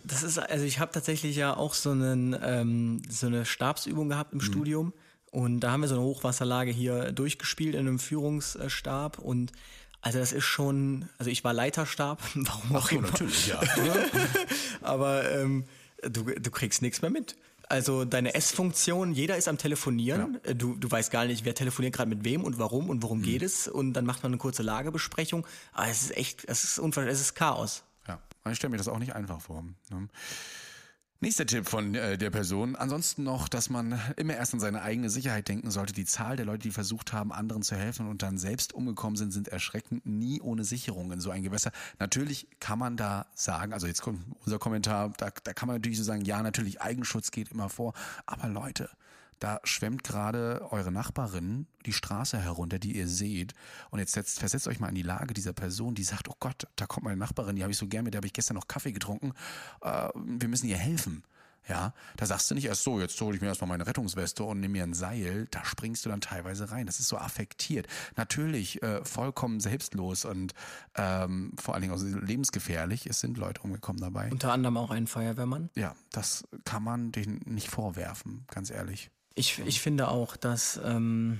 Das 0.07 0.23
ist, 0.23 0.37
also 0.37 0.65
ich 0.65 0.79
habe 0.79 0.91
tatsächlich 0.91 1.35
ja 1.35 1.55
auch 1.55 1.73
so, 1.73 1.91
einen, 1.91 2.35
ähm, 2.41 3.01
so 3.09 3.27
eine 3.27 3.45
Stabsübung 3.45 4.09
gehabt 4.09 4.33
im 4.33 4.39
mhm. 4.39 4.43
Studium. 4.43 4.93
Und 5.31 5.59
da 5.59 5.71
haben 5.71 5.81
wir 5.81 5.89
so 5.89 5.95
eine 5.95 6.03
Hochwasserlage 6.03 6.71
hier 6.71 7.11
durchgespielt 7.11 7.75
in 7.75 7.81
einem 7.81 7.99
Führungsstab. 7.99 9.19
Und 9.19 9.51
also 10.01 10.19
das 10.19 10.31
ist 10.31 10.45
schon, 10.45 11.09
also 11.17 11.29
ich 11.29 11.43
war 11.43 11.53
Leiterstab, 11.53 12.21
warum 12.35 12.75
auch 12.75 12.85
Ach, 12.85 12.91
immer. 12.91 13.07
natürlich, 13.09 13.47
ja. 13.47 13.59
Aber 14.81 15.29
ähm, 15.31 15.65
du, 16.03 16.23
du 16.23 16.51
kriegst 16.51 16.81
nichts 16.81 17.01
mehr 17.01 17.11
mit. 17.11 17.35
Also 17.67 18.05
deine 18.05 18.35
S-Funktion, 18.35 19.13
jeder 19.13 19.35
ist 19.37 19.47
am 19.47 19.57
Telefonieren. 19.57 20.37
Ja. 20.45 20.53
Du, 20.53 20.75
du 20.75 20.89
weißt 20.89 21.11
gar 21.11 21.25
nicht, 21.25 21.45
wer 21.45 21.55
telefoniert 21.55 21.95
gerade 21.95 22.09
mit 22.09 22.23
wem 22.23 22.43
und 22.43 22.59
warum 22.59 22.89
und 22.89 23.01
worum 23.01 23.19
mhm. 23.19 23.23
geht 23.23 23.41
es. 23.41 23.67
Und 23.67 23.93
dann 23.93 24.05
macht 24.05 24.23
man 24.23 24.31
eine 24.31 24.37
kurze 24.37 24.63
Lagebesprechung. 24.63 25.45
Aber 25.73 25.89
es 25.89 26.03
ist 26.03 26.15
echt, 26.15 26.45
es 26.45 26.63
ist 26.63 26.77
es 26.77 27.21
ist 27.21 27.35
Chaos. 27.35 27.83
Ich 28.49 28.57
stelle 28.57 28.71
mir 28.71 28.77
das 28.77 28.87
auch 28.87 28.99
nicht 28.99 29.15
einfach 29.15 29.41
vor. 29.41 29.63
Ne? 29.89 30.07
Nächster 31.21 31.45
Tipp 31.45 31.67
von 31.67 31.95
äh, 31.95 32.17
der 32.17 32.29
Person. 32.29 32.75
Ansonsten 32.75 33.23
noch, 33.23 33.47
dass 33.47 33.69
man 33.69 33.99
immer 34.17 34.35
erst 34.35 34.53
an 34.53 34.59
seine 34.59 34.81
eigene 34.81 35.09
Sicherheit 35.09 35.47
denken 35.47 35.71
sollte. 35.71 35.93
Die 35.93 36.05
Zahl 36.05 36.35
der 36.35 36.45
Leute, 36.45 36.63
die 36.63 36.71
versucht 36.71 37.13
haben, 37.13 37.31
anderen 37.31 37.63
zu 37.63 37.75
helfen 37.75 38.07
und 38.07 38.21
dann 38.21 38.37
selbst 38.37 38.73
umgekommen 38.73 39.15
sind, 39.15 39.31
sind 39.31 39.47
erschreckend. 39.47 40.05
Nie 40.05 40.41
ohne 40.41 40.65
Sicherung 40.65 41.11
in 41.11 41.21
so 41.21 41.31
ein 41.31 41.41
Gewässer. 41.41 41.71
Natürlich 41.99 42.47
kann 42.59 42.77
man 42.77 42.97
da 42.97 43.25
sagen, 43.33 43.73
also 43.73 43.87
jetzt 43.87 44.01
kommt 44.01 44.23
unser 44.43 44.59
Kommentar, 44.59 45.13
da, 45.17 45.31
da 45.43 45.53
kann 45.53 45.67
man 45.67 45.77
natürlich 45.77 45.97
so 45.97 46.03
sagen, 46.03 46.25
ja, 46.25 46.43
natürlich 46.43 46.81
Eigenschutz 46.81 47.31
geht 47.31 47.49
immer 47.49 47.69
vor. 47.69 47.93
Aber 48.25 48.47
Leute, 48.49 48.89
da 49.39 49.59
schwemmt 49.63 50.03
gerade 50.03 50.67
eure 50.71 50.91
Nachbarin 50.91 51.67
die 51.85 51.93
Straße 51.93 52.39
herunter, 52.39 52.79
die 52.79 52.97
ihr 52.97 53.07
seht. 53.07 53.53
Und 53.91 53.99
jetzt 53.99 54.13
setzt, 54.13 54.39
versetzt 54.39 54.67
euch 54.67 54.79
mal 54.79 54.89
in 54.89 54.95
die 54.95 55.01
Lage 55.01 55.33
dieser 55.33 55.53
Person, 55.53 55.95
die 55.95 56.03
sagt, 56.03 56.29
oh 56.29 56.35
Gott, 56.39 56.67
da 56.75 56.85
kommt 56.85 57.03
meine 57.03 57.17
Nachbarin, 57.17 57.55
die 57.55 57.63
habe 57.63 57.71
ich 57.71 57.77
so 57.77 57.87
gern, 57.87 58.05
mit 58.05 58.13
der 58.13 58.19
habe 58.19 58.27
ich 58.27 58.33
gestern 58.33 58.55
noch 58.55 58.67
Kaffee 58.67 58.91
getrunken. 58.91 59.33
Äh, 59.81 60.09
wir 60.15 60.47
müssen 60.47 60.67
ihr 60.67 60.77
helfen. 60.77 61.23
Ja, 61.67 61.93
da 62.15 62.27
sagst 62.27 62.49
du 62.51 62.55
nicht 62.55 62.65
erst 62.65 62.83
so, 62.83 62.99
jetzt 62.99 63.19
hole 63.19 63.35
ich 63.35 63.41
mir 63.41 63.47
erstmal 63.47 63.69
meine 63.69 63.87
Rettungsweste 63.87 64.43
und 64.43 64.59
nehme 64.59 64.73
mir 64.73 64.83
ein 64.83 64.93
Seil, 64.93 65.47
da 65.49 65.65
springst 65.65 66.05
du 66.05 66.09
dann 66.09 66.21
teilweise 66.21 66.69
rein. 66.69 66.85
Das 66.85 66.99
ist 66.99 67.07
so 67.07 67.17
affektiert. 67.17 67.87
Natürlich 68.15 68.83
äh, 68.83 69.03
vollkommen 69.03 69.59
selbstlos 69.59 70.25
und 70.25 70.53
ähm, 70.95 71.53
vor 71.59 71.73
allen 71.73 71.81
Dingen 71.81 71.93
auch 71.93 72.01
lebensgefährlich. 72.01 73.07
Es 73.07 73.19
sind 73.19 73.37
Leute 73.37 73.61
umgekommen 73.61 73.99
dabei. 73.99 74.29
Unter 74.31 74.53
anderem 74.53 74.77
auch 74.77 74.91
ein 74.91 75.07
Feuerwehrmann. 75.07 75.71
Ja, 75.75 75.95
das 76.11 76.43
kann 76.65 76.83
man 76.83 77.11
denen 77.11 77.41
nicht 77.45 77.69
vorwerfen, 77.69 78.45
ganz 78.51 78.69
ehrlich. 78.69 79.09
Ich, 79.35 79.59
ich 79.65 79.81
finde 79.81 80.07
auch, 80.07 80.37
dass 80.37 80.79
ähm, 80.83 81.39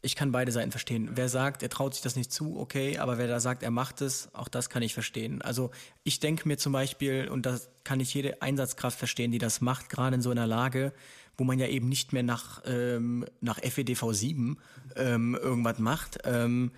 ich 0.00 0.14
kann 0.14 0.30
beide 0.30 0.52
Seiten 0.52 0.70
verstehen. 0.70 1.10
Wer 1.14 1.28
sagt, 1.28 1.62
er 1.62 1.70
traut 1.70 1.94
sich 1.94 2.02
das 2.02 2.16
nicht 2.16 2.32
zu, 2.32 2.58
okay, 2.58 2.98
aber 2.98 3.18
wer 3.18 3.26
da 3.26 3.40
sagt, 3.40 3.62
er 3.62 3.70
macht 3.70 4.00
es, 4.00 4.32
auch 4.34 4.48
das 4.48 4.70
kann 4.70 4.82
ich 4.82 4.94
verstehen. 4.94 5.42
Also 5.42 5.70
ich 6.04 6.20
denke 6.20 6.46
mir 6.46 6.56
zum 6.56 6.72
Beispiel, 6.72 7.28
und 7.28 7.46
das 7.46 7.70
kann 7.82 7.98
ich 7.98 8.14
jede 8.14 8.40
Einsatzkraft 8.42 8.98
verstehen, 8.98 9.32
die 9.32 9.38
das 9.38 9.60
macht, 9.60 9.88
gerade 9.88 10.16
in 10.16 10.22
so 10.22 10.30
einer 10.30 10.46
Lage, 10.46 10.92
wo 11.36 11.44
man 11.44 11.58
ja 11.58 11.66
eben 11.66 11.88
nicht 11.88 12.12
mehr 12.12 12.22
nach, 12.22 12.62
ähm, 12.66 13.24
nach 13.40 13.58
FEDV 13.58 14.12
7 14.12 14.58
ähm, 14.96 15.34
irgendwas 15.34 15.78
macht. 15.78 16.18
Ähm, 16.24 16.72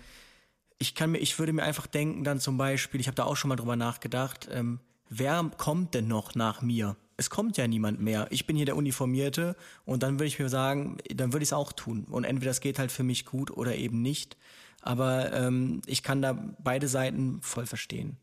ich 0.77 0.95
kann 0.95 1.11
mir, 1.11 1.19
ich 1.19 1.37
würde 1.37 1.53
mir 1.53 1.63
einfach 1.63 1.87
denken, 1.87 2.23
dann 2.23 2.39
zum 2.39 2.57
Beispiel, 2.57 2.99
ich 2.99 3.07
habe 3.07 3.15
da 3.15 3.25
auch 3.25 3.37
schon 3.37 3.49
mal 3.49 3.55
drüber 3.55 3.75
nachgedacht, 3.75 4.49
ähm, 4.51 4.79
wer 5.09 5.51
kommt 5.57 5.93
denn 5.93 6.07
noch 6.07 6.33
nach 6.35 6.61
mir? 6.61 6.95
Es 7.21 7.29
kommt 7.29 7.55
ja 7.55 7.67
niemand 7.67 8.01
mehr. 8.01 8.27
Ich 8.31 8.47
bin 8.47 8.55
hier 8.55 8.65
der 8.65 8.75
Uniformierte 8.75 9.55
und 9.85 10.01
dann 10.01 10.15
würde 10.15 10.25
ich 10.25 10.39
mir 10.39 10.49
sagen, 10.49 10.97
dann 11.13 11.33
würde 11.33 11.43
ich 11.43 11.49
es 11.49 11.53
auch 11.53 11.71
tun. 11.71 12.05
Und 12.09 12.23
entweder 12.23 12.49
es 12.49 12.61
geht 12.61 12.79
halt 12.79 12.91
für 12.91 13.03
mich 13.03 13.25
gut 13.25 13.51
oder 13.51 13.75
eben 13.75 14.01
nicht. 14.01 14.37
Aber 14.81 15.31
ähm, 15.31 15.83
ich 15.85 16.01
kann 16.01 16.23
da 16.23 16.33
beide 16.57 16.87
Seiten 16.87 17.39
voll 17.41 17.67
verstehen 17.67 18.17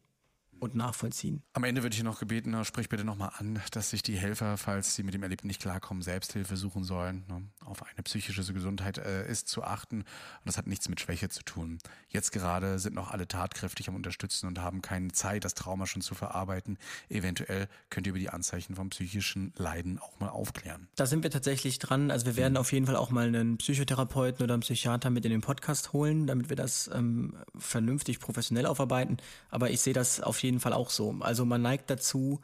und 0.61 0.75
nachvollziehen. 0.75 1.43
Am 1.53 1.65
Ende 1.65 1.83
würde 1.83 1.97
ich 1.97 2.03
noch 2.03 2.19
gebeten, 2.19 2.65
sprich 2.65 2.89
bitte 2.89 3.05
nochmal 3.05 3.33
an, 3.37 3.61
dass 3.73 3.91
sich 3.91 4.03
die 4.03 4.17
Helfer, 4.17 4.57
falls 4.57 4.95
sie 4.95 5.03
mit 5.03 5.15
dem 5.15 5.23
Erlebten 5.23 5.47
nicht 5.47 5.61
klarkommen, 5.61 6.03
Selbsthilfe 6.03 6.57
suchen 6.57 6.85
sollen. 6.85 7.25
Ne? 7.29 7.43
Auf 7.65 7.83
eine 7.83 8.03
psychische 8.03 8.53
Gesundheit 8.53 8.99
äh, 8.99 9.29
ist 9.31 9.49
zu 9.49 9.63
achten 9.63 10.01
und 10.01 10.07
das 10.45 10.57
hat 10.57 10.67
nichts 10.67 10.89
mit 10.89 11.01
Schwäche 11.01 11.29
zu 11.29 11.43
tun. 11.43 11.79
Jetzt 12.09 12.33
gerade 12.33 12.79
sind 12.79 12.95
noch 12.95 13.11
alle 13.11 13.29
tatkräftig 13.29 13.89
am 13.89 13.95
Unterstützen 13.95 14.47
und 14.47 14.59
haben 14.59 14.83
keine 14.83 15.13
Zeit, 15.13 15.45
das 15.45 15.55
Trauma 15.55 15.87
schon 15.87 16.03
zu 16.03 16.15
verarbeiten. 16.15 16.79
Eventuell 17.09 17.69
könnt 17.91 18.07
ihr 18.07 18.11
über 18.11 18.19
die 18.19 18.31
Anzeichen 18.31 18.75
vom 18.75 18.91
psychischen 18.91 19.53
Leiden 19.57 19.99
auch 19.99 20.19
mal 20.21 20.31
aufklären. 20.31 20.89
Da 20.97 21.07
sind 21.07 21.23
wir 21.23 21.31
tatsächlich 21.31 21.79
dran. 21.79 22.11
Also 22.11 22.27
wir 22.27 22.37
werden 22.37 22.57
auf 22.57 22.73
jeden 22.73 22.87
Fall 22.87 22.97
auch 22.97 23.11
mal 23.11 23.27
einen 23.27 23.59
Psychotherapeuten 23.59 24.43
oder 24.43 24.55
einen 24.55 24.63
Psychiater 24.63 25.11
mit 25.11 25.25
in 25.25 25.31
den 25.31 25.41
Podcast 25.41 25.93
holen, 25.93 26.27
damit 26.27 26.49
wir 26.49 26.57
das 26.57 26.91
ähm, 26.93 27.37
vernünftig 27.57 28.21
professionell 28.21 28.67
aufarbeiten. 28.67 29.19
Aber 29.51 29.71
ich 29.71 29.81
sehe 29.81 29.93
das 29.93 30.21
auf 30.21 30.43
jeden 30.43 30.48
jeden 30.49 30.61
Fall 30.61 30.73
auch 30.73 30.89
so. 30.89 31.15
Also 31.21 31.45
man 31.45 31.61
neigt 31.61 31.91
dazu, 31.91 32.41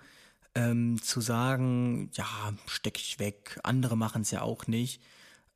ähm, 0.55 1.03
zu 1.03 1.21
sagen, 1.21 2.11
ja, 2.13 2.53
steck 2.67 2.99
ich 2.99 3.19
weg, 3.19 3.59
andere 3.63 3.97
machen 3.97 4.23
es 4.23 4.31
ja 4.31 4.43
auch 4.43 4.67
nicht. 4.67 5.01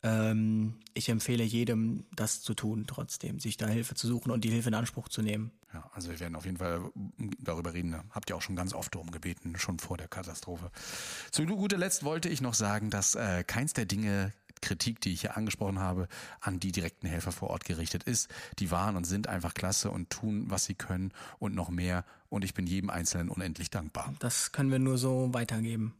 Ähm, 0.03 0.75
ich 0.95 1.09
empfehle 1.09 1.45
jedem, 1.45 2.07
das 2.15 2.41
zu 2.41 2.55
tun, 2.55 2.85
trotzdem, 2.87 3.41
sich 3.41 3.57
da 3.57 3.67
Hilfe 3.67 3.95
zu 3.95 4.07
suchen 4.07 4.31
und 4.31 4.45
die 4.45 4.51
Hilfe 4.51 4.69
in 4.69 4.75
Anspruch 4.75 5.09
zu 5.09 5.23
nehmen. 5.23 5.51
Ja, 5.75 5.91
also 5.93 6.11
wir 6.11 6.19
werden 6.21 6.37
auf 6.37 6.47
jeden 6.47 6.57
Fall 6.57 6.81
darüber 7.39 7.75
reden. 7.75 7.97
Habt 8.11 8.31
ihr 8.31 8.37
auch 8.37 8.43
schon 8.43 8.57
ganz 8.57 8.73
oft 8.73 8.95
darum 8.95 9.11
gebeten, 9.11 9.55
schon 9.59 9.79
vor 9.79 9.97
der 9.99 10.09
Katastrophe. 10.09 10.71
Zu 11.31 11.45
guter 11.45 11.77
Letzt 11.77 12.05
wollte 12.05 12.29
ich 12.29 12.41
noch 12.41 12.55
sagen, 12.55 12.91
dass 12.91 13.17
äh, 13.17 13.45
keins 13.45 13.75
der 13.75 13.85
Dinge 13.85 14.33
Kritik, 14.61 15.01
die 15.01 15.13
ich 15.13 15.23
hier 15.23 15.37
angesprochen 15.37 15.79
habe, 15.79 16.09
an 16.41 16.61
die 16.61 16.73
direkten 16.73 17.07
Helfer 17.07 17.33
vor 17.33 17.51
Ort 17.51 17.65
gerichtet 17.65 18.05
ist. 18.05 18.29
Die 18.59 18.71
waren 18.71 18.97
und 18.97 19.05
sind 19.05 19.27
einfach 19.29 19.55
klasse 19.55 19.91
und 19.91 20.11
tun, 20.11 20.47
was 20.49 20.65
sie 20.65 20.75
können 20.75 21.13
und 21.39 21.55
noch 21.55 21.71
mehr. 21.71 22.05
Und 22.29 22.45
ich 22.45 22.55
bin 22.55 22.67
jedem 22.67 22.91
Einzelnen 22.91 23.29
unendlich 23.29 23.71
dankbar. 23.71 24.15
Das 24.19 24.53
können 24.53 24.71
wir 24.71 24.79
nur 24.79 24.99
so 24.99 25.33
weitergeben. 25.33 25.95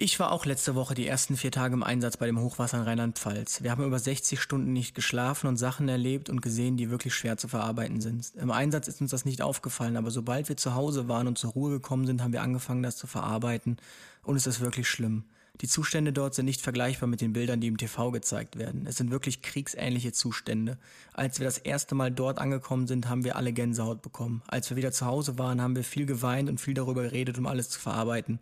Ich 0.00 0.20
war 0.20 0.30
auch 0.30 0.46
letzte 0.46 0.76
Woche 0.76 0.94
die 0.94 1.08
ersten 1.08 1.36
vier 1.36 1.50
Tage 1.50 1.74
im 1.74 1.82
Einsatz 1.82 2.16
bei 2.16 2.26
dem 2.26 2.38
Hochwasser 2.38 2.76
in 2.78 2.84
Rheinland-Pfalz. 2.84 3.64
Wir 3.64 3.72
haben 3.72 3.84
über 3.84 3.98
60 3.98 4.40
Stunden 4.40 4.72
nicht 4.72 4.94
geschlafen 4.94 5.48
und 5.48 5.56
Sachen 5.56 5.88
erlebt 5.88 6.30
und 6.30 6.40
gesehen, 6.40 6.76
die 6.76 6.88
wirklich 6.88 7.16
schwer 7.16 7.36
zu 7.36 7.48
verarbeiten 7.48 8.00
sind. 8.00 8.32
Im 8.36 8.52
Einsatz 8.52 8.86
ist 8.86 9.00
uns 9.00 9.10
das 9.10 9.24
nicht 9.24 9.42
aufgefallen, 9.42 9.96
aber 9.96 10.12
sobald 10.12 10.48
wir 10.48 10.56
zu 10.56 10.76
Hause 10.76 11.08
waren 11.08 11.26
und 11.26 11.36
zur 11.36 11.50
Ruhe 11.50 11.72
gekommen 11.72 12.06
sind, 12.06 12.22
haben 12.22 12.32
wir 12.32 12.42
angefangen, 12.42 12.84
das 12.84 12.96
zu 12.96 13.08
verarbeiten 13.08 13.78
und 14.22 14.36
es 14.36 14.46
ist 14.46 14.60
wirklich 14.60 14.88
schlimm. 14.88 15.24
Die 15.60 15.68
Zustände 15.68 16.12
dort 16.12 16.34
sind 16.34 16.44
nicht 16.44 16.60
vergleichbar 16.60 17.08
mit 17.08 17.20
den 17.20 17.32
Bildern, 17.32 17.60
die 17.60 17.66
im 17.66 17.78
TV 17.78 18.12
gezeigt 18.12 18.58
werden. 18.58 18.86
Es 18.86 18.96
sind 18.96 19.10
wirklich 19.10 19.42
kriegsähnliche 19.42 20.12
Zustände. 20.12 20.78
Als 21.12 21.40
wir 21.40 21.44
das 21.44 21.58
erste 21.58 21.96
Mal 21.96 22.12
dort 22.12 22.38
angekommen 22.38 22.86
sind, 22.86 23.08
haben 23.08 23.24
wir 23.24 23.34
alle 23.34 23.52
Gänsehaut 23.52 24.00
bekommen. 24.00 24.42
Als 24.46 24.70
wir 24.70 24.76
wieder 24.76 24.92
zu 24.92 25.06
Hause 25.06 25.36
waren, 25.36 25.60
haben 25.60 25.74
wir 25.74 25.82
viel 25.82 26.06
geweint 26.06 26.48
und 26.48 26.60
viel 26.60 26.74
darüber 26.74 27.02
geredet, 27.02 27.38
um 27.38 27.46
alles 27.46 27.70
zu 27.70 27.80
verarbeiten. 27.80 28.38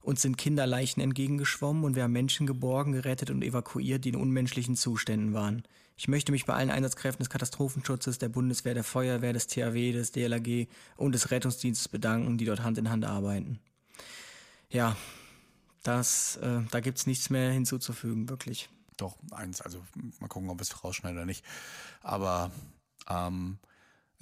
Uns 0.00 0.22
sind 0.22 0.36
Kinderleichen 0.36 1.00
entgegengeschwommen 1.00 1.84
und 1.84 1.94
wir 1.94 2.02
haben 2.02 2.12
Menschen 2.12 2.48
geborgen, 2.48 2.90
gerettet 2.90 3.30
und 3.30 3.42
evakuiert, 3.44 4.04
die 4.04 4.08
in 4.08 4.16
unmenschlichen 4.16 4.74
Zuständen 4.74 5.32
waren. 5.32 5.62
Ich 5.96 6.08
möchte 6.08 6.32
mich 6.32 6.44
bei 6.44 6.54
allen 6.54 6.70
Einsatzkräften 6.70 7.22
des 7.22 7.30
Katastrophenschutzes, 7.30 8.18
der 8.18 8.28
Bundeswehr, 8.28 8.74
der 8.74 8.82
Feuerwehr, 8.82 9.32
des 9.32 9.46
THW, 9.46 9.92
des 9.92 10.10
DLAG 10.10 10.66
und 10.96 11.12
des 11.12 11.30
Rettungsdienstes 11.30 11.86
bedanken, 11.86 12.36
die 12.36 12.46
dort 12.46 12.64
Hand 12.64 12.78
in 12.78 12.90
Hand 12.90 13.04
arbeiten. 13.04 13.60
Ja, 14.70 14.96
das, 15.82 16.36
äh, 16.36 16.60
da 16.70 16.80
gibt's 16.80 17.06
nichts 17.06 17.30
mehr 17.30 17.50
hinzuzufügen, 17.50 18.28
wirklich. 18.28 18.68
Doch, 18.96 19.16
eins, 19.32 19.60
also 19.60 19.82
mal 20.20 20.28
gucken, 20.28 20.50
ob 20.50 20.60
es 20.60 20.84
rausschneidet 20.84 21.16
oder 21.16 21.26
nicht. 21.26 21.44
Aber 22.02 22.52
ähm, 23.08 23.58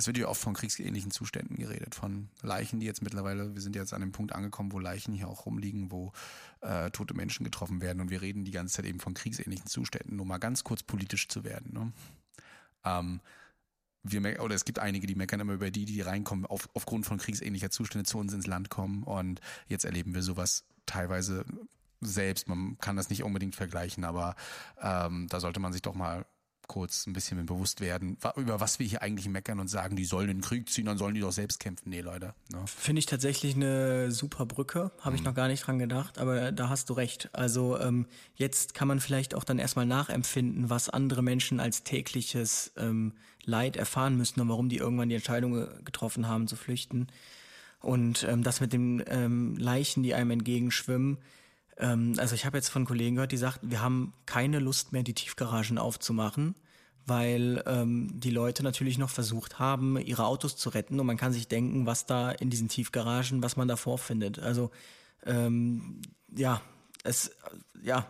es 0.01 0.07
wird 0.07 0.17
ja 0.17 0.29
oft 0.29 0.41
von 0.41 0.55
kriegsähnlichen 0.55 1.11
Zuständen 1.11 1.57
geredet, 1.57 1.95
von 1.95 2.31
Leichen, 2.41 2.81
die 2.81 2.87
jetzt 2.87 3.03
mittlerweile, 3.03 3.55
wir 3.55 3.61
sind 3.61 3.77
jetzt 3.77 3.93
an 3.93 4.01
dem 4.01 4.13
Punkt 4.13 4.33
angekommen, 4.33 4.73
wo 4.73 4.79
Leichen 4.79 5.13
hier 5.13 5.29
auch 5.29 5.45
rumliegen, 5.45 5.91
wo 5.91 6.13
äh, 6.63 6.91
tote 6.91 7.13
Menschen 7.13 7.45
getroffen 7.45 7.83
werden 7.83 8.01
und 8.01 8.11
wir 8.11 8.23
reden 8.23 8.45
die 8.45 8.51
ganze 8.51 8.77
Zeit 8.77 8.87
eben 8.87 9.01
von 9.01 9.13
kriegsähnlichen 9.13 9.67
Zuständen, 9.67 10.17
nur 10.17 10.25
mal 10.25 10.39
ganz 10.39 10.65
kurz 10.65 10.83
politisch 10.83 11.29
zu 11.29 11.45
werden. 11.45 11.73
Ne? 11.75 11.93
Ähm, 12.85 13.21
wir 14.03 14.43
oder 14.43 14.55
es 14.55 14.65
gibt 14.65 14.79
einige, 14.79 15.07
die 15.07 15.15
meckern 15.15 15.41
immer 15.41 15.53
über 15.53 15.71
die, 15.71 15.85
die 15.85 16.01
reinkommen, 16.01 16.47
auf, 16.47 16.71
aufgrund 16.73 17.05
von 17.05 17.19
kriegsähnlicher 17.19 17.71
Zustände 17.71 18.07
zu 18.07 18.17
uns 18.17 18.33
ins 18.33 18.47
Land 18.47 18.71
kommen 18.71 19.03
und 19.03 19.43
jetzt 19.69 19.85
erleben 19.85 20.15
wir 20.15 20.23
sowas 20.23 20.65
teilweise 20.91 21.45
selbst. 22.01 22.49
Man 22.49 22.79
kann 22.79 22.97
das 22.97 23.11
nicht 23.11 23.23
unbedingt 23.23 23.57
vergleichen, 23.57 24.05
aber 24.05 24.35
ähm, 24.81 25.27
da 25.29 25.41
sollte 25.41 25.61
man 25.61 25.73
sich 25.73 25.83
doch 25.83 25.95
mal 25.95 26.25
kurz 26.71 27.09
ein 27.09 27.13
bisschen 27.13 27.45
bewusst 27.47 27.81
werden, 27.81 28.17
über 28.37 28.61
was 28.61 28.79
wir 28.79 28.87
hier 28.87 29.03
eigentlich 29.03 29.29
meckern 29.29 29.59
und 29.59 29.67
sagen, 29.67 29.97
die 29.97 30.05
sollen 30.05 30.29
in 30.29 30.37
den 30.37 30.43
Krieg 30.43 30.69
ziehen, 30.69 30.87
dann 30.87 30.99
sollen 30.99 31.15
die 31.15 31.21
doch 31.21 31.33
selbst 31.33 31.59
kämpfen. 31.59 31.91
Nee, 31.91 32.01
Leute. 32.01 32.33
Ne? 32.53 32.63
Finde 32.67 33.01
ich 33.01 33.07
tatsächlich 33.07 33.57
eine 33.57 34.13
super 34.13 34.47
Brücke. 34.47 34.93
Habe 35.01 35.17
ich 35.17 35.23
mhm. 35.23 35.27
noch 35.27 35.35
gar 35.35 35.49
nicht 35.49 35.67
dran 35.67 35.81
gedacht, 35.81 36.19
aber 36.19 36.53
da 36.53 36.69
hast 36.69 36.89
du 36.89 36.93
recht. 36.93 37.29
Also 37.33 37.77
ähm, 37.81 38.07
jetzt 38.37 38.73
kann 38.73 38.87
man 38.87 39.01
vielleicht 39.01 39.35
auch 39.35 39.43
dann 39.43 39.59
erstmal 39.59 39.85
nachempfinden, 39.85 40.71
was 40.71 40.89
andere 40.89 41.25
Menschen 41.25 41.59
als 41.59 41.83
tägliches 41.83 42.73
ähm, 42.77 43.15
Leid 43.45 43.75
erfahren 43.75 44.17
müssen 44.17 44.41
und 44.41 44.49
warum 44.49 44.69
die 44.69 44.77
irgendwann 44.77 45.09
die 45.09 45.17
Entscheidung 45.17 45.69
getroffen 45.85 46.29
haben 46.29 46.47
zu 46.47 46.55
flüchten. 46.55 47.09
Und 47.81 48.25
ähm, 48.25 48.43
das 48.43 48.61
mit 48.61 48.73
den 48.73 49.03
ähm, 49.07 49.57
Leichen, 49.57 50.03
die 50.03 50.15
einem 50.15 50.33
entgegenschwimmen, 50.33 51.19
ähm, 51.81 52.15
also 52.19 52.35
ich 52.35 52.45
habe 52.45 52.59
jetzt 52.59 52.69
von 52.69 52.85
Kollegen 52.85 53.17
gehört, 53.17 53.33
die 53.33 53.39
sagten, 53.39 53.71
wir 53.71 53.81
haben 53.81 54.13
keine 54.27 54.59
Lust 54.59 54.93
mehr, 54.93 55.03
die 55.03 55.15
Tiefgaragen 55.15 55.79
aufzumachen, 55.79 56.55
weil 57.07 57.63
ähm, 57.67 58.21
die 58.21 58.31
Leute 58.31 58.63
natürlich 58.63 58.99
noch 58.99 59.11
versucht 59.11 59.59
haben, 59.59 59.99
ihre 59.99 60.27
Autos 60.27 60.57
zu 60.57 60.69
retten 60.69 61.01
und 61.01 61.07
man 61.07 61.17
kann 61.17 61.33
sich 61.33 61.49
denken, 61.49 61.87
was 61.87 62.07
da 62.07 62.31
in 62.31 62.51
diesen 62.51 62.69
Tiefgaragen, 62.69 63.43
was 63.43 63.57
man 63.57 63.67
da 63.67 63.77
vorfindet. 63.77 64.39
Also 64.39 64.71
ähm, 65.25 66.03
ja, 66.37 66.61
es 67.03 67.31
ja, 67.83 68.07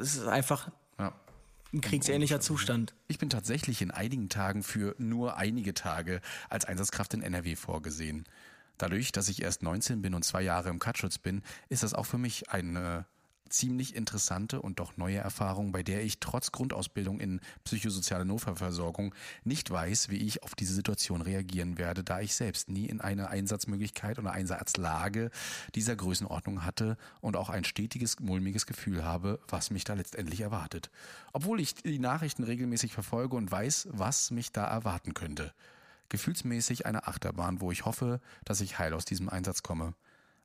es 0.00 0.16
ist 0.16 0.26
einfach 0.26 0.70
ja. 0.98 1.12
ein 1.72 1.82
kriegsähnlicher 1.82 2.40
Zustand. 2.40 2.94
Ich 3.08 3.18
bin 3.18 3.28
tatsächlich 3.28 3.82
in 3.82 3.90
einigen 3.90 4.30
Tagen 4.30 4.62
für 4.62 4.94
nur 4.98 5.36
einige 5.36 5.74
Tage 5.74 6.22
als 6.48 6.64
Einsatzkraft 6.64 7.12
in 7.12 7.22
NRW 7.22 7.56
vorgesehen. 7.56 8.24
Dadurch, 8.78 9.12
dass 9.12 9.28
ich 9.28 9.42
erst 9.42 9.62
19 9.62 10.02
bin 10.02 10.14
und 10.14 10.24
zwei 10.24 10.42
Jahre 10.42 10.68
im 10.68 10.78
Katschutz 10.78 11.18
bin, 11.18 11.42
ist 11.68 11.82
das 11.82 11.94
auch 11.94 12.06
für 12.06 12.18
mich 12.18 12.50
eine 12.50 13.06
ziemlich 13.52 13.94
interessante 13.94 14.60
und 14.60 14.80
doch 14.80 14.96
neue 14.96 15.18
Erfahrung, 15.18 15.72
bei 15.72 15.82
der 15.82 16.02
ich 16.02 16.18
trotz 16.18 16.52
Grundausbildung 16.52 17.20
in 17.20 17.40
psychosoziale 17.64 18.24
Notfallversorgung 18.24 19.14
nicht 19.44 19.70
weiß, 19.70 20.08
wie 20.08 20.16
ich 20.16 20.42
auf 20.42 20.54
diese 20.54 20.74
Situation 20.74 21.22
reagieren 21.22 21.78
werde, 21.78 22.02
da 22.02 22.20
ich 22.20 22.34
selbst 22.34 22.68
nie 22.68 22.86
in 22.86 23.00
eine 23.00 23.28
Einsatzmöglichkeit 23.28 24.18
oder 24.18 24.32
Einsatzlage 24.32 25.30
dieser 25.74 25.94
Größenordnung 25.94 26.64
hatte 26.64 26.96
und 27.20 27.36
auch 27.36 27.50
ein 27.50 27.64
stetiges, 27.64 28.18
mulmiges 28.20 28.66
Gefühl 28.66 29.04
habe, 29.04 29.38
was 29.48 29.70
mich 29.70 29.84
da 29.84 29.94
letztendlich 29.94 30.40
erwartet. 30.40 30.90
Obwohl 31.32 31.60
ich 31.60 31.74
die 31.74 31.98
Nachrichten 31.98 32.44
regelmäßig 32.44 32.92
verfolge 32.92 33.36
und 33.36 33.50
weiß, 33.50 33.88
was 33.92 34.30
mich 34.30 34.52
da 34.52 34.66
erwarten 34.66 35.14
könnte 35.14 35.52
gefühlsmäßig 36.12 36.86
eine 36.86 37.08
Achterbahn, 37.08 37.60
wo 37.60 37.72
ich 37.72 37.84
hoffe, 37.84 38.20
dass 38.44 38.60
ich 38.60 38.78
heil 38.78 38.94
aus 38.94 39.04
diesem 39.04 39.28
Einsatz 39.28 39.62
komme. 39.62 39.94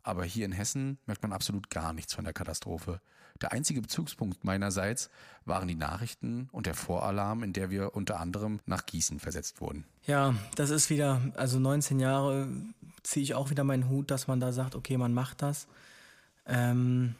Aber 0.01 0.23
hier 0.23 0.45
in 0.45 0.53
Hessen 0.53 0.97
merkt 1.05 1.21
man 1.21 1.33
absolut 1.33 1.69
gar 1.69 1.93
nichts 1.93 2.13
von 2.13 2.23
der 2.23 2.33
Katastrophe. 2.33 3.01
Der 3.41 3.51
einzige 3.51 3.81
Bezugspunkt 3.81 4.45
meinerseits 4.45 5.09
waren 5.45 5.67
die 5.67 5.75
Nachrichten 5.75 6.49
und 6.53 6.65
der 6.65 6.73
Voralarm, 6.73 7.43
in 7.43 7.53
der 7.53 7.69
wir 7.69 7.95
unter 7.95 8.19
anderem 8.19 8.61
nach 8.65 8.85
Gießen 8.85 9.19
versetzt 9.19 9.61
wurden. 9.61 9.83
Ja, 10.05 10.33
das 10.55 10.69
ist 10.69 10.89
wieder, 10.89 11.21
also 11.35 11.59
19 11.59 11.99
Jahre 11.99 12.47
ziehe 13.03 13.23
ich 13.23 13.35
auch 13.35 13.49
wieder 13.49 13.65
meinen 13.65 13.89
Hut, 13.89 14.09
dass 14.09 14.27
man 14.27 14.39
da 14.39 14.53
sagt, 14.53 14.73
okay, 14.73 14.97
man 14.97 15.13
macht 15.13 15.41
das. 15.41 15.67
Ähm, 16.45 17.15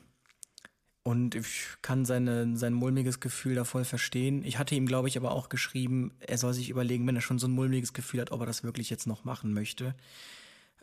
und 1.08 1.36
ich 1.36 1.70
kann 1.82 2.03
seine, 2.03 2.58
sein 2.58 2.74
mulmiges 2.74 3.22
Gefühl 3.22 3.55
da 3.55 3.64
voll 3.64 3.86
verstehen. 3.86 4.43
Ich 4.43 4.58
hatte 4.58 4.76
ihm, 4.76 4.86
glaube 4.86 5.08
ich, 5.08 5.16
aber 5.16 5.32
auch 5.32 5.47
geschrieben, 5.47 6.12
er 6.20 6.38
soll 6.38 6.53
sich 6.53 6.70
überlegen, 6.70 7.08
wenn 7.08 7.16
er 7.16 7.22
schon 7.22 7.39
so 7.39 7.47
ein 7.47 7.51
mulmiges 7.51 7.93
Gefühl 7.93 8.20
hat, 8.20 8.34
ob 8.34 8.41
er 8.41 8.45
das 8.45 8.66
wirklich 8.66 8.89
jetzt 8.89 9.08
noch 9.08 9.24
machen 9.24 9.53
möchte. 9.53 9.95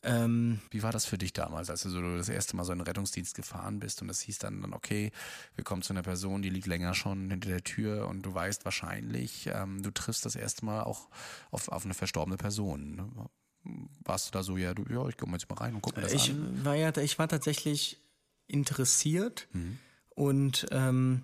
Ähm, 0.02 0.60
Wie 0.70 0.82
war 0.82 0.92
das 0.92 1.04
für 1.04 1.18
dich 1.18 1.34
damals, 1.34 1.68
als 1.68 1.82
du 1.82 1.90
so 1.90 2.00
das 2.16 2.30
erste 2.30 2.56
Mal 2.56 2.64
so 2.64 2.72
in 2.72 2.78
den 2.78 2.86
Rettungsdienst 2.86 3.34
gefahren 3.34 3.80
bist 3.80 4.00
und 4.00 4.08
es 4.08 4.22
hieß 4.22 4.38
dann, 4.38 4.62
dann, 4.62 4.72
okay, 4.72 5.12
wir 5.56 5.64
kommen 5.64 5.82
zu 5.82 5.92
einer 5.92 6.02
Person, 6.02 6.40
die 6.40 6.48
liegt 6.48 6.68
länger 6.68 6.94
schon 6.94 7.28
hinter 7.28 7.50
der 7.50 7.62
Tür 7.62 8.08
und 8.08 8.22
du 8.22 8.32
weißt 8.32 8.64
wahrscheinlich, 8.64 9.50
ähm, 9.52 9.82
du 9.82 9.90
triffst 9.90 10.24
das 10.24 10.36
erste 10.36 10.64
Mal 10.64 10.84
auch 10.84 11.10
auf, 11.50 11.68
auf 11.68 11.84
eine 11.84 11.92
verstorbene 11.92 12.38
Person. 12.38 12.96
Ne? 12.96 13.86
Warst 14.02 14.28
du 14.28 14.30
da 14.30 14.42
so, 14.42 14.56
ja, 14.56 14.72
du, 14.72 14.86
ja, 14.90 15.06
ich 15.06 15.18
komme 15.18 15.32
jetzt 15.32 15.50
mal 15.50 15.56
rein 15.56 15.74
und 15.74 15.82
guck 15.82 15.96
mir 15.96 16.02
das 16.02 16.14
ich 16.14 16.30
an? 16.30 16.64
War 16.64 16.76
ja, 16.76 16.96
ich 16.96 17.18
war 17.18 17.28
tatsächlich 17.28 18.00
interessiert. 18.46 19.48
Mhm 19.52 19.80
und 20.14 20.66
ähm, 20.70 21.22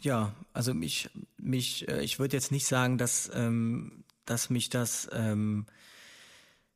ja, 0.00 0.34
also 0.52 0.74
mich, 0.74 1.10
mich, 1.38 1.88
äh, 1.88 2.02
ich 2.02 2.18
würde 2.18 2.36
jetzt 2.36 2.52
nicht 2.52 2.66
sagen, 2.66 2.98
dass, 2.98 3.30
ähm, 3.34 4.04
dass 4.24 4.50
mich 4.50 4.68
das, 4.68 5.08
ähm, 5.12 5.66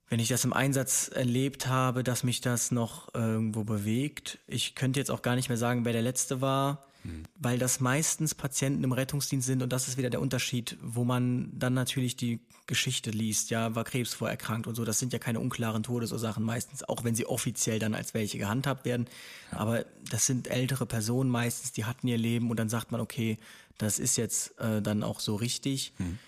wenn 0.09 0.21
ich 0.21 0.29
das 0.29 0.45
im 0.45 0.53
Einsatz 0.53 1.09
erlebt 1.09 1.67
habe, 1.67 2.03
dass 2.03 2.25
mich 2.25 2.41
das 2.41 2.71
noch 2.71 3.15
irgendwo 3.15 3.65
bewegt. 3.65 4.39
Ich 4.47 4.75
könnte 4.75 4.99
jetzt 4.99 5.11
auch 5.11 5.23
gar 5.23 5.37
nicht 5.37 5.49
mehr 5.49 5.59
sagen, 5.59 5.85
wer 5.85 5.93
der 5.93 6.03
letzte 6.03 6.41
war 6.41 6.90
weil 7.39 7.59
das 7.59 7.81
meistens 7.81 8.35
Patienten 8.35 8.85
im 8.85 8.93
Rettungsdienst 8.93 9.47
sind 9.47 9.63
und 9.63 9.73
das 9.73 9.89
ist 9.89 9.97
wieder 9.97 10.11
der 10.11 10.21
Unterschied, 10.21 10.77
wo 10.83 11.05
man 11.05 11.51
dann 11.53 11.75
natürlich 11.75 12.17
die 12.17 12.41
Geschichte 12.67 13.11
liest, 13.11 13.51
ja, 13.51 13.75
war 13.75 13.85
Krebs 13.85 14.15
vorerkrankt 14.15 14.67
und 14.67 14.75
so, 14.75 14.85
das 14.85 14.99
sind 14.99 15.13
ja 15.13 15.19
keine 15.19 15.41
unklaren 15.41 15.83
Todesursachen 15.83 16.45
meistens, 16.45 16.83
auch 16.85 17.03
wenn 17.03 17.15
sie 17.15 17.27
offiziell 17.27 17.79
dann 17.79 17.95
als 17.95 18.15
welche 18.15 18.39
gehandhabt 18.39 18.85
werden, 18.85 19.07
ja. 19.53 19.59
aber 19.59 19.87
das 20.11 20.27
sind 20.27 20.49
ältere 20.49 20.87
Personen 20.87 21.31
meistens, 21.31 21.73
die 21.73 21.85
hatten 21.85 22.07
ihr 22.07 22.19
Leben 22.19 22.51
und 22.51 22.59
dann 22.59 22.69
sagt 22.69 22.93
man, 22.93 23.01
okay, 23.01 23.39
das 23.79 23.99
ist 23.99 24.17
jetzt 24.17 24.59
äh, 24.61 24.83
dann 24.83 25.03
auch 25.03 25.21
so 25.21 25.37
richtig. 25.37 25.95
Hm. 25.97 26.19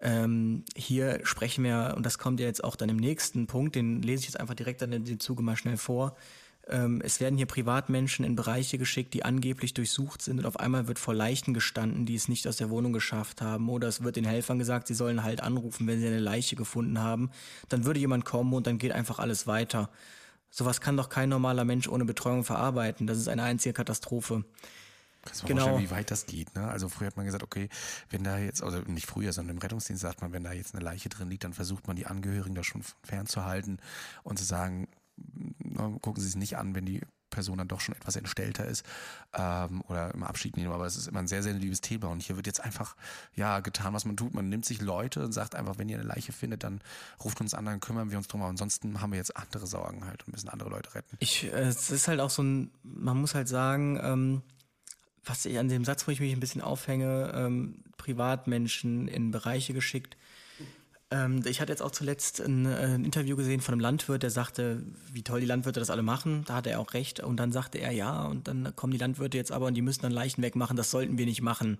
Ähm, 0.00 0.64
hier 0.76 1.20
sprechen 1.24 1.64
wir, 1.64 1.94
und 1.96 2.06
das 2.06 2.18
kommt 2.18 2.38
ja 2.38 2.46
jetzt 2.46 2.62
auch 2.62 2.76
dann 2.76 2.88
im 2.88 2.98
nächsten 2.98 3.46
Punkt, 3.46 3.74
den 3.74 4.00
lese 4.02 4.20
ich 4.20 4.26
jetzt 4.26 4.38
einfach 4.38 4.54
direkt 4.54 4.82
dann 4.82 4.92
in 4.92 5.04
den 5.04 5.18
Zuge 5.18 5.42
mal 5.42 5.56
schnell 5.56 5.76
vor, 5.76 6.16
ähm, 6.68 7.00
es 7.04 7.20
werden 7.20 7.36
hier 7.36 7.46
Privatmenschen 7.46 8.24
in 8.24 8.36
Bereiche 8.36 8.78
geschickt, 8.78 9.14
die 9.14 9.24
angeblich 9.24 9.74
durchsucht 9.74 10.22
sind 10.22 10.38
und 10.38 10.46
auf 10.46 10.60
einmal 10.60 10.88
wird 10.88 10.98
vor 10.98 11.14
Leichen 11.14 11.54
gestanden, 11.54 12.06
die 12.06 12.14
es 12.14 12.28
nicht 12.28 12.46
aus 12.46 12.56
der 12.56 12.70
Wohnung 12.70 12.92
geschafft 12.92 13.40
haben. 13.40 13.68
Oder 13.68 13.88
es 13.88 14.02
wird 14.02 14.16
den 14.16 14.24
Helfern 14.24 14.58
gesagt, 14.58 14.86
sie 14.86 14.94
sollen 14.94 15.22
halt 15.22 15.42
anrufen, 15.42 15.86
wenn 15.86 16.00
sie 16.00 16.06
eine 16.06 16.20
Leiche 16.20 16.56
gefunden 16.56 17.00
haben. 17.00 17.30
Dann 17.68 17.84
würde 17.84 18.00
jemand 18.00 18.24
kommen 18.24 18.52
und 18.52 18.66
dann 18.66 18.78
geht 18.78 18.92
einfach 18.92 19.18
alles 19.18 19.46
weiter. 19.46 19.90
Sowas 20.50 20.80
kann 20.80 20.96
doch 20.96 21.08
kein 21.08 21.28
normaler 21.28 21.64
Mensch 21.64 21.88
ohne 21.88 22.04
Betreuung 22.04 22.44
verarbeiten. 22.44 23.06
Das 23.06 23.18
ist 23.18 23.28
eine 23.28 23.42
einzige 23.42 23.72
Katastrophe. 23.72 24.44
Kannst 25.22 25.42
du 25.42 25.46
genau. 25.46 25.62
vorstellen, 25.62 25.90
wie 25.90 25.90
weit 25.90 26.10
das 26.10 26.26
geht, 26.26 26.54
ne? 26.54 26.68
Also 26.68 26.88
früher 26.88 27.08
hat 27.08 27.16
man 27.16 27.26
gesagt, 27.26 27.42
okay, 27.42 27.68
wenn 28.08 28.24
da 28.24 28.38
jetzt, 28.38 28.62
also 28.62 28.78
nicht 28.86 29.06
früher, 29.06 29.32
sondern 29.32 29.56
im 29.56 29.62
Rettungsdienst 29.62 30.00
sagt 30.00 30.22
man, 30.22 30.32
wenn 30.32 30.44
da 30.44 30.52
jetzt 30.52 30.74
eine 30.74 30.84
Leiche 30.84 31.08
drin 31.08 31.28
liegt, 31.28 31.44
dann 31.44 31.52
versucht 31.52 31.86
man 31.86 31.96
die 31.96 32.06
Angehörigen 32.06 32.54
da 32.54 32.62
schon 32.64 32.82
fernzuhalten 33.02 33.78
und 34.22 34.38
zu 34.38 34.44
sagen, 34.44 34.88
gucken 36.00 36.22
Sie 36.22 36.28
es 36.28 36.36
nicht 36.36 36.56
an, 36.56 36.74
wenn 36.74 36.86
die 36.86 37.02
Person 37.30 37.58
dann 37.58 37.68
doch 37.68 37.80
schon 37.80 37.94
etwas 37.94 38.16
entstellter 38.16 38.66
ist 38.66 38.84
ähm, 39.34 39.82
oder 39.88 40.12
im 40.14 40.22
Abschied 40.22 40.56
nehmen. 40.56 40.72
Aber 40.72 40.86
es 40.86 40.96
ist 40.96 41.08
immer 41.08 41.20
ein 41.20 41.28
sehr, 41.28 41.42
sehr 41.42 41.52
liebes 41.52 41.80
Thema. 41.80 42.08
Und 42.08 42.22
hier 42.22 42.36
wird 42.36 42.46
jetzt 42.46 42.62
einfach 42.62 42.96
ja 43.34 43.60
getan, 43.60 43.92
was 43.92 44.04
man 44.04 44.16
tut. 44.16 44.34
Man 44.34 44.48
nimmt 44.48 44.64
sich 44.64 44.80
Leute 44.80 45.24
und 45.24 45.32
sagt 45.32 45.54
einfach, 45.54 45.78
wenn 45.78 45.88
ihr 45.88 45.98
eine 45.98 46.06
Leiche 46.06 46.32
findet, 46.32 46.64
dann 46.64 46.80
ruft 47.22 47.40
uns 47.40 47.54
an, 47.54 47.66
dann 47.66 47.80
kümmern 47.80 48.10
wir 48.10 48.18
uns 48.18 48.28
drum. 48.28 48.42
Aber 48.42 48.50
ansonsten 48.50 49.00
haben 49.00 49.12
wir 49.12 49.18
jetzt 49.18 49.36
andere 49.36 49.66
Sorgen 49.66 50.06
halt 50.06 50.26
und 50.26 50.32
müssen 50.32 50.48
andere 50.48 50.70
Leute 50.70 50.94
retten. 50.94 51.16
Ich, 51.20 51.44
äh, 51.44 51.68
es 51.68 51.90
ist 51.90 52.08
halt 52.08 52.20
auch 52.20 52.30
so 52.30 52.42
ein, 52.42 52.70
man 52.82 53.18
muss 53.18 53.34
halt 53.34 53.48
sagen, 53.48 54.00
ähm, 54.02 54.42
was 55.24 55.44
ich 55.44 55.58
an 55.58 55.68
dem 55.68 55.84
Satz, 55.84 56.06
wo 56.06 56.10
ich 56.10 56.20
mich 56.20 56.32
ein 56.32 56.40
bisschen 56.40 56.62
aufhänge, 56.62 57.32
ähm, 57.34 57.84
Privatmenschen 57.98 59.08
in 59.08 59.30
Bereiche 59.30 59.74
geschickt, 59.74 60.16
ich 61.10 61.60
hatte 61.60 61.72
jetzt 61.72 61.80
auch 61.80 61.90
zuletzt 61.90 62.40
ein, 62.40 62.66
äh, 62.66 62.94
ein, 62.94 63.04
Interview 63.04 63.34
gesehen 63.34 63.62
von 63.62 63.72
einem 63.72 63.80
Landwirt, 63.80 64.22
der 64.22 64.30
sagte, 64.30 64.82
wie 65.10 65.22
toll 65.22 65.40
die 65.40 65.46
Landwirte 65.46 65.80
das 65.80 65.88
alle 65.88 66.02
machen. 66.02 66.44
Da 66.46 66.56
hatte 66.56 66.70
er 66.70 66.80
auch 66.80 66.92
recht. 66.92 67.20
Und 67.20 67.38
dann 67.38 67.50
sagte 67.50 67.78
er, 67.78 67.92
ja, 67.92 68.24
und 68.26 68.46
dann 68.46 68.76
kommen 68.76 68.92
die 68.92 68.98
Landwirte 68.98 69.38
jetzt 69.38 69.50
aber 69.50 69.66
und 69.66 69.74
die 69.74 69.82
müssen 69.82 70.02
dann 70.02 70.12
Leichen 70.12 70.42
wegmachen. 70.42 70.76
Das 70.76 70.90
sollten 70.90 71.16
wir 71.16 71.24
nicht 71.24 71.40
machen. 71.40 71.78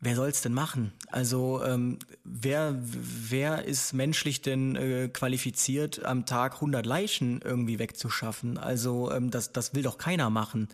Wer 0.00 0.14
soll's 0.14 0.42
denn 0.42 0.52
machen? 0.52 0.92
Also 1.08 1.62
ähm, 1.64 1.98
wer 2.22 2.78
wer 2.82 3.64
ist 3.64 3.94
menschlich 3.94 4.42
denn 4.42 4.76
äh, 4.76 5.08
qualifiziert, 5.08 6.04
am 6.04 6.26
Tag 6.26 6.56
100 6.56 6.84
Leichen 6.84 7.40
irgendwie 7.42 7.78
wegzuschaffen? 7.78 8.58
Also 8.58 9.10
ähm, 9.10 9.30
das 9.30 9.52
das 9.52 9.74
will 9.74 9.82
doch 9.82 9.96
keiner 9.96 10.28
machen. 10.28 10.68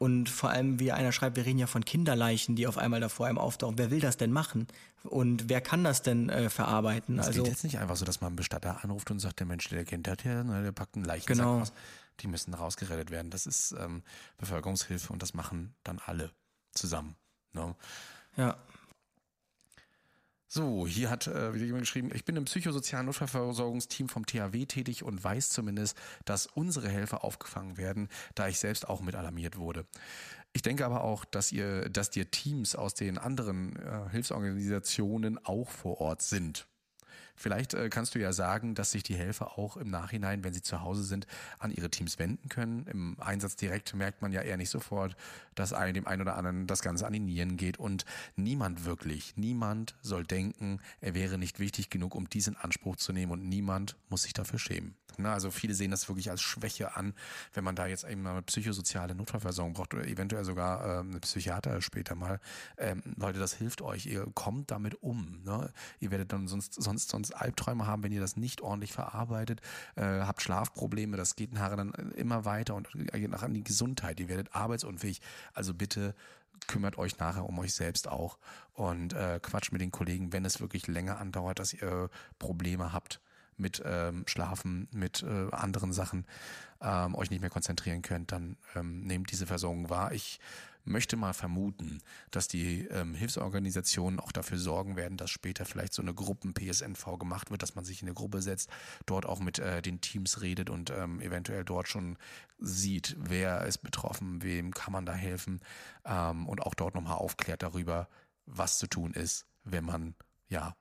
Und 0.00 0.30
vor 0.30 0.48
allem, 0.48 0.80
wie 0.80 0.92
einer 0.92 1.12
schreibt, 1.12 1.36
wir 1.36 1.44
reden 1.44 1.58
ja 1.58 1.66
von 1.66 1.84
Kinderleichen, 1.84 2.56
die 2.56 2.66
auf 2.66 2.78
einmal 2.78 3.00
da 3.00 3.10
vor 3.10 3.26
einem 3.26 3.36
auftauchen. 3.36 3.76
Wer 3.76 3.90
will 3.90 4.00
das 4.00 4.16
denn 4.16 4.32
machen? 4.32 4.66
Und 5.04 5.50
wer 5.50 5.60
kann 5.60 5.84
das 5.84 6.00
denn 6.00 6.30
äh, 6.30 6.48
verarbeiten? 6.48 7.18
Das 7.18 7.26
also, 7.26 7.42
geht 7.42 7.52
jetzt 7.52 7.64
nicht 7.64 7.78
einfach 7.78 7.96
so, 7.96 8.06
dass 8.06 8.22
man 8.22 8.28
einen 8.28 8.36
Bestatter 8.36 8.82
anruft 8.82 9.10
und 9.10 9.18
sagt, 9.18 9.40
der 9.40 9.46
Mensch, 9.46 9.68
der 9.68 9.84
kennt 9.84 10.08
hat 10.08 10.24
ja, 10.24 10.42
ne, 10.42 10.62
der 10.62 10.72
packt 10.72 10.96
einen 10.96 11.04
Leichensack 11.04 11.44
genau. 11.44 11.60
aus. 11.60 11.74
Die 12.20 12.28
müssen 12.28 12.54
rausgerettet 12.54 13.10
werden. 13.10 13.30
Das 13.30 13.44
ist 13.44 13.72
ähm, 13.78 14.02
Bevölkerungshilfe 14.38 15.12
und 15.12 15.20
das 15.22 15.34
machen 15.34 15.74
dann 15.84 15.98
alle 15.98 16.32
zusammen. 16.72 17.14
Ne? 17.52 17.76
Ja. 18.38 18.56
So, 20.52 20.84
hier 20.84 21.10
hat 21.10 21.28
äh, 21.28 21.54
wieder 21.54 21.64
jemand 21.64 21.82
geschrieben, 21.82 22.10
ich 22.12 22.24
bin 22.24 22.34
im 22.34 22.44
psychosozialen 22.44 23.06
Notfallversorgungsteam 23.06 24.08
vom 24.08 24.26
THW 24.26 24.66
tätig 24.66 25.04
und 25.04 25.22
weiß 25.22 25.50
zumindest, 25.50 25.96
dass 26.24 26.48
unsere 26.48 26.88
Helfer 26.88 27.22
aufgefangen 27.22 27.76
werden, 27.76 28.08
da 28.34 28.48
ich 28.48 28.58
selbst 28.58 28.88
auch 28.88 29.00
mit 29.00 29.14
alarmiert 29.14 29.58
wurde. 29.58 29.86
Ich 30.52 30.62
denke 30.62 30.84
aber 30.84 31.04
auch, 31.04 31.24
dass 31.24 31.52
ihr, 31.52 31.88
dass 31.88 32.10
dir 32.10 32.32
Teams 32.32 32.74
aus 32.74 32.94
den 32.94 33.16
anderen 33.16 33.76
äh, 33.76 34.10
Hilfsorganisationen 34.10 35.38
auch 35.44 35.70
vor 35.70 36.00
Ort 36.00 36.20
sind. 36.20 36.66
Vielleicht 37.40 37.72
äh, 37.72 37.88
kannst 37.88 38.14
du 38.14 38.18
ja 38.18 38.34
sagen, 38.34 38.74
dass 38.74 38.90
sich 38.90 39.02
die 39.02 39.14
Helfer 39.14 39.56
auch 39.56 39.78
im 39.78 39.88
Nachhinein, 39.88 40.44
wenn 40.44 40.52
sie 40.52 40.60
zu 40.60 40.82
Hause 40.82 41.02
sind, 41.04 41.26
an 41.58 41.70
ihre 41.70 41.88
Teams 41.88 42.18
wenden 42.18 42.50
können. 42.50 42.86
Im 42.86 43.18
Einsatz 43.18 43.56
direkt 43.56 43.94
merkt 43.94 44.20
man 44.20 44.30
ja 44.30 44.42
eher 44.42 44.58
nicht 44.58 44.68
sofort, 44.68 45.16
dass 45.54 45.72
einem 45.72 45.94
dem 45.94 46.06
einen 46.06 46.20
oder 46.20 46.36
anderen 46.36 46.66
das 46.66 46.82
Ganze 46.82 47.06
an 47.06 47.14
die 47.14 47.18
Nieren 47.18 47.56
geht. 47.56 47.78
Und 47.78 48.04
niemand 48.36 48.84
wirklich, 48.84 49.38
niemand 49.38 49.94
soll 50.02 50.26
denken, 50.26 50.80
er 51.00 51.14
wäre 51.14 51.38
nicht 51.38 51.60
wichtig 51.60 51.88
genug, 51.88 52.14
um 52.14 52.28
diesen 52.28 52.56
Anspruch 52.56 52.96
zu 52.96 53.14
nehmen 53.14 53.32
und 53.32 53.48
niemand 53.48 53.96
muss 54.10 54.24
sich 54.24 54.34
dafür 54.34 54.58
schämen. 54.58 54.94
Also 55.28 55.50
viele 55.50 55.74
sehen 55.74 55.90
das 55.90 56.08
wirklich 56.08 56.30
als 56.30 56.40
Schwäche 56.40 56.96
an, 56.96 57.14
wenn 57.52 57.64
man 57.64 57.76
da 57.76 57.86
jetzt 57.86 58.04
eben 58.04 58.26
eine 58.26 58.42
psychosoziale 58.42 59.14
Notfallversorgung 59.14 59.74
braucht 59.74 59.94
oder 59.94 60.06
eventuell 60.06 60.44
sogar 60.44 60.84
äh, 60.84 61.00
eine 61.00 61.20
Psychiater 61.20 61.80
später 61.82 62.14
mal. 62.14 62.40
Ähm, 62.78 63.02
Leute, 63.16 63.38
das 63.38 63.54
hilft 63.54 63.82
euch. 63.82 64.06
Ihr 64.06 64.26
kommt 64.34 64.70
damit 64.70 65.02
um. 65.02 65.42
Ne? 65.44 65.72
Ihr 65.98 66.10
werdet 66.10 66.32
dann 66.32 66.48
sonst, 66.48 66.74
sonst, 66.74 67.10
sonst 67.10 67.29
Albträume 67.34 67.86
haben, 67.86 68.02
wenn 68.02 68.12
ihr 68.12 68.20
das 68.20 68.36
nicht 68.36 68.60
ordentlich 68.60 68.92
verarbeitet, 68.92 69.60
äh, 69.96 70.02
habt 70.02 70.42
Schlafprobleme, 70.42 71.16
das 71.16 71.36
geht 71.36 71.52
nachher 71.52 71.76
dann 71.76 71.92
immer 72.16 72.44
weiter 72.44 72.74
und 72.74 72.88
geht 72.92 73.30
nachher 73.30 73.46
an 73.46 73.54
die 73.54 73.64
Gesundheit. 73.64 74.20
Ihr 74.20 74.28
werdet 74.28 74.54
arbeitsunfähig. 74.54 75.20
Also 75.54 75.74
bitte 75.74 76.14
kümmert 76.66 76.98
euch 76.98 77.18
nachher 77.18 77.46
um 77.46 77.58
euch 77.58 77.74
selbst 77.74 78.08
auch 78.08 78.38
und 78.74 79.12
äh, 79.12 79.40
quatscht 79.42 79.72
mit 79.72 79.80
den 79.80 79.90
Kollegen, 79.90 80.32
wenn 80.32 80.44
es 80.44 80.60
wirklich 80.60 80.86
länger 80.86 81.18
andauert, 81.18 81.58
dass 81.58 81.72
ihr 81.72 82.10
Probleme 82.38 82.92
habt 82.92 83.20
mit 83.56 83.82
ähm, 83.84 84.24
Schlafen, 84.26 84.88
mit 84.90 85.22
äh, 85.22 85.50
anderen 85.50 85.92
Sachen 85.92 86.26
ähm, 86.80 87.14
euch 87.14 87.30
nicht 87.30 87.40
mehr 87.40 87.50
konzentrieren 87.50 88.02
könnt, 88.02 88.32
dann 88.32 88.56
ähm, 88.74 89.02
nehmt 89.02 89.30
diese 89.30 89.46
Versorgung 89.46 89.90
wahr. 89.90 90.12
Ich 90.12 90.40
möchte 90.84 91.16
mal 91.16 91.32
vermuten, 91.32 92.00
dass 92.30 92.48
die 92.48 92.86
ähm, 92.86 93.14
Hilfsorganisationen 93.14 94.20
auch 94.20 94.32
dafür 94.32 94.58
sorgen 94.58 94.96
werden, 94.96 95.16
dass 95.16 95.30
später 95.30 95.64
vielleicht 95.64 95.92
so 95.92 96.02
eine 96.02 96.14
Gruppen-PSNV 96.14 97.18
gemacht 97.18 97.50
wird, 97.50 97.62
dass 97.62 97.74
man 97.74 97.84
sich 97.84 98.02
in 98.02 98.08
eine 98.08 98.14
Gruppe 98.14 98.42
setzt, 98.42 98.70
dort 99.06 99.26
auch 99.26 99.40
mit 99.40 99.58
äh, 99.58 99.82
den 99.82 100.00
Teams 100.00 100.40
redet 100.40 100.70
und 100.70 100.90
ähm, 100.90 101.20
eventuell 101.20 101.64
dort 101.64 101.88
schon 101.88 102.16
sieht, 102.58 103.16
wer 103.18 103.64
ist 103.66 103.78
betroffen, 103.78 104.42
wem 104.42 104.72
kann 104.72 104.92
man 104.92 105.06
da 105.06 105.12
helfen 105.12 105.60
ähm, 106.04 106.48
und 106.48 106.62
auch 106.62 106.74
dort 106.74 106.94
nochmal 106.94 107.16
aufklärt 107.16 107.62
darüber, 107.62 108.08
was 108.46 108.78
zu 108.78 108.86
tun 108.86 109.12
ist, 109.12 109.46
wenn 109.64 109.84
man 109.84 110.14
ja 110.48 110.76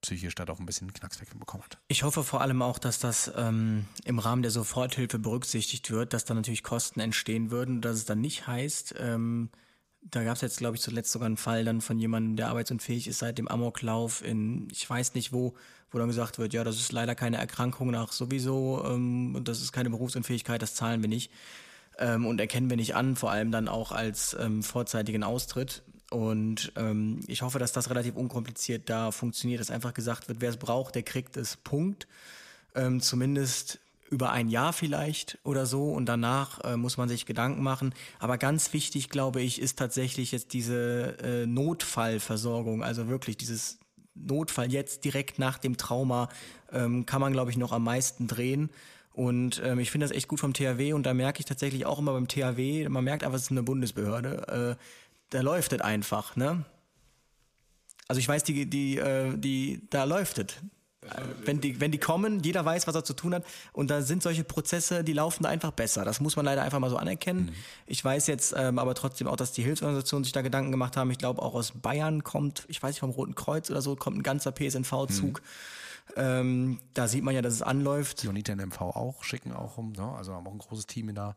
psychisch 0.00 0.34
da 0.34 0.44
doch 0.44 0.58
ein 0.58 0.66
bisschen 0.66 0.92
Knacks 0.92 1.18
bekommen 1.18 1.62
hat. 1.64 1.78
Ich 1.88 2.02
hoffe 2.02 2.24
vor 2.24 2.40
allem 2.40 2.62
auch, 2.62 2.78
dass 2.78 2.98
das 2.98 3.30
ähm, 3.36 3.86
im 4.04 4.18
Rahmen 4.18 4.42
der 4.42 4.50
Soforthilfe 4.50 5.18
berücksichtigt 5.18 5.90
wird, 5.90 6.12
dass 6.12 6.24
da 6.24 6.34
natürlich 6.34 6.62
Kosten 6.62 7.00
entstehen 7.00 7.50
würden, 7.50 7.80
dass 7.80 7.96
es 7.96 8.04
dann 8.04 8.20
nicht 8.20 8.46
heißt, 8.46 8.94
ähm, 8.98 9.50
da 10.02 10.24
gab 10.24 10.36
es 10.36 10.40
jetzt, 10.40 10.58
glaube 10.58 10.76
ich, 10.76 10.82
zuletzt 10.82 11.12
sogar 11.12 11.26
einen 11.26 11.36
Fall 11.36 11.64
dann 11.64 11.80
von 11.80 11.98
jemandem, 11.98 12.36
der 12.36 12.48
arbeitsunfähig 12.48 13.06
ist 13.06 13.18
seit 13.18 13.38
dem 13.38 13.48
Amoklauf 13.48 14.24
in, 14.24 14.68
ich 14.72 14.88
weiß 14.88 15.14
nicht 15.14 15.32
wo, 15.32 15.54
wo 15.90 15.98
dann 15.98 16.08
gesagt 16.08 16.38
wird, 16.38 16.54
ja, 16.54 16.64
das 16.64 16.76
ist 16.76 16.92
leider 16.92 17.14
keine 17.14 17.36
Erkrankung 17.36 17.90
nach 17.90 18.12
sowieso 18.12 18.82
ähm, 18.86 19.34
und 19.34 19.48
das 19.48 19.60
ist 19.60 19.72
keine 19.72 19.90
Berufsunfähigkeit, 19.90 20.62
das 20.62 20.74
zahlen 20.74 21.02
wir 21.02 21.08
nicht 21.08 21.30
ähm, 21.98 22.26
und 22.26 22.40
erkennen 22.40 22.70
wir 22.70 22.76
nicht 22.76 22.94
an, 22.94 23.16
vor 23.16 23.30
allem 23.30 23.50
dann 23.50 23.68
auch 23.68 23.92
als 23.92 24.36
ähm, 24.40 24.62
vorzeitigen 24.62 25.22
Austritt. 25.22 25.82
Und 26.10 26.72
ähm, 26.76 27.20
ich 27.28 27.42
hoffe, 27.42 27.58
dass 27.58 27.72
das 27.72 27.88
relativ 27.88 28.16
unkompliziert 28.16 28.90
da 28.90 29.12
funktioniert, 29.12 29.60
dass 29.60 29.70
einfach 29.70 29.94
gesagt 29.94 30.28
wird, 30.28 30.40
wer 30.40 30.50
es 30.50 30.56
braucht, 30.56 30.96
der 30.96 31.04
kriegt 31.04 31.36
es. 31.36 31.56
Punkt. 31.56 32.08
Ähm, 32.74 33.00
zumindest 33.00 33.80
über 34.10 34.32
ein 34.32 34.48
Jahr 34.48 34.72
vielleicht 34.72 35.38
oder 35.44 35.66
so 35.66 35.92
und 35.92 36.06
danach 36.06 36.64
äh, 36.64 36.76
muss 36.76 36.96
man 36.96 37.08
sich 37.08 37.26
Gedanken 37.26 37.62
machen. 37.62 37.94
Aber 38.18 38.38
ganz 38.38 38.72
wichtig, 38.72 39.08
glaube 39.08 39.40
ich, 39.40 39.60
ist 39.60 39.78
tatsächlich 39.78 40.32
jetzt 40.32 40.52
diese 40.52 41.16
äh, 41.22 41.46
Notfallversorgung, 41.46 42.82
also 42.82 43.08
wirklich 43.08 43.36
dieses 43.36 43.78
Notfall 44.14 44.72
jetzt 44.72 45.04
direkt 45.04 45.38
nach 45.38 45.58
dem 45.58 45.76
Trauma 45.76 46.28
ähm, 46.72 47.06
kann 47.06 47.20
man, 47.20 47.32
glaube 47.32 47.52
ich, 47.52 47.56
noch 47.56 47.72
am 47.72 47.84
meisten 47.84 48.26
drehen. 48.26 48.70
Und 49.12 49.62
ähm, 49.64 49.78
ich 49.78 49.90
finde 49.90 50.06
das 50.06 50.16
echt 50.16 50.28
gut 50.28 50.40
vom 50.40 50.54
THW 50.54 50.92
und 50.92 51.04
da 51.04 51.14
merke 51.14 51.40
ich 51.40 51.46
tatsächlich 51.46 51.86
auch 51.86 51.98
immer 51.98 52.12
beim 52.12 52.28
THW, 52.28 52.88
man 52.88 53.04
merkt 53.04 53.24
einfach, 53.24 53.36
es 53.36 53.44
ist 53.44 53.50
eine 53.50 53.62
Bundesbehörde. 53.62 54.76
Äh, 54.78 54.82
da 55.30 55.40
läuft 55.40 55.72
es 55.72 55.80
einfach, 55.80 56.36
ne? 56.36 56.64
Also 58.08 58.18
ich 58.18 58.28
weiß, 58.28 58.42
die, 58.44 58.68
die, 58.68 58.98
äh, 58.98 59.36
die, 59.36 59.86
da 59.90 60.04
läuft 60.04 60.38
es. 60.38 60.46
Wenn 61.44 61.60
die, 61.60 61.80
wenn 61.80 61.90
die 61.90 61.98
kommen, 61.98 62.40
jeder 62.40 62.64
weiß, 62.64 62.86
was 62.86 62.94
er 62.94 63.04
zu 63.04 63.14
tun 63.14 63.34
hat. 63.34 63.44
Und 63.72 63.90
da 63.90 64.02
sind 64.02 64.22
solche 64.22 64.44
Prozesse, 64.44 65.02
die 65.02 65.14
laufen 65.14 65.44
da 65.44 65.48
einfach 65.48 65.70
besser. 65.70 66.04
Das 66.04 66.20
muss 66.20 66.36
man 66.36 66.44
leider 66.44 66.62
einfach 66.62 66.78
mal 66.78 66.90
so 66.90 66.98
anerkennen. 66.98 67.46
Mhm. 67.46 67.54
Ich 67.86 68.04
weiß 68.04 68.26
jetzt 68.26 68.54
ähm, 68.56 68.78
aber 68.78 68.94
trotzdem 68.94 69.26
auch, 69.26 69.36
dass 69.36 69.52
die 69.52 69.62
Hilfsorganisationen 69.62 70.24
sich 70.24 70.32
da 70.32 70.42
Gedanken 70.42 70.70
gemacht 70.70 70.96
haben. 70.98 71.10
Ich 71.10 71.18
glaube, 71.18 71.40
auch 71.40 71.54
aus 71.54 71.72
Bayern 71.72 72.22
kommt, 72.22 72.64
ich 72.68 72.82
weiß 72.82 72.90
nicht, 72.90 73.00
vom 73.00 73.10
Roten 73.10 73.34
Kreuz 73.34 73.70
oder 73.70 73.80
so, 73.80 73.96
kommt 73.96 74.18
ein 74.18 74.22
ganzer 74.22 74.52
PSNV-Zug. 74.52 75.40
Mhm. 75.40 76.12
Ähm, 76.16 76.80
da 76.92 77.08
sieht 77.08 77.24
man 77.24 77.34
ja, 77.34 77.42
dass 77.42 77.54
es 77.54 77.62
anläuft. 77.62 78.22
Die 78.22 78.28
Uniten 78.28 78.58
MV 78.58 78.80
auch, 78.80 79.24
schicken 79.24 79.52
auch 79.52 79.78
rum, 79.78 79.92
ne? 79.92 80.12
also 80.16 80.34
haben 80.34 80.46
auch 80.46 80.52
ein 80.52 80.58
großes 80.58 80.86
Team 80.86 81.14
da 81.14 81.36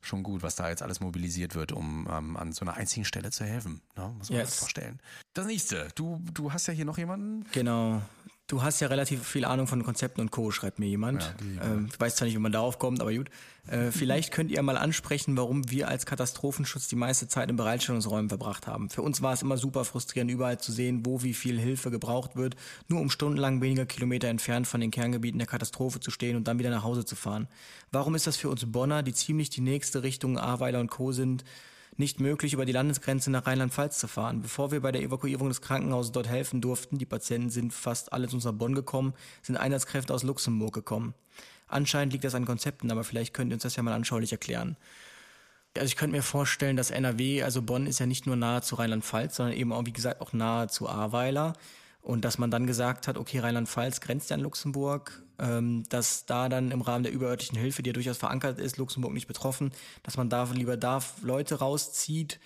schon 0.00 0.22
gut, 0.22 0.42
was 0.42 0.56
da 0.56 0.68
jetzt 0.68 0.82
alles 0.82 1.00
mobilisiert 1.00 1.54
wird, 1.54 1.72
um 1.72 2.08
ähm, 2.10 2.36
an 2.36 2.52
so 2.52 2.64
einer 2.64 2.74
einzigen 2.74 3.04
Stelle 3.04 3.30
zu 3.30 3.44
helfen. 3.44 3.80
Ne? 3.96 4.14
Muss 4.16 4.30
man 4.30 4.38
yes. 4.38 4.50
das 4.50 4.58
vorstellen. 4.58 5.00
Das 5.34 5.46
nächste, 5.46 5.88
du, 5.94 6.22
du 6.32 6.52
hast 6.52 6.66
ja 6.66 6.74
hier 6.74 6.84
noch 6.84 6.98
jemanden. 6.98 7.44
Genau. 7.52 8.02
Du 8.48 8.62
hast 8.62 8.80
ja 8.80 8.88
relativ 8.88 9.28
viel 9.28 9.44
Ahnung 9.44 9.66
von 9.66 9.84
Konzepten 9.84 10.22
und 10.22 10.30
Co., 10.30 10.50
schreibt 10.50 10.78
mir 10.78 10.86
jemand. 10.86 11.22
Ja, 11.22 11.64
ähm, 11.64 11.88
ich 11.92 12.00
weiß 12.00 12.16
zwar 12.16 12.24
nicht, 12.24 12.34
wie 12.34 12.40
man 12.40 12.50
darauf 12.50 12.78
kommt, 12.78 13.02
aber 13.02 13.12
gut. 13.12 13.28
Äh, 13.66 13.90
vielleicht 13.92 14.32
könnt 14.32 14.50
ihr 14.50 14.62
mal 14.62 14.78
ansprechen, 14.78 15.36
warum 15.36 15.70
wir 15.70 15.88
als 15.88 16.06
Katastrophenschutz 16.06 16.88
die 16.88 16.96
meiste 16.96 17.28
Zeit 17.28 17.50
in 17.50 17.56
Bereitstellungsräumen 17.56 18.30
verbracht 18.30 18.66
haben. 18.66 18.88
Für 18.88 19.02
uns 19.02 19.20
war 19.20 19.34
es 19.34 19.42
immer 19.42 19.58
super 19.58 19.84
frustrierend, 19.84 20.30
überall 20.30 20.58
zu 20.58 20.72
sehen, 20.72 21.04
wo 21.04 21.22
wie 21.22 21.34
viel 21.34 21.60
Hilfe 21.60 21.90
gebraucht 21.90 22.36
wird, 22.36 22.56
nur 22.88 23.02
um 23.02 23.10
stundenlang 23.10 23.60
weniger 23.60 23.84
Kilometer 23.84 24.28
entfernt 24.28 24.66
von 24.66 24.80
den 24.80 24.90
Kerngebieten 24.90 25.38
der 25.38 25.46
Katastrophe 25.46 26.00
zu 26.00 26.10
stehen 26.10 26.34
und 26.34 26.48
dann 26.48 26.58
wieder 26.58 26.70
nach 26.70 26.84
Hause 26.84 27.04
zu 27.04 27.16
fahren. 27.16 27.48
Warum 27.92 28.14
ist 28.14 28.26
das 28.26 28.38
für 28.38 28.48
uns 28.48 28.64
Bonner, 28.64 29.02
die 29.02 29.12
ziemlich 29.12 29.50
die 29.50 29.60
nächste 29.60 30.02
Richtung 30.02 30.38
Ahrweiler 30.38 30.80
und 30.80 30.90
Co. 30.90 31.12
sind, 31.12 31.44
nicht 31.98 32.20
möglich, 32.20 32.52
über 32.52 32.64
die 32.64 32.72
Landesgrenze 32.72 33.30
nach 33.30 33.46
Rheinland-Pfalz 33.46 33.98
zu 33.98 34.08
fahren. 34.08 34.40
Bevor 34.40 34.70
wir 34.70 34.80
bei 34.80 34.92
der 34.92 35.02
Evakuierung 35.02 35.48
des 35.48 35.60
Krankenhauses 35.60 36.12
dort 36.12 36.28
helfen 36.28 36.60
durften, 36.60 36.98
die 36.98 37.06
Patienten 37.06 37.50
sind 37.50 37.72
fast 37.72 38.12
alle 38.12 38.28
zu 38.28 38.36
uns 38.36 38.44
nach 38.44 38.52
Bonn 38.52 38.74
gekommen, 38.74 39.14
sind 39.42 39.56
Einsatzkräfte 39.56 40.14
aus 40.14 40.22
Luxemburg 40.22 40.72
gekommen. 40.72 41.14
Anscheinend 41.66 42.12
liegt 42.12 42.24
das 42.24 42.34
an 42.34 42.46
Konzepten, 42.46 42.90
aber 42.90 43.04
vielleicht 43.04 43.34
könnt 43.34 43.50
ihr 43.50 43.56
uns 43.56 43.62
das 43.62 43.76
ja 43.76 43.82
mal 43.82 43.92
anschaulich 43.92 44.32
erklären. 44.32 44.76
Also 45.76 45.86
ich 45.86 45.96
könnte 45.96 46.16
mir 46.16 46.22
vorstellen, 46.22 46.76
dass 46.76 46.90
NRW, 46.90 47.42
also 47.42 47.62
Bonn 47.62 47.86
ist 47.86 48.00
ja 48.00 48.06
nicht 48.06 48.26
nur 48.26 48.36
nahe 48.36 48.62
zu 48.62 48.76
Rheinland-Pfalz, 48.76 49.36
sondern 49.36 49.56
eben 49.56 49.72
auch, 49.72 49.84
wie 49.84 49.92
gesagt, 49.92 50.20
auch 50.20 50.32
nahe 50.32 50.68
zu 50.68 50.88
Ahrweiler. 50.88 51.52
Und 52.08 52.24
dass 52.24 52.38
man 52.38 52.50
dann 52.50 52.66
gesagt 52.66 53.06
hat, 53.06 53.18
okay, 53.18 53.40
Rheinland-Pfalz 53.40 54.00
grenzt 54.00 54.30
ja 54.30 54.36
an 54.36 54.40
Luxemburg, 54.40 55.22
ähm, 55.38 55.84
dass 55.90 56.24
da 56.24 56.48
dann 56.48 56.70
im 56.70 56.80
Rahmen 56.80 57.02
der 57.02 57.12
überörtlichen 57.12 57.58
Hilfe, 57.58 57.82
die 57.82 57.90
ja 57.90 57.92
durchaus 57.92 58.16
verankert 58.16 58.58
ist, 58.58 58.78
Luxemburg 58.78 59.12
nicht 59.12 59.26
betroffen, 59.26 59.72
dass 60.04 60.16
man 60.16 60.30
da 60.30 60.44
lieber 60.44 60.78
da 60.78 61.00
Leute 61.20 61.56
rauszieht. 61.56 62.40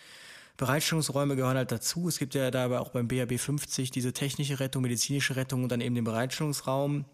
Bereitstellungsräume 0.56 1.36
gehören 1.36 1.56
halt 1.56 1.70
dazu. 1.70 2.08
Es 2.08 2.18
gibt 2.18 2.34
ja 2.34 2.50
dabei 2.50 2.80
auch 2.80 2.88
beim 2.88 3.06
BAB 3.06 3.38
50 3.38 3.92
diese 3.92 4.12
technische 4.12 4.58
Rettung, 4.58 4.82
medizinische 4.82 5.36
Rettung 5.36 5.62
und 5.62 5.68
dann 5.70 5.80
eben 5.80 5.94
den 5.94 6.02
Bereitstellungsraum. 6.02 7.04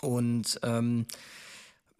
Und 0.00 0.58
ähm, 0.64 1.06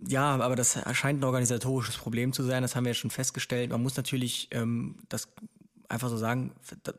ja, 0.04 0.34
aber 0.34 0.56
das 0.56 0.74
erscheint 0.74 1.20
ein 1.20 1.24
organisatorisches 1.24 1.96
Problem 1.96 2.32
zu 2.32 2.42
sein, 2.42 2.62
das 2.62 2.74
haben 2.74 2.86
wir 2.86 2.90
ja 2.90 2.94
schon 2.94 3.10
festgestellt. 3.12 3.70
Man 3.70 3.84
muss 3.84 3.96
natürlich 3.96 4.48
ähm, 4.50 4.96
das 5.08 5.28
einfach 5.88 6.08
so 6.08 6.16
sagen, 6.16 6.52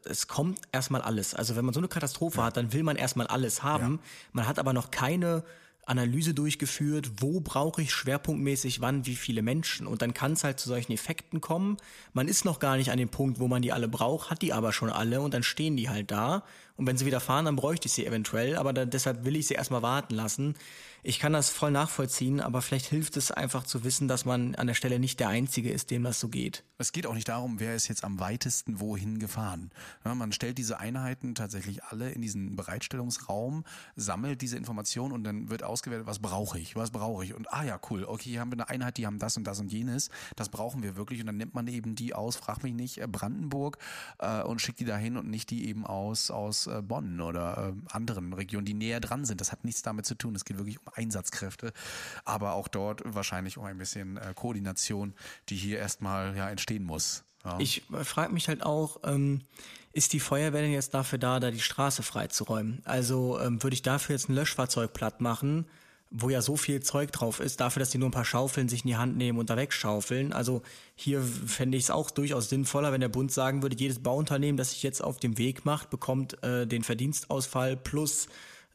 es 0.05 0.27
kommt 0.27 0.59
erstmal 0.71 1.01
alles. 1.01 1.33
Also 1.33 1.55
wenn 1.55 1.65
man 1.65 1.73
so 1.73 1.79
eine 1.79 1.87
Katastrophe 1.87 2.39
ja. 2.39 2.45
hat, 2.45 2.57
dann 2.57 2.73
will 2.73 2.83
man 2.83 2.95
erstmal 2.95 3.27
alles 3.27 3.63
haben. 3.63 3.95
Ja. 3.95 4.09
Man 4.33 4.47
hat 4.47 4.59
aber 4.59 4.73
noch 4.73 4.91
keine 4.91 5.43
Analyse 5.87 6.33
durchgeführt, 6.33 7.11
wo 7.21 7.39
brauche 7.39 7.81
ich 7.81 7.93
schwerpunktmäßig 7.93 8.81
wann 8.81 9.05
wie 9.05 9.15
viele 9.15 9.41
Menschen. 9.41 9.87
Und 9.87 10.01
dann 10.01 10.13
kann 10.13 10.33
es 10.33 10.43
halt 10.43 10.59
zu 10.59 10.67
solchen 10.67 10.91
Effekten 10.91 11.39
kommen. 11.39 11.77
Man 12.13 12.27
ist 12.27 12.45
noch 12.45 12.59
gar 12.59 12.75
nicht 12.75 12.91
an 12.91 12.97
dem 12.97 13.09
Punkt, 13.09 13.39
wo 13.39 13.47
man 13.47 13.61
die 13.61 13.71
alle 13.71 13.87
braucht, 13.87 14.29
hat 14.29 14.41
die 14.41 14.53
aber 14.53 14.73
schon 14.73 14.89
alle 14.89 15.21
und 15.21 15.33
dann 15.33 15.43
stehen 15.43 15.77
die 15.77 15.89
halt 15.89 16.11
da. 16.11 16.43
Und 16.77 16.85
wenn 16.85 16.97
sie 16.97 17.05
wieder 17.05 17.19
fahren, 17.19 17.45
dann 17.45 17.55
bräuchte 17.55 17.87
ich 17.87 17.93
sie 17.93 18.05
eventuell, 18.05 18.55
aber 18.55 18.71
dann, 18.71 18.89
deshalb 18.89 19.25
will 19.25 19.35
ich 19.35 19.47
sie 19.47 19.55
erstmal 19.55 19.81
warten 19.81 20.15
lassen. 20.15 20.55
Ich 21.03 21.19
kann 21.19 21.31
das 21.31 21.49
voll 21.49 21.71
nachvollziehen, 21.71 22.41
aber 22.41 22.61
vielleicht 22.61 22.87
hilft 22.87 23.17
es 23.17 23.31
einfach 23.31 23.63
zu 23.63 23.83
wissen, 23.83 24.07
dass 24.07 24.25
man 24.25 24.55
an 24.55 24.67
der 24.67 24.73
Stelle 24.73 24.99
nicht 24.99 25.19
der 25.19 25.29
Einzige 25.29 25.71
ist, 25.71 25.89
dem 25.89 26.03
das 26.03 26.19
so 26.19 26.27
geht. 26.27 26.63
Es 26.79 26.91
geht 26.91 27.07
auch 27.07 27.13
nicht 27.13 27.29
darum, 27.29 27.59
wer 27.59 27.75
ist 27.75 27.87
jetzt 27.87 28.03
am 28.03 28.19
weitesten 28.19 28.79
wohin 28.79 29.17
gefahren. 29.17 29.71
Ja, 30.03 30.13
man 30.15 30.31
stellt 30.31 30.57
diese 30.57 30.79
Einheiten 30.79 31.33
tatsächlich 31.33 31.83
alle 31.83 32.11
in 32.11 32.21
diesen 32.21 32.55
Bereitstellungsraum, 32.55 33.63
sammelt 33.95 34.41
diese 34.41 34.57
Informationen 34.57 35.13
und 35.13 35.23
dann 35.23 35.49
wird 35.49 35.63
ausgewertet, 35.63 36.07
was 36.07 36.19
brauche 36.19 36.59
ich, 36.59 36.75
was 36.75 36.91
brauche 36.91 37.23
ich. 37.23 37.33
Und 37.33 37.53
ah 37.53 37.63
ja, 37.63 37.79
cool, 37.89 38.03
okay, 38.03 38.31
hier 38.31 38.41
haben 38.41 38.51
wir 38.51 38.57
eine 38.57 38.69
Einheit, 38.69 38.97
die 38.97 39.05
haben 39.05 39.17
das 39.17 39.37
und 39.37 39.45
das 39.45 39.59
und 39.59 39.71
jenes, 39.71 40.09
das 40.35 40.49
brauchen 40.49 40.83
wir 40.83 40.97
wirklich. 40.97 41.21
Und 41.21 41.27
dann 41.27 41.37
nimmt 41.37 41.53
man 41.53 41.67
eben 41.67 41.95
die 41.95 42.13
aus, 42.15 42.35
frag 42.35 42.63
mich 42.63 42.73
nicht, 42.73 42.97
äh, 42.97 43.07
Brandenburg 43.07 43.77
äh, 44.19 44.41
und 44.41 44.61
schickt 44.61 44.79
die 44.81 44.85
dahin 44.85 45.15
und 45.15 45.29
nicht 45.29 45.49
die 45.51 45.69
eben 45.69 45.85
aus, 45.85 46.31
aus 46.31 46.66
äh, 46.67 46.81
Bonn 46.81 47.21
oder 47.21 47.73
äh, 47.75 47.93
anderen 47.93 48.33
Regionen, 48.33 48.65
die 48.65 48.73
näher 48.73 48.99
dran 48.99 49.25
sind. 49.25 49.41
Das 49.41 49.51
hat 49.51 49.63
nichts 49.63 49.81
damit 49.81 50.05
zu 50.05 50.15
tun. 50.15 50.35
Es 50.35 50.45
geht 50.45 50.57
wirklich 50.57 50.79
um 50.79 50.93
Einsatzkräfte, 50.93 51.73
aber 52.25 52.53
auch 52.53 52.67
dort 52.67 53.01
wahrscheinlich 53.05 53.57
um 53.57 53.65
ein 53.65 53.77
bisschen 53.77 54.17
äh, 54.17 54.33
Koordination, 54.35 55.13
die 55.49 55.55
hier 55.55 55.79
erstmal 55.79 56.35
ja 56.35 56.49
entstehen 56.49 56.83
muss. 56.83 57.23
Ja. 57.45 57.57
Ich 57.59 57.89
äh, 57.91 58.03
frage 58.03 58.33
mich 58.33 58.47
halt 58.47 58.63
auch, 58.63 58.97
ähm, 59.03 59.41
ist 59.93 60.13
die 60.13 60.19
Feuerwehr 60.19 60.61
denn 60.61 60.71
jetzt 60.71 60.93
dafür 60.93 61.17
da, 61.17 61.39
da 61.39 61.49
die 61.49 61.59
Straße 61.59 62.03
freizuräumen? 62.03 62.81
Also 62.85 63.39
ähm, 63.39 63.63
würde 63.63 63.73
ich 63.73 63.81
dafür 63.81 64.15
jetzt 64.15 64.29
ein 64.29 64.35
Löschfahrzeug 64.35 64.93
platt 64.93 65.21
machen, 65.21 65.65
wo 66.09 66.29
ja 66.29 66.41
so 66.41 66.55
viel 66.55 66.81
Zeug 66.81 67.11
drauf 67.11 67.39
ist, 67.39 67.59
dafür, 67.59 67.81
dass 67.81 67.89
die 67.89 67.97
nur 67.97 68.09
ein 68.09 68.13
paar 68.13 68.25
Schaufeln 68.25 68.69
sich 68.69 68.83
in 68.83 68.89
die 68.89 68.95
Hand 68.95 69.17
nehmen 69.17 69.39
und 69.39 69.49
da 69.49 69.57
wegschaufeln. 69.57 70.31
Also 70.33 70.61
hier 70.95 71.21
fände 71.21 71.77
ich 71.77 71.85
es 71.85 71.91
auch 71.91 72.11
durchaus 72.11 72.49
sinnvoller, 72.49 72.91
wenn 72.91 73.01
der 73.01 73.09
Bund 73.09 73.31
sagen 73.31 73.61
würde, 73.61 73.75
jedes 73.77 73.99
Bauunternehmen, 73.99 74.57
das 74.57 74.71
sich 74.71 74.83
jetzt 74.83 75.03
auf 75.03 75.19
dem 75.19 75.37
Weg 75.37 75.65
macht, 75.65 75.89
bekommt 75.89 76.41
äh, 76.43 76.65
den 76.65 76.83
Verdienstausfall 76.83 77.75
plus 77.75 78.27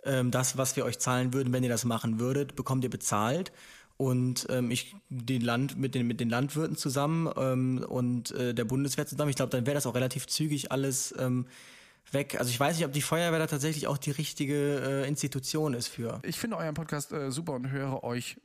ähm, 0.05 0.31
das, 0.31 0.59
was 0.59 0.77
wir 0.77 0.85
euch 0.85 0.99
zahlen 0.99 1.33
würden, 1.33 1.53
wenn 1.53 1.63
ihr 1.63 1.71
das 1.71 1.85
machen 1.85 2.21
würdet, 2.21 2.55
bekommt 2.57 2.85
ihr 2.85 2.91
bezahlt. 2.91 3.53
Und 3.97 4.47
ähm, 4.51 4.71
ich 4.71 4.97
den 5.11 5.43
Land 5.43 5.79
mit 5.79 5.95
den 5.95 6.07
mit 6.07 6.19
den 6.19 6.29
Landwirten 6.29 6.77
zusammen 6.77 7.31
ähm, 7.37 7.85
und 7.87 8.33
äh, 8.33 8.53
der 8.53 8.65
Bundeswehr 8.65 9.07
zusammen. 9.07 9.31
Ich 9.31 9.37
glaube, 9.37 9.51
dann 9.51 9.65
wäre 9.65 9.75
das 9.75 9.87
auch 9.87 9.95
relativ 9.95 10.27
zügig 10.27 10.73
alles 10.73 11.15
ähm, 11.19 11.47
weg. 12.13 12.37
Also 12.39 12.51
ich 12.51 12.59
weiß 12.59 12.77
nicht, 12.77 12.87
ob 12.87 12.93
die 12.93 13.03
Feuerwehr 13.03 13.39
da 13.39 13.47
tatsächlich 13.47 13.87
auch 13.87 13.99
die 13.99 14.11
richtige 14.11 15.05
äh, 15.05 15.09
Institution 15.09 15.75
ist 15.75 15.89
für. 15.89 16.21
Ich 16.25 16.39
finde 16.39 16.57
euren 16.57 16.75
Podcast 16.75 17.13
äh, 17.13 17.31
super 17.31 17.53
und 17.53 17.71
höre 17.71 18.05
euch 18.05 18.37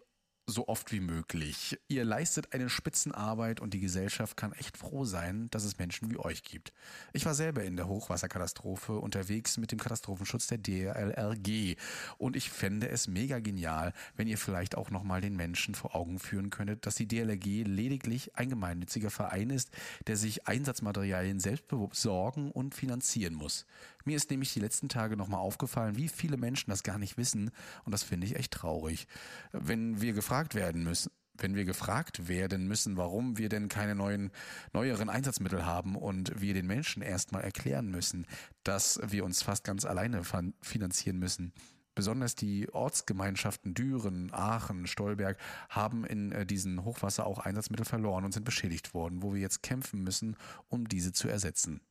so 0.49 0.69
oft 0.69 0.93
wie 0.93 1.01
möglich. 1.01 1.77
Ihr 1.89 2.05
leistet 2.05 2.53
eine 2.53 2.69
Spitzenarbeit 2.69 3.59
und 3.59 3.73
die 3.73 3.81
Gesellschaft 3.81 4.37
kann 4.37 4.53
echt 4.53 4.77
froh 4.77 5.03
sein, 5.03 5.49
dass 5.51 5.65
es 5.65 5.77
Menschen 5.77 6.09
wie 6.09 6.17
euch 6.17 6.41
gibt. 6.41 6.71
Ich 7.11 7.25
war 7.25 7.35
selber 7.35 7.65
in 7.65 7.75
der 7.75 7.89
Hochwasserkatastrophe 7.89 8.93
unterwegs 8.93 9.57
mit 9.57 9.73
dem 9.73 9.79
Katastrophenschutz 9.79 10.47
der 10.47 10.57
DLRG 10.57 11.75
und 12.17 12.37
ich 12.37 12.49
fände 12.49 12.87
es 12.87 13.09
mega 13.09 13.39
genial, 13.39 13.93
wenn 14.15 14.27
ihr 14.27 14.37
vielleicht 14.37 14.77
auch 14.77 14.89
nochmal 14.89 15.19
den 15.19 15.35
Menschen 15.35 15.75
vor 15.75 15.93
Augen 15.95 16.17
führen 16.17 16.49
könntet, 16.49 16.85
dass 16.85 16.95
die 16.95 17.09
DLRG 17.09 17.63
lediglich 17.65 18.37
ein 18.37 18.49
gemeinnütziger 18.49 19.09
Verein 19.09 19.49
ist, 19.49 19.69
der 20.07 20.15
sich 20.15 20.47
Einsatzmaterialien 20.47 21.41
selbst 21.41 21.67
besorgen 21.67 22.51
und 22.51 22.73
finanzieren 22.73 23.33
muss. 23.33 23.65
Mir 24.07 24.15
ist 24.15 24.31
nämlich 24.31 24.53
die 24.53 24.61
letzten 24.61 24.87
Tage 24.87 25.17
nochmal 25.17 25.41
aufgefallen, 25.41 25.97
wie 25.97 26.07
viele 26.07 26.37
Menschen 26.37 26.69
das 26.69 26.83
gar 26.83 26.97
nicht 26.97 27.17
wissen 27.17 27.51
und 27.83 27.91
das 27.91 28.03
finde 28.03 28.25
ich 28.25 28.37
echt 28.37 28.53
traurig. 28.53 29.05
Wenn 29.51 29.99
wir 29.99 30.13
gefragt 30.13 30.55
werden 30.55 30.85
müssen, 30.85 31.11
wenn 31.37 31.55
wir 31.55 31.65
gefragt 31.65 32.29
werden 32.29 32.69
müssen, 32.69 32.95
warum 32.95 33.37
wir 33.37 33.49
denn 33.49 33.67
keine 33.67 33.95
neuen, 33.95 34.31
neueren 34.71 35.09
Einsatzmittel 35.09 35.65
haben 35.65 35.97
und 35.97 36.39
wir 36.39 36.53
den 36.53 36.67
Menschen 36.67 37.01
erstmal 37.01 37.43
erklären 37.43 37.91
müssen, 37.91 38.27
dass 38.63 38.97
wir 39.05 39.25
uns 39.25 39.43
fast 39.43 39.65
ganz 39.65 39.83
alleine 39.83 40.21
finanzieren 40.61 41.19
müssen. 41.19 41.51
Besonders 41.93 42.33
die 42.35 42.73
Ortsgemeinschaften 42.73 43.73
Düren, 43.73 44.31
Aachen, 44.31 44.87
Stolberg 44.87 45.37
haben 45.67 46.05
in 46.05 46.31
äh, 46.31 46.45
diesen 46.45 46.85
Hochwasser 46.85 47.27
auch 47.27 47.39
Einsatzmittel 47.39 47.85
verloren 47.85 48.23
und 48.23 48.33
sind 48.33 48.45
beschädigt 48.45 48.93
worden, 48.93 49.21
wo 49.21 49.33
wir 49.33 49.41
jetzt 49.41 49.63
kämpfen 49.63 50.01
müssen, 50.01 50.37
um 50.69 50.87
diese 50.87 51.11
zu 51.11 51.27
ersetzen 51.27 51.81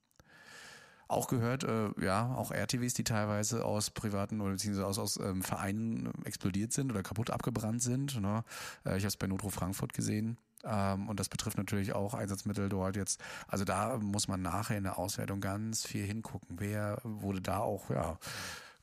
auch 1.08 1.28
gehört, 1.28 1.64
äh, 1.64 1.90
ja, 2.00 2.34
auch 2.34 2.50
RTWs, 2.50 2.94
die 2.94 3.04
teilweise 3.04 3.64
aus 3.64 3.90
privaten 3.90 4.40
oder 4.40 4.52
beziehungsweise 4.52 4.86
aus, 4.86 4.98
aus 4.98 5.18
ähm, 5.18 5.42
Vereinen 5.42 6.12
explodiert 6.24 6.72
sind 6.72 6.90
oder 6.90 7.02
kaputt 7.02 7.30
abgebrannt 7.30 7.82
sind. 7.82 8.20
Ne? 8.20 8.44
Äh, 8.84 8.96
ich 8.96 9.04
habe 9.04 9.08
es 9.08 9.16
bei 9.16 9.26
Notro 9.26 9.50
Frankfurt 9.50 9.92
gesehen. 9.92 10.38
Ähm, 10.64 11.08
und 11.08 11.20
das 11.20 11.28
betrifft 11.28 11.58
natürlich 11.58 11.94
auch 11.94 12.14
Einsatzmittel 12.14 12.68
dort 12.68 12.96
jetzt. 12.96 13.20
Also 13.46 13.64
da 13.64 13.98
muss 13.98 14.26
man 14.26 14.42
nachher 14.42 14.78
in 14.78 14.84
der 14.84 14.98
Auswertung 14.98 15.40
ganz 15.40 15.86
viel 15.86 16.04
hingucken. 16.04 16.56
Wer 16.58 16.98
wurde 17.04 17.40
da 17.40 17.58
auch, 17.58 17.90
ja, 17.90 18.18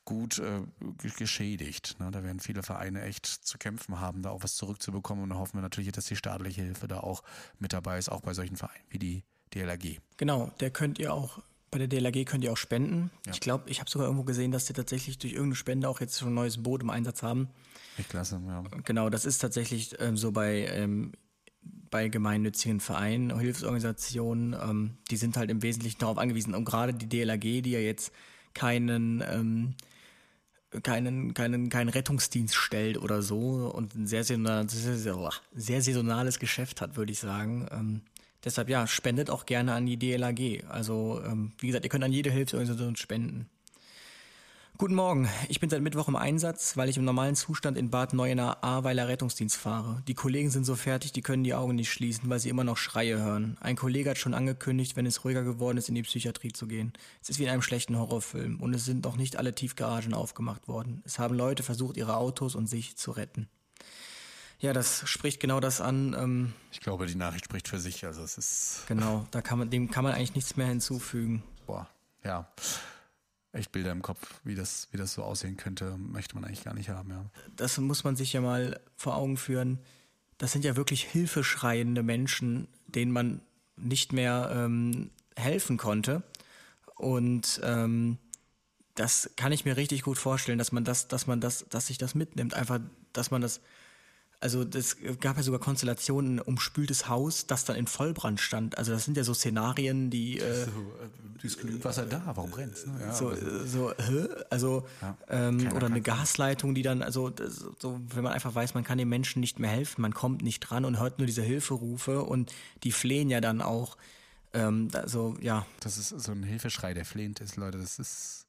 gut 0.04 0.38
äh, 0.38 0.60
geschädigt. 1.16 1.96
Ne? 1.98 2.10
Da 2.10 2.22
werden 2.22 2.40
viele 2.40 2.62
Vereine 2.62 3.02
echt 3.02 3.26
zu 3.26 3.58
kämpfen 3.58 4.00
haben, 4.00 4.22
da 4.22 4.30
auch 4.30 4.42
was 4.42 4.54
zurückzubekommen. 4.54 5.24
Und 5.24 5.30
da 5.30 5.36
hoffen 5.36 5.54
wir 5.54 5.62
natürlich, 5.62 5.92
dass 5.92 6.06
die 6.06 6.16
staatliche 6.16 6.62
Hilfe 6.62 6.88
da 6.88 7.00
auch 7.00 7.22
mit 7.58 7.72
dabei 7.72 7.98
ist, 7.98 8.10
auch 8.10 8.20
bei 8.20 8.34
solchen 8.34 8.56
Vereinen 8.56 8.84
wie 8.90 8.98
die 8.98 9.24
DLRG. 9.54 10.00
Genau, 10.16 10.50
der 10.60 10.70
könnt 10.70 10.98
ihr 10.98 11.12
auch 11.12 11.40
bei 11.74 11.84
der 11.84 11.88
DLRG 11.88 12.24
könnt 12.24 12.44
ihr 12.44 12.52
auch 12.52 12.56
spenden. 12.56 13.10
Ja. 13.26 13.32
Ich 13.32 13.40
glaube, 13.40 13.68
ich 13.68 13.80
habe 13.80 13.90
sogar 13.90 14.06
irgendwo 14.06 14.22
gesehen, 14.22 14.52
dass 14.52 14.66
die 14.66 14.74
tatsächlich 14.74 15.18
durch 15.18 15.32
irgendeine 15.32 15.56
Spende 15.56 15.88
auch 15.88 16.00
jetzt 16.00 16.20
schon 16.20 16.28
ein 16.28 16.34
neues 16.34 16.62
Boot 16.62 16.82
im 16.82 16.90
Einsatz 16.90 17.24
haben. 17.24 17.48
Ich 17.98 18.08
klasse, 18.08 18.40
ja. 18.46 18.62
Genau, 18.84 19.10
das 19.10 19.24
ist 19.24 19.38
tatsächlich 19.38 19.96
ähm, 19.98 20.16
so 20.16 20.30
bei, 20.30 20.68
ähm, 20.68 21.10
bei 21.90 22.06
gemeinnützigen 22.06 22.78
Vereinen, 22.78 23.36
Hilfsorganisationen, 23.36 24.54
ähm, 24.54 24.98
die 25.10 25.16
sind 25.16 25.36
halt 25.36 25.50
im 25.50 25.62
Wesentlichen 25.62 25.98
darauf 25.98 26.16
angewiesen. 26.16 26.54
Und 26.54 26.64
gerade 26.64 26.94
die 26.94 27.08
DLRG, 27.08 27.62
die 27.62 27.72
ja 27.72 27.80
jetzt 27.80 28.12
keinen 28.54 29.20
ähm, 29.28 29.74
keinen, 30.84 31.34
keinen, 31.34 31.70
keinen 31.70 31.88
Rettungsdienst 31.88 32.54
stellt 32.54 32.98
oder 32.98 33.20
so 33.20 33.72
und 33.74 33.96
ein 33.96 34.06
sehr, 34.06 34.22
sehr, 34.22 34.38
sehr, 34.68 35.30
sehr 35.54 35.82
saisonales 35.82 36.38
Geschäft 36.38 36.80
hat, 36.80 36.96
würde 36.96 37.10
ich 37.10 37.18
sagen. 37.18 38.02
Deshalb 38.44 38.68
ja, 38.68 38.86
spendet 38.86 39.30
auch 39.30 39.46
gerne 39.46 39.72
an 39.72 39.86
die 39.86 39.98
DLAG. 39.98 40.64
Also 40.68 41.20
ähm, 41.24 41.52
wie 41.58 41.68
gesagt, 41.68 41.84
ihr 41.84 41.90
könnt 41.90 42.04
an 42.04 42.12
jede 42.12 42.30
Hilfsorganisation 42.30 42.96
spenden. 42.96 43.48
Guten 44.76 44.96
Morgen, 44.96 45.28
ich 45.48 45.60
bin 45.60 45.70
seit 45.70 45.82
Mittwoch 45.82 46.08
im 46.08 46.16
Einsatz, 46.16 46.76
weil 46.76 46.88
ich 46.88 46.96
im 46.96 47.04
normalen 47.04 47.36
Zustand 47.36 47.78
in 47.78 47.90
Bad 47.90 48.12
Neuenahr 48.12 48.64
Ahrweiler 48.64 49.06
Rettungsdienst 49.06 49.56
fahre. 49.56 50.02
Die 50.08 50.14
Kollegen 50.14 50.50
sind 50.50 50.64
so 50.64 50.74
fertig, 50.74 51.12
die 51.12 51.22
können 51.22 51.44
die 51.44 51.54
Augen 51.54 51.76
nicht 51.76 51.92
schließen, 51.92 52.28
weil 52.28 52.40
sie 52.40 52.48
immer 52.48 52.64
noch 52.64 52.76
Schreie 52.76 53.22
hören. 53.22 53.56
Ein 53.60 53.76
Kollege 53.76 54.10
hat 54.10 54.18
schon 54.18 54.34
angekündigt, 54.34 54.96
wenn 54.96 55.06
es 55.06 55.24
ruhiger 55.24 55.44
geworden 55.44 55.78
ist, 55.78 55.88
in 55.88 55.94
die 55.94 56.02
Psychiatrie 56.02 56.50
zu 56.50 56.66
gehen. 56.66 56.92
Es 57.22 57.30
ist 57.30 57.38
wie 57.38 57.44
in 57.44 57.50
einem 57.50 57.62
schlechten 57.62 57.96
Horrorfilm 57.96 58.60
und 58.60 58.74
es 58.74 58.84
sind 58.84 59.04
noch 59.04 59.16
nicht 59.16 59.36
alle 59.36 59.54
Tiefgaragen 59.54 60.12
aufgemacht 60.12 60.66
worden. 60.66 61.02
Es 61.06 61.20
haben 61.20 61.36
Leute 61.36 61.62
versucht, 61.62 61.96
ihre 61.96 62.16
Autos 62.16 62.56
und 62.56 62.66
sich 62.66 62.96
zu 62.96 63.12
retten. 63.12 63.48
Ja, 64.58 64.72
das 64.72 65.08
spricht 65.08 65.40
genau 65.40 65.60
das 65.60 65.80
an. 65.80 66.14
Ähm, 66.18 66.52
ich 66.72 66.80
glaube, 66.80 67.06
die 67.06 67.14
Nachricht 67.14 67.44
spricht 67.46 67.68
für 67.68 67.78
sich. 67.78 68.04
Also 68.04 68.22
es 68.22 68.38
ist. 68.38 68.84
Genau, 68.88 69.26
da 69.30 69.42
kann 69.42 69.58
man, 69.58 69.70
dem 69.70 69.90
kann 69.90 70.04
man 70.04 70.14
eigentlich 70.14 70.34
nichts 70.34 70.56
mehr 70.56 70.66
hinzufügen. 70.66 71.42
Boah, 71.66 71.88
ja. 72.22 72.48
Echt 73.52 73.70
Bilder 73.70 73.92
im 73.92 74.02
Kopf, 74.02 74.40
wie 74.42 74.56
das, 74.56 74.88
wie 74.90 74.96
das 74.96 75.14
so 75.14 75.22
aussehen 75.22 75.56
könnte, 75.56 75.96
möchte 75.96 76.34
man 76.34 76.44
eigentlich 76.44 76.64
gar 76.64 76.74
nicht 76.74 76.88
haben, 76.88 77.10
ja. 77.10 77.24
Das 77.54 77.78
muss 77.78 78.02
man 78.02 78.16
sich 78.16 78.32
ja 78.32 78.40
mal 78.40 78.80
vor 78.96 79.14
Augen 79.16 79.36
führen. 79.36 79.78
Das 80.38 80.50
sind 80.50 80.64
ja 80.64 80.74
wirklich 80.74 81.04
hilfeschreiende 81.04 82.02
Menschen, 82.02 82.66
denen 82.88 83.12
man 83.12 83.40
nicht 83.76 84.12
mehr 84.12 84.50
ähm, 84.52 85.10
helfen 85.36 85.76
konnte. 85.76 86.24
Und 86.96 87.60
ähm, 87.62 88.18
das 88.94 89.30
kann 89.36 89.52
ich 89.52 89.64
mir 89.64 89.76
richtig 89.76 90.02
gut 90.02 90.18
vorstellen, 90.18 90.58
dass 90.58 90.72
man 90.72 90.84
das, 90.84 91.08
dass 91.08 91.26
man 91.26 91.40
das, 91.40 91.66
dass 91.68 91.86
sich 91.88 91.98
das 91.98 92.14
mitnimmt. 92.14 92.54
Einfach, 92.54 92.80
dass 93.12 93.30
man 93.30 93.40
das 93.40 93.60
also 94.44 94.62
das 94.62 94.98
gab 95.20 95.38
ja 95.38 95.42
sogar 95.42 95.58
Konstellationen 95.58 96.38
umspültes 96.38 97.08
Haus, 97.08 97.46
das 97.46 97.64
dann 97.64 97.76
in 97.76 97.86
Vollbrand 97.86 98.38
stand. 98.38 98.76
Also 98.76 98.92
das 98.92 99.06
sind 99.06 99.16
ja 99.16 99.24
so 99.24 99.32
Szenarien, 99.32 100.10
die 100.10 100.38
äh, 100.38 100.66
so, 100.66 100.70
ist 101.42 101.58
genügend 101.58 101.82
Wasser 101.82 102.04
da, 102.04 102.20
warum 102.26 102.50
brennt's? 102.50 102.84
Ne? 102.84 102.92
Ja, 103.00 103.14
so, 103.14 103.32
so 103.64 103.92
hä? 103.92 104.28
also 104.50 104.84
ja, 105.00 105.16
ähm, 105.30 105.72
oder 105.74 105.86
eine 105.86 106.02
Gasleitung, 106.02 106.74
die 106.74 106.82
dann 106.82 107.00
also 107.00 107.30
das, 107.30 107.64
so, 107.78 107.98
wenn 108.14 108.22
man 108.22 108.34
einfach 108.34 108.54
weiß, 108.54 108.74
man 108.74 108.84
kann 108.84 108.98
den 108.98 109.08
Menschen 109.08 109.40
nicht 109.40 109.58
mehr 109.60 109.70
helfen, 109.70 110.02
man 110.02 110.12
kommt 110.12 110.42
nicht 110.42 110.60
dran 110.60 110.84
und 110.84 111.00
hört 111.00 111.18
nur 111.18 111.26
diese 111.26 111.42
Hilferufe 111.42 112.22
und 112.22 112.52
die 112.82 112.92
flehen 112.92 113.30
ja 113.30 113.40
dann 113.40 113.62
auch. 113.62 113.96
Ähm, 114.52 114.88
also 114.92 115.38
ja. 115.40 115.64
Das 115.80 115.96
ist 115.96 116.10
so 116.10 116.32
ein 116.32 116.42
Hilfeschrei, 116.42 116.92
der 116.92 117.06
flehend 117.06 117.40
ist, 117.40 117.56
Leute. 117.56 117.78
Das 117.78 117.98
ist 117.98 118.43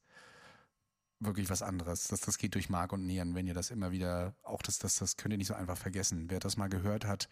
wirklich 1.20 1.50
was 1.50 1.62
anderes. 1.62 2.08
Das, 2.08 2.20
das 2.20 2.38
geht 2.38 2.54
durch 2.54 2.68
Mark 2.68 2.92
und 2.92 3.06
Nieren, 3.06 3.34
wenn 3.34 3.46
ihr 3.46 3.54
das 3.54 3.70
immer 3.70 3.90
wieder, 3.90 4.34
auch 4.42 4.62
das, 4.62 4.78
das, 4.78 4.96
das 4.98 5.16
könnt 5.16 5.32
ihr 5.32 5.38
nicht 5.38 5.48
so 5.48 5.54
einfach 5.54 5.76
vergessen. 5.76 6.26
Wer 6.28 6.40
das 6.40 6.56
mal 6.56 6.68
gehört 6.68 7.04
hat, 7.04 7.28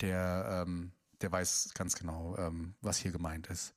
der, 0.00 0.64
ähm, 0.66 0.92
der 1.20 1.30
weiß 1.30 1.70
ganz 1.74 1.96
genau, 1.96 2.36
ähm, 2.38 2.74
was 2.80 2.98
hier 2.98 3.12
gemeint 3.12 3.48
ist. 3.48 3.74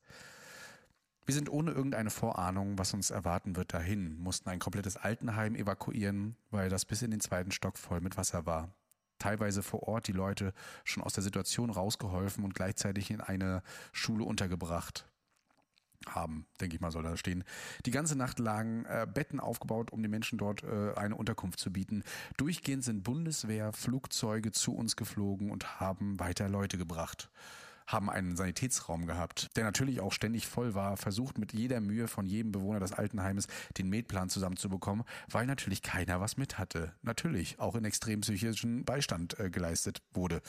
Wir 1.25 1.33
sind 1.33 1.49
ohne 1.49 1.71
irgendeine 1.71 2.09
Vorahnung, 2.09 2.77
was 2.77 2.93
uns 2.93 3.09
erwarten 3.09 3.55
wird, 3.55 3.73
dahin, 3.73 4.17
mussten 4.17 4.49
ein 4.49 4.59
komplettes 4.59 4.97
Altenheim 4.97 5.55
evakuieren, 5.55 6.35
weil 6.51 6.69
das 6.69 6.83
bis 6.83 7.01
in 7.01 7.11
den 7.11 7.21
zweiten 7.21 7.51
Stock 7.51 7.77
voll 7.77 8.01
mit 8.01 8.17
Wasser 8.17 8.45
war. 8.45 8.73
Teilweise 9.19 9.63
vor 9.63 9.83
Ort 9.83 10.07
die 10.07 10.13
Leute 10.13 10.53
schon 10.83 11.01
aus 11.01 11.13
der 11.13 11.23
Situation 11.23 11.69
rausgeholfen 11.69 12.43
und 12.43 12.55
gleichzeitig 12.55 13.09
in 13.09 13.21
eine 13.21 13.63
Schule 13.93 14.25
untergebracht 14.25 15.05
haben, 16.07 16.45
denke 16.59 16.75
ich 16.75 16.81
mal, 16.81 16.91
soll 16.91 17.03
da 17.03 17.17
stehen. 17.17 17.43
Die 17.85 17.91
ganze 17.91 18.15
Nacht 18.15 18.39
lagen 18.39 18.85
äh, 18.85 19.07
Betten 19.11 19.39
aufgebaut, 19.39 19.91
um 19.91 20.01
den 20.01 20.11
Menschen 20.11 20.37
dort 20.37 20.63
äh, 20.63 20.93
eine 20.95 21.15
Unterkunft 21.15 21.59
zu 21.59 21.71
bieten. 21.71 22.03
Durchgehend 22.37 22.83
sind 22.83 23.03
Bundeswehr, 23.03 23.73
Flugzeuge 23.73 24.51
zu 24.51 24.75
uns 24.75 24.95
geflogen 24.95 25.51
und 25.51 25.79
haben 25.79 26.19
weiter 26.19 26.49
Leute 26.49 26.77
gebracht 26.77 27.29
haben 27.87 28.09
einen 28.09 28.35
Sanitätsraum 28.35 29.05
gehabt, 29.05 29.55
der 29.55 29.63
natürlich 29.63 29.99
auch 29.99 30.13
ständig 30.13 30.47
voll 30.47 30.73
war, 30.73 30.97
versucht 30.97 31.37
mit 31.37 31.53
jeder 31.53 31.81
Mühe 31.81 32.07
von 32.07 32.25
jedem 32.25 32.51
Bewohner 32.51 32.79
des 32.79 32.93
Altenheimes 32.93 33.47
den 33.77 33.89
Metplan 33.89 34.29
zusammenzubekommen, 34.29 35.05
weil 35.29 35.45
natürlich 35.45 35.81
keiner 35.81 36.21
was 36.21 36.37
mit 36.37 36.57
hatte. 36.57 36.93
Natürlich 37.01 37.59
auch 37.59 37.75
in 37.75 37.85
extrem 37.85 38.21
psychischen 38.21 38.85
Beistand 38.85 39.39
äh, 39.39 39.49
geleistet 39.49 40.01
wurde. 40.13 40.41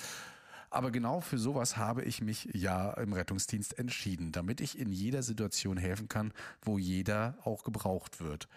Aber 0.75 0.91
genau 0.91 1.21
für 1.21 1.39
sowas 1.39 1.77
habe 1.77 2.03
ich 2.03 2.21
mich 2.21 2.49
ja 2.53 2.91
im 2.95 3.13
Rettungsdienst 3.13 3.79
entschieden, 3.79 4.33
damit 4.33 4.61
ich 4.61 4.77
in 4.77 4.91
jeder 4.91 5.23
Situation 5.23 5.77
helfen 5.77 6.09
kann, 6.09 6.33
wo 6.63 6.79
jeder 6.79 7.39
auch 7.45 7.63
gebraucht 7.63 8.21
wird. 8.21 8.49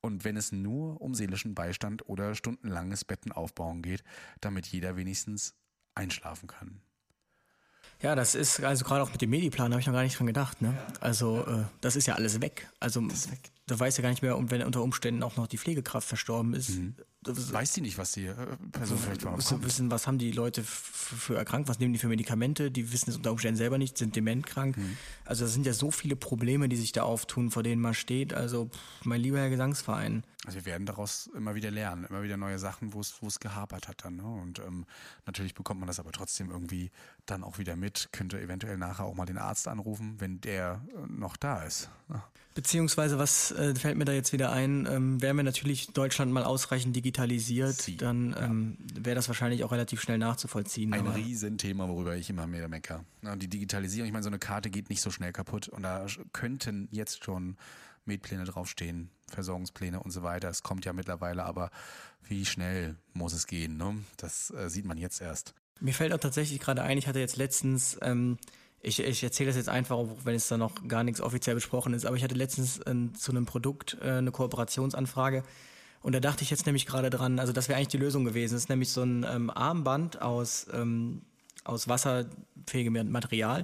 Und 0.00 0.22
wenn 0.22 0.36
es 0.36 0.52
nur 0.52 1.00
um 1.00 1.16
seelischen 1.16 1.56
Beistand 1.56 2.08
oder 2.08 2.36
stundenlanges 2.36 3.04
Betten 3.04 3.32
aufbauen 3.32 3.82
geht, 3.82 4.04
damit 4.40 4.68
jeder 4.68 4.96
wenigstens 4.96 5.56
einschlafen 5.96 6.46
kann. 6.46 6.80
Ja, 8.00 8.14
das 8.14 8.36
ist, 8.36 8.62
also 8.62 8.84
gerade 8.84 9.02
auch 9.02 9.10
mit 9.10 9.20
dem 9.20 9.30
Mediplan 9.30 9.72
habe 9.72 9.80
ich 9.80 9.86
noch 9.86 9.94
gar 9.94 10.02
nicht 10.04 10.16
dran 10.16 10.28
gedacht. 10.28 10.62
Ne? 10.62 10.78
Also 11.00 11.44
äh, 11.44 11.64
das 11.80 11.96
ist 11.96 12.06
ja 12.06 12.14
alles 12.14 12.40
weg. 12.40 12.70
Also 12.78 13.02
da 13.66 13.80
weiß 13.80 13.96
ja 13.96 14.02
gar 14.02 14.10
nicht 14.10 14.22
mehr, 14.22 14.38
wenn 14.48 14.62
unter 14.62 14.82
Umständen 14.82 15.24
auch 15.24 15.36
noch 15.36 15.48
die 15.48 15.58
Pflegekraft 15.58 16.06
verstorben 16.06 16.54
ist. 16.54 16.70
Mhm. 16.70 16.94
Weiß 17.26 17.72
die 17.72 17.80
nicht, 17.80 17.98
was 17.98 18.12
die 18.12 18.26
äh, 18.26 18.34
Person 18.72 18.98
vielleicht 18.98 19.22
überhaupt 19.22 19.38
wissen, 19.38 19.64
wissen, 19.64 19.90
was 19.90 20.06
haben 20.06 20.18
die 20.18 20.32
Leute 20.32 20.62
für 20.64 21.36
erkrankt, 21.36 21.68
was 21.68 21.78
nehmen 21.78 21.92
die 21.92 21.98
für 21.98 22.08
Medikamente, 22.08 22.70
die 22.70 22.92
wissen 22.92 23.10
es 23.10 23.16
unter 23.16 23.32
Umständen 23.32 23.56
selber 23.56 23.78
nicht, 23.78 23.98
sind 23.98 24.16
dementkrank. 24.16 24.76
Mhm. 24.76 24.96
Also 25.24 25.44
das 25.44 25.52
sind 25.52 25.66
ja 25.66 25.72
so 25.72 25.90
viele 25.90 26.16
Probleme, 26.16 26.68
die 26.68 26.76
sich 26.76 26.92
da 26.92 27.02
auftun, 27.02 27.50
vor 27.50 27.62
denen 27.62 27.80
man 27.80 27.94
steht. 27.94 28.34
Also 28.34 28.70
mein 29.04 29.20
lieber 29.20 29.38
Herr 29.38 29.50
Gesangsverein. 29.50 30.24
Also 30.46 30.56
wir 30.56 30.66
werden 30.66 30.86
daraus 30.86 31.30
immer 31.34 31.54
wieder 31.54 31.70
lernen, 31.70 32.04
immer 32.04 32.22
wieder 32.22 32.36
neue 32.36 32.58
Sachen, 32.58 32.92
wo 32.92 33.00
es 33.00 33.14
wo 33.22 33.26
es 33.26 33.40
gehapert 33.40 33.88
hat 33.88 34.04
dann. 34.04 34.16
Ne? 34.16 34.24
Und 34.24 34.58
ähm, 34.58 34.84
natürlich 35.24 35.54
bekommt 35.54 35.80
man 35.80 35.86
das 35.86 35.98
aber 35.98 36.12
trotzdem 36.12 36.50
irgendwie 36.50 36.90
dann 37.24 37.42
auch 37.42 37.58
wieder 37.58 37.76
mit, 37.76 38.10
könnte 38.12 38.40
eventuell 38.40 38.76
nachher 38.76 39.04
auch 39.04 39.14
mal 39.14 39.24
den 39.24 39.38
Arzt 39.38 39.68
anrufen, 39.68 40.16
wenn 40.18 40.40
der 40.42 40.82
äh, 40.88 41.06
noch 41.10 41.36
da 41.36 41.62
ist. 41.62 41.88
Ja. 42.10 42.28
Beziehungsweise, 42.54 43.18
was 43.18 43.50
äh, 43.50 43.74
fällt 43.74 43.98
mir 43.98 44.04
da 44.04 44.12
jetzt 44.12 44.32
wieder 44.32 44.52
ein, 44.52 44.86
ähm, 44.88 45.20
wären 45.20 45.36
wir 45.36 45.42
natürlich 45.42 45.88
Deutschland 45.88 46.32
mal 46.32 46.44
ausreichend 46.44 46.94
digitalisiert, 46.94 47.82
Sie, 47.82 47.96
dann 47.96 48.34
ähm, 48.38 48.78
ja. 48.94 49.04
wäre 49.04 49.16
das 49.16 49.26
wahrscheinlich 49.26 49.64
auch 49.64 49.72
relativ 49.72 50.00
schnell 50.00 50.18
nachzuvollziehen. 50.18 50.92
Ein 50.92 51.08
Riesenthema, 51.08 51.88
worüber 51.88 52.14
ich 52.14 52.30
immer 52.30 52.46
mehr 52.46 52.68
mecker. 52.68 53.04
Die 53.22 53.48
Digitalisierung, 53.48 54.06
ich 54.06 54.12
meine, 54.12 54.22
so 54.22 54.30
eine 54.30 54.38
Karte 54.38 54.70
geht 54.70 54.88
nicht 54.88 55.00
so 55.00 55.10
schnell 55.10 55.32
kaputt 55.32 55.68
und 55.68 55.82
da 55.82 56.06
könnten 56.32 56.88
jetzt 56.92 57.24
schon 57.24 57.56
Medpläne 58.04 58.44
draufstehen, 58.44 59.10
Versorgungspläne 59.28 59.98
und 60.00 60.12
so 60.12 60.22
weiter. 60.22 60.48
Es 60.48 60.62
kommt 60.62 60.84
ja 60.84 60.92
mittlerweile, 60.92 61.44
aber 61.44 61.70
wie 62.22 62.44
schnell 62.44 62.96
muss 63.14 63.32
es 63.32 63.48
gehen? 63.48 63.76
Ne? 63.76 63.96
Das 64.16 64.50
äh, 64.50 64.70
sieht 64.70 64.84
man 64.84 64.98
jetzt 64.98 65.20
erst. 65.20 65.54
Mir 65.80 65.92
fällt 65.92 66.12
auch 66.12 66.18
tatsächlich 66.18 66.60
gerade 66.60 66.82
ein, 66.82 66.98
ich 66.98 67.08
hatte 67.08 67.18
jetzt 67.18 67.36
letztens 67.36 67.98
ähm, 68.00 68.38
ich, 68.84 69.00
ich 69.00 69.22
erzähle 69.22 69.48
das 69.48 69.56
jetzt 69.56 69.68
einfach, 69.68 69.98
wenn 70.24 70.34
es 70.34 70.48
da 70.48 70.56
noch 70.56 70.72
gar 70.86 71.04
nichts 71.04 71.20
offiziell 71.20 71.54
besprochen 71.54 71.94
ist, 71.94 72.06
aber 72.06 72.16
ich 72.16 72.24
hatte 72.24 72.34
letztens 72.34 72.78
äh, 72.78 72.94
zu 73.16 73.32
einem 73.32 73.46
Produkt 73.46 73.96
äh, 74.00 74.10
eine 74.10 74.30
Kooperationsanfrage 74.30 75.42
und 76.04 76.14
da 76.14 76.20
dachte 76.20 76.42
ich 76.42 76.50
jetzt 76.50 76.66
nämlich 76.66 76.84
gerade 76.84 77.08
dran, 77.08 77.38
also 77.38 77.54
das 77.54 77.70
wäre 77.70 77.78
eigentlich 77.78 77.88
die 77.88 77.96
Lösung 77.96 78.26
gewesen. 78.26 78.52
Das 78.52 78.64
ist 78.64 78.68
nämlich 78.68 78.90
so 78.90 79.02
ein 79.02 79.24
ähm, 79.26 79.48
Armband 79.48 80.20
aus, 80.20 80.66
ähm, 80.70 81.22
aus 81.64 81.88
wasserfähigem 81.88 83.10
Material 83.10 83.62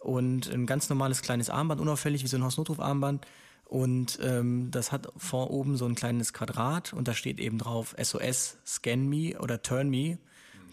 und 0.00 0.50
ein 0.50 0.64
ganz 0.64 0.88
normales 0.88 1.20
kleines 1.20 1.50
Armband, 1.50 1.82
unauffällig 1.82 2.22
wie 2.24 2.28
so 2.28 2.38
ein 2.38 2.44
Hausnotruf-Armband. 2.44 3.26
Und 3.66 4.18
ähm, 4.22 4.70
das 4.70 4.90
hat 4.90 5.12
vor 5.18 5.50
oben 5.50 5.76
so 5.76 5.84
ein 5.84 5.94
kleines 5.94 6.32
Quadrat 6.32 6.94
und 6.94 7.08
da 7.08 7.14
steht 7.14 7.38
eben 7.38 7.58
drauf 7.58 7.94
SOS, 8.02 8.56
Scan 8.66 9.06
Me 9.06 9.38
oder 9.38 9.60
Turn 9.60 9.90
Me. 9.90 10.16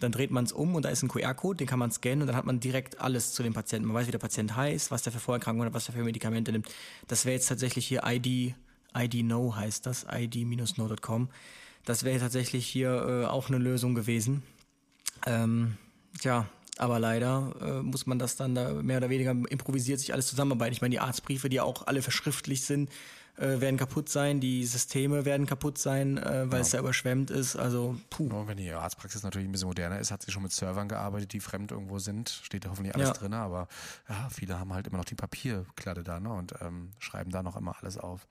Dann 0.00 0.12
dreht 0.12 0.30
man 0.30 0.44
es 0.44 0.52
um 0.52 0.74
und 0.74 0.84
da 0.84 0.88
ist 0.88 1.02
ein 1.02 1.08
QR-Code, 1.08 1.58
den 1.58 1.66
kann 1.66 1.78
man 1.78 1.90
scannen 1.90 2.22
und 2.22 2.26
dann 2.26 2.36
hat 2.36 2.46
man 2.46 2.58
direkt 2.58 3.00
alles 3.00 3.32
zu 3.32 3.42
dem 3.42 3.52
Patienten. 3.52 3.86
Man 3.86 3.94
weiß, 3.94 4.06
wie 4.06 4.12
der 4.12 4.18
Patient 4.18 4.56
heißt, 4.56 4.90
was 4.90 5.02
der 5.02 5.12
für 5.12 5.20
Vorerkrankungen 5.20 5.66
hat, 5.66 5.74
was 5.74 5.84
der 5.84 5.94
für 5.94 6.02
Medikamente 6.02 6.52
nimmt. 6.52 6.68
Das 7.06 7.24
wäre 7.24 7.34
jetzt 7.34 7.48
tatsächlich 7.48 7.86
hier 7.86 8.02
ID, 8.04 8.54
ID 8.96 9.24
No 9.24 9.54
heißt 9.54 9.86
das, 9.86 10.06
id-no.com. 10.10 11.28
Das 11.84 12.04
wäre 12.04 12.18
tatsächlich 12.18 12.66
hier 12.66 13.24
äh, 13.24 13.26
auch 13.26 13.48
eine 13.48 13.58
Lösung 13.58 13.94
gewesen. 13.94 14.42
Ähm, 15.26 15.76
tja, 16.20 16.48
aber 16.78 16.98
leider 16.98 17.54
äh, 17.60 17.82
muss 17.82 18.06
man 18.06 18.18
das 18.18 18.36
dann 18.36 18.54
da 18.54 18.72
mehr 18.72 18.98
oder 18.98 19.10
weniger 19.10 19.30
improvisiert 19.30 20.00
sich 20.00 20.12
alles 20.12 20.28
zusammenarbeiten. 20.28 20.72
Ich 20.72 20.80
meine, 20.80 20.92
die 20.92 21.00
Arztbriefe, 21.00 21.48
die 21.48 21.60
auch 21.60 21.86
alle 21.86 22.02
verschriftlicht 22.02 22.64
sind, 22.64 22.90
äh, 23.36 23.60
werden 23.60 23.76
kaputt 23.76 24.08
sein, 24.08 24.40
die 24.40 24.64
Systeme 24.64 25.24
werden 25.24 25.46
kaputt 25.46 25.78
sein, 25.78 26.18
äh, 26.18 26.50
weil 26.50 26.58
ja. 26.58 26.60
es 26.60 26.70
da 26.70 26.78
überschwemmt 26.78 27.30
ist. 27.30 27.56
Also, 27.56 27.96
puh. 28.10 28.28
Ja, 28.30 28.46
wenn 28.46 28.56
die 28.56 28.70
Arztpraxis 28.70 29.22
natürlich 29.22 29.48
ein 29.48 29.52
bisschen 29.52 29.68
moderner 29.68 29.98
ist, 29.98 30.10
hat 30.10 30.22
sie 30.22 30.32
schon 30.32 30.42
mit 30.42 30.52
Servern 30.52 30.88
gearbeitet, 30.88 31.32
die 31.32 31.40
fremd 31.40 31.72
irgendwo 31.72 31.98
sind. 31.98 32.28
Steht 32.28 32.64
da 32.64 32.70
hoffentlich 32.70 32.94
alles 32.94 33.08
ja. 33.08 33.14
drin, 33.14 33.34
aber 33.34 33.68
ja, 34.08 34.28
viele 34.30 34.58
haben 34.58 34.72
halt 34.72 34.86
immer 34.86 34.98
noch 34.98 35.04
die 35.04 35.14
Papierkladde 35.14 36.02
da 36.02 36.20
ne, 36.20 36.32
und 36.32 36.54
ähm, 36.60 36.90
schreiben 36.98 37.30
da 37.30 37.42
noch 37.42 37.56
immer 37.56 37.76
alles 37.80 37.98
auf. 37.98 38.26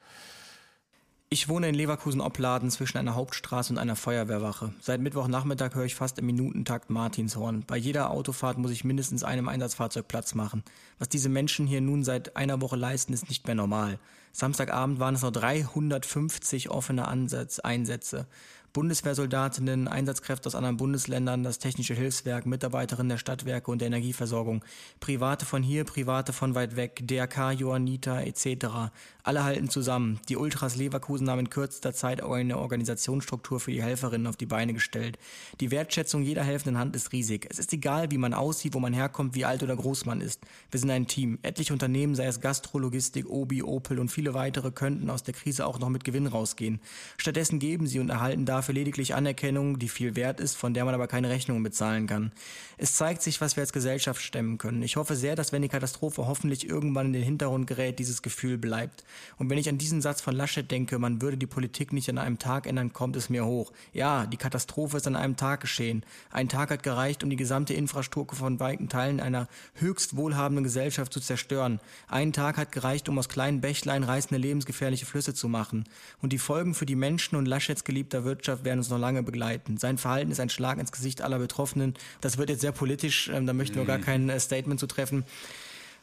Ich 1.32 1.48
wohne 1.48 1.70
in 1.70 1.76
Leverkusen-Opladen 1.76 2.72
zwischen 2.72 2.98
einer 2.98 3.14
Hauptstraße 3.14 3.72
und 3.72 3.78
einer 3.78 3.96
Feuerwehrwache. 3.96 4.74
Seit 4.82 5.00
Mittwochnachmittag 5.00 5.76
höre 5.76 5.86
ich 5.86 5.94
fast 5.94 6.18
im 6.18 6.26
Minutentakt 6.26 6.90
Martinshorn. 6.90 7.66
Bei 7.68 7.78
jeder 7.78 8.10
Autofahrt 8.10 8.58
muss 8.58 8.72
ich 8.72 8.84
mindestens 8.84 9.24
einem 9.24 9.48
Einsatzfahrzeug 9.48 10.08
Platz 10.08 10.34
machen. 10.34 10.64
Was 10.98 11.08
diese 11.08 11.30
Menschen 11.30 11.68
hier 11.68 11.82
nun 11.82 12.04
seit 12.04 12.36
einer 12.36 12.62
Woche 12.62 12.78
leisten, 12.78 13.14
ist 13.14 13.30
nicht 13.30 13.46
mehr 13.46 13.54
normal. 13.54 14.00
Samstagabend 14.32 15.00
waren 15.00 15.16
es 15.16 15.22
noch 15.22 15.32
350 15.32 16.70
offene 16.70 17.08
Ansatz 17.08 17.60
Einsätze. 17.60 18.28
Bundeswehrsoldatinnen, 18.74 19.88
Einsatzkräfte 19.88 20.48
aus 20.48 20.56
anderen 20.56 20.78
Bundesländern, 20.78 21.44
das 21.44 21.58
Technische 21.58 21.96
Hilfswerk, 21.96 22.46
Mitarbeiterinnen 22.46 23.10
der 23.10 23.18
Stadtwerke 23.18 23.72
und 23.72 23.80
der 23.80 23.88
Energieversorgung, 23.88 24.64
Private 25.00 25.46
von 25.46 25.64
hier, 25.64 25.86
Private 25.86 26.34
von 26.34 26.54
weit 26.54 26.76
weg, 26.76 27.02
DRK, 27.04 27.52
Johanniter 27.54 28.26
etc. 28.26 28.92
Alle 29.24 29.44
halten 29.44 29.70
zusammen. 29.70 30.20
Die 30.30 30.38
Ultras 30.38 30.76
Leverkusen 30.76 31.30
haben 31.30 31.40
in 31.40 31.50
kürzester 31.50 31.94
Zeit 31.94 32.22
eine 32.22 32.58
Organisationsstruktur 32.58 33.60
für 33.60 33.72
die 33.72 33.82
Helferinnen 33.82 34.28
auf 34.28 34.38
die 34.38 34.46
Beine 34.46 34.74
gestellt. 34.74 35.18
Die 35.60 35.72
Wertschätzung 35.72 36.22
jeder 36.22 36.44
helfenden 36.44 36.80
Hand 36.80 36.96
ist 36.96 37.12
riesig. 37.12 37.48
Es 37.50 37.58
ist 37.58 37.74
egal, 37.74 38.12
wie 38.12 38.18
man 38.18 38.36
aussieht, 38.36 38.76
wo 38.76 38.80
man 38.80 38.94
herkommt, 38.94 39.36
wie 39.36 39.46
alt 39.46 39.64
oder 39.64 39.76
groß 39.76 40.06
man 40.06 40.22
ist. 40.22 40.42
Wir 40.70 40.80
sind 40.80 40.92
ein 40.92 41.08
Team. 41.08 41.40
Etliche 41.42 41.74
Unternehmen, 41.74 42.16
sei 42.16 42.28
es 42.28 42.40
Gastrologistik, 42.40 43.28
Obi, 43.28 43.64
Opel 43.64 44.00
und 44.00 44.10
viele 44.10 44.34
weitere, 44.36 44.72
könnten 44.72 45.10
aus 45.10 45.24
der 45.24 45.34
Krise 45.34 45.66
auch 45.66 45.80
noch 45.80 45.90
mit 45.90 46.04
Gewinn 46.04 46.28
rausgehen. 46.28 46.80
Stattdessen 47.18 47.60
geben 47.60 47.88
sie 47.88 48.00
und 48.00 48.10
erhalten 48.10 48.46
dafür 48.46 48.59
dafür 48.60 48.76
lediglich 48.76 49.16
Anerkennung, 49.16 49.80
die 49.80 49.88
viel 49.88 50.16
wert 50.16 50.40
ist, 50.40 50.58
von 50.58 50.74
der 50.74 50.84
man 50.84 50.94
aber 50.94 51.08
keine 51.08 51.30
Rechnungen 51.30 51.64
bezahlen 51.64 52.08
kann. 52.08 52.32
Es 52.78 52.96
zeigt 52.96 53.22
sich, 53.22 53.40
was 53.40 53.56
wir 53.56 53.62
als 53.62 53.74
Gesellschaft 53.74 54.22
stemmen 54.22 54.58
können. 54.58 54.84
Ich 54.84 54.98
hoffe 54.98 55.16
sehr, 55.16 55.36
dass 55.36 55.52
wenn 55.52 55.62
die 55.62 55.70
Katastrophe 55.70 56.28
hoffentlich 56.28 56.68
irgendwann 56.70 57.08
in 57.08 57.14
den 57.14 57.24
Hintergrund 57.24 57.68
gerät, 57.68 58.00
dieses 58.00 58.22
Gefühl 58.22 58.58
bleibt. 58.58 59.04
Und 59.38 59.50
wenn 59.50 59.58
ich 59.58 59.70
an 59.70 59.78
diesen 59.78 60.02
Satz 60.02 60.22
von 60.22 60.36
Laschet 60.36 60.70
denke, 60.70 61.00
man 61.00 61.22
würde 61.22 61.38
die 61.38 61.48
Politik 61.48 61.94
nicht 61.94 62.10
an 62.10 62.18
einem 62.18 62.38
Tag 62.38 62.68
ändern, 62.68 62.92
kommt 62.94 63.16
es 63.16 63.30
mir 63.30 63.46
hoch. 63.46 63.72
Ja, 63.94 64.26
die 64.26 64.38
Katastrophe 64.38 64.98
ist 64.98 65.08
an 65.08 65.16
einem 65.16 65.38
Tag 65.38 65.62
geschehen. 65.62 66.04
Ein 66.32 66.50
Tag 66.50 66.70
hat 66.70 66.84
gereicht, 66.84 67.24
um 67.24 67.30
die 67.30 67.38
gesamte 67.38 67.74
Infrastruktur 67.74 68.38
von 68.38 68.60
weiten 68.60 68.90
Teilen 68.90 69.22
einer 69.22 69.48
höchst 69.76 70.16
wohlhabenden 70.16 70.64
Gesellschaft 70.66 71.14
zu 71.14 71.22
zerstören. 71.22 71.80
Ein 72.08 72.34
Tag 72.34 72.58
hat 72.58 72.72
gereicht, 72.72 73.08
um 73.08 73.18
aus 73.18 73.30
kleinen 73.30 73.62
Bächlein 73.62 74.04
reißende 74.04 74.38
lebensgefährliche 74.38 75.06
Flüsse 75.06 75.34
zu 75.34 75.48
machen. 75.48 75.86
Und 76.22 76.34
die 76.34 76.38
Folgen 76.38 76.74
für 76.74 76.86
die 76.86 76.96
Menschen 76.96 77.36
und 77.36 77.46
Laschets 77.46 77.84
geliebter 77.84 78.24
Wirtschaft 78.24 78.49
Wirtschaft 78.50 78.66
werden 78.66 78.80
uns 78.80 78.90
noch 78.90 78.98
lange 78.98 79.22
begleiten. 79.22 79.78
Sein 79.78 79.98
Verhalten 79.98 80.32
ist 80.32 80.40
ein 80.40 80.50
Schlag 80.50 80.80
ins 80.80 80.92
Gesicht 80.92 81.22
aller 81.22 81.38
Betroffenen. 81.38 81.94
Das 82.22 82.38
wird 82.38 82.50
jetzt 82.50 82.62
sehr 82.62 82.72
politisch, 82.72 83.30
ähm, 83.32 83.46
da 83.46 83.54
möchten 83.54 83.76
wir 83.76 83.84
mhm. 83.84 83.88
gar 83.88 84.00
kein 84.00 84.30
äh, 84.30 84.40
Statement 84.40 84.80
zu 84.80 84.88
treffen. 84.88 85.24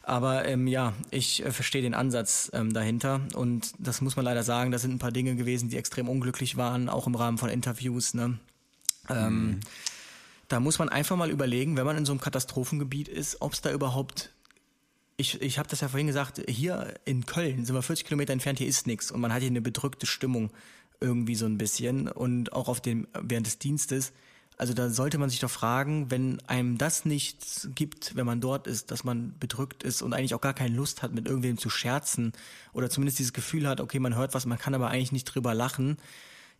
Aber 0.03 0.45
ähm, 0.45 0.67
ja, 0.67 0.93
ich 1.11 1.45
äh, 1.45 1.51
verstehe 1.51 1.81
den 1.81 1.93
Ansatz 1.93 2.49
ähm, 2.53 2.73
dahinter 2.73 3.19
und 3.33 3.73
das 3.77 3.99
muss 3.99 4.15
man 4.15 4.23
leider 4.23 4.43
sagen, 4.43 4.71
da 4.71 4.79
sind 4.79 4.93
ein 4.93 4.99
paar 4.99 5.11
Dinge 5.11 5.35
gewesen, 5.35 5.69
die 5.69 5.75
extrem 5.75 6.07
unglücklich 6.07 6.55
waren, 6.55 6.87
auch 6.87 7.07
im 7.07 7.15
Rahmen 7.15 7.37
von 7.37 7.49
Interviews. 7.49 8.13
Ne? 8.13 8.39
Ähm, 9.09 9.47
mhm. 9.47 9.59
Da 10.47 10.61
muss 10.61 10.79
man 10.79 10.87
einfach 10.87 11.17
mal 11.17 11.29
überlegen, 11.29 11.75
wenn 11.75 11.85
man 11.85 11.97
in 11.97 12.05
so 12.05 12.13
einem 12.13 12.21
Katastrophengebiet 12.21 13.09
ist, 13.09 13.41
ob 13.41 13.51
es 13.51 13.59
da 13.59 13.71
überhaupt 13.71 14.31
ich, 15.19 15.41
ich 15.41 15.57
habe 15.57 15.67
das 15.67 15.81
ja 15.81 15.87
vorhin 15.87 16.05
gesagt, 16.05 16.43
hier 16.47 16.93
in 17.03 17.25
Köln 17.25 17.65
sind 17.65 17.73
wir 17.73 17.81
40 17.81 18.05
Kilometer 18.05 18.33
entfernt, 18.33 18.59
hier 18.59 18.67
ist 18.67 18.85
nichts 18.85 19.11
und 19.11 19.19
man 19.19 19.33
hat 19.33 19.41
hier 19.41 19.49
eine 19.49 19.61
bedrückte 19.61 20.05
Stimmung 20.05 20.51
irgendwie 20.99 21.35
so 21.35 21.45
ein 21.45 21.57
bisschen 21.57 22.07
und 22.07 22.53
auch 22.53 22.67
auf 22.67 22.81
dem 22.81 23.07
während 23.21 23.47
des 23.47 23.59
Dienstes. 23.59 24.13
Also 24.57 24.73
da 24.73 24.89
sollte 24.89 25.19
man 25.19 25.29
sich 25.29 25.39
doch 25.39 25.51
fragen, 25.51 26.09
wenn 26.09 26.39
einem 26.47 26.79
das 26.79 27.05
nicht 27.05 27.69
gibt, 27.75 28.15
wenn 28.15 28.25
man 28.25 28.41
dort 28.41 28.65
ist, 28.65 28.89
dass 28.89 29.03
man 29.03 29.37
bedrückt 29.39 29.83
ist 29.83 30.01
und 30.01 30.13
eigentlich 30.13 30.33
auch 30.33 30.41
gar 30.41 30.55
keine 30.55 30.75
Lust 30.75 31.03
hat, 31.03 31.13
mit 31.13 31.27
irgendwem 31.27 31.59
zu 31.59 31.69
scherzen 31.69 32.33
oder 32.73 32.89
zumindest 32.89 33.19
dieses 33.19 33.33
Gefühl 33.33 33.67
hat, 33.67 33.81
okay, 33.81 33.99
man 33.99 34.15
hört 34.15 34.33
was, 34.33 34.47
man 34.47 34.57
kann 34.57 34.73
aber 34.73 34.89
eigentlich 34.89 35.11
nicht 35.11 35.25
drüber 35.25 35.53
lachen. 35.53 35.97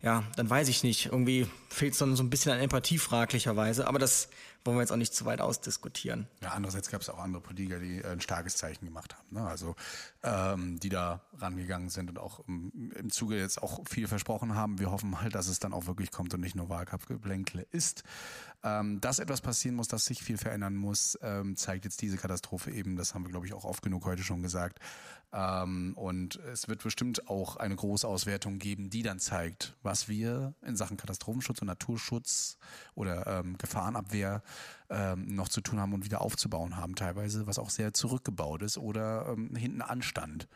Ja, 0.00 0.22
dann 0.36 0.48
weiß 0.48 0.68
ich 0.68 0.84
nicht. 0.84 1.06
Irgendwie 1.06 1.48
fehlt 1.70 1.94
es 1.94 1.98
dann 1.98 2.14
so 2.14 2.22
ein 2.22 2.30
bisschen 2.30 2.52
an 2.52 2.60
Empathie 2.60 2.98
fraglicherweise. 2.98 3.88
Aber 3.88 3.98
das 3.98 4.28
wollen 4.68 4.76
wir 4.76 4.82
jetzt 4.82 4.92
auch 4.92 4.96
nicht 4.96 5.14
zu 5.14 5.24
weit 5.24 5.40
ausdiskutieren. 5.40 6.28
Ja, 6.42 6.50
andererseits 6.50 6.90
gab 6.90 7.00
es 7.00 7.08
auch 7.08 7.18
andere 7.18 7.40
Politiker, 7.40 7.78
die 7.78 8.02
äh, 8.02 8.06
ein 8.06 8.20
starkes 8.20 8.58
Zeichen 8.58 8.84
gemacht 8.84 9.16
haben. 9.16 9.26
Ne? 9.30 9.48
Also 9.48 9.74
ähm, 10.22 10.78
die 10.78 10.90
da 10.90 11.22
rangegangen 11.38 11.88
sind 11.88 12.10
und 12.10 12.18
auch 12.18 12.46
im, 12.46 12.92
im 12.94 13.10
Zuge 13.10 13.38
jetzt 13.38 13.62
auch 13.62 13.80
viel 13.88 14.06
versprochen 14.06 14.54
haben. 14.54 14.78
Wir 14.78 14.90
hoffen 14.90 15.22
halt, 15.22 15.34
dass 15.34 15.48
es 15.48 15.58
dann 15.58 15.72
auch 15.72 15.86
wirklich 15.86 16.10
kommt 16.10 16.34
und 16.34 16.40
nicht 16.40 16.54
nur 16.54 16.68
Wahlkampfgeblänkle 16.68 17.66
ist. 17.70 18.04
Ähm, 18.64 19.00
dass 19.00 19.20
etwas 19.20 19.40
passieren 19.40 19.76
muss, 19.76 19.86
dass 19.86 20.06
sich 20.06 20.22
viel 20.22 20.36
verändern 20.36 20.74
muss, 20.74 21.16
ähm, 21.22 21.56
zeigt 21.56 21.84
jetzt 21.84 22.02
diese 22.02 22.16
Katastrophe 22.16 22.72
eben. 22.72 22.96
Das 22.96 23.14
haben 23.14 23.24
wir, 23.24 23.30
glaube 23.30 23.46
ich, 23.46 23.54
auch 23.54 23.64
oft 23.64 23.82
genug 23.82 24.04
heute 24.04 24.24
schon 24.24 24.42
gesagt. 24.42 24.80
Ähm, 25.32 25.92
und 25.96 26.36
es 26.36 26.66
wird 26.68 26.82
bestimmt 26.82 27.28
auch 27.28 27.56
eine 27.56 27.76
große 27.76 28.06
Auswertung 28.06 28.58
geben, 28.58 28.90
die 28.90 29.02
dann 29.02 29.20
zeigt, 29.20 29.76
was 29.82 30.08
wir 30.08 30.54
in 30.62 30.74
Sachen 30.74 30.96
Katastrophenschutz 30.96 31.60
und 31.60 31.66
Naturschutz 31.66 32.58
oder 32.94 33.26
ähm, 33.26 33.58
Gefahrenabwehr 33.58 34.42
ähm, 34.90 35.34
noch 35.34 35.48
zu 35.48 35.60
tun 35.60 35.78
haben 35.78 35.92
und 35.92 36.04
wieder 36.04 36.20
aufzubauen 36.20 36.76
haben, 36.76 36.94
teilweise, 36.96 37.46
was 37.46 37.58
auch 37.58 37.70
sehr 37.70 37.92
zurückgebaut 37.92 38.62
ist 38.62 38.78
oder 38.78 39.28
ähm, 39.28 39.54
hinten 39.54 39.82
anstand 39.82 40.48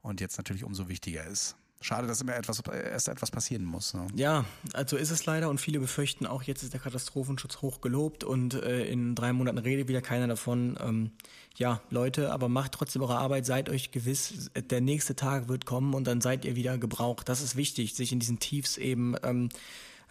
und 0.00 0.20
jetzt 0.20 0.38
natürlich 0.38 0.64
umso 0.64 0.88
wichtiger 0.88 1.26
ist. 1.26 1.56
Schade, 1.82 2.06
dass 2.06 2.20
immer 2.20 2.36
etwas, 2.36 2.60
erst 2.68 3.08
etwas 3.08 3.30
passieren 3.30 3.64
muss. 3.64 3.94
Ne? 3.94 4.06
Ja, 4.14 4.44
also 4.74 4.98
ist 4.98 5.10
es 5.10 5.24
leider 5.24 5.48
und 5.48 5.58
viele 5.58 5.80
befürchten 5.80 6.26
auch, 6.26 6.42
jetzt 6.42 6.62
ist 6.62 6.74
der 6.74 6.80
Katastrophenschutz 6.80 7.62
hoch 7.62 7.80
gelobt 7.80 8.22
und 8.22 8.52
äh, 8.52 8.84
in 8.84 9.14
drei 9.14 9.32
Monaten 9.32 9.56
redet 9.56 9.88
wieder 9.88 10.02
keiner 10.02 10.28
davon. 10.28 10.76
Ähm, 10.78 11.10
ja, 11.56 11.80
Leute, 11.88 12.32
aber 12.32 12.50
macht 12.50 12.72
trotzdem 12.72 13.00
eure 13.00 13.16
Arbeit, 13.16 13.46
seid 13.46 13.70
euch 13.70 13.92
gewiss, 13.92 14.50
der 14.54 14.82
nächste 14.82 15.16
Tag 15.16 15.48
wird 15.48 15.64
kommen 15.64 15.94
und 15.94 16.06
dann 16.06 16.20
seid 16.20 16.44
ihr 16.44 16.54
wieder 16.54 16.76
gebraucht. 16.76 17.30
Das 17.30 17.40
ist 17.40 17.56
wichtig, 17.56 17.94
sich 17.94 18.12
in 18.12 18.20
diesen 18.20 18.40
Tiefs 18.40 18.76
eben 18.76 19.16
ähm, 19.22 19.48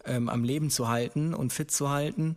ähm, 0.04 0.28
am 0.28 0.42
Leben 0.42 0.70
zu 0.70 0.88
halten 0.88 1.34
und 1.34 1.52
fit 1.52 1.70
zu 1.70 1.88
halten. 1.88 2.34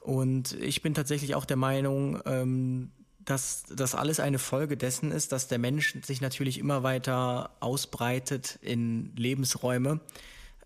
Und 0.00 0.52
ich 0.52 0.82
bin 0.82 0.94
tatsächlich 0.94 1.34
auch 1.34 1.44
der 1.44 1.56
Meinung, 1.56 2.20
ähm, 2.24 2.92
dass 3.26 3.64
das 3.68 3.94
alles 3.94 4.20
eine 4.20 4.38
Folge 4.38 4.76
dessen 4.76 5.12
ist, 5.12 5.32
dass 5.32 5.48
der 5.48 5.58
Mensch 5.58 5.96
sich 6.04 6.20
natürlich 6.20 6.58
immer 6.58 6.82
weiter 6.82 7.50
ausbreitet 7.60 8.58
in 8.62 9.14
Lebensräume, 9.16 10.00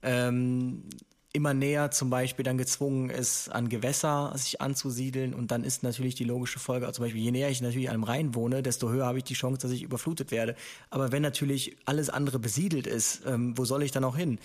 ähm, 0.02 0.84
immer 1.32 1.54
näher 1.54 1.90
zum 1.90 2.10
Beispiel 2.10 2.44
dann 2.44 2.58
gezwungen 2.58 3.08
ist, 3.08 3.48
an 3.48 3.68
Gewässer 3.68 4.32
sich 4.36 4.60
anzusiedeln 4.60 5.32
und 5.32 5.50
dann 5.50 5.64
ist 5.64 5.82
natürlich 5.82 6.16
die 6.16 6.24
logische 6.24 6.58
Folge, 6.58 6.86
also 6.86 6.96
zum 6.96 7.06
Beispiel 7.06 7.22
je 7.22 7.30
näher 7.30 7.48
ich 7.48 7.62
natürlich 7.62 7.88
einem 7.88 8.04
Rhein 8.04 8.34
wohne, 8.34 8.62
desto 8.62 8.90
höher 8.90 9.06
habe 9.06 9.18
ich 9.18 9.24
die 9.24 9.34
Chance, 9.34 9.62
dass 9.62 9.70
ich 9.70 9.82
überflutet 9.82 10.30
werde. 10.30 10.54
Aber 10.90 11.12
wenn 11.12 11.22
natürlich 11.22 11.76
alles 11.86 12.10
andere 12.10 12.38
besiedelt 12.38 12.86
ist, 12.86 13.22
ähm, 13.26 13.56
wo 13.56 13.64
soll 13.64 13.82
ich 13.82 13.92
dann 13.92 14.04
auch 14.04 14.16
hin? 14.16 14.38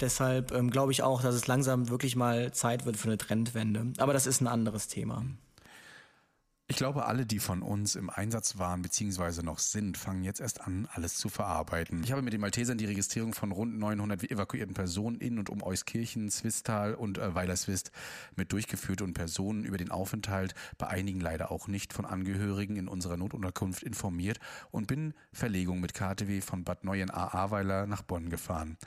Deshalb 0.00 0.50
ähm, 0.52 0.70
glaube 0.70 0.90
ich 0.90 1.02
auch, 1.02 1.22
dass 1.22 1.34
es 1.34 1.46
langsam 1.46 1.90
wirklich 1.90 2.16
mal 2.16 2.52
Zeit 2.52 2.86
wird 2.86 2.96
für 2.96 3.08
eine 3.08 3.18
Trendwende. 3.18 3.92
Aber 3.98 4.12
das 4.12 4.26
ist 4.26 4.40
ein 4.40 4.48
anderes 4.48 4.88
Thema. 4.88 5.24
Ich 6.72 6.78
glaube, 6.78 7.04
alle, 7.04 7.26
die 7.26 7.38
von 7.38 7.60
uns 7.60 7.96
im 7.96 8.08
Einsatz 8.08 8.56
waren 8.56 8.80
bzw. 8.80 9.42
noch 9.42 9.58
sind, 9.58 9.98
fangen 9.98 10.24
jetzt 10.24 10.40
erst 10.40 10.62
an, 10.62 10.88
alles 10.90 11.16
zu 11.16 11.28
verarbeiten. 11.28 12.02
Ich 12.02 12.12
habe 12.12 12.22
mit 12.22 12.32
den 12.32 12.40
Maltesern 12.40 12.78
die 12.78 12.86
Registrierung 12.86 13.34
von 13.34 13.52
rund 13.52 13.78
900 13.78 14.30
evakuierten 14.30 14.72
Personen 14.72 15.18
in 15.18 15.38
und 15.38 15.50
um 15.50 15.62
Euskirchen, 15.62 16.30
Zwistal 16.30 16.94
und 16.94 17.18
äh, 17.18 17.34
Weilerswist 17.34 17.92
mit 18.36 18.52
durchgeführt 18.52 19.02
und 19.02 19.12
Personen 19.12 19.66
über 19.66 19.76
den 19.76 19.90
Aufenthalt, 19.90 20.54
bei 20.78 20.86
einigen 20.86 21.20
leider 21.20 21.52
auch 21.52 21.68
nicht 21.68 21.92
von 21.92 22.06
Angehörigen 22.06 22.76
in 22.76 22.88
unserer 22.88 23.18
Notunterkunft 23.18 23.82
informiert 23.82 24.40
und 24.70 24.86
bin 24.86 25.12
Verlegung 25.30 25.78
mit 25.78 25.92
KTW 25.92 26.40
von 26.40 26.64
Bad 26.64 26.84
Neuen 26.84 27.10
A-Aweiler 27.10 27.86
nach 27.86 28.00
Bonn 28.00 28.30
gefahren. 28.30 28.78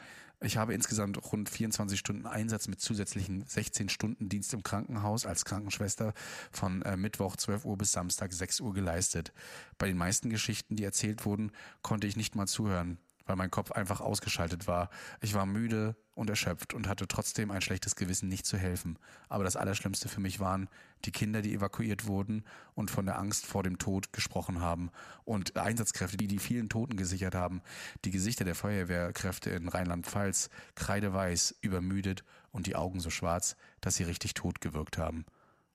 Ich 0.42 0.58
habe 0.58 0.74
insgesamt 0.74 1.18
rund 1.32 1.50
24 1.50 1.98
Stunden 1.98 2.26
Einsatz 2.26 2.68
mit 2.68 2.82
zusätzlichen 2.82 3.46
16 3.48 3.90
Stunden 3.90 4.30
Dienst 4.30 4.54
im 4.54 4.64
Krankenhaus 4.64 5.26
als 5.26 5.46
Krankenschwester 5.46 6.14
von 6.52 6.82
äh, 6.82 6.98
Mittwoch 6.98 7.36
12 7.36 7.66
Uhr 7.66 7.78
bis 7.78 7.92
Samstag 7.92 8.34
6 8.34 8.62
Uhr 8.62 8.74
geleistet. 8.74 9.34
Bei 9.78 9.88
den 9.88 9.98
meisten 9.98 10.30
Geschichten, 10.30 10.76
die 10.76 10.84
erzählt 10.84 11.26
wurden, 11.26 11.52
konnte 11.82 12.08
ich 12.08 12.16
nicht 12.16 12.36
mal 12.36 12.48
zuhören 12.48 13.00
weil 13.26 13.36
mein 13.36 13.52
Kopf 13.52 13.72
einfach 13.72 14.02
ausgeschaltet 14.02 14.68
war. 14.68 14.90
Ich 15.22 15.34
war 15.34 15.46
müde 15.46 15.96
und 16.16 16.30
erschöpft 16.30 16.74
und 16.74 16.88
hatte 16.88 17.08
trotzdem 17.08 17.52
ein 17.52 17.62
schlechtes 17.62 17.96
Gewissen, 17.96 18.30
nicht 18.30 18.46
zu 18.46 18.58
helfen. 18.58 18.98
Aber 19.30 19.44
das 19.44 19.56
Allerschlimmste 19.56 20.10
für 20.10 20.22
mich 20.22 20.40
waren 20.40 20.70
die 21.04 21.12
Kinder, 21.12 21.42
die 21.42 21.54
evakuiert 21.54 22.08
wurden 22.08 22.44
und 22.74 22.90
von 22.90 23.06
der 23.06 23.20
Angst 23.20 23.46
vor 23.46 23.64
dem 23.64 23.78
Tod 23.78 24.14
gesprochen 24.14 24.62
haben 24.62 24.90
und 25.26 25.58
Einsatzkräfte, 25.58 26.18
die 26.18 26.28
die 26.28 26.40
vielen 26.40 26.70
Toten 26.70 26.98
gesichert 26.98 27.36
haben. 27.36 27.62
Die 28.06 28.12
Gesichter 28.12 28.46
der 28.46 28.56
Feuerwehrkräfte 28.56 29.50
in 29.52 29.68
Rheinland-Pfalz 29.68 30.50
kreideweiß, 30.76 31.56
übermüdet 31.62 32.24
und 32.52 32.66
die 32.66 32.76
Augen 32.76 33.02
so 33.02 33.10
schwarz, 33.10 33.56
dass 33.82 33.96
sie 33.96 34.04
richtig 34.04 34.34
tot 34.34 34.62
gewirkt 34.62 34.98
haben. 34.98 35.26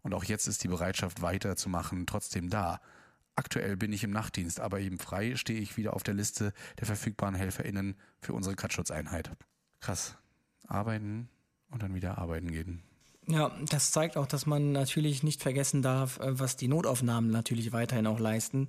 Und 0.02 0.14
auch 0.14 0.24
jetzt 0.24 0.48
ist 0.48 0.64
die 0.64 0.68
Bereitschaft 0.68 1.20
weiterzumachen 1.20 2.06
trotzdem 2.06 2.48
da. 2.48 2.80
Aktuell 3.36 3.76
bin 3.76 3.92
ich 3.92 4.04
im 4.04 4.10
Nachtdienst, 4.10 4.60
aber 4.60 4.80
eben 4.80 4.98
frei 4.98 5.36
stehe 5.36 5.60
ich 5.60 5.76
wieder 5.76 5.94
auf 5.94 6.02
der 6.02 6.14
Liste 6.14 6.52
der 6.78 6.86
verfügbaren 6.86 7.34
HelferInnen 7.34 7.96
für 8.20 8.32
unsere 8.32 8.56
Katzschutzeinheit. 8.56 9.30
Krass. 9.80 10.16
Arbeiten 10.70 11.28
und 11.70 11.82
dann 11.82 11.94
wieder 11.94 12.18
arbeiten 12.18 12.50
gehen. 12.50 12.82
Ja, 13.26 13.52
das 13.68 13.92
zeigt 13.92 14.16
auch, 14.16 14.26
dass 14.26 14.46
man 14.46 14.72
natürlich 14.72 15.22
nicht 15.22 15.42
vergessen 15.42 15.82
darf, 15.82 16.18
äh, 16.18 16.38
was 16.38 16.56
die 16.56 16.68
Notaufnahmen 16.68 17.30
natürlich 17.30 17.72
weiterhin 17.72 18.06
auch 18.06 18.18
leisten. 18.18 18.68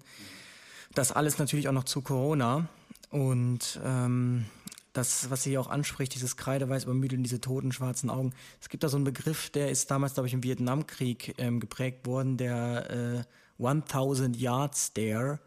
Das 0.93 1.11
alles 1.11 1.39
natürlich 1.39 1.67
auch 1.67 1.73
noch 1.73 1.85
zu 1.85 2.01
Corona. 2.01 2.67
Und 3.09 3.79
ähm, 3.83 4.45
das, 4.93 5.29
was 5.29 5.43
sie 5.43 5.57
auch 5.57 5.69
anspricht, 5.69 6.13
dieses 6.13 6.37
kreideweiß 6.37 6.83
übermüdeln, 6.83 7.23
diese 7.23 7.41
toten 7.41 7.71
schwarzen 7.71 8.09
Augen. 8.09 8.33
Es 8.59 8.69
gibt 8.69 8.83
da 8.83 8.89
so 8.89 8.97
einen 8.97 9.05
Begriff, 9.05 9.49
der 9.49 9.71
ist 9.71 9.89
damals, 9.89 10.13
glaube 10.13 10.27
ich, 10.27 10.33
im 10.33 10.43
Vietnamkrieg 10.43 11.35
ähm, 11.37 11.59
geprägt 11.59 12.05
worden, 12.05 12.37
der 12.37 13.25
äh, 13.59 13.65
1000 13.65 14.35
Yard 14.37 14.75
Stare, 14.75 15.39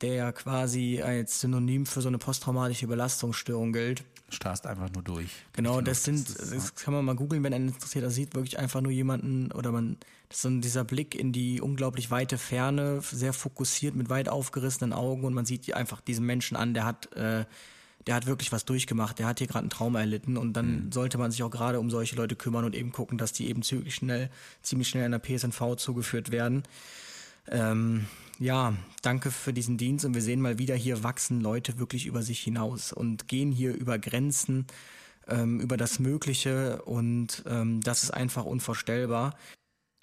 der 0.00 0.14
ja 0.14 0.32
quasi 0.32 1.00
als 1.02 1.40
Synonym 1.40 1.86
für 1.86 2.00
so 2.00 2.08
eine 2.08 2.18
posttraumatische 2.18 2.86
Belastungsstörung 2.86 3.72
gilt. 3.72 4.04
Starrst 4.30 4.66
einfach 4.66 4.90
nur 4.92 5.02
durch. 5.02 5.30
Genau, 5.54 5.80
das 5.80 6.04
sind, 6.04 6.28
das 6.38 6.74
kann 6.74 6.92
man 6.92 7.04
mal 7.04 7.14
googeln, 7.14 7.42
wenn 7.42 7.54
einen 7.54 7.68
interessiert. 7.68 8.04
Da 8.04 8.10
sieht 8.10 8.34
wirklich 8.34 8.58
einfach 8.58 8.82
nur 8.82 8.92
jemanden 8.92 9.50
oder 9.52 9.72
man, 9.72 9.96
das 10.28 10.38
ist 10.38 10.42
so 10.42 10.50
dieser 10.50 10.84
Blick 10.84 11.14
in 11.14 11.32
die 11.32 11.62
unglaublich 11.62 12.10
weite 12.10 12.36
Ferne, 12.36 13.00
sehr 13.00 13.32
fokussiert 13.32 13.94
mit 13.94 14.10
weit 14.10 14.28
aufgerissenen 14.28 14.92
Augen 14.92 15.24
und 15.24 15.32
man 15.32 15.46
sieht 15.46 15.72
einfach 15.72 16.02
diesen 16.02 16.26
Menschen 16.26 16.56
an, 16.56 16.74
der 16.74 16.84
hat, 16.84 17.10
äh, 17.14 17.46
der 18.06 18.14
hat 18.14 18.26
wirklich 18.26 18.52
was 18.52 18.66
durchgemacht, 18.66 19.18
der 19.18 19.26
hat 19.26 19.38
hier 19.38 19.46
gerade 19.46 19.66
ein 19.66 19.70
Trauma 19.70 20.00
erlitten 20.00 20.36
und 20.36 20.52
dann 20.52 20.84
mhm. 20.84 20.92
sollte 20.92 21.16
man 21.16 21.30
sich 21.30 21.42
auch 21.42 21.50
gerade 21.50 21.80
um 21.80 21.88
solche 21.88 22.16
Leute 22.16 22.36
kümmern 22.36 22.66
und 22.66 22.74
eben 22.74 22.92
gucken, 22.92 23.16
dass 23.16 23.32
die 23.32 23.48
eben 23.48 23.62
zügig 23.62 23.94
schnell, 23.94 24.30
ziemlich 24.60 24.88
schnell 24.88 25.06
in 25.06 25.12
der 25.12 25.20
PSNV 25.20 25.76
zugeführt 25.76 26.30
werden. 26.30 26.64
Ähm, 27.50 28.06
ja, 28.38 28.74
danke 29.02 29.30
für 29.30 29.52
diesen 29.52 29.78
Dienst 29.78 30.04
und 30.04 30.14
wir 30.14 30.22
sehen 30.22 30.40
mal 30.40 30.58
wieder, 30.58 30.74
hier 30.74 31.02
wachsen 31.02 31.40
Leute 31.40 31.78
wirklich 31.78 32.06
über 32.06 32.22
sich 32.22 32.40
hinaus 32.40 32.92
und 32.92 33.28
gehen 33.28 33.52
hier 33.52 33.74
über 33.74 33.98
Grenzen, 33.98 34.66
ähm, 35.26 35.60
über 35.60 35.76
das 35.76 35.98
Mögliche 35.98 36.82
und 36.82 37.42
ähm, 37.46 37.80
das 37.80 38.02
ist 38.02 38.10
einfach 38.10 38.44
unvorstellbar. 38.44 39.36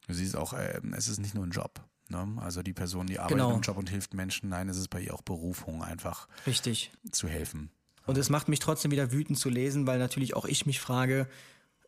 Du 0.07 0.13
siehst 0.13 0.35
auch, 0.35 0.53
äh, 0.53 0.81
es 0.95 1.07
ist 1.07 1.19
nicht 1.19 1.33
nur 1.33 1.45
ein 1.45 1.51
Job. 1.51 1.81
Ne? 2.09 2.37
Also 2.37 2.61
die 2.61 2.73
Person, 2.73 3.07
die 3.07 3.19
arbeitet 3.19 3.37
genau. 3.37 3.55
im 3.55 3.61
Job 3.61 3.77
und 3.77 3.89
hilft 3.89 4.13
Menschen, 4.13 4.49
nein, 4.49 4.69
es 4.69 4.77
ist 4.77 4.89
bei 4.89 5.01
ihr 5.01 5.13
auch 5.13 5.21
Berufung, 5.21 5.83
einfach 5.83 6.27
Richtig. 6.45 6.91
zu 7.11 7.27
helfen. 7.27 7.71
Und 8.05 8.17
es 8.17 8.29
macht 8.29 8.49
mich 8.49 8.59
trotzdem 8.59 8.91
wieder 8.91 9.11
wütend 9.11 9.39
zu 9.39 9.49
lesen, 9.49 9.87
weil 9.87 9.97
natürlich 9.97 10.35
auch 10.35 10.45
ich 10.45 10.67
mich 10.67 10.79
frage, 10.79 11.27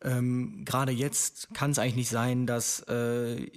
ähm, 0.02 0.64
gerade 0.64 0.92
jetzt 0.92 1.48
kann 1.54 1.70
es 1.70 1.78
eigentlich 1.78 1.96
nicht 1.96 2.10
sein, 2.10 2.46
dass 2.46 2.80
äh, 2.88 3.48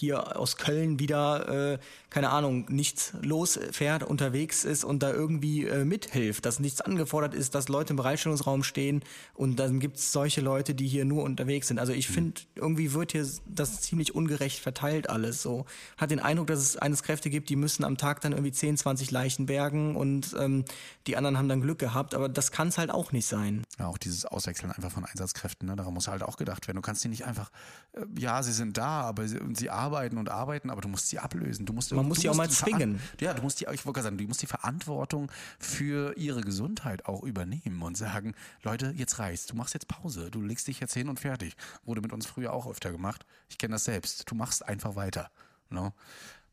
hier 0.00 0.36
aus 0.38 0.56
Köln 0.56 0.98
wieder, 0.98 1.74
äh, 1.74 1.78
keine 2.08 2.30
Ahnung, 2.30 2.66
nichts 2.68 3.12
losfährt, 3.20 4.02
unterwegs 4.02 4.64
ist 4.64 4.82
und 4.82 5.02
da 5.02 5.12
irgendwie 5.12 5.66
äh, 5.66 5.84
mithilft, 5.84 6.46
dass 6.46 6.58
nichts 6.58 6.80
angefordert 6.80 7.34
ist, 7.34 7.54
dass 7.54 7.68
Leute 7.68 7.92
im 7.92 7.96
Bereitstellungsraum 7.96 8.64
stehen 8.64 9.02
und 9.34 9.60
dann 9.60 9.78
gibt 9.78 9.98
es 9.98 10.10
solche 10.10 10.40
Leute, 10.40 10.74
die 10.74 10.88
hier 10.88 11.04
nur 11.04 11.22
unterwegs 11.22 11.68
sind. 11.68 11.78
Also 11.78 11.92
ich 11.92 12.06
hm. 12.08 12.14
finde, 12.14 12.40
irgendwie 12.56 12.92
wird 12.94 13.12
hier 13.12 13.26
das 13.46 13.82
ziemlich 13.82 14.14
ungerecht 14.14 14.58
verteilt 14.58 15.08
alles 15.08 15.42
so. 15.42 15.66
Hat 15.98 16.10
den 16.10 16.18
Eindruck, 16.18 16.48
dass 16.48 16.60
es 16.60 16.76
eines 16.76 17.02
Kräfte 17.02 17.30
gibt, 17.30 17.50
die 17.50 17.56
müssen 17.56 17.84
am 17.84 17.96
Tag 17.96 18.22
dann 18.22 18.32
irgendwie 18.32 18.52
10, 18.52 18.78
20 18.78 19.10
Leichen 19.10 19.46
bergen 19.46 19.96
und 19.96 20.34
ähm, 20.38 20.64
die 21.06 21.16
anderen 21.16 21.36
haben 21.38 21.48
dann 21.48 21.60
Glück 21.60 21.78
gehabt, 21.78 22.14
aber 22.14 22.28
das 22.28 22.50
kann 22.50 22.68
es 22.68 22.78
halt 22.78 22.90
auch 22.90 23.12
nicht 23.12 23.26
sein. 23.26 23.64
Ja, 23.78 23.86
auch 23.86 23.98
dieses 23.98 24.24
Auswechseln 24.24 24.72
einfach 24.72 24.90
von 24.90 25.04
Einsatzkräften, 25.04 25.68
ne? 25.68 25.76
daran 25.76 25.94
muss 25.94 26.08
halt 26.08 26.22
auch 26.22 26.38
gedacht 26.38 26.66
werden. 26.66 26.76
Du 26.76 26.82
kannst 26.82 27.04
die 27.04 27.08
nicht 27.08 27.26
einfach, 27.26 27.50
äh, 27.92 28.00
ja, 28.18 28.42
sie 28.42 28.52
sind 28.52 28.78
da, 28.78 29.02
aber 29.02 29.28
sie, 29.28 29.38
sie 29.54 29.68
arbeiten 29.68 29.89
und 30.18 30.28
arbeiten, 30.28 30.70
aber 30.70 30.80
du 30.80 30.88
musst 30.88 31.08
sie 31.08 31.18
ablösen. 31.18 31.66
Du 31.66 31.72
musst, 31.72 31.92
Man 31.92 32.06
muss 32.06 32.20
sie 32.20 32.28
auch 32.28 32.34
mal 32.34 32.48
zwingen. 32.48 33.00
Ja, 33.20 33.34
du 33.34 33.42
musst 33.42 33.60
die, 33.60 33.66
ich 33.72 33.84
wollte 33.86 34.02
sagen, 34.02 34.18
du 34.18 34.24
musst 34.24 34.42
die 34.42 34.46
Verantwortung 34.46 35.30
für 35.58 36.16
ihre 36.16 36.40
Gesundheit 36.40 37.06
auch 37.06 37.22
übernehmen 37.22 37.82
und 37.82 37.96
sagen, 37.96 38.34
Leute, 38.62 38.94
jetzt 38.96 39.18
reicht's. 39.18 39.46
Du 39.46 39.56
machst 39.56 39.74
jetzt 39.74 39.88
Pause. 39.88 40.30
Du 40.30 40.40
legst 40.40 40.66
dich 40.68 40.80
jetzt 40.80 40.94
hin 40.94 41.08
und 41.08 41.20
fertig. 41.20 41.56
Wurde 41.84 42.00
mit 42.00 42.12
uns 42.12 42.26
früher 42.26 42.52
auch 42.52 42.66
öfter 42.66 42.92
gemacht. 42.92 43.26
Ich 43.48 43.58
kenne 43.58 43.72
das 43.72 43.84
selbst. 43.84 44.30
Du 44.30 44.34
machst 44.34 44.66
einfach 44.66 44.96
weiter. 44.96 45.30
No? 45.70 45.92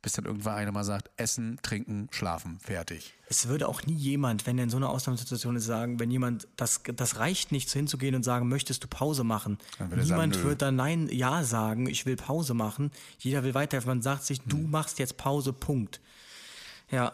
Bis 0.08 0.14
dann 0.14 0.24
irgendwann 0.24 0.56
einer 0.56 0.72
mal 0.72 0.86
sagt, 0.86 1.10
essen, 1.18 1.60
trinken, 1.64 2.08
schlafen, 2.12 2.62
fertig. 2.62 3.14
Es 3.28 3.50
würde 3.50 3.68
auch 3.68 3.86
nie 3.86 3.94
jemand, 3.94 4.48
wenn 4.48 4.58
er 4.58 4.64
in 4.64 4.70
so 4.70 4.78
einer 4.78 4.90
Ausnahmesituation 4.90 5.58
ist, 5.58 5.66
sagen, 5.66 6.00
wenn 6.00 6.10
jemand, 6.10 6.48
das, 6.56 6.80
das 6.96 7.18
reicht 7.18 7.52
nicht, 7.52 7.70
hinzugehen 7.70 8.16
und 8.16 8.24
sagen, 8.24 8.48
möchtest 8.48 8.82
du 8.86 8.88
Pause 8.88 9.26
machen? 9.26 9.58
Niemand 9.80 10.36
sagen, 10.36 10.48
wird 10.48 10.62
dann 10.62 10.78
nein, 10.78 11.10
ja 11.12 11.44
sagen, 11.44 11.88
ich 11.88 12.06
will 12.06 12.16
Pause 12.16 12.54
machen. 12.54 12.92
Jeder 13.20 13.44
will 13.44 13.54
weiter. 13.54 13.86
Man 13.86 14.02
sagt 14.02 14.24
sich, 14.24 14.38
hm. 14.38 14.46
du 14.48 14.58
machst 14.60 14.98
jetzt 14.98 15.18
Pause, 15.18 15.52
Punkt. 15.52 16.00
Ja. 16.90 17.12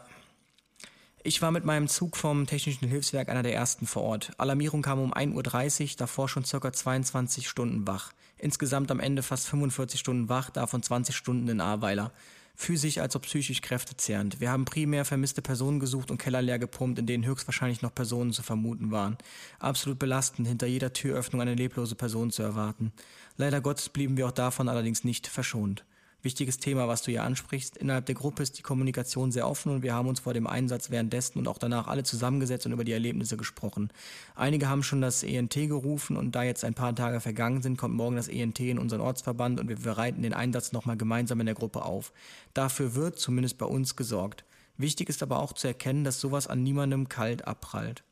Ich 1.23 1.41
war 1.41 1.49
mit 1.49 1.65
meinem 1.65 1.87
Zug 1.87 2.15
vom 2.15 2.45
Technischen 2.45 2.87
Hilfswerk 2.87 3.27
einer 3.27 3.41
der 3.41 3.55
ersten 3.55 3.87
vor 3.87 4.03
Ort. 4.03 4.33
Alarmierung 4.37 4.83
kam 4.83 4.99
um 4.99 5.15
1.30 5.15 5.81
Uhr, 5.81 5.89
davor 5.97 6.29
schon 6.29 6.45
circa 6.45 6.71
22 6.71 7.49
Stunden 7.49 7.87
wach. 7.87 8.13
Insgesamt 8.37 8.91
am 8.91 8.99
Ende 8.99 9.23
fast 9.23 9.47
45 9.47 9.99
Stunden 9.99 10.29
wach, 10.29 10.51
davon 10.51 10.83
20 10.83 11.15
Stunden 11.15 11.47
in 11.47 11.59
Ahrweiler 11.59 12.11
physisch 12.55 12.99
als 12.99 13.15
auch 13.15 13.21
psychisch 13.21 13.61
kräftezehrend. 13.61 14.39
Wir 14.39 14.51
haben 14.51 14.65
primär 14.65 15.05
vermisste 15.05 15.41
Personen 15.41 15.79
gesucht 15.79 16.11
und 16.11 16.17
Keller 16.17 16.41
leer 16.41 16.59
gepumpt, 16.59 16.99
in 16.99 17.05
denen 17.05 17.25
höchstwahrscheinlich 17.25 17.81
noch 17.81 17.93
Personen 17.93 18.31
zu 18.31 18.43
vermuten 18.43 18.91
waren. 18.91 19.17
Absolut 19.59 19.99
belastend, 19.99 20.47
hinter 20.47 20.67
jeder 20.67 20.93
Türöffnung 20.93 21.41
eine 21.41 21.55
leblose 21.55 21.95
Person 21.95 22.31
zu 22.31 22.43
erwarten. 22.43 22.93
Leider 23.37 23.61
Gottes 23.61 23.89
blieben 23.89 24.17
wir 24.17 24.27
auch 24.27 24.31
davon 24.31 24.69
allerdings 24.69 25.03
nicht 25.03 25.27
verschont. 25.27 25.83
Wichtiges 26.23 26.57
Thema, 26.57 26.87
was 26.87 27.01
du 27.01 27.11
hier 27.11 27.23
ansprichst. 27.23 27.75
Innerhalb 27.75 28.05
der 28.05 28.15
Gruppe 28.15 28.43
ist 28.43 28.57
die 28.57 28.61
Kommunikation 28.61 29.33
sehr 29.33 29.45
offen 29.45 29.73
und 29.73 29.83
wir 29.83 29.93
haben 29.93 30.07
uns 30.07 30.21
vor 30.21 30.33
dem 30.33 30.47
Einsatz 30.47 30.89
währenddessen 30.89 31.37
und 31.37 31.49
auch 31.49 31.57
danach 31.57 31.87
alle 31.87 32.03
zusammengesetzt 32.03 32.65
und 32.65 32.71
über 32.71 32.85
die 32.85 32.93
Erlebnisse 32.93 33.35
gesprochen. 33.35 33.89
Einige 34.33 34.69
haben 34.69 34.83
schon 34.83 35.01
das 35.01 35.23
ENT 35.23 35.53
gerufen 35.53 36.15
und 36.15 36.33
da 36.33 36.43
jetzt 36.43 36.63
ein 36.63 36.75
paar 36.75 36.95
Tage 36.95 37.19
vergangen 37.19 37.61
sind, 37.61 37.77
kommt 37.77 37.95
morgen 37.95 38.15
das 38.15 38.29
ENT 38.29 38.61
in 38.61 38.79
unseren 38.79 39.01
Ortsverband 39.01 39.59
und 39.59 39.67
wir 39.67 39.75
bereiten 39.75 40.21
den 40.21 40.33
Einsatz 40.33 40.71
nochmal 40.71 40.95
gemeinsam 40.95 41.41
in 41.41 41.45
der 41.45 41.55
Gruppe 41.55 41.83
auf. 41.83 42.13
Dafür 42.53 42.95
wird 42.95 43.19
zumindest 43.19 43.57
bei 43.57 43.65
uns 43.65 43.97
gesorgt. 43.97 44.45
Wichtig 44.77 45.09
ist 45.09 45.23
aber 45.23 45.39
auch 45.39 45.51
zu 45.51 45.67
erkennen, 45.67 46.05
dass 46.05 46.21
sowas 46.21 46.47
an 46.47 46.63
niemandem 46.63 47.09
kalt 47.09 47.45
abprallt. 47.45 48.05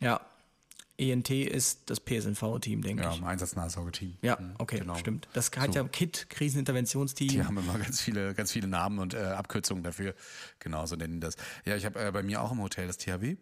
Ja, 0.00 0.20
ENT 1.10 1.30
ist 1.30 1.90
das 1.90 2.00
PSNV-Team, 2.00 2.82
denke 2.82 3.02
Ja, 3.02 3.12
ich. 3.12 3.18
im 3.18 3.24
Einsatznahsorge-Team. 3.24 4.16
Ja, 4.22 4.38
okay, 4.58 4.78
genau. 4.78 4.94
stimmt. 4.96 5.28
Das 5.32 5.50
hat 5.56 5.72
So. 5.72 5.80
ja 5.80 5.88
KIT, 5.88 6.26
Kriseninterventionsteam. 6.30 7.28
Die 7.28 7.44
haben 7.44 7.58
immer 7.58 7.78
ganz 7.78 8.00
viele, 8.00 8.34
ganz 8.34 8.52
viele 8.52 8.68
Namen 8.68 8.98
und 8.98 9.14
äh, 9.14 9.18
Abkürzungen 9.18 9.82
dafür. 9.82 10.14
Genau, 10.58 10.86
so 10.86 10.96
nennen 10.96 11.14
die 11.14 11.20
das. 11.20 11.36
Ja, 11.64 11.76
ich 11.76 11.84
habe 11.84 12.00
äh, 12.04 12.10
bei 12.12 12.22
mir 12.22 12.40
auch 12.42 12.52
im 12.52 12.60
Hotel 12.60 12.86
das 12.86 12.96
THW. 12.98 13.36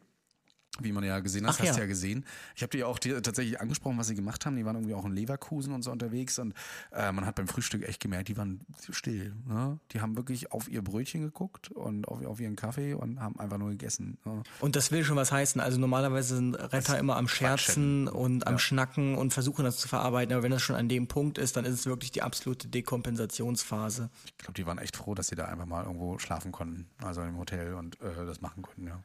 Wie 0.78 0.92
man 0.92 1.02
ja 1.02 1.18
gesehen 1.18 1.47
hat, 1.47 1.56
Ach 1.56 1.59
hast 1.59 1.66
ja. 1.66 1.74
du 1.74 1.80
ja 1.80 1.86
gesehen. 1.86 2.24
Ich 2.55 2.62
habe 2.62 2.70
die 2.70 2.84
auch 2.84 2.98
die, 3.01 3.10
tatsächlich 3.20 3.60
angesprochen, 3.60 3.98
was 3.98 4.06
sie 4.06 4.14
gemacht 4.14 4.47
haben. 4.47 4.55
Die 4.55 4.64
waren 4.64 4.76
irgendwie 4.76 4.94
auch 4.94 5.05
in 5.05 5.12
Leverkusen 5.12 5.74
und 5.74 5.82
so 5.82 5.90
unterwegs 5.90 6.38
und 6.38 6.55
äh, 6.92 7.10
man 7.10 7.26
hat 7.26 7.34
beim 7.34 7.48
Frühstück 7.48 7.82
echt 7.82 8.01
gemerkt, 8.01 8.28
die 8.28 8.36
waren 8.36 8.60
still. 8.90 9.34
Ne? 9.47 9.80
Die 9.90 10.01
haben 10.01 10.16
wirklich 10.16 10.52
auf 10.52 10.68
ihr 10.68 10.82
Brötchen 10.82 11.22
geguckt 11.22 11.70
und 11.72 12.06
auf, 12.06 12.24
auf 12.24 12.40
ihren 12.40 12.55
Kaffee 12.55 12.94
und 12.94 13.20
haben 13.20 13.38
einfach 13.40 13.59
nur 13.59 13.70
gegessen. 13.70 14.18
Ne? 14.24 14.44
Und 14.60 14.76
das 14.76 14.92
will 14.92 15.02
schon 15.05 15.16
was 15.16 15.32
heißen. 15.32 15.60
Also 15.60 15.78
normalerweise 15.80 16.36
sind 16.36 16.55
Retter 16.55 16.98
immer 16.98 17.16
am 17.16 17.26
Scherzen 17.26 18.06
und 18.06 18.47
am 18.47 18.59
Schnacken 18.59 19.16
und 19.16 19.32
versuchen 19.32 19.64
das 19.64 19.78
zu 19.78 19.88
verarbeiten. 19.88 20.32
Aber 20.34 20.44
wenn 20.44 20.52
das 20.52 20.62
schon 20.62 20.76
an 20.76 20.88
dem 20.88 21.09
Punkt 21.09 21.36
ist, 21.36 21.56
dann 21.56 21.64
ist 21.64 21.74
es 21.74 21.86
wirklich 21.86 22.12
die 22.12 22.22
absolute 22.22 22.68
Dekompensationsphase. 22.68 24.09
Ich 24.26 24.38
glaube, 24.38 24.55
die 24.55 24.66
waren 24.66 24.78
echt 24.78 24.97
froh, 24.97 25.16
dass 25.16 25.26
sie 25.26 25.36
da 25.36 25.47
einfach 25.47 25.66
mal 25.66 25.84
irgendwo 25.84 26.18
schlafen 26.20 26.52
konnten, 26.52 26.86
also 27.02 27.22
im 27.22 27.36
Hotel 27.38 27.74
und 27.74 28.01
äh, 28.01 28.24
das 28.24 28.40
machen 28.40 28.62
konnten. 28.62 28.86
Ja. 28.86 29.02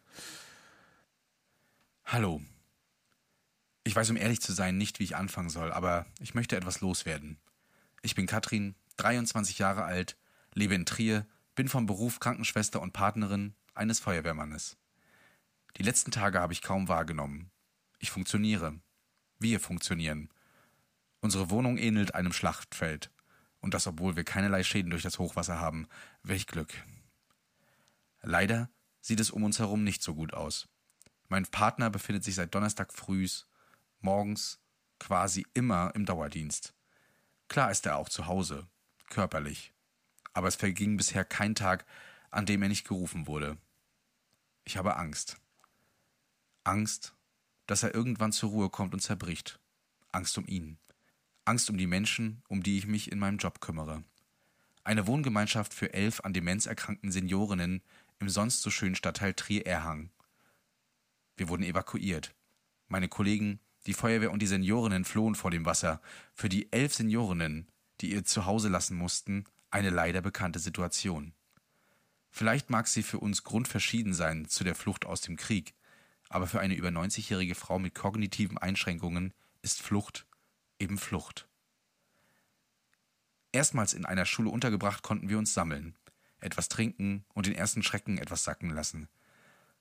Hallo. 2.08 2.40
Ich 3.84 3.96
weiß, 3.96 4.12
um 4.12 4.16
ehrlich 4.16 4.40
zu 4.40 4.54
sein, 4.54 4.78
nicht, 4.78 5.00
wie 5.00 5.06
ich 5.06 5.16
anfangen 5.16 5.50
soll, 5.50 5.74
aber 5.74 6.06
ich 6.20 6.36
möchte 6.36 6.56
etwas 6.56 6.80
loswerden. 6.80 7.40
Ich 8.04 8.14
bin 8.14 8.28
Katrin, 8.28 8.76
23 8.98 9.58
Jahre 9.58 9.86
alt, 9.86 10.16
lebe 10.54 10.76
in 10.76 10.86
Trier, 10.86 11.26
bin 11.56 11.68
vom 11.68 11.88
Beruf 11.88 12.20
Krankenschwester 12.20 12.80
und 12.80 12.94
Partnerin 12.94 13.56
eines 13.74 14.00
Feuerwehrmannes. 14.00 14.78
Die 15.78 15.84
letzten 15.84 16.12
Tage 16.12 16.40
habe 16.40 16.54
ich 16.54 16.62
kaum 16.62 16.88
wahrgenommen. 16.88 17.50
Ich 17.98 18.12
funktioniere. 18.12 18.80
Wir 19.40 19.60
funktionieren. 19.60 20.30
Unsere 21.22 21.50
Wohnung 21.50 21.80
ähnelt 21.80 22.14
einem 22.14 22.34
Schlachtfeld. 22.34 23.10
Und 23.62 23.74
das, 23.74 23.88
obwohl 23.88 24.16
wir 24.16 24.24
keinerlei 24.24 24.64
Schäden 24.64 24.92
durch 24.92 25.02
das 25.02 25.18
Hochwasser 25.18 25.60
haben. 25.60 25.88
Welch 26.22 26.46
Glück. 26.46 26.72
Leider 28.22 28.70
sieht 29.02 29.20
es 29.20 29.32
um 29.32 29.44
uns 29.44 29.58
herum 29.58 29.84
nicht 29.84 30.04
so 30.04 30.14
gut 30.14 30.36
aus. 30.36 30.68
Mein 31.28 31.46
Partner 31.46 31.90
befindet 31.90 32.24
sich 32.24 32.36
seit 32.36 32.54
Donnerstag 32.54 32.94
frühs, 32.94 33.48
morgens, 34.00 34.60
quasi 35.00 35.46
immer 35.54 35.92
im 35.96 36.06
Dauerdienst. 36.06 36.74
Klar 37.48 37.72
ist 37.72 37.86
er 37.86 37.98
auch 37.98 38.10
zu 38.10 38.28
Hause, 38.28 38.68
körperlich. 39.10 39.74
Aber 40.34 40.48
es 40.48 40.56
verging 40.56 40.98
bisher 40.98 41.26
kein 41.26 41.56
Tag, 41.56 41.86
an 42.32 42.46
dem 42.46 42.62
er 42.62 42.70
nicht 42.70 42.88
gerufen 42.88 43.28
wurde. 43.28 43.58
Ich 44.66 44.78
habe 44.78 44.98
Angst. 44.98 45.38
Angst, 46.64 47.16
dass 47.68 47.84
er 47.84 47.94
irgendwann 47.94 48.32
zur 48.32 48.50
Ruhe 48.50 48.70
kommt 48.70 48.94
und 48.94 49.00
zerbricht. 49.00 49.60
Angst 50.12 50.38
um 50.38 50.46
ihn. 50.48 50.78
Angst 51.46 51.70
um 51.70 51.78
die 51.78 51.88
Menschen, 51.88 52.42
um 52.48 52.64
die 52.64 52.78
ich 52.78 52.88
mich 52.88 53.12
in 53.12 53.20
meinem 53.20 53.38
Job 53.38 53.62
kümmere. 53.62 54.04
Eine 54.84 55.08
Wohngemeinschaft 55.08 55.74
für 55.74 55.94
elf 55.94 56.22
an 56.22 56.34
Demenz 56.34 56.66
erkrankten 56.66 57.12
Seniorinnen 57.12 57.82
im 58.20 58.30
sonst 58.30 58.62
so 58.62 58.70
schönen 58.70 58.96
Stadtteil 58.96 59.34
Trier-Erhang. 59.34 60.10
Wir 61.36 61.50
wurden 61.50 61.64
evakuiert. 61.64 62.34
Meine 62.88 63.08
Kollegen, 63.08 63.60
die 63.86 63.94
Feuerwehr 63.94 64.32
und 64.32 64.42
die 64.42 64.48
Seniorinnen 64.48 65.06
flohen 65.06 65.36
vor 65.36 65.52
dem 65.52 65.66
Wasser. 65.66 66.02
Für 66.34 66.50
die 66.50 66.72
elf 66.72 66.94
Seniorinnen, 66.94 67.68
die 68.02 68.12
ihr 68.12 68.24
Zuhause 68.26 68.70
lassen 68.70 68.98
mussten, 68.98 69.46
eine 69.70 69.90
leider 69.90 70.22
bekannte 70.22 70.60
Situation. 70.60 71.34
Vielleicht 72.32 72.70
mag 72.70 72.88
sie 72.88 73.04
für 73.04 73.20
uns 73.20 73.44
grundverschieden 73.44 74.14
sein 74.14 74.48
zu 74.48 74.64
der 74.64 74.76
Flucht 74.76 75.06
aus 75.06 75.22
dem 75.22 75.38
Krieg, 75.38 75.74
aber 76.30 76.48
für 76.48 76.60
eine 76.60 76.76
über 76.76 76.90
90-jährige 76.90 77.56
Frau 77.56 77.80
mit 77.80 77.96
kognitiven 77.96 78.58
Einschränkungen 78.58 79.34
ist 79.62 79.82
Flucht 79.82 80.26
eben 80.80 80.98
Flucht. 80.98 81.48
Erstmals 83.52 83.94
in 83.94 84.06
einer 84.06 84.26
Schule 84.26 84.50
untergebracht 84.50 85.02
konnten 85.02 85.30
wir 85.30 85.38
uns 85.38 85.54
sammeln, 85.54 85.96
etwas 86.40 86.68
trinken 86.68 87.24
und 87.34 87.46
den 87.46 87.56
ersten 87.56 87.84
Schrecken 87.84 88.18
etwas 88.18 88.44
sacken 88.44 88.70
lassen. 88.70 89.08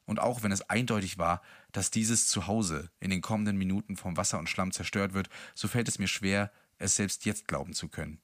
Und 0.07 0.21
auch 0.21 0.43
wenn 0.43 0.53
es 0.53 0.69
eindeutig 0.69 1.19
war, 1.19 1.41
dass 1.73 1.91
dieses 1.91 2.29
Zuhause 2.29 2.91
in 3.01 3.11
den 3.11 3.23
kommenden 3.23 3.57
Minuten 3.57 3.97
vom 3.97 4.17
Wasser 4.17 4.39
und 4.39 4.49
Schlamm 4.49 4.73
zerstört 4.73 5.15
wird, 5.15 5.29
so 5.55 5.69
fällt 5.69 5.89
es 5.89 5.99
mir 5.99 6.09
schwer, 6.09 6.53
es 6.79 6.97
selbst 6.97 7.25
jetzt 7.25 7.49
glauben 7.49 7.73
zu 7.73 7.89
können. 7.89 8.21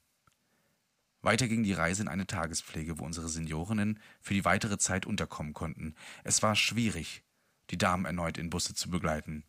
Weiter 1.23 1.47
ging 1.47 1.63
die 1.63 1.73
Reise 1.73 2.01
in 2.01 2.07
eine 2.07 2.25
Tagespflege, 2.25 2.97
wo 2.99 3.05
unsere 3.05 3.29
Seniorinnen 3.29 3.99
für 4.21 4.33
die 4.33 4.45
weitere 4.45 4.77
Zeit 4.77 5.05
unterkommen 5.05 5.53
konnten. 5.53 5.95
Es 6.23 6.41
war 6.41 6.55
schwierig, 6.55 7.23
die 7.69 7.77
Damen 7.77 8.05
erneut 8.05 8.37
in 8.37 8.49
Busse 8.49 8.73
zu 8.73 8.89
begleiten. 8.89 9.43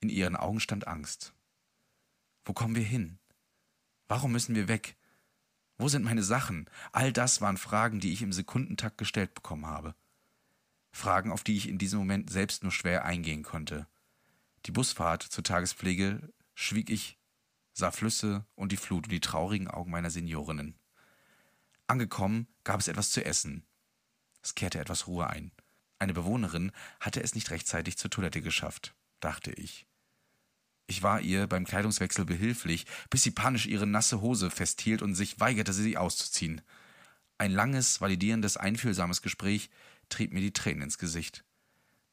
In 0.00 0.08
ihren 0.08 0.36
Augen 0.36 0.60
stand 0.60 0.86
Angst. 0.86 1.34
Wo 2.44 2.52
kommen 2.52 2.74
wir 2.74 2.84
hin? 2.84 3.18
Warum 4.06 4.32
müssen 4.32 4.54
wir 4.54 4.68
weg? 4.68 4.96
Wo 5.76 5.88
sind 5.88 6.04
meine 6.04 6.22
Sachen? 6.22 6.68
All 6.92 7.12
das 7.12 7.40
waren 7.40 7.58
Fragen, 7.58 8.00
die 8.00 8.12
ich 8.12 8.22
im 8.22 8.32
Sekundentakt 8.32 8.96
gestellt 8.96 9.34
bekommen 9.34 9.66
habe. 9.66 9.94
Fragen, 10.98 11.32
auf 11.32 11.44
die 11.44 11.56
ich 11.56 11.68
in 11.68 11.78
diesem 11.78 11.98
Moment 11.98 12.30
selbst 12.30 12.62
nur 12.62 12.72
schwer 12.72 13.04
eingehen 13.04 13.42
konnte. 13.42 13.86
Die 14.66 14.72
Busfahrt 14.72 15.22
zur 15.22 15.44
Tagespflege 15.44 16.32
schwieg 16.54 16.90
ich, 16.90 17.18
sah 17.72 17.90
Flüsse 17.90 18.44
und 18.54 18.72
die 18.72 18.76
Flut 18.76 19.04
und 19.04 19.12
die 19.12 19.20
traurigen 19.20 19.68
Augen 19.68 19.90
meiner 19.90 20.10
Seniorinnen. 20.10 20.76
Angekommen 21.86 22.48
gab 22.64 22.80
es 22.80 22.88
etwas 22.88 23.10
zu 23.10 23.24
essen. 23.24 23.64
Es 24.42 24.54
kehrte 24.54 24.78
etwas 24.78 25.06
Ruhe 25.06 25.28
ein. 25.28 25.52
Eine 25.98 26.12
Bewohnerin 26.12 26.72
hatte 27.00 27.22
es 27.22 27.34
nicht 27.34 27.50
rechtzeitig 27.50 27.96
zur 27.96 28.10
Toilette 28.10 28.42
geschafft, 28.42 28.94
dachte 29.20 29.52
ich. 29.52 29.86
Ich 30.86 31.02
war 31.02 31.20
ihr 31.20 31.46
beim 31.46 31.64
Kleidungswechsel 31.64 32.24
behilflich, 32.24 32.86
bis 33.10 33.22
sie 33.22 33.30
panisch 33.30 33.66
ihre 33.66 33.86
nasse 33.86 34.20
Hose 34.20 34.50
festhielt 34.50 35.02
und 35.02 35.14
sich 35.14 35.38
weigerte, 35.38 35.72
sie 35.72 35.96
auszuziehen. 35.96 36.62
Ein 37.36 37.52
langes, 37.52 38.00
validierendes, 38.00 38.56
einfühlsames 38.56 39.22
Gespräch 39.22 39.70
trieb 40.08 40.32
mir 40.32 40.40
die 40.40 40.52
Tränen 40.52 40.82
ins 40.82 40.98
Gesicht. 40.98 41.44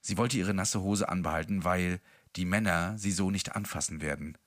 Sie 0.02 0.18
wollte 0.18 0.38
ihre 0.38 0.54
nasse 0.54 0.82
Hose 0.82 1.10
anbehalten, 1.10 1.64
weil 1.64 2.00
die 2.36 2.46
Männer 2.46 2.98
sie 2.98 3.12
so 3.12 3.32
nicht 3.32 3.56
anfassen 3.56 4.02
werden. 4.02 4.38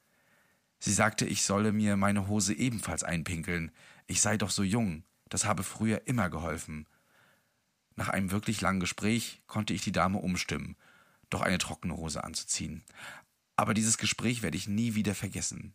Sie 0.78 0.92
sagte, 0.92 1.26
ich 1.26 1.42
solle 1.42 1.72
mir 1.72 1.96
meine 1.96 2.28
Hose 2.28 2.54
ebenfalls 2.54 3.02
einpinkeln. 3.02 3.72
Ich 4.06 4.20
sei 4.20 4.36
doch 4.36 4.50
so 4.50 4.62
jung, 4.62 5.02
das 5.28 5.44
habe 5.44 5.62
früher 5.62 6.06
immer 6.06 6.30
geholfen. 6.30 6.86
Nach 7.96 8.08
einem 8.08 8.30
wirklich 8.30 8.60
langen 8.60 8.78
Gespräch 8.78 9.42
konnte 9.46 9.74
ich 9.74 9.82
die 9.82 9.92
Dame 9.92 10.18
umstimmen, 10.18 10.76
doch 11.30 11.40
eine 11.40 11.58
trockene 11.58 11.96
Hose 11.96 12.22
anzuziehen. 12.22 12.84
Aber 13.56 13.74
dieses 13.74 13.98
Gespräch 13.98 14.42
werde 14.42 14.56
ich 14.56 14.68
nie 14.68 14.94
wieder 14.94 15.16
vergessen. 15.16 15.74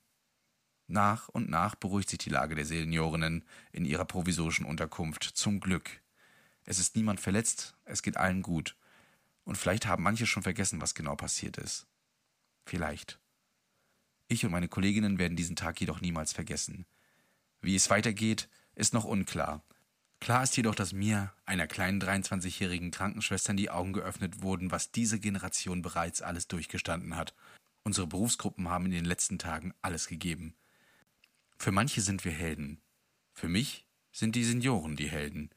Nach 0.88 1.28
und 1.30 1.50
nach 1.50 1.76
beruhigt 1.76 2.10
sich 2.10 2.20
die 2.20 2.30
Lage 2.30 2.56
der 2.56 2.66
Seniorinnen 2.66 3.44
in 3.72 3.84
ihrer 3.84 4.06
provisorischen 4.06 4.66
Unterkunft. 4.66 5.24
Zum 5.24 5.60
Glück. 5.60 6.03
Es 6.66 6.80
ist 6.80 6.96
niemand 6.96 7.20
verletzt, 7.20 7.76
es 7.86 8.02
geht 8.02 8.18
allen 8.18 8.42
gut. 8.42 8.76
Und 9.44 9.58
vielleicht 9.58 9.86
haben 9.86 10.04
manche 10.04 10.26
schon 10.26 10.44
vergessen, 10.44 10.82
was 10.82 10.96
genau 10.96 11.16
passiert 11.16 11.58
ist. 11.58 11.88
Vielleicht. 12.66 13.20
Ich 14.28 14.46
und 14.46 14.52
meine 14.52 14.70
Kolleginnen 14.70 15.20
werden 15.20 15.36
diesen 15.36 15.56
Tag 15.56 15.80
jedoch 15.82 16.02
niemals 16.02 16.34
vergessen. 16.34 16.86
Wie 17.62 17.76
es 17.76 17.90
weitergeht, 17.90 18.50
ist 18.76 18.94
noch 18.94 19.04
unklar. 19.04 19.64
Klar 20.20 20.44
ist 20.44 20.56
jedoch, 20.56 20.76
dass 20.76 20.94
mir, 20.94 21.34
einer 21.46 21.68
kleinen 21.68 22.02
23-jährigen 22.02 22.92
Krankenschwester, 22.92 23.54
die 23.54 23.70
Augen 23.70 23.92
geöffnet 23.92 24.42
wurden, 24.42 24.72
was 24.72 24.92
diese 24.92 25.20
Generation 25.20 25.82
bereits 25.82 26.22
alles 26.22 26.48
durchgestanden 26.48 27.18
hat. 27.18 27.36
Unsere 27.84 28.08
Berufsgruppen 28.08 28.70
haben 28.70 28.86
in 28.86 28.92
den 28.92 29.06
letzten 29.06 29.38
Tagen 29.38 29.74
alles 29.82 30.08
gegeben. 30.08 30.56
Für 31.58 31.72
manche 31.72 32.00
sind 32.00 32.24
wir 32.24 32.32
Helden. 32.32 32.82
Für 33.34 33.50
mich 33.50 33.86
sind 34.14 34.36
die 34.36 34.46
Senioren 34.46 34.96
die 34.96 35.10
Helden. 35.10 35.50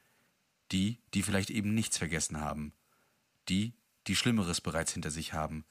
Die, 0.73 0.99
die 1.15 1.23
vielleicht 1.23 1.51
eben 1.51 1.75
nichts 1.75 1.99
vergessen 1.99 2.41
haben. 2.41 2.73
Die, 3.49 3.75
die 4.07 4.17
Schlimmeres 4.17 4.61
bereits 4.61 4.93
hinter 4.93 5.11
sich 5.11 5.33
haben. 5.33 5.65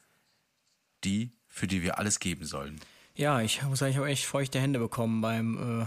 Die, 1.04 1.32
für 1.48 1.68
die 1.68 1.82
wir 1.82 2.00
alles 2.00 2.20
geben 2.20 2.46
sollen. 2.46 2.80
Ja, 3.16 3.42
ich 3.42 3.62
muss 3.64 3.80
sagen, 3.80 3.92
ich 3.92 3.98
habe 3.98 4.08
echt 4.08 4.26
feuchte 4.26 4.60
Hände 4.60 4.80
bekommen 4.80 5.22
beim, 5.22 5.82
äh, 5.82 5.86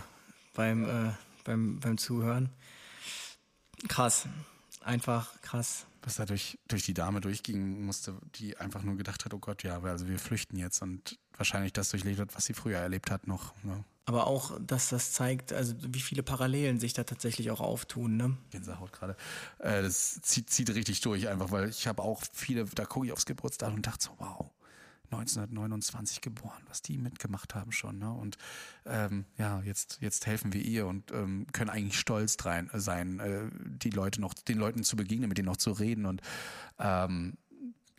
beim, 0.55 0.85
äh, 0.85 1.13
beim, 1.45 1.79
beim 1.81 1.99
Zuhören. 1.99 2.51
Krass. 3.89 4.27
Einfach 4.81 5.41
krass. 5.43 5.87
was 6.03 6.17
da 6.17 6.25
durch, 6.25 6.59
durch 6.69 6.85
die 6.85 6.95
Dame 6.95 7.21
durchging 7.21 7.85
musste, 7.85 8.15
die 8.37 8.57
einfach 8.57 8.83
nur 8.83 8.97
gedacht 8.97 9.25
hat, 9.25 9.35
oh 9.35 9.39
Gott, 9.39 9.63
ja, 9.63 9.83
also 9.83 10.09
wir 10.09 10.19
flüchten 10.19 10.57
jetzt 10.57 10.81
und 10.81 11.19
wahrscheinlich 11.37 11.73
das 11.75 11.91
durchlebt 11.91 12.19
hat, 12.19 12.35
was 12.35 12.47
sie 12.47 12.55
früher 12.55 12.79
erlebt 12.79 13.11
hat 13.11 13.27
noch. 13.27 13.53
Ne? 13.63 13.85
Aber 14.09 14.27
auch, 14.27 14.59
dass 14.59 14.89
das 14.89 15.13
zeigt, 15.13 15.53
also 15.53 15.75
wie 15.87 16.01
viele 16.01 16.23
Parallelen 16.23 16.81
sich 16.81 16.95
da 16.95 17.05
tatsächlich 17.05 17.51
auch 17.51 17.61
auftun. 17.61 18.17
Ne? 18.17 18.39
Gänsehaut 18.51 18.91
gerade. 18.91 19.17
Äh, 19.59 19.83
das 19.83 20.23
zieht, 20.23 20.49
zieht 20.49 20.71
richtig 20.71 21.03
durch 21.03 21.29
einfach, 21.29 21.51
weil 21.51 21.69
ich 21.69 21.87
habe 21.87 22.03
auch 22.03 22.23
viele, 22.33 22.65
da 22.65 22.87
gucke 22.87 23.05
ich 23.05 23.13
aufs 23.13 23.27
Geburtsdatum 23.27 23.77
und 23.77 23.87
dachte 23.87 24.07
so, 24.07 24.13
wow, 24.17 24.51
1929 25.11 26.23
geboren, 26.23 26.63
was 26.69 26.81
die 26.81 26.97
mitgemacht 26.97 27.55
haben 27.55 27.71
schon. 27.71 27.99
Ne? 27.99 28.11
Und 28.11 28.39
ähm, 28.87 29.27
ja, 29.37 29.61
jetzt, 29.61 29.99
jetzt 30.01 30.27
helfen 30.27 30.55
wir 30.55 30.63
ihr 30.63 30.87
und 30.87 31.13
ähm, 31.13 31.47
können 31.53 31.69
eigentlich 31.69 31.99
stolz 31.99 32.39
drein, 32.39 32.71
sein, 32.73 33.21
äh, 33.21 33.51
die 33.53 33.91
Leute 33.91 34.23
noch, 34.23 34.33
den 34.33 34.57
Leuten 34.57 34.85
zu 34.85 34.97
begegnen, 34.97 35.29
mit 35.29 35.37
denen 35.37 35.49
noch 35.49 35.59
zu 35.59 35.73
reden. 35.73 36.07
Und 36.07 36.23
ähm, 36.79 37.37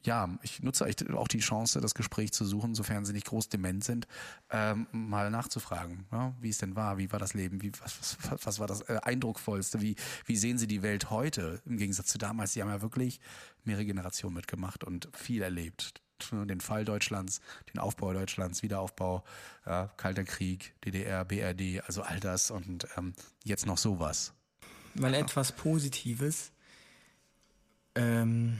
ja, 0.03 0.29
ich 0.41 0.61
nutze 0.61 0.85
echt 0.85 1.09
auch 1.11 1.27
die 1.27 1.39
Chance, 1.39 1.81
das 1.81 1.93
Gespräch 1.93 2.31
zu 2.31 2.45
suchen, 2.45 2.75
sofern 2.75 3.05
sie 3.05 3.13
nicht 3.13 3.27
groß 3.27 3.49
dement 3.49 3.83
sind, 3.83 4.07
ähm, 4.51 4.87
mal 4.91 5.29
nachzufragen, 5.29 6.05
ja, 6.11 6.33
wie 6.39 6.49
es 6.49 6.57
denn 6.57 6.75
war, 6.75 6.97
wie 6.97 7.11
war 7.11 7.19
das 7.19 7.33
Leben, 7.33 7.61
wie, 7.61 7.71
was, 7.81 8.17
was, 8.29 8.45
was 8.45 8.59
war 8.59 8.67
das 8.67 8.81
äh, 8.81 8.99
Eindruckvollste, 9.03 9.81
wie, 9.81 9.95
wie 10.25 10.35
sehen 10.35 10.57
sie 10.57 10.67
die 10.67 10.81
Welt 10.81 11.09
heute 11.09 11.61
im 11.65 11.77
Gegensatz 11.77 12.07
zu 12.07 12.17
damals? 12.17 12.53
Sie 12.53 12.61
haben 12.61 12.69
ja 12.69 12.81
wirklich 12.81 13.19
mehrere 13.63 13.85
Generationen 13.85 14.35
mitgemacht 14.35 14.83
und 14.83 15.09
viel 15.13 15.41
erlebt 15.41 16.01
den 16.31 16.59
Fall 16.59 16.85
Deutschlands, 16.85 17.39
den 17.73 17.79
Aufbau 17.79 18.13
Deutschlands, 18.13 18.61
Wiederaufbau, 18.61 19.23
ja, 19.65 19.89
Kalter 19.97 20.23
Krieg, 20.23 20.73
DDR, 20.85 21.25
BRD, 21.25 21.81
also 21.85 22.01
all 22.01 22.19
das 22.19 22.51
und 22.51 22.87
ähm, 22.97 23.13
jetzt 23.43 23.65
noch 23.65 23.77
sowas. 23.77 24.33
Mal 24.95 25.13
etwas 25.13 25.51
Positives. 25.53 26.51
Ähm, 27.95 28.59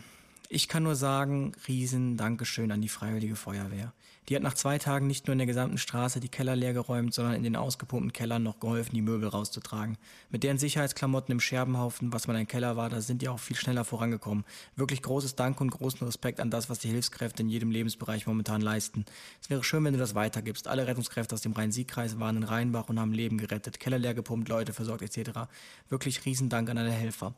ich 0.52 0.68
kann 0.68 0.82
nur 0.82 0.96
sagen, 0.96 1.52
riesen 1.68 2.18
Dankeschön 2.18 2.72
an 2.72 2.82
die 2.82 2.90
Freiwillige 2.90 3.36
Feuerwehr. 3.36 3.94
Die 4.28 4.36
hat 4.36 4.42
nach 4.42 4.56
zwei 4.56 4.80
Tagen 4.80 5.06
nicht 5.06 5.28
nur 5.28 5.34
in 5.34 5.38
der 5.38 5.48
gesamten 5.48 5.78
Straße 5.78 6.20
die 6.20 6.28
Keller 6.30 6.56
leer 6.56 6.74
geräumt, 6.74 7.14
sondern 7.14 7.36
in 7.36 7.44
den 7.44 7.56
ausgepumpten 7.56 8.14
Kellern 8.14 8.42
noch 8.42 8.60
geholfen, 8.60 8.96
die 8.96 9.04
Möbel 9.04 9.30
rauszutragen. 9.30 9.98
Mit 10.32 10.44
deren 10.44 10.58
Sicherheitsklamotten 10.58 11.32
im 11.32 11.40
Scherbenhaufen, 11.40 12.14
was 12.14 12.28
mal 12.28 12.36
ein 12.36 12.48
Keller 12.48 12.76
war, 12.78 12.90
da 12.90 13.00
sind 13.02 13.22
die 13.22 13.30
auch 13.30 13.40
viel 13.40 13.56
schneller 13.56 13.86
vorangekommen. 13.86 14.44
Wirklich 14.76 15.04
großes 15.04 15.36
Dank 15.36 15.62
und 15.62 15.70
großen 15.70 16.06
Respekt 16.06 16.40
an 16.40 16.50
das, 16.50 16.68
was 16.68 16.80
die 16.80 16.90
Hilfskräfte 16.90 17.44
in 17.44 17.50
jedem 17.50 17.70
Lebensbereich 17.70 18.26
momentan 18.26 18.62
leisten. 18.62 19.06
Es 19.42 19.52
wäre 19.52 19.64
schön, 19.64 19.84
wenn 19.84 19.94
du 19.94 20.00
das 20.00 20.16
weitergibst. 20.16 20.68
Alle 20.68 20.88
Rettungskräfte 20.88 21.36
aus 21.36 21.42
dem 21.42 21.54
Rhein-Sieg-Kreis 21.54 22.20
waren 22.20 22.38
in 22.38 22.44
Rheinbach 22.44 22.90
und 22.90 23.00
haben 23.00 23.14
Leben 23.14 23.38
gerettet, 23.38 23.80
Keller 23.80 24.00
leer 24.00 24.16
gepumpt, 24.16 24.50
Leute 24.50 24.74
versorgt 24.74 25.04
etc. 25.04 25.42
Wirklich 25.90 26.26
riesen 26.26 26.50
Dank 26.50 26.70
an 26.70 26.80
alle 26.80 26.92
Helfer. 26.92 27.36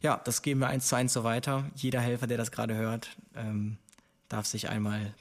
Ja, 0.00 0.20
das 0.24 0.42
geben 0.42 0.60
wir 0.60 0.68
eins 0.68 0.88
zu 0.88 0.96
eins 0.96 1.12
so 1.12 1.24
weiter. 1.24 1.70
Jeder 1.74 2.00
Helfer, 2.00 2.26
der 2.26 2.38
das 2.38 2.50
gerade 2.50 2.74
hört, 2.74 3.16
ähm, 3.34 3.76
darf 4.28 4.46
sich 4.46 4.68
einmal 4.68 5.14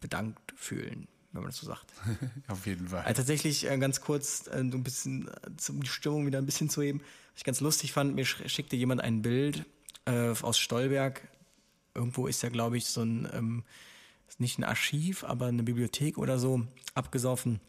bedankt 0.00 0.52
fühlen, 0.56 1.06
wenn 1.32 1.42
man 1.42 1.50
das 1.50 1.60
so 1.60 1.66
sagt. 1.66 1.86
Auf 2.48 2.66
jeden 2.66 2.88
Fall. 2.88 3.04
Also 3.04 3.18
tatsächlich 3.18 3.70
äh, 3.70 3.78
ganz 3.78 4.00
kurz, 4.00 4.48
äh, 4.48 4.64
so 4.70 4.76
ein 4.76 4.82
bisschen, 4.82 5.28
äh, 5.28 5.70
um 5.70 5.82
die 5.82 5.88
Stimmung 5.88 6.26
wieder 6.26 6.38
ein 6.38 6.46
bisschen 6.46 6.68
zu 6.68 6.82
heben. 6.82 7.00
Was 7.00 7.38
ich 7.38 7.44
ganz 7.44 7.60
lustig 7.60 7.92
fand, 7.92 8.14
mir 8.14 8.24
schickte 8.24 8.74
jemand 8.74 9.00
ein 9.00 9.22
Bild 9.22 9.64
äh, 10.04 10.30
aus 10.42 10.58
Stolberg. 10.58 11.22
Irgendwo 11.94 12.26
ist 12.26 12.42
ja, 12.42 12.48
glaube 12.48 12.76
ich, 12.76 12.86
so 12.86 13.02
ein, 13.02 13.28
ähm, 13.32 13.64
nicht 14.38 14.58
ein 14.58 14.64
Archiv, 14.64 15.24
aber 15.24 15.46
eine 15.46 15.62
Bibliothek 15.62 16.16
oder 16.18 16.38
so 16.38 16.66
abgesoffen. 16.94 17.60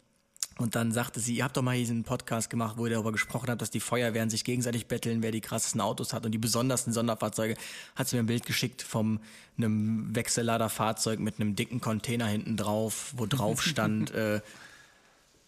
Und 0.60 0.76
dann 0.76 0.92
sagte 0.92 1.22
sie, 1.22 1.36
ihr 1.36 1.46
habt 1.46 1.56
doch 1.56 1.62
mal 1.62 1.78
diesen 1.78 2.04
Podcast 2.04 2.50
gemacht, 2.50 2.76
wo 2.78 2.86
ihr 2.86 2.92
darüber 2.92 3.14
gesprochen 3.14 3.50
habt, 3.50 3.62
dass 3.62 3.70
die 3.70 3.80
Feuerwehren 3.80 4.30
sich 4.30 4.44
gegenseitig 4.44 4.88
betteln, 4.88 5.24
wer 5.24 5.32
die 5.32 5.40
krassesten 5.40 5.80
Autos 5.80 6.12
hat 6.12 6.26
und 6.26 6.34
die 6.34 6.38
besondersten 6.38 6.92
Sonderfahrzeuge. 6.92 7.56
Hat 7.96 8.10
sie 8.10 8.18
mir 8.18 8.24
ein 8.24 8.26
Bild 8.26 8.46
geschickt 8.46 8.82
von 8.82 9.22
einem 9.58 10.14
Wechselladerfahrzeug 10.14 11.20
mit 11.20 11.40
einem 11.40 11.56
dicken 11.56 11.80
Container 11.80 12.28
hinten 12.28 12.58
drauf, 12.58 13.14
wo 13.16 13.26
drauf 13.26 13.62
stand 13.62 14.12
äh, 14.14 14.42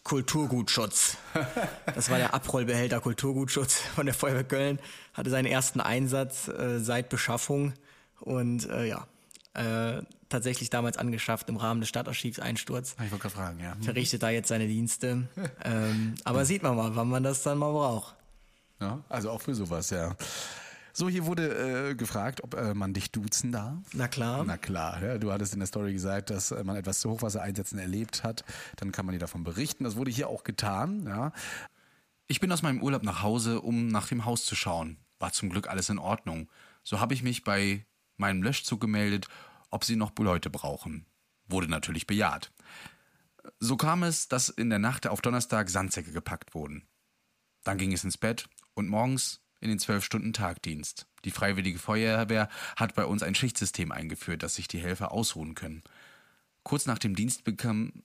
Kulturgutschutz. 0.03 1.17
Das 1.93 2.09
war 2.09 2.17
der 2.17 2.33
Abrollbehälter 2.33 3.01
Kulturgutschutz 3.01 3.81
von 3.93 4.05
der 4.05 4.15
Feuerwehr 4.15 4.45
Köln. 4.45 4.79
Hatte 5.13 5.29
seinen 5.29 5.45
ersten 5.45 5.81
Einsatz 5.81 6.47
äh, 6.47 6.79
seit 6.79 7.09
Beschaffung 7.09 7.73
und 8.21 8.69
äh, 8.69 8.87
ja, 8.87 9.07
äh, 9.55 10.01
tatsächlich 10.31 10.69
damals 10.69 10.97
angeschafft 10.97 11.49
im 11.49 11.57
Rahmen 11.57 11.81
des 11.81 11.89
Stadtarchivs-Einsturz. 11.89 12.93
Ich 12.93 13.11
wollte 13.11 13.17
gerade 13.17 13.35
fragen, 13.35 13.59
ja. 13.59 13.75
Verrichtet 13.81 14.23
da 14.23 14.29
jetzt 14.29 14.47
seine 14.47 14.67
Dienste. 14.67 15.27
ähm, 15.63 16.15
aber 16.23 16.45
sieht 16.45 16.63
man 16.63 16.75
mal, 16.75 16.95
wann 16.95 17.09
man 17.09 17.23
das 17.23 17.43
dann 17.43 17.57
mal 17.57 17.71
braucht. 17.71 18.15
Ja, 18.79 18.99
also 19.09 19.29
auch 19.29 19.41
für 19.41 19.53
sowas, 19.53 19.91
ja. 19.91 20.15
So, 20.93 21.07
hier 21.07 21.25
wurde 21.25 21.91
äh, 21.91 21.95
gefragt, 21.95 22.43
ob 22.43 22.55
äh, 22.55 22.73
man 22.73 22.93
dich 22.93 23.11
duzen 23.11 23.51
darf. 23.51 23.77
Na 23.93 24.07
klar. 24.07 24.43
Na 24.43 24.57
klar, 24.57 25.01
ja, 25.01 25.17
du 25.17 25.31
hattest 25.31 25.53
in 25.53 25.59
der 25.59 25.67
Story 25.67 25.93
gesagt, 25.93 26.29
dass 26.29 26.51
äh, 26.51 26.63
man 26.63 26.75
etwas 26.75 26.99
zu 26.99 27.09
Hochwassereinsätzen 27.09 27.79
erlebt 27.79 28.23
hat. 28.23 28.43
Dann 28.75 28.91
kann 28.91 29.05
man 29.05 29.13
dir 29.13 29.19
davon 29.19 29.43
berichten. 29.43 29.85
Das 29.85 29.95
wurde 29.95 30.11
hier 30.11 30.27
auch 30.27 30.43
getan, 30.43 31.05
ja. 31.05 31.31
Ich 32.27 32.39
bin 32.39 32.51
aus 32.51 32.61
meinem 32.61 32.81
Urlaub 32.81 33.03
nach 33.03 33.23
Hause, 33.23 33.61
um 33.61 33.87
nach 33.87 34.07
dem 34.07 34.25
Haus 34.25 34.45
zu 34.45 34.55
schauen. 34.55 34.97
War 35.19 35.31
zum 35.31 35.49
Glück 35.49 35.69
alles 35.69 35.89
in 35.89 35.99
Ordnung. 35.99 36.49
So 36.83 36.99
habe 36.99 37.13
ich 37.13 37.23
mich 37.23 37.43
bei 37.43 37.85
meinem 38.17 38.41
Löschzug 38.43 38.79
gemeldet, 38.79 39.27
ob 39.71 39.83
sie 39.83 39.95
noch 39.95 40.11
Leute 40.17 40.49
brauchen. 40.49 41.05
Wurde 41.47 41.67
natürlich 41.67 42.05
bejaht. 42.05 42.51
So 43.59 43.75
kam 43.75 44.03
es, 44.03 44.27
dass 44.27 44.49
in 44.49 44.69
der 44.69 44.79
Nacht 44.79 45.07
auf 45.07 45.21
Donnerstag 45.21 45.69
Sandsäcke 45.69 46.11
gepackt 46.11 46.53
wurden. 46.53 46.87
Dann 47.63 47.77
ging 47.77 47.91
es 47.91 48.03
ins 48.03 48.17
Bett 48.17 48.47
und 48.75 48.87
morgens 48.87 49.41
in 49.59 49.69
den 49.69 49.79
zwölf 49.79 50.03
Stunden 50.03 50.33
Tagdienst. 50.33 51.07
Die 51.25 51.31
Freiwillige 51.31 51.79
Feuerwehr 51.79 52.49
hat 52.75 52.95
bei 52.95 53.05
uns 53.05 53.23
ein 53.23 53.35
Schichtsystem 53.35 53.91
eingeführt, 53.91 54.43
dass 54.43 54.55
sich 54.55 54.67
die 54.67 54.79
Helfer 54.79 55.11
ausruhen 55.11 55.55
können. 55.55 55.83
Kurz 56.63 56.85
nach 56.85 56.99
dem 56.99 57.15
Dienstbeginn, 57.15 58.03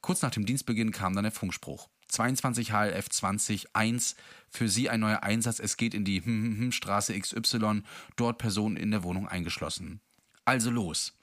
kurz 0.00 0.22
nach 0.22 0.30
dem 0.30 0.46
Dienstbeginn 0.46 0.92
kam 0.92 1.14
dann 1.14 1.24
der 1.24 1.32
Funkspruch. 1.32 1.88
22 2.08 2.72
HLF 2.72 3.08
20 3.08 3.74
1 3.74 4.16
für 4.50 4.68
Sie 4.68 4.90
ein 4.90 5.00
neuer 5.00 5.22
Einsatz. 5.22 5.58
Es 5.58 5.76
geht 5.76 5.94
in 5.94 6.04
die 6.04 6.70
Straße 6.72 7.18
XY, 7.18 7.82
dort 8.16 8.38
Personen 8.38 8.76
in 8.76 8.90
der 8.90 9.02
Wohnung 9.02 9.28
eingeschlossen. 9.28 10.00
Also 10.44 10.70
los. 10.70 11.16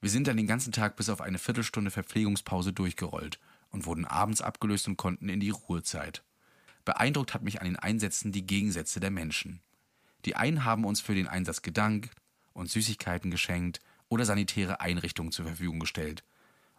Wir 0.00 0.10
sind 0.10 0.26
dann 0.26 0.36
den 0.36 0.46
ganzen 0.46 0.72
Tag 0.72 0.96
bis 0.96 1.08
auf 1.08 1.20
eine 1.20 1.38
Viertelstunde 1.38 1.90
Verpflegungspause 1.90 2.72
durchgerollt 2.72 3.40
und 3.70 3.86
wurden 3.86 4.04
abends 4.04 4.42
abgelöst 4.42 4.86
und 4.86 4.96
konnten 4.96 5.28
in 5.28 5.40
die 5.40 5.50
Ruhezeit. 5.50 6.22
Beeindruckt 6.84 7.34
hat 7.34 7.42
mich 7.42 7.60
an 7.60 7.66
den 7.66 7.76
Einsätzen 7.76 8.30
die 8.30 8.46
Gegensätze 8.46 9.00
der 9.00 9.10
Menschen. 9.10 9.60
Die 10.24 10.36
einen 10.36 10.64
haben 10.64 10.84
uns 10.84 11.00
für 11.00 11.14
den 11.14 11.26
Einsatz 11.26 11.62
gedankt, 11.62 12.10
uns 12.52 12.72
Süßigkeiten 12.72 13.30
geschenkt 13.30 13.80
oder 14.08 14.24
sanitäre 14.24 14.80
Einrichtungen 14.80 15.32
zur 15.32 15.46
Verfügung 15.46 15.80
gestellt 15.80 16.22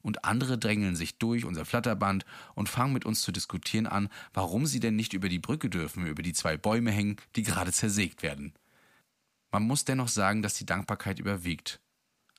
und 0.06 0.23
andere 0.23 0.60
drängeln 0.60 0.95
sich 0.95 1.18
durch 1.18 1.45
unser 1.45 1.65
Flatterband 1.65 2.26
und 2.53 2.69
fangen 2.69 2.93
mit 2.93 3.06
uns 3.06 3.23
zu 3.23 3.31
diskutieren 3.31 3.88
an, 3.88 4.10
warum 4.34 4.68
sie 4.68 4.80
denn 4.80 4.95
nicht 4.95 5.14
über 5.14 5.30
die 5.30 5.39
Brücke 5.39 5.68
dürfen, 5.68 6.06
über 6.06 6.22
die 6.22 6.34
zwei 6.34 6.57
Bäume 6.57 6.91
hängen, 6.91 7.15
die 7.35 7.41
gerade 7.41 7.72
zersägt 7.72 8.22
werden. 8.22 8.53
Man 9.52 9.64
muss 9.64 9.86
dennoch 9.86 10.08
sagen, 10.08 10.42
dass 10.42 10.56
die 10.56 10.66
Dankbarkeit 10.66 11.20
überwiegt. 11.20 11.80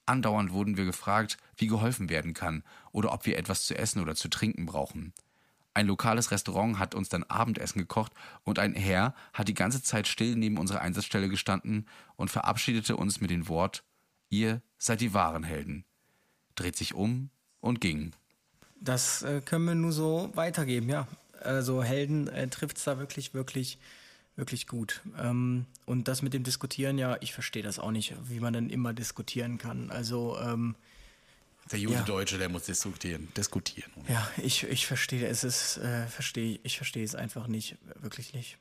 Andauernd 0.07 0.53
wurden 0.53 0.77
wir 0.77 0.85
gefragt, 0.85 1.37
wie 1.57 1.67
geholfen 1.67 2.09
werden 2.09 2.35
kann 2.35 2.63
oder 2.93 3.13
ob 3.13 3.27
wir 3.27 3.39
etwas 3.39 3.67
zu 3.67 3.77
essen 3.77 4.01
oder 4.01 4.15
zu 4.15 4.29
trinken 4.29 4.67
brauchen. 4.67 5.13
Ein 5.75 5.89
lokales 5.89 6.31
Restaurant 6.31 6.79
hat 6.79 6.95
uns 6.95 7.09
dann 7.11 7.25
Abendessen 7.25 7.79
gekocht 7.79 8.13
und 8.45 8.59
ein 8.59 8.75
Herr 8.75 9.15
hat 9.35 9.49
die 9.49 9.55
ganze 9.55 9.83
Zeit 9.83 10.07
still 10.07 10.37
neben 10.37 10.57
unserer 10.57 10.81
Einsatzstelle 10.81 11.29
gestanden 11.29 11.87
und 12.17 12.31
verabschiedete 12.31 12.97
uns 12.97 13.21
mit 13.21 13.31
dem 13.31 13.49
Wort 13.49 13.85
Ihr 14.29 14.63
seid 14.79 15.01
die 15.01 15.15
wahren 15.15 15.45
Helden. 15.45 15.85
Dreht 16.55 16.77
sich 16.77 16.95
um 16.95 17.31
und 17.61 17.81
ging. 17.81 18.13
Das 18.81 19.23
äh, 19.23 19.41
können 19.41 19.67
wir 19.67 19.75
nur 19.75 19.93
so 19.93 20.31
weitergeben, 20.35 20.89
ja. 20.89 21.07
Also 21.41 21.83
Helden 21.83 22.29
äh, 22.29 22.49
trifft 22.49 22.79
es 22.79 22.85
da 22.85 22.99
wirklich, 22.99 23.35
wirklich, 23.35 23.79
wirklich 24.37 24.67
gut. 24.67 25.01
Ähm, 25.19 25.67
und 25.87 26.09
das 26.09 26.23
mit 26.23 26.35
dem 26.35 26.45
Diskutieren, 26.45 26.99
ja, 26.99 27.17
ich 27.21 27.33
verstehe 27.33 27.63
das 27.63 27.79
auch 27.79 27.91
nicht, 27.91 28.15
wie 28.25 28.41
man 28.41 28.53
dann 28.53 28.71
immer 28.71 28.93
diskutieren 28.93 29.59
kann. 29.59 29.91
Also 29.91 30.39
ähm, 30.41 30.77
der 31.73 31.81
gute 31.81 31.93
ja. 31.95 32.03
Deutsche, 32.03 32.39
der 32.39 32.49
muss 32.49 32.65
diskutieren. 32.65 33.29
Diskutieren. 33.37 33.91
Ja, 34.09 34.29
ich, 34.37 34.65
ich 34.65 34.87
verstehe 34.87 35.27
es, 35.27 35.43
ist, 35.43 35.79
äh, 35.79 36.07
verstehe, 36.07 36.61
ich 36.63 36.77
verstehe 36.77 37.05
es 37.05 37.15
einfach 37.15 37.49
nicht, 37.49 37.77
wirklich 38.01 38.35
nicht. 38.35 38.59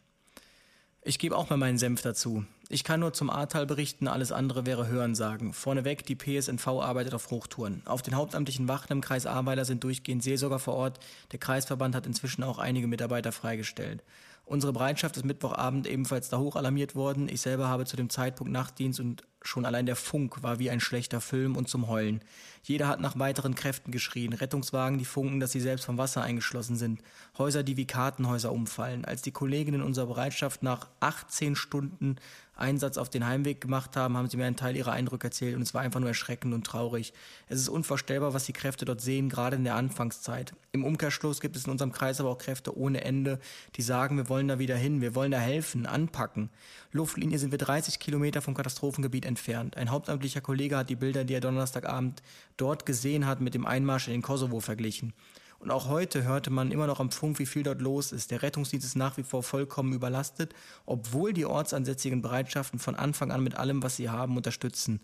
Ich 1.07 1.19
gebe 1.19 1.37
auch 1.37 1.51
mal 1.51 1.57
meinen 1.57 1.77
Senf 1.77 2.01
dazu. 2.01 2.45
Ich 2.67 2.83
kann 2.83 2.99
nur 2.99 3.13
zum 3.13 3.29
Ahrtal 3.29 3.67
berichten, 3.67 4.07
alles 4.07 4.31
andere 4.31 4.65
wäre 4.65 4.87
Hörensagen. 4.87 5.53
Vorneweg, 5.53 6.03
die 6.03 6.15
PSNV 6.15 6.67
arbeitet 6.67 7.13
auf 7.13 7.29
Hochtouren. 7.29 7.83
Auf 7.85 8.01
den 8.01 8.15
hauptamtlichen 8.15 8.67
Wachen 8.67 8.91
im 8.91 9.01
Kreis 9.01 9.27
Ahrweiler 9.27 9.65
sind 9.65 9.83
durchgehend 9.83 10.23
Seelsorger 10.23 10.57
vor 10.57 10.73
Ort. 10.73 10.99
Der 11.31 11.37
Kreisverband 11.37 11.93
hat 11.93 12.07
inzwischen 12.07 12.41
auch 12.41 12.57
einige 12.57 12.87
Mitarbeiter 12.87 13.31
freigestellt. 13.31 14.01
Unsere 14.45 14.73
Bereitschaft 14.73 15.17
ist 15.17 15.25
Mittwochabend 15.25 15.87
ebenfalls 15.87 16.29
da 16.29 16.37
hoch 16.37 16.55
alarmiert 16.55 16.95
worden. 16.95 17.27
Ich 17.29 17.41
selber 17.41 17.67
habe 17.67 17.85
zu 17.85 17.95
dem 17.97 18.09
Zeitpunkt 18.09 18.53
Nachtdienst 18.53 18.99
und 18.99 19.23
Schon 19.45 19.65
allein 19.65 19.85
der 19.85 19.95
Funk 19.95 20.41
war 20.43 20.59
wie 20.59 20.69
ein 20.69 20.79
schlechter 20.79 21.21
Film 21.21 21.55
und 21.55 21.69
zum 21.69 21.87
Heulen. 21.87 22.21
Jeder 22.63 22.87
hat 22.87 22.99
nach 22.99 23.19
weiteren 23.19 23.53
Kräften 23.53 23.91
geschrien. 23.91 24.33
Rettungswagen, 24.33 24.97
die 24.97 25.05
funken, 25.05 25.39
dass 25.39 25.51
sie 25.51 25.59
selbst 25.59 25.85
vom 25.85 25.99
Wasser 25.99 26.23
eingeschlossen 26.23 26.77
sind. 26.77 26.99
Häuser, 27.37 27.61
die 27.61 27.77
wie 27.77 27.85
Kartenhäuser 27.85 28.51
umfallen. 28.51 29.05
Als 29.05 29.21
die 29.21 29.31
Kolleginnen 29.31 29.83
unserer 29.83 30.07
Bereitschaft 30.07 30.63
nach 30.63 30.87
18 30.99 31.55
Stunden 31.55 32.15
Einsatz 32.57 32.97
auf 32.97 33.09
den 33.09 33.25
Heimweg 33.25 33.59
gemacht 33.59 33.95
haben, 33.97 34.15
haben 34.15 34.29
sie 34.29 34.37
mir 34.37 34.45
einen 34.45 34.55
Teil 34.55 34.75
ihrer 34.75 34.93
Eindrücke 34.93 35.27
erzählt 35.27 35.55
und 35.55 35.61
es 35.61 35.73
war 35.73 35.81
einfach 35.81 35.99
nur 35.99 36.09
erschreckend 36.09 36.53
und 36.53 36.65
traurig. 36.65 37.13
Es 37.49 37.59
ist 37.59 37.69
unvorstellbar, 37.69 38.33
was 38.33 38.45
die 38.45 38.53
Kräfte 38.53 38.85
dort 38.85 39.01
sehen, 39.01 39.29
gerade 39.29 39.57
in 39.57 39.63
der 39.63 39.75
Anfangszeit. 39.75 40.53
Im 40.71 40.85
Umkehrschluss 40.85 41.41
gibt 41.41 41.55
es 41.55 41.65
in 41.65 41.71
unserem 41.71 41.91
Kreis 41.91 42.19
aber 42.19 42.29
auch 42.29 42.37
Kräfte 42.37 42.77
ohne 42.77 43.03
Ende, 43.03 43.39
die 43.75 43.81
sagen, 43.81 44.17
wir 44.17 44.29
wollen 44.29 44.47
da 44.47 44.57
wieder 44.57 44.75
hin, 44.77 45.01
wir 45.01 45.15
wollen 45.15 45.31
da 45.31 45.39
helfen, 45.39 45.85
anpacken. 45.85 46.49
Luftlinie 46.91 47.39
sind 47.39 47.51
wir 47.51 47.57
30 47.57 47.99
Kilometer 47.99 48.41
vom 48.41 48.53
Katastrophengebiet 48.53 49.25
entfernt. 49.25 49.34
Ein 49.75 49.91
hauptamtlicher 49.91 50.41
Kollege 50.41 50.77
hat 50.77 50.89
die 50.89 50.95
Bilder, 50.95 51.23
die 51.23 51.33
er 51.33 51.41
Donnerstagabend 51.41 52.21
dort 52.57 52.85
gesehen 52.85 53.25
hat, 53.25 53.41
mit 53.41 53.53
dem 53.53 53.65
Einmarsch 53.65 54.07
in 54.07 54.13
den 54.13 54.21
Kosovo 54.21 54.59
verglichen. 54.59 55.13
Und 55.59 55.71
auch 55.71 55.87
heute 55.89 56.23
hörte 56.23 56.51
man 56.51 56.71
immer 56.71 56.85
noch 56.85 56.99
am 56.99 57.11
Funk, 57.11 57.39
wie 57.39 57.45
viel 57.45 57.63
dort 57.63 57.81
los 57.81 58.11
ist. 58.11 58.29
Der 58.29 58.43
Rettungsdienst 58.43 58.85
ist 58.85 58.95
nach 58.95 59.17
wie 59.17 59.23
vor 59.23 59.41
vollkommen 59.41 59.93
überlastet, 59.93 60.53
obwohl 60.85 61.33
die 61.33 61.45
ortsansässigen 61.45 62.21
Bereitschaften 62.21 62.77
von 62.77 62.95
Anfang 62.95 63.31
an 63.31 63.41
mit 63.41 63.55
allem, 63.55 63.81
was 63.81 63.95
sie 63.95 64.09
haben, 64.09 64.37
unterstützen. 64.37 64.99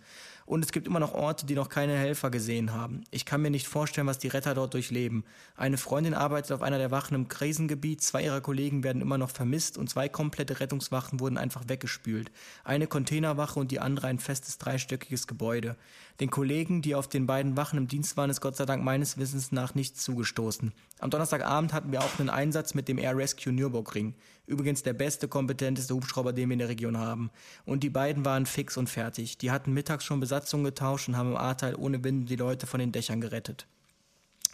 Und 0.52 0.66
es 0.66 0.74
gibt 0.74 0.86
immer 0.86 1.00
noch 1.00 1.14
Orte, 1.14 1.46
die 1.46 1.56
noch 1.56 1.70
keine 1.70 1.96
Helfer 1.96 2.30
gesehen 2.30 2.74
haben. 2.74 3.06
Ich 3.10 3.24
kann 3.24 3.42
mir 3.42 3.52
nicht 3.52 3.70
vorstellen, 3.70 4.08
was 4.08 4.20
die 4.20 4.28
Retter 4.28 4.54
dort 4.54 4.74
durchleben. 4.74 5.24
Eine 5.56 5.78
Freundin 5.78 6.14
arbeitet 6.14 6.52
auf 6.52 6.62
einer 6.62 6.78
der 6.78 6.92
Wachen 6.92 7.16
im 7.16 7.30
Krisengebiet, 7.30 8.02
zwei 8.02 8.26
ihrer 8.26 8.42
Kollegen 8.42 8.84
werden 8.84 9.02
immer 9.02 9.18
noch 9.18 9.30
vermisst 9.30 9.78
und 9.78 9.90
zwei 9.90 10.10
komplette 10.10 10.60
Rettungswachen 10.60 11.22
wurden 11.22 11.38
einfach 11.38 11.70
weggespült. 11.70 12.34
Eine 12.66 12.88
Containerwache 12.88 13.62
und 13.62 13.72
die 13.72 13.80
andere 13.80 14.08
ein 14.08 14.20
festes 14.20 14.58
dreistöckiges 14.58 15.26
Gebäude. 15.26 15.78
Den 16.20 16.30
Kollegen, 16.30 16.82
die 16.82 16.96
auf 16.96 17.08
den 17.08 17.28
beiden 17.28 17.56
Wachen 17.56 17.78
im 17.78 17.88
Dienst 17.88 18.18
waren, 18.18 18.30
ist 18.30 18.42
Gott 18.42 18.58
sei 18.58 18.66
Dank 18.66 18.84
meines 18.84 19.18
Wissens 19.18 19.54
nach 19.54 19.74
nichts 19.74 20.04
zugestoßen. 20.04 20.74
Am 21.00 21.10
Donnerstagabend 21.10 21.72
hatten 21.72 21.94
wir 21.94 22.02
auch 22.02 22.20
einen 22.20 22.30
Einsatz 22.30 22.74
mit 22.74 22.90
dem 22.90 22.98
Air 22.98 23.16
Rescue 23.16 23.54
Nürburgring. 23.54 24.16
Übrigens 24.52 24.84
der 24.84 24.94
beste, 24.94 25.28
kompetenteste 25.28 25.94
Hubschrauber, 25.94 26.34
den 26.34 26.50
wir 26.50 26.54
in 26.54 26.60
der 26.60 26.70
Region 26.70 26.98
haben. 26.98 27.32
Und 27.66 27.84
die 27.84 27.90
beiden 27.90 28.26
waren 28.26 28.46
fix 28.46 28.78
und 28.78 28.90
fertig. 28.90 29.38
Die 29.38 29.50
hatten 29.50 29.74
mittags 29.74 30.04
schon 30.04 30.20
Besatzung 30.20 30.64
getauscht 30.64 31.08
und 31.08 31.18
haben 31.18 31.32
im 31.32 31.38
A-Teil 31.38 31.76
ohne 31.76 32.04
Wind 32.04 32.30
die 32.30 32.36
Leute 32.36 32.68
von 32.68 32.80
den 32.80 32.92
Dächern 32.92 33.22
gerettet. 33.22 33.66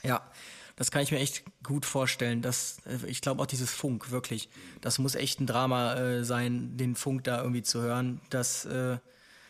Ja, 0.03 0.21
das 0.75 0.91
kann 0.91 1.01
ich 1.01 1.11
mir 1.11 1.19
echt 1.19 1.43
gut 1.63 1.85
vorstellen. 1.85 2.41
Das, 2.41 2.77
äh, 2.85 3.05
ich 3.07 3.21
glaube 3.21 3.41
auch 3.41 3.47
dieses 3.47 3.71
Funk, 3.71 4.11
wirklich. 4.11 4.49
Das 4.79 4.99
muss 4.99 5.15
echt 5.15 5.41
ein 5.41 5.47
Drama 5.47 5.95
äh, 5.95 6.23
sein, 6.23 6.77
den 6.77 6.95
Funk 6.95 7.23
da 7.23 7.41
irgendwie 7.41 7.63
zu 7.63 7.81
hören. 7.81 8.21
Das, 8.29 8.65
äh, 8.65 8.97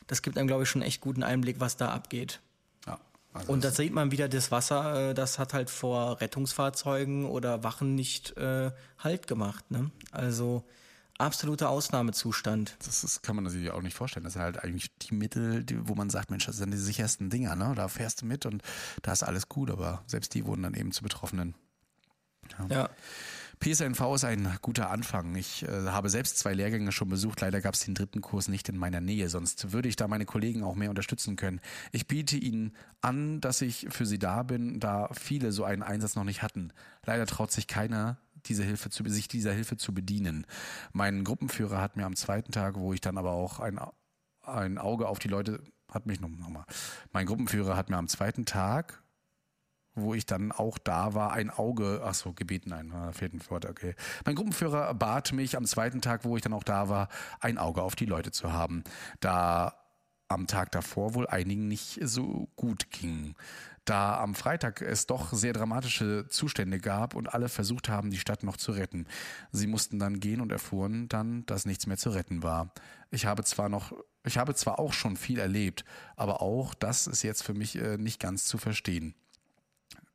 das 0.08 0.22
gibt 0.22 0.38
einem, 0.38 0.48
glaube 0.48 0.64
ich, 0.64 0.70
schon 0.70 0.82
echt 0.82 1.02
guten 1.02 1.24
Einblick, 1.24 1.60
was 1.60 1.76
da 1.76 1.90
abgeht. 1.90 2.40
Ja, 3.38 3.42
also 3.42 3.54
Und 3.54 3.64
da 3.64 3.72
sieht 3.72 3.94
man 3.94 4.12
wieder, 4.12 4.28
das 4.28 4.52
Wasser, 4.52 5.10
äh, 5.10 5.14
das 5.14 5.40
hat 5.40 5.54
halt 5.54 5.70
vor 5.70 6.20
Rettungsfahrzeugen 6.22 7.26
oder 7.26 7.64
Wachen 7.64 7.96
nicht 7.96 8.36
äh, 8.38 8.72
Halt 9.00 9.28
gemacht. 9.28 9.70
Ne? 9.72 9.92
Also 10.12 10.64
absoluter 11.18 11.70
Ausnahmezustand. 11.70 12.76
Das 12.86 13.04
ist, 13.04 13.24
kann 13.24 13.36
man 13.36 13.46
natürlich 13.46 13.72
auch 13.72 13.82
nicht 13.82 13.96
vorstellen. 13.96 14.24
Das 14.24 14.34
sind 14.34 14.42
halt 14.42 14.64
eigentlich 14.64 14.92
die 14.98 15.14
Mittel, 15.14 15.64
die, 15.64 15.88
wo 15.88 15.96
man 15.96 16.10
sagt, 16.10 16.30
Mensch, 16.30 16.46
das 16.46 16.58
sind 16.58 16.72
die 16.72 16.78
sichersten 16.78 17.30
Dinger, 17.30 17.56
ne? 17.56 17.74
Da 17.76 17.88
fährst 17.88 18.22
du 18.22 18.26
mit 18.26 18.46
und 18.46 18.62
da 19.02 19.14
ist 19.14 19.24
alles 19.24 19.50
gut, 19.50 19.72
aber 19.72 20.04
selbst 20.08 20.34
die 20.34 20.46
wurden 20.46 20.64
dann 20.64 20.74
eben 20.74 20.92
zu 20.92 21.04
Betroffenen. 21.04 21.56
Ja. 22.70 22.90
PSNV 23.60 24.02
ist 24.14 24.24
ein 24.24 24.58
guter 24.62 24.90
Anfang. 24.92 25.36
Ich 25.36 25.64
äh, 25.64 25.88
habe 25.88 26.10
selbst 26.10 26.38
zwei 26.38 26.54
Lehrgänge 26.54 26.92
schon 26.92 27.10
besucht. 27.10 27.42
Leider 27.42 27.60
gab 27.62 27.74
es 27.74 27.82
den 27.82 27.96
dritten 27.96 28.22
Kurs 28.22 28.48
nicht 28.48 28.70
in 28.70 28.78
meiner 28.78 29.02
Nähe, 29.02 29.30
sonst 29.30 29.72
würde 29.72 29.90
ich 29.90 29.96
da 29.96 30.08
meine 30.08 30.26
Kollegen 30.26 30.64
auch 30.64 30.76
mehr 30.76 30.90
unterstützen 30.90 31.36
können. 31.36 31.60
Ich 31.92 32.08
biete 32.08 32.38
Ihnen 32.38 32.76
an, 33.02 33.42
dass 33.42 33.62
ich 33.62 33.88
für 33.90 34.06
Sie 34.06 34.20
da 34.20 34.44
bin, 34.44 34.80
da 34.80 35.10
viele 35.14 35.52
so 35.52 35.64
einen 35.64 35.84
Einsatz 35.84 36.16
noch 36.16 36.24
nicht 36.24 36.44
hatten. 36.44 36.72
Leider 37.06 37.26
traut 37.26 37.52
sich 37.52 37.68
keiner, 37.68 38.18
diese 38.46 38.64
Hilfe 38.64 38.90
zu, 38.90 39.04
sich 39.08 39.28
dieser 39.28 39.54
Hilfe 39.54 39.78
zu 39.78 39.94
bedienen. 39.94 40.46
Mein 40.94 41.24
Gruppenführer 41.24 41.82
hat 41.82 41.98
mir 41.98 42.06
am 42.06 42.16
zweiten 42.16 42.52
Tag, 42.52 42.76
wo 42.76 42.94
ich 42.94 43.02
dann 43.02 43.18
aber 43.18 43.32
auch 43.32 43.60
ein, 43.60 43.80
ein 44.44 44.78
Auge 44.78 45.08
auf 45.08 45.20
die 45.20 45.28
Leute, 45.28 45.62
hat 45.92 46.06
mich 46.06 46.20
noch, 46.20 46.30
noch 46.30 46.50
mal. 46.50 46.66
Mein 47.12 47.26
Gruppenführer 47.26 47.76
hat 47.76 47.90
mir 47.90 47.98
am 47.98 48.08
zweiten 48.08 48.46
Tag 48.46 49.04
wo 49.98 50.14
ich 50.14 50.26
dann 50.26 50.52
auch 50.52 50.78
da 50.78 51.14
war, 51.14 51.34
ein 51.34 51.50
Auge, 51.50 52.02
ach 52.04 52.14
so, 52.14 52.34
gebeten, 52.34 52.70
nein, 52.70 52.90
da 52.90 53.12
fehlt 53.12 53.34
ein 53.34 53.42
Wort, 53.50 53.66
okay. 53.66 53.96
Mein 54.26 54.36
Gruppenführer 54.36 54.94
bat 54.94 55.34
mich 55.34 55.58
am 55.58 55.66
zweiten 55.66 56.02
Tag, 56.02 56.24
wo 56.24 56.36
ich 56.36 56.44
dann 56.44 56.54
auch 56.54 56.64
da 56.64 56.90
war, 56.90 57.10
ein 57.40 57.58
Auge 57.58 57.82
auf 57.82 57.96
die 57.96 58.06
Leute 58.06 58.32
zu 58.32 58.54
haben, 58.54 58.84
da 59.20 59.74
am 60.28 60.48
Tag 60.48 60.72
davor 60.72 61.14
wohl 61.14 61.28
einigen 61.28 61.68
nicht 61.68 62.00
so 62.02 62.50
gut 62.56 62.92
ging. 62.92 63.36
Da 63.86 64.20
am 64.20 64.36
Freitag 64.36 64.82
es 64.82 65.06
doch 65.06 65.32
sehr 65.32 65.54
dramatische 65.54 66.28
Zustände 66.28 66.78
gab 66.78 67.16
und 67.16 67.34
alle 67.34 67.48
versucht 67.48 67.88
haben, 67.88 68.12
die 68.12 68.20
Stadt 68.20 68.44
noch 68.44 68.58
zu 68.58 68.74
retten. 68.74 69.08
Sie 69.54 69.68
mussten 69.68 69.98
dann 69.98 70.20
gehen 70.20 70.42
und 70.42 70.52
erfuhren 70.52 71.08
dann, 71.08 71.46
dass 71.46 71.66
nichts 71.66 71.88
mehr 71.88 71.96
zu 71.96 72.10
retten 72.10 72.44
war. 72.44 72.74
Ich 73.12 73.26
habe 73.26 73.46
zwar 73.46 73.70
noch, 73.70 73.94
ich 74.26 74.38
habe 74.38 74.54
zwar 74.56 74.80
auch 74.80 74.92
schon 74.92 75.16
viel 75.16 75.40
erlebt, 75.40 75.86
aber 76.18 76.42
auch 76.42 76.74
das 76.74 77.08
ist 77.08 77.24
jetzt 77.24 77.44
für 77.44 77.54
mich 77.54 77.78
äh, 77.78 77.98
nicht 77.98 78.20
ganz 78.20 78.44
zu 78.44 78.58
verstehen. 78.58 79.16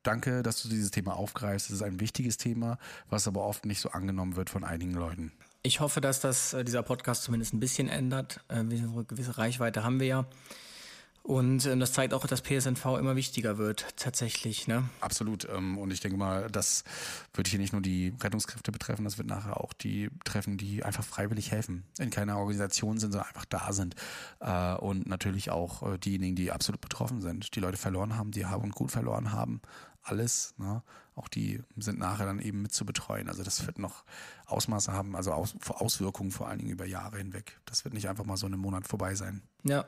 Danke, 0.03 0.43
dass 0.43 0.63
du 0.63 0.69
dieses 0.69 0.91
Thema 0.91 1.17
aufgreifst. 1.17 1.69
Es 1.69 1.77
ist 1.77 1.83
ein 1.83 2.01
wichtiges 2.01 2.37
Thema, 2.37 2.79
was 3.09 3.29
aber 3.29 3.45
oft 3.45 3.67
nicht 3.67 3.81
so 3.81 3.91
angenommen 3.91 4.37
wird 4.37 4.51
von 4.51 4.65
einigen 4.65 4.95
Leuten. 4.95 5.33
Ich 5.65 5.79
hoffe, 5.79 6.01
dass 6.01 6.21
das 6.21 6.55
äh, 6.55 6.65
dieser 6.65 6.83
Podcast 6.83 7.23
zumindest 7.23 7.55
ein 7.55 7.61
bisschen 7.61 7.89
ändert. 7.89 8.41
Äh, 8.49 8.55
eine 8.55 9.05
gewisse 9.07 9.39
Reichweite 9.39 9.85
haben 9.85 10.01
wir 10.01 10.07
ja. 10.09 10.27
Und 11.23 11.67
äh, 11.67 11.77
das 11.77 11.93
zeigt 11.93 12.15
auch, 12.15 12.27
dass 12.27 12.43
PSNV 12.43 12.85
immer 12.99 13.15
wichtiger 13.15 13.59
wird, 13.59 13.87
tatsächlich. 13.97 14.67
Ne? 14.67 14.83
Absolut. 15.01 15.49
Ähm, 15.49 15.79
und 15.79 15.93
ich 15.93 16.01
denke 16.01 16.19
mal, 16.19 16.49
das 16.51 16.83
wird 17.33 17.47
hier 17.47 17.61
nicht 17.61 17.73
nur 17.73 17.81
die 17.81 18.13
Rettungskräfte 18.21 18.73
betreffen, 18.73 19.05
das 19.05 19.19
wird 19.19 19.29
nachher 19.29 19.61
auch 19.61 19.73
die 19.73 20.11
treffen, 20.25 20.59
die 20.59 20.83
einfach 20.83 21.05
freiwillig 21.05 21.53
helfen, 21.53 21.85
in 22.01 22.11
keiner 22.11 22.39
Organisation 22.39 22.99
sind, 22.99 23.13
sondern 23.13 23.29
einfach 23.29 23.45
da 23.45 23.73
sind. 23.73 23.95
Und 24.81 25.07
natürlich 25.07 25.51
auch 25.51 25.97
diejenigen, 25.99 26.35
die 26.35 26.51
absolut 26.51 26.81
betroffen 26.81 27.21
sind, 27.21 27.55
die 27.55 27.61
Leute 27.61 27.77
verloren 27.77 28.17
haben, 28.17 28.33
die 28.33 28.47
Hab 28.47 28.65
und 28.65 28.75
Gut 28.75 28.91
verloren 28.91 29.31
haben. 29.31 29.63
Alles, 30.03 30.55
ne? 30.59 30.83
auch 31.15 31.29
die 31.29 31.63
sind 31.77 31.99
nachher 31.99 32.27
dann 32.27 32.39
eben 32.39 32.63
mit 32.63 32.73
zu 32.73 32.87
betreuen. 32.87 33.29
Also 33.29 33.43
das 33.43 33.67
wird 33.67 33.79
noch 33.79 34.05
Ausmaße 34.47 34.93
haben, 34.93 35.15
also 35.15 35.33
Aus 35.33 35.55
Auswirkungen 35.69 36.31
vor 36.31 36.49
allen 36.49 36.59
Dingen 36.59 36.71
über 36.71 36.87
Jahre 36.87 37.19
hinweg. 37.19 37.61
Das 37.67 37.85
wird 37.85 37.95
nicht 37.95 38.09
einfach 38.09 38.25
mal 38.25 38.37
so 38.37 38.47
einen 38.47 38.59
Monat 38.59 38.87
vorbei 38.87 39.15
sein. 39.15 39.43
Ja, 39.63 39.85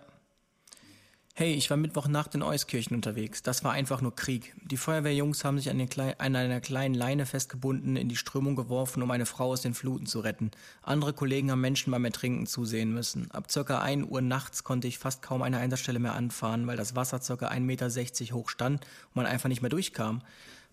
Hey, 1.37 1.53
ich 1.55 1.69
war 1.69 1.77
Mittwochnacht 1.77 2.37
in 2.37 2.45
Euskirchen 2.45 2.95
unterwegs. 2.95 3.43
Das 3.43 3.65
war 3.65 3.73
einfach 3.73 4.01
nur 4.01 4.15
Krieg. 4.15 4.55
Die 4.63 4.77
Feuerwehrjungs 4.77 5.45
haben 5.45 5.59
sich 5.59 5.69
an, 5.69 5.81
an, 6.19 6.37
einer 6.37 6.61
kleinen 6.61 6.95
Leine 6.95 7.27
festgebunden, 7.27 7.97
in 7.97 8.09
die 8.09 8.15
Strömung 8.15 8.55
geworfen, 8.55 9.03
um 9.03 9.11
eine 9.11 9.27
Frau 9.27 9.47
aus 9.47 9.61
den 9.61 9.75
Fluten 9.75 10.07
zu 10.07 10.21
retten. 10.21 10.53
Andere 10.83 11.13
Kollegen 11.13 11.51
haben 11.51 11.61
Menschen 11.61 11.91
beim 11.91 12.05
Ertrinken 12.05 12.47
zusehen 12.47 12.95
müssen. 12.95 13.33
Ab 13.33 13.51
circa 13.51 13.81
1 13.81 14.07
Uhr 14.09 14.21
nachts 14.21 14.63
konnte 14.63 14.87
ich 14.87 14.99
fast 14.99 15.23
kaum 15.23 15.43
eine 15.43 15.59
Einsatzstelle 15.59 15.99
mehr 15.99 16.15
anfahren, 16.15 16.69
weil 16.69 16.77
das 16.77 16.95
Wasser 16.95 17.21
circa 17.21 17.49
1,60 17.49 17.61
Meter 17.63 18.35
hoch 18.37 18.49
stand 18.49 18.85
und 18.85 19.17
man 19.17 19.27
einfach 19.27 19.49
nicht 19.49 19.61
mehr 19.61 19.71
durchkam. 19.71 20.23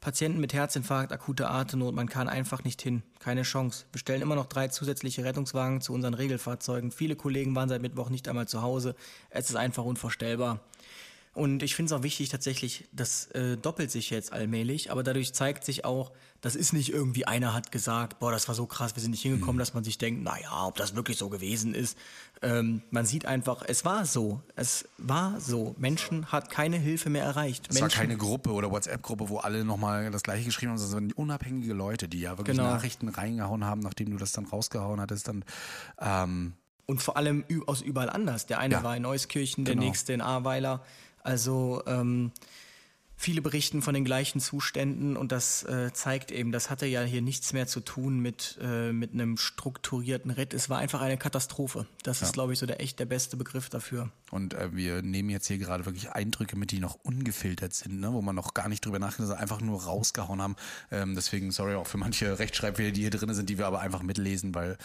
Patienten 0.02 0.40
mit 0.42 0.52
Herzinfarkt, 0.52 1.14
akute 1.14 1.48
Atemnot, 1.48 1.94
man 1.94 2.10
kann 2.10 2.28
einfach 2.28 2.64
nicht 2.64 2.82
hin. 2.82 3.04
Keine 3.20 3.44
Chance. 3.44 3.86
Wir 3.92 4.00
stellen 4.00 4.24
immer 4.24 4.34
noch 4.34 4.48
drei 4.48 4.68
zusätzliche 4.68 5.24
Rettungswagen 5.24 5.80
zu 5.80 5.94
unseren 5.94 6.16
Regelfahrzeugen. 6.16 6.90
Viele 6.92 7.16
Kollegen 7.16 7.56
waren 7.56 7.70
seit 7.70 7.84
Mittwoch 7.84 8.10
nicht 8.10 8.28
einmal 8.28 8.48
zu 8.48 8.64
Hause. 8.64 8.96
Es 9.30 9.52
ist 9.52 9.56
einfach 9.56 9.84
unvorstellbar. 9.84 10.60
Und 11.34 11.64
ich 11.64 11.76
finde 11.76 11.94
es 11.94 11.98
auch 12.00 12.04
wichtig 12.04 12.28
tatsächlich, 12.28 12.90
das 12.92 13.28
äh, 13.28 13.56
doppelt 13.56 13.90
sich 13.90 14.10
jetzt 14.10 14.34
allmählich, 14.34 14.92
aber 14.92 15.02
dadurch 15.02 15.34
zeigt 15.34 15.64
sich 15.64 15.86
auch, 15.86 16.12
das 16.42 16.58
ist 16.58 16.74
nicht 16.74 16.92
irgendwie 16.92 17.26
einer 17.26 17.54
hat 17.54 17.72
gesagt, 17.72 18.20
boah, 18.20 18.34
das 18.34 18.50
war 18.50 18.56
so 18.56 18.66
krass, 18.66 18.96
wir 18.96 19.02
sind 19.02 19.12
nicht 19.12 19.22
hingekommen, 19.22 19.56
mhm. 19.56 19.60
dass 19.60 19.74
man 19.74 19.86
sich 19.86 19.98
denkt, 19.98 20.24
naja, 20.24 20.66
ob 20.66 20.76
das 20.76 20.94
wirklich 20.94 21.18
so 21.18 21.30
gewesen 21.30 21.74
ist. 21.74 21.98
Ähm, 22.42 22.82
man 22.90 23.06
sieht 23.06 23.26
einfach, 23.26 23.64
es 23.66 23.86
war 23.86 24.06
so, 24.06 24.42
es 24.58 24.90
war 24.98 25.40
so. 25.40 25.74
Menschen 25.78 26.26
hat 26.34 26.50
keine 26.50 26.78
Hilfe 26.78 27.10
mehr 27.10 27.24
erreicht. 27.24 27.68
Es 27.70 27.76
Menschen, 27.76 27.98
war 27.98 28.06
keine 28.06 28.18
Gruppe 28.18 28.52
oder 28.52 28.70
WhatsApp-Gruppe, 28.70 29.30
wo 29.30 29.38
alle 29.38 29.64
nochmal 29.64 30.12
das 30.12 30.24
gleiche 30.24 30.44
geschrieben 30.44 30.72
haben, 30.72 30.80
sondern 30.80 31.06
es 31.06 31.16
waren 31.16 31.24
unabhängige 31.24 31.74
Leute, 31.74 32.10
die 32.10 32.20
ja 32.20 32.38
wirklich 32.38 32.58
genau. 32.58 32.72
Nachrichten 32.72 33.08
reingehauen 33.08 33.64
haben, 33.64 33.80
nachdem 33.80 34.12
du 34.12 34.18
das 34.18 34.34
dann 34.34 34.46
rausgehauen 34.48 35.00
hattest, 35.00 35.30
dann 35.30 35.46
ähm 36.02 36.54
und 36.88 37.02
vor 37.02 37.16
allem 37.16 37.46
aus 37.68 37.82
überall 37.82 38.10
anders. 38.10 38.48
Der 38.48 38.60
eine 38.60 38.76
ja. 38.76 38.84
war 38.84 38.98
in 38.98 39.06
Euskirchen, 39.06 39.64
der 39.64 39.76
genau. 39.76 39.88
nächste 39.88 40.12
in 40.12 40.20
Ahrweiler. 40.20 40.84
Also 41.24 41.84
ähm, 41.86 42.32
Viele 43.22 43.44
berichten 43.44 43.84
von 43.84 43.94
den 43.94 44.04
gleichen 44.04 44.40
Zuständen 44.40 45.16
und 45.16 45.32
das 45.32 45.62
äh, 45.66 45.94
zeigt 45.94 46.32
eben, 46.32 46.52
das 46.52 46.72
hatte 46.72 46.88
ja 46.88 47.04
hier 47.04 47.22
nichts 47.22 47.54
mehr 47.54 47.68
zu 47.68 47.80
tun 47.80 48.20
mit, 48.20 48.58
äh, 48.64 48.92
mit 48.92 49.14
einem 49.14 49.38
strukturierten 49.38 50.32
Ritt. 50.32 50.56
Es 50.56 50.72
war 50.72 50.80
einfach 50.80 51.02
eine 51.02 51.18
Katastrophe. 51.18 51.86
Das 52.02 52.22
ja. 52.22 52.26
ist, 52.26 52.34
glaube 52.34 52.52
ich, 52.54 52.58
so 52.58 52.66
der 52.66 52.82
echt 52.82 53.00
der 53.00 53.06
beste 53.06 53.38
Begriff 53.38 53.70
dafür. 53.70 54.10
Und 54.32 54.56
äh, 54.56 54.76
wir 54.76 55.04
nehmen 55.04 55.30
jetzt 55.30 55.46
hier 55.46 55.60
gerade 55.60 55.86
wirklich 55.86 56.10
Eindrücke 56.14 56.56
mit, 56.56 56.72
die 56.72 56.80
noch 56.80 56.96
ungefiltert 57.04 57.76
sind, 57.76 58.00
ne? 58.00 58.12
wo 58.12 58.24
man 58.24 58.36
noch 58.36 58.56
gar 58.56 58.68
nicht 58.68 58.84
drüber 58.84 58.98
nachdenkt, 58.98 59.28
sondern 59.28 59.38
einfach 59.38 59.62
nur 59.62 59.84
rausgehauen 59.84 60.42
haben. 60.42 60.56
Ähm, 60.90 61.14
deswegen, 61.14 61.52
sorry 61.52 61.76
auch 61.76 61.86
für 61.86 62.00
manche 62.00 62.40
Rechtschreibfehler, 62.40 62.90
die 62.90 63.02
hier 63.02 63.12
drin 63.12 63.32
sind, 63.36 63.48
die 63.52 63.60
wir 63.60 63.68
aber 63.68 63.82
einfach 63.82 64.02
mitlesen, 64.02 64.56
weil 64.56 64.80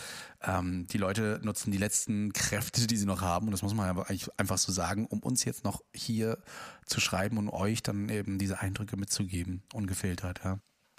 ähm, 0.47 0.87
die 0.87 0.99
Leute 0.99 1.41
nutzen 1.43 1.73
die 1.73 1.79
letzten 1.79 2.33
Kräfte, 2.33 2.87
die 2.87 2.97
sie 2.97 3.07
noch 3.07 3.21
haben, 3.21 3.47
und 3.47 3.53
das 3.53 3.63
muss 3.63 3.75
man 3.75 3.89
aber 3.89 4.09
eigentlich 4.09 4.29
einfach 4.39 4.59
so 4.59 4.73
sagen, 4.73 5.07
um 5.07 5.21
uns 5.21 5.45
jetzt 5.45 5.65
noch 5.65 5.83
hier 5.93 6.39
zu 6.87 7.01
schreiben 7.01 7.37
und 7.37 7.49
euch 7.49 7.83
dann 7.83 8.09
eben 8.09 8.39
diese 8.39 8.61
Eindrücke 8.61 8.97
mitzugeben, 8.97 9.63
ungefiltert, 9.73 10.41
ja. 10.45 10.59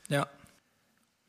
Ja. 0.10 0.28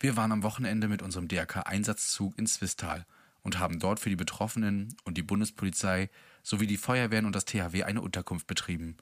Wir 0.01 0.17
waren 0.17 0.33
am 0.33 0.43
Wochenende 0.43 0.89
mit 0.89 1.03
unserem 1.03 1.29
DRK-Einsatzzug 1.29 2.39
in 2.39 2.47
Zwistal 2.47 3.07
und 3.43 3.59
haben 3.59 3.81
dort 3.81 3.99
für 4.01 4.11
die 4.11 4.17
Betroffenen 4.17 4.97
und 5.05 5.17
die 5.17 5.23
Bundespolizei 5.23 6.11
sowie 6.43 6.67
die 6.67 6.77
Feuerwehren 6.77 7.27
und 7.27 7.35
das 7.35 7.45
THW 7.45 7.83
eine 7.85 8.01
Unterkunft 8.01 8.47
betrieben. 8.47 8.97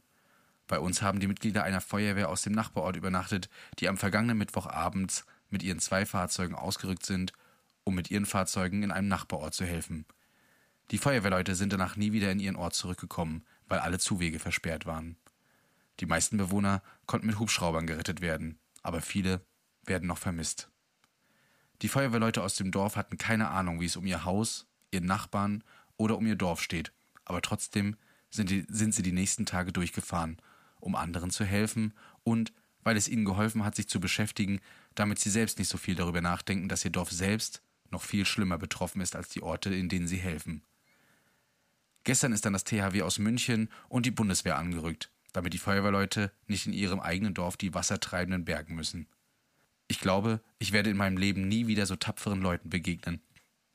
Bei 0.66 0.78
uns 0.78 1.02
haben 1.02 1.20
die 1.20 1.26
Mitglieder 1.26 1.64
einer 1.64 1.80
Feuerwehr 1.80 2.28
aus 2.28 2.42
dem 2.42 2.52
Nachbarort 2.52 2.96
übernachtet, 2.96 3.48
die 3.78 3.88
am 3.88 3.96
vergangenen 3.96 4.38
Mittwochabend 4.38 5.24
mit 5.48 5.62
ihren 5.62 5.78
zwei 5.78 6.06
Fahrzeugen 6.06 6.54
ausgerückt 6.54 7.06
sind, 7.06 7.32
um 7.86 7.94
mit 7.94 8.10
ihren 8.10 8.26
Fahrzeugen 8.26 8.82
in 8.82 8.90
einem 8.90 9.06
Nachbarort 9.06 9.54
zu 9.54 9.64
helfen. 9.64 10.04
Die 10.90 10.98
Feuerwehrleute 10.98 11.54
sind 11.54 11.72
danach 11.72 11.96
nie 11.96 12.12
wieder 12.12 12.30
in 12.32 12.40
ihren 12.40 12.56
Ort 12.56 12.74
zurückgekommen, 12.74 13.46
weil 13.68 13.78
alle 13.78 14.00
Zuwege 14.00 14.40
versperrt 14.40 14.86
waren. 14.86 15.16
Die 16.00 16.06
meisten 16.06 16.36
Bewohner 16.36 16.82
konnten 17.06 17.28
mit 17.28 17.38
Hubschraubern 17.38 17.86
gerettet 17.86 18.20
werden, 18.20 18.58
aber 18.82 19.00
viele 19.00 19.40
werden 19.84 20.08
noch 20.08 20.18
vermisst. 20.18 20.68
Die 21.82 21.88
Feuerwehrleute 21.88 22.42
aus 22.42 22.56
dem 22.56 22.72
Dorf 22.72 22.96
hatten 22.96 23.18
keine 23.18 23.48
Ahnung, 23.48 23.80
wie 23.80 23.86
es 23.86 23.96
um 23.96 24.04
ihr 24.04 24.24
Haus, 24.24 24.66
ihren 24.90 25.06
Nachbarn 25.06 25.62
oder 25.96 26.18
um 26.18 26.26
ihr 26.26 26.36
Dorf 26.36 26.60
steht, 26.60 26.92
aber 27.24 27.40
trotzdem 27.40 27.96
sind, 28.30 28.50
die, 28.50 28.66
sind 28.68 28.94
sie 28.94 29.02
die 29.02 29.12
nächsten 29.12 29.46
Tage 29.46 29.72
durchgefahren, 29.72 30.38
um 30.80 30.96
anderen 30.96 31.30
zu 31.30 31.44
helfen 31.44 31.94
und 32.24 32.52
weil 32.82 32.96
es 32.96 33.08
ihnen 33.08 33.24
geholfen 33.24 33.64
hat, 33.64 33.76
sich 33.76 33.88
zu 33.88 34.00
beschäftigen, 34.00 34.60
damit 34.94 35.20
sie 35.20 35.30
selbst 35.30 35.58
nicht 35.58 35.68
so 35.68 35.78
viel 35.78 35.94
darüber 35.94 36.20
nachdenken, 36.20 36.68
dass 36.68 36.84
ihr 36.84 36.90
Dorf 36.90 37.10
selbst 37.10 37.62
noch 37.92 38.02
viel 38.02 38.24
schlimmer 38.24 38.58
betroffen 38.58 39.00
ist 39.00 39.16
als 39.16 39.28
die 39.28 39.42
Orte, 39.42 39.74
in 39.74 39.88
denen 39.88 40.06
sie 40.06 40.18
helfen. 40.18 40.62
Gestern 42.04 42.32
ist 42.32 42.44
dann 42.44 42.52
das 42.52 42.64
THW 42.64 43.02
aus 43.02 43.18
München 43.18 43.68
und 43.88 44.06
die 44.06 44.12
Bundeswehr 44.12 44.56
angerückt, 44.56 45.10
damit 45.32 45.52
die 45.52 45.58
Feuerwehrleute 45.58 46.30
nicht 46.46 46.66
in 46.66 46.72
ihrem 46.72 47.00
eigenen 47.00 47.34
Dorf 47.34 47.56
die 47.56 47.74
Wassertreibenden 47.74 48.44
bergen 48.44 48.74
müssen. 48.76 49.08
Ich 49.88 50.00
glaube, 50.00 50.40
ich 50.58 50.72
werde 50.72 50.90
in 50.90 50.96
meinem 50.96 51.16
Leben 51.16 51.48
nie 51.48 51.66
wieder 51.66 51.86
so 51.86 51.96
tapferen 51.96 52.40
Leuten 52.40 52.70
begegnen 52.70 53.20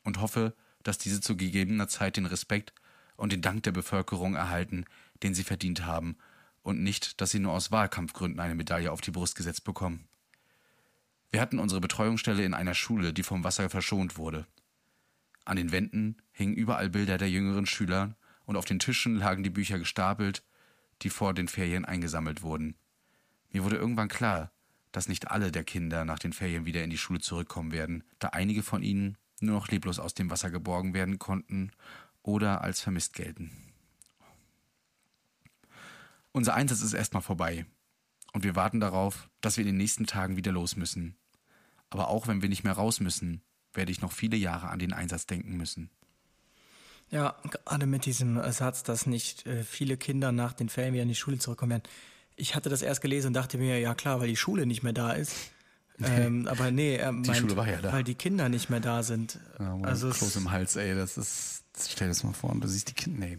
und 0.04 0.22
hoffe, 0.22 0.56
dass 0.84 0.98
diese 0.98 1.22
zu 1.22 1.38
gegebener 1.38 1.88
Zeit 1.88 2.18
den 2.18 2.26
Respekt 2.26 2.74
und 3.18 3.32
den 3.32 3.42
Dank 3.42 3.64
der 3.64 3.72
Bevölkerung 3.72 4.36
erhalten, 4.36 4.86
den 5.24 5.34
sie 5.34 5.44
verdient 5.44 5.86
haben, 5.86 6.18
und 6.64 6.82
nicht, 6.84 7.20
dass 7.22 7.32
sie 7.32 7.40
nur 7.40 7.54
aus 7.54 7.72
Wahlkampfgründen 7.72 8.40
eine 8.40 8.56
Medaille 8.56 8.92
auf 8.92 9.02
die 9.02 9.12
Brust 9.12 9.36
gesetzt 9.36 9.64
bekommen. 9.64 10.08
Wir 11.32 11.40
hatten 11.40 11.60
unsere 11.60 11.80
Betreuungsstelle 11.80 12.44
in 12.44 12.54
einer 12.54 12.74
Schule, 12.74 13.14
die 13.14 13.24
vom 13.24 13.46
Wasser 13.46 13.70
verschont 13.70 14.18
wurde. 14.18 14.46
An 15.46 15.56
den 15.56 15.72
Wänden 15.72 16.18
hingen 16.34 16.54
überall 16.54 16.90
Bilder 16.90 17.18
der 17.18 17.30
jüngeren 17.30 17.66
Schüler 17.66 18.16
und 18.46 18.58
auf 18.58 18.66
den 18.66 18.80
Tischen 18.80 19.16
lagen 19.16 19.44
die 19.44 19.50
Bücher 19.50 19.80
gestapelt, 19.80 20.44
die 21.02 21.10
vor 21.10 21.34
den 21.34 21.48
Ferien 21.48 21.86
eingesammelt 21.86 22.42
wurden. 22.42 22.76
Mir 23.50 23.64
wurde 23.64 23.78
irgendwann 23.78 24.10
klar, 24.10 24.52
dass 24.92 25.08
nicht 25.08 25.32
alle 25.32 25.54
der 25.54 25.64
Kinder 25.64 26.04
nach 26.04 26.20
den 26.20 26.34
Ferien 26.34 26.66
wieder 26.66 26.84
in 26.84 26.90
die 26.90 26.98
Schule 26.98 27.22
zurückkommen 27.22 27.72
werden, 27.72 28.04
da 28.20 28.30
einige 28.30 28.62
von 28.62 28.84
ihnen 28.84 29.18
nur 29.40 29.56
noch 29.56 29.70
leblos 29.70 30.00
aus 30.00 30.14
dem 30.14 30.30
Wasser 30.30 30.52
geborgen 30.52 30.94
werden 30.94 31.18
konnten 31.18 31.72
oder 32.24 32.62
als 32.62 32.82
vermisst 32.82 33.14
gelten. 33.14 33.52
Unser 36.34 36.56
Einsatz 36.56 36.82
ist 36.82 36.94
erstmal 36.94 37.24
vorbei 37.24 37.66
und 38.34 38.44
wir 38.44 38.56
warten 38.56 38.82
darauf, 38.82 39.30
dass 39.40 39.58
wir 39.58 39.64
in 39.64 39.70
den 39.70 39.78
nächsten 39.78 40.06
Tagen 40.06 40.38
wieder 40.38 40.52
los 40.52 40.76
müssen. 40.76 41.16
Aber 41.92 42.08
auch 42.08 42.28
wenn 42.28 42.42
wir 42.42 42.50
nicht 42.50 42.64
mehr 42.64 42.74
raus 42.74 43.00
müssen, 43.00 43.42
werde 43.74 43.92
ich 43.92 44.02
noch 44.02 44.12
viele 44.12 44.38
Jahre 44.38 44.70
an 44.70 44.80
den 44.80 44.94
Einsatz 44.94 45.28
denken 45.28 45.56
müssen. 45.56 45.90
Ja, 47.12 47.36
gerade 47.44 47.86
mit 47.86 48.06
diesem 48.06 48.42
Satz, 48.52 48.84
dass 48.84 49.06
nicht 49.06 49.46
äh, 49.46 49.64
viele 49.64 49.98
Kinder 49.98 50.32
nach 50.32 50.54
den 50.54 50.70
Ferien 50.70 50.94
wieder 50.94 51.04
in 51.04 51.10
die 51.10 51.16
Schule 51.16 51.38
zurückkommen 51.38 51.72
werden. 51.72 51.84
Ich 52.38 52.56
hatte 52.56 52.70
das 52.70 52.82
erst 52.82 53.02
gelesen 53.02 53.28
und 53.28 53.34
dachte 53.34 53.58
mir, 53.58 53.80
ja 53.80 53.94
klar, 53.94 54.22
weil 54.22 54.30
die 54.30 54.38
Schule 54.38 54.66
nicht 54.66 54.82
mehr 54.82 54.94
da 54.94 55.12
ist. 55.12 55.36
Ähm, 56.04 56.48
aber 56.48 56.72
nee, 56.72 56.96
er 56.96 57.12
meint, 57.12 57.28
die 57.28 57.36
Schule 57.36 57.56
war 57.56 57.70
ja 57.70 57.82
da. 57.82 57.94
weil 57.94 58.04
die 58.04 58.16
Kinder 58.16 58.50
nicht 58.50 58.70
mehr 58.70 58.80
da 58.80 59.04
sind. 59.04 59.40
Ja, 59.60 59.78
also 59.84 60.10
Kloß 60.10 60.38
im 60.38 60.50
Hals, 60.50 60.76
ey, 60.76 60.96
das 60.96 61.18
ist, 61.18 61.64
stell 61.78 62.08
dir 62.08 62.12
das 62.12 62.24
mal 62.24 62.34
vor, 62.34 62.50
und 62.50 62.64
du 62.64 62.68
siehst 62.68 62.90
die 62.90 62.94
Kinder, 62.94 63.20
nee. 63.28 63.38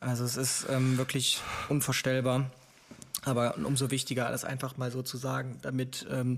Also 0.00 0.24
es 0.24 0.36
ist 0.36 0.66
ähm, 0.70 0.96
wirklich 0.96 1.40
unvorstellbar. 1.68 2.50
Aber 3.24 3.56
umso 3.56 3.90
wichtiger, 3.90 4.28
das 4.30 4.44
einfach 4.44 4.76
mal 4.76 4.90
so 4.90 5.02
zu 5.02 5.16
sagen, 5.16 5.58
damit 5.62 6.06
ähm, 6.10 6.36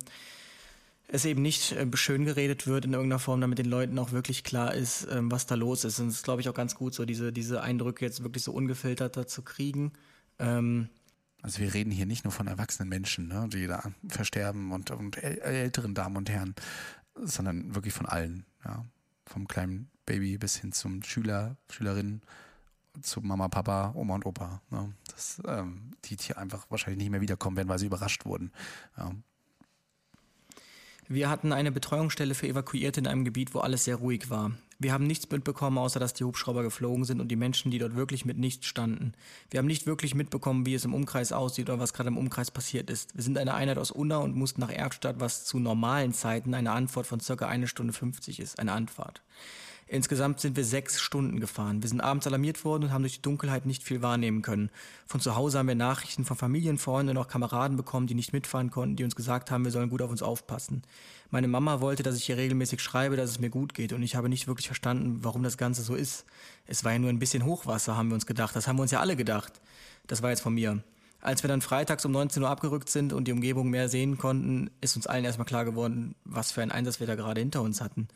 es 1.08 1.24
eben 1.24 1.42
nicht 1.42 1.72
äh, 1.72 1.86
schön 1.94 2.24
geredet 2.24 2.66
wird 2.66 2.84
in 2.84 2.92
irgendeiner 2.92 3.18
Form, 3.18 3.40
damit 3.40 3.58
den 3.58 3.66
Leuten 3.66 3.98
auch 3.98 4.12
wirklich 4.12 4.44
klar 4.44 4.74
ist, 4.74 5.06
ähm, 5.10 5.30
was 5.30 5.46
da 5.46 5.54
los 5.54 5.84
ist. 5.84 6.00
Und 6.00 6.08
es 6.08 6.16
ist, 6.16 6.24
glaube 6.24 6.40
ich, 6.40 6.48
auch 6.48 6.54
ganz 6.54 6.74
gut, 6.74 6.94
so 6.94 7.04
diese, 7.04 7.32
diese 7.32 7.62
Eindrücke 7.62 8.04
jetzt 8.04 8.22
wirklich 8.22 8.42
so 8.42 8.52
ungefilterter 8.52 9.26
zu 9.26 9.42
kriegen. 9.42 9.92
Ähm, 10.38 10.88
also 11.42 11.60
wir 11.60 11.72
reden 11.74 11.90
hier 11.90 12.06
nicht 12.06 12.24
nur 12.24 12.32
von 12.32 12.48
erwachsenen 12.48 12.88
Menschen, 12.88 13.28
ne, 13.28 13.48
die 13.52 13.66
da 13.66 13.92
versterben 14.08 14.72
und, 14.72 14.90
und 14.90 15.22
älteren 15.22 15.94
Damen 15.94 16.16
und 16.16 16.28
Herren, 16.28 16.54
sondern 17.14 17.74
wirklich 17.74 17.94
von 17.94 18.06
allen, 18.06 18.44
ja. 18.64 18.84
Vom 19.28 19.48
kleinen 19.48 19.90
Baby 20.06 20.38
bis 20.38 20.56
hin 20.56 20.70
zum 20.70 21.02
Schüler, 21.02 21.56
Schülerin, 21.68 22.22
zu 23.02 23.20
Mama, 23.20 23.48
Papa, 23.48 23.92
Oma 23.94 24.14
und 24.14 24.24
Opa. 24.24 24.62
Ne? 24.70 24.92
Das, 25.10 25.42
ähm, 25.46 25.90
die 26.04 26.16
hier 26.18 26.38
einfach 26.38 26.66
wahrscheinlich 26.70 26.98
nicht 26.98 27.10
mehr 27.10 27.20
wiederkommen 27.20 27.56
werden, 27.56 27.68
weil 27.68 27.78
sie 27.78 27.86
überrascht 27.86 28.24
wurden. 28.24 28.52
Ja. 28.96 29.12
Wir 31.08 31.30
hatten 31.30 31.52
eine 31.52 31.70
Betreuungsstelle 31.70 32.34
für 32.34 32.48
Evakuierte 32.48 32.98
in 32.98 33.06
einem 33.06 33.24
Gebiet, 33.24 33.54
wo 33.54 33.60
alles 33.60 33.84
sehr 33.84 33.94
ruhig 33.94 34.28
war. 34.28 34.50
Wir 34.80 34.92
haben 34.92 35.06
nichts 35.06 35.30
mitbekommen, 35.30 35.78
außer 35.78 36.00
dass 36.00 36.14
die 36.14 36.24
Hubschrauber 36.24 36.64
geflogen 36.64 37.04
sind 37.04 37.20
und 37.20 37.28
die 37.28 37.36
Menschen, 37.36 37.70
die 37.70 37.78
dort 37.78 37.94
wirklich 37.94 38.24
mit 38.24 38.38
nichts 38.38 38.66
standen. 38.66 39.12
Wir 39.48 39.58
haben 39.58 39.66
nicht 39.66 39.86
wirklich 39.86 40.16
mitbekommen, 40.16 40.66
wie 40.66 40.74
es 40.74 40.84
im 40.84 40.94
Umkreis 40.94 41.30
aussieht 41.30 41.70
oder 41.70 41.78
was 41.78 41.92
gerade 41.92 42.08
im 42.08 42.18
Umkreis 42.18 42.50
passiert 42.50 42.90
ist. 42.90 43.14
Wir 43.14 43.22
sind 43.22 43.38
eine 43.38 43.54
Einheit 43.54 43.78
aus 43.78 43.92
Unna 43.92 44.18
und 44.18 44.34
mussten 44.34 44.60
nach 44.60 44.72
Erftstadt, 44.72 45.20
was 45.20 45.44
zu 45.44 45.60
normalen 45.60 46.12
Zeiten 46.12 46.54
eine 46.54 46.72
Antwort 46.72 47.06
von 47.06 47.20
circa 47.20 47.46
eine 47.46 47.68
Stunde 47.68 47.92
50 47.92 48.40
ist, 48.40 48.58
eine 48.58 48.72
Anfahrt. 48.72 49.22
Insgesamt 49.88 50.40
sind 50.40 50.56
wir 50.56 50.64
sechs 50.64 51.00
Stunden 51.00 51.38
gefahren. 51.38 51.80
Wir 51.80 51.88
sind 51.88 52.00
abends 52.00 52.26
alarmiert 52.26 52.64
worden 52.64 52.84
und 52.84 52.92
haben 52.92 53.02
durch 53.02 53.16
die 53.16 53.22
Dunkelheit 53.22 53.66
nicht 53.66 53.84
viel 53.84 54.02
wahrnehmen 54.02 54.42
können. 54.42 54.70
Von 55.06 55.20
zu 55.20 55.36
Hause 55.36 55.58
haben 55.58 55.68
wir 55.68 55.76
Nachrichten 55.76 56.24
von 56.24 56.36
Familienfreunden 56.36 57.16
und 57.16 57.22
auch 57.22 57.28
Kameraden 57.28 57.76
bekommen, 57.76 58.08
die 58.08 58.14
nicht 58.14 58.32
mitfahren 58.32 58.72
konnten, 58.72 58.96
die 58.96 59.04
uns 59.04 59.14
gesagt 59.14 59.52
haben, 59.52 59.64
wir 59.64 59.70
sollen 59.70 59.88
gut 59.88 60.02
auf 60.02 60.10
uns 60.10 60.22
aufpassen. 60.22 60.82
Meine 61.30 61.46
Mama 61.46 61.80
wollte, 61.80 62.02
dass 62.02 62.16
ich 62.16 62.24
hier 62.24 62.36
regelmäßig 62.36 62.80
schreibe, 62.80 63.16
dass 63.16 63.30
es 63.30 63.38
mir 63.38 63.50
gut 63.50 63.74
geht 63.74 63.92
und 63.92 64.02
ich 64.02 64.16
habe 64.16 64.28
nicht 64.28 64.48
wirklich 64.48 64.66
verstanden, 64.66 65.20
warum 65.22 65.44
das 65.44 65.56
Ganze 65.56 65.82
so 65.82 65.94
ist. 65.94 66.24
Es 66.66 66.82
war 66.82 66.92
ja 66.92 66.98
nur 66.98 67.10
ein 67.10 67.20
bisschen 67.20 67.44
Hochwasser, 67.44 67.96
haben 67.96 68.08
wir 68.08 68.14
uns 68.14 68.26
gedacht. 68.26 68.56
Das 68.56 68.66
haben 68.66 68.76
wir 68.76 68.82
uns 68.82 68.90
ja 68.90 68.98
alle 68.98 69.14
gedacht. 69.14 69.60
Das 70.08 70.20
war 70.20 70.30
jetzt 70.30 70.40
von 70.40 70.54
mir. 70.54 70.82
Als 71.20 71.42
wir 71.42 71.48
dann 71.48 71.60
freitags 71.60 72.04
um 72.04 72.12
19 72.12 72.42
Uhr 72.42 72.48
abgerückt 72.48 72.88
sind 72.88 73.12
und 73.12 73.26
die 73.26 73.32
Umgebung 73.32 73.68
mehr 73.70 73.88
sehen 73.88 74.18
konnten, 74.18 74.70
ist 74.80 74.94
uns 74.94 75.06
allen 75.06 75.24
erstmal 75.24 75.46
klar 75.46 75.64
geworden, 75.64 76.14
was 76.24 76.52
für 76.52 76.62
ein 76.62 76.70
Einsatz 76.70 77.00
wir 77.00 77.06
da 77.06 77.14
gerade 77.16 77.40
hinter 77.40 77.62
uns 77.62 77.80
hatten. 77.80 78.06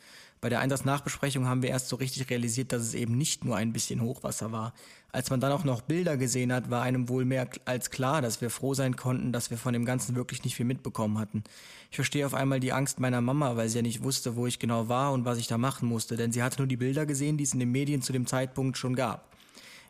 Bei 0.41 0.49
der 0.49 0.61
Einsatznachbesprechung 0.61 1.47
haben 1.47 1.63
wir 1.63 1.69
erst 1.69 1.89
so 1.89 1.97
richtig 1.97 2.31
realisiert, 2.31 2.73
dass 2.73 2.81
es 2.83 2.95
eben 2.95 3.19
nicht 3.19 3.45
nur 3.45 3.57
ein 3.57 3.75
bisschen 3.75 4.01
Hochwasser 4.01 4.53
war. 4.53 4.73
Als 5.13 5.29
man 5.29 5.39
dann 5.39 5.53
auch 5.53 5.65
noch 5.65 5.83
Bilder 5.83 6.17
gesehen 6.17 6.51
hat, 6.51 6.71
war 6.71 6.83
einem 6.83 7.11
wohl 7.11 7.27
mehr 7.27 7.47
als 7.67 7.91
klar, 7.91 8.23
dass 8.23 8.41
wir 8.41 8.49
froh 8.49 8.73
sein 8.73 8.97
konnten, 8.97 9.33
dass 9.33 9.51
wir 9.51 9.59
von 9.59 9.75
dem 9.75 9.85
Ganzen 9.85 10.17
wirklich 10.17 10.43
nicht 10.43 10.57
viel 10.57 10.65
mitbekommen 10.65 11.19
hatten. 11.19 11.45
Ich 11.91 11.97
verstehe 11.97 12.25
auf 12.25 12.33
einmal 12.33 12.59
die 12.59 12.73
Angst 12.73 13.01
meiner 13.01 13.21
Mama, 13.21 13.57
weil 13.57 13.69
sie 13.69 13.79
ja 13.79 13.83
nicht 13.83 14.03
wusste, 14.03 14.35
wo 14.35 14.47
ich 14.47 14.59
genau 14.59 14.89
war 14.89 15.13
und 15.13 15.27
was 15.27 15.37
ich 15.37 15.47
da 15.47 15.59
machen 15.59 15.89
musste, 15.89 16.17
denn 16.17 16.33
sie 16.33 16.43
hatte 16.43 16.59
nur 16.59 16.69
die 16.69 16.79
Bilder 16.79 17.05
gesehen, 17.05 17.37
die 17.37 17.45
es 17.45 17.53
in 17.53 17.61
den 17.61 17.73
Medien 17.73 18.01
zu 18.01 18.15
dem 18.15 18.27
Zeitpunkt 18.27 18.79
schon 18.79 18.97
gab. 18.97 19.31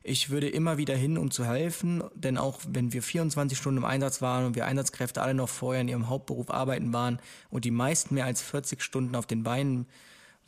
Ich 0.03 0.31
würde 0.31 0.49
immer 0.49 0.79
wieder 0.79 0.97
hin, 0.97 1.19
um 1.19 1.31
zu 1.31 1.45
helfen, 1.45 2.03
denn 2.15 2.39
auch 2.39 2.59
wenn 2.67 2.93
wir 2.93 3.03
24 3.03 3.57
Stunden 3.57 3.79
im 3.79 3.85
Einsatz 3.85 4.23
waren 4.23 4.47
und 4.47 4.57
wir 4.57 4.65
Einsatzkräfte 4.65 5.21
alle 5.21 5.35
noch 5.35 5.51
vorher 5.51 5.83
in 5.83 5.89
ihrem 5.89 6.09
Hauptberuf 6.09 6.51
arbeiten 6.51 6.93
waren 6.93 7.21
und 7.51 7.67
die 7.67 7.71
meisten 7.71 8.15
mehr 8.15 8.25
als 8.25 8.41
40 8.41 8.83
Stunden 8.83 9.15
auf 9.15 9.27
den 9.27 9.43
Beinen 9.43 9.87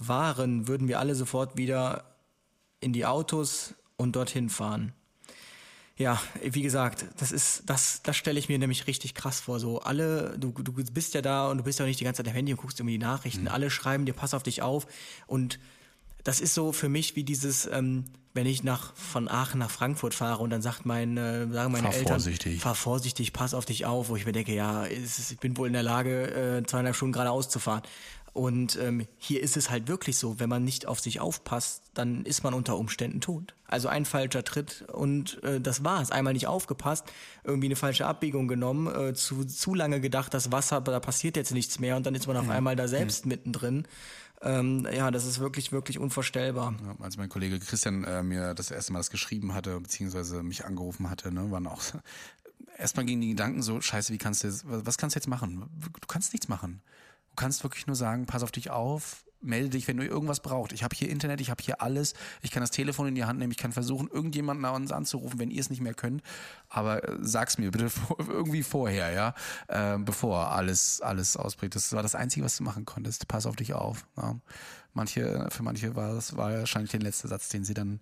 waren, 0.09 0.69
würden 0.69 0.89
wir 0.89 0.99
alle 0.99 1.15
sofort 1.15 1.57
wieder 1.57 2.05
in 2.81 2.93
die 2.93 3.07
Autos 3.07 3.75
und 3.97 4.17
dorthin 4.17 4.51
fahren. 4.51 4.93
Ja, 5.97 6.21
wie 6.43 6.63
gesagt, 6.63 7.07
das 7.19 7.33
ist, 7.33 7.65
das, 7.67 8.03
das 8.03 8.17
stelle 8.17 8.39
ich 8.39 8.49
mir 8.49 8.59
nämlich 8.59 8.87
richtig 8.87 9.15
krass 9.15 9.41
vor. 9.41 9.61
So 9.61 9.81
alle, 9.81 10.37
du, 10.39 10.51
du 10.51 10.73
bist 10.73 11.15
ja 11.15 11.23
da 11.23 11.49
und 11.49 11.59
du 11.59 11.65
bist 11.65 11.79
ja 11.79 11.85
nicht 11.85 12.01
die 12.01 12.05
ganze 12.05 12.23
Zeit 12.23 12.29
am 12.29 12.35
Handy 12.35 12.53
und 12.53 12.61
guckst 12.61 12.81
immer 12.81 12.91
die 12.91 12.99
Nachrichten. 12.99 13.43
Mhm. 13.43 13.49
Alle 13.49 13.71
schreiben 13.71 14.07
dir, 14.07 14.15
pass 14.15 14.35
auf 14.35 14.43
dich 14.43 14.63
auf 14.63 14.87
und 15.27 15.59
das 16.25 16.41
ist 16.41 16.55
so 16.55 16.73
für 16.73 16.89
mich 16.89 17.17
wie 17.17 17.25
dieses, 17.25 17.67
ähm, 17.67 18.05
wenn 18.35 18.47
ich 18.47 18.63
nach 18.63 18.95
von 18.95 19.29
Aachen 19.29 19.59
nach 19.59 19.71
Frankfurt 19.71 20.15
fahre 20.15 20.43
und 20.43 20.51
dann 20.51 20.63
sagt 20.63 20.87
mein, 20.87 21.17
äh, 21.17 21.47
sagen 21.53 21.73
meine 21.73 21.85
Fahr 21.85 21.95
Eltern, 21.95 22.21
vorsichtig. 22.21 22.61
fahr 22.61 22.75
vorsichtig, 22.75 23.33
pass 23.33 23.55
auf 23.55 23.65
dich 23.65 23.85
auf, 23.85 24.09
wo 24.09 24.17
ich 24.17 24.25
mir 24.25 24.33
denke, 24.33 24.55
ja, 24.55 24.85
ist, 24.85 25.31
ich 25.31 25.39
bin 25.39 25.57
wohl 25.57 25.67
in 25.67 25.73
der 25.73 25.83
Lage, 25.83 26.59
äh, 26.59 26.67
zweieinhalb 26.67 26.97
Stunden 26.97 27.13
geradeaus 27.13 27.49
zu 27.49 27.59
fahren. 27.59 27.83
Und 28.33 28.79
ähm, 28.81 29.07
hier 29.19 29.43
ist 29.43 29.59
es 29.59 29.69
halt 29.69 29.89
wirklich 29.89 30.17
so, 30.17 30.41
wenn 30.41 30.49
man 30.49 30.65
nicht 30.65 30.87
auf 30.87 31.01
sich 31.01 31.21
aufpasst, 31.21 31.83
dann 31.93 32.25
ist 32.25 32.43
man 32.43 32.55
unter 32.55 32.79
Umständen 32.79 33.21
tot. 33.21 33.55
Also 33.67 33.89
ein 33.89 34.07
falscher 34.07 34.43
Tritt 34.43 34.87
und 34.91 35.43
äh, 35.45 35.61
das 35.61 35.85
war's. 35.85 36.11
Einmal 36.11 36.33
nicht 36.33 36.47
aufgepasst, 36.47 37.05
irgendwie 37.45 37.67
eine 37.67 37.77
falsche 37.77 38.07
Abbiegung 38.07 38.49
genommen, 38.49 38.87
äh, 38.87 39.13
zu, 39.13 39.45
zu 39.45 39.75
lange 39.75 40.01
gedacht, 40.01 40.33
das 40.33 40.51
Wasser, 40.51 40.81
da 40.81 40.99
passiert 40.99 41.37
jetzt 41.37 41.53
nichts 41.53 41.79
mehr 41.79 41.97
und 41.97 42.07
dann 42.07 42.15
ist 42.15 42.27
man 42.27 42.39
auf 42.39 42.49
einmal 42.49 42.75
da 42.75 42.89
selbst 42.89 43.27
mittendrin. 43.27 43.87
Ähm, 44.41 44.89
ja, 44.93 45.11
das 45.11 45.25
ist 45.25 45.39
wirklich, 45.39 45.71
wirklich 45.71 45.99
unvorstellbar. 45.99 46.75
Ja, 46.85 46.97
als 47.05 47.17
mein 47.17 47.29
Kollege 47.29 47.61
Christian 47.61 48.03
äh, 48.05 48.23
mir 48.23 48.55
das 48.55 48.71
erste 48.71 48.93
Mal 48.93 48.99
das 48.99 49.11
geschrieben 49.11 49.55
hatte, 49.55 49.79
beziehungsweise 49.79 50.43
mich 50.43 50.65
angerufen 50.65 51.11
hatte, 51.11 51.33
ne, 51.33 51.51
waren 51.51 51.67
auch 51.67 51.83
erstmal 52.79 53.05
gingen 53.05 53.21
die 53.21 53.31
Gedanken 53.31 53.63
so, 53.63 53.81
scheiße, 53.81 54.13
wie 54.13 54.19
kannst 54.19 54.43
du 54.43 54.49
jetzt, 54.49 54.65
was 54.67 54.99
kannst 54.99 55.15
du 55.15 55.19
jetzt 55.19 55.29
machen? 55.29 55.69
Du 55.79 56.07
kannst 56.09 56.33
nichts 56.33 56.49
machen. 56.49 56.83
Du 57.33 57.37
kannst 57.37 57.63
wirklich 57.63 57.87
nur 57.87 57.97
sagen, 57.97 58.27
pass 58.27 58.43
auf 58.43 58.53
dich 58.53 58.71
auf, 58.71 59.25
melde 59.41 59.71
dich, 59.71 59.89
wenn 59.89 59.97
du 59.97 60.05
irgendwas 60.05 60.41
brauchst. 60.41 60.73
Ich 60.73 60.85
habe 60.85 60.95
hier 60.95 61.09
Internet, 61.09 61.41
ich 61.41 61.51
habe 61.51 61.63
hier 61.63 61.81
alles. 61.81 62.15
Ich 62.43 62.51
kann 62.51 62.61
das 62.61 62.71
Telefon 62.71 63.09
in 63.09 63.15
die 63.15 63.25
Hand 63.25 63.39
nehmen, 63.39 63.51
ich 63.51 63.59
kann 63.59 63.73
versuchen, 63.73 64.09
irgendjemanden 64.09 64.65
an 64.65 64.75
uns 64.75 64.93
anzurufen, 64.93 65.39
wenn 65.39 65.51
ihr 65.51 65.61
es 65.61 65.71
nicht 65.71 65.81
mehr 65.81 65.95
könnt. 65.95 66.23
Aber 66.69 67.09
äh, 67.09 67.17
sag's 67.21 67.59
mir 67.59 67.71
bitte 67.71 67.91
irgendwie 68.19 68.63
vorher, 68.63 69.13
ja, 69.13 69.35
äh, 69.69 69.99
bevor 69.99 70.53
alles 70.53 71.01
alles 71.01 71.37
ausbricht. 71.37 71.75
Das 71.75 71.93
war 71.93 72.03
das 72.03 72.15
Einzige, 72.15 72.45
was 72.45 72.57
du 72.57 72.65
machen 72.65 72.85
konntest. 72.85 73.29
Pass 73.29 73.47
auf 73.47 73.57
dich 73.57 73.75
auf. 73.75 74.07
Ja. 74.17 74.39
Manche, 74.95 75.49
für 75.51 75.63
manche 75.63 75.97
war 75.97 76.15
das 76.15 76.37
war 76.37 76.53
wahrscheinlich 76.53 76.91
der 76.91 77.01
letzte 77.01 77.29
Satz, 77.29 77.49
den 77.49 77.65
sie 77.65 77.75
dann 77.75 78.01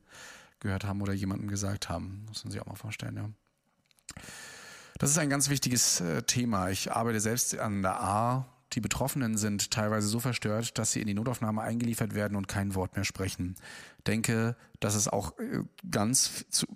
gehört 0.59 0.85
haben 0.85 1.01
oder 1.01 1.13
jemandem 1.13 1.49
gesagt 1.49 1.89
haben. 1.89 2.25
Muss 2.27 2.45
man 2.45 2.51
sich 2.51 2.61
auch 2.61 2.67
mal 2.67 2.75
vorstellen, 2.75 3.17
ja. 3.17 3.31
Das 4.99 5.11
ist 5.11 5.17
ein 5.17 5.31
ganz 5.31 5.49
wichtiges 5.49 6.01
äh, 6.01 6.23
Thema. 6.23 6.69
Ich 6.69 6.93
arbeite 6.93 7.21
selbst 7.21 7.59
an 7.59 7.81
der 7.81 8.03
A. 8.03 8.47
Die 8.73 8.81
Betroffenen 8.81 9.37
sind 9.37 9.71
teilweise 9.71 10.09
so 10.09 10.21
verstört, 10.21 10.79
dass 10.79 10.93
sie 10.93 11.01
in 11.01 11.07
die 11.07 11.15
Notaufnahme 11.15 11.63
eingeliefert 11.63 12.15
werden 12.15 12.37
und 12.37 12.49
kein 12.49 12.75
Wort 12.75 12.95
mehr 12.95 13.05
sprechen. 13.05 13.57
Denke, 14.07 14.57
dass 14.79 14.95
es 14.95 15.09
auch 15.09 15.39
äh, 15.39 15.63
ganz 15.91 16.47
zu, 16.51 16.67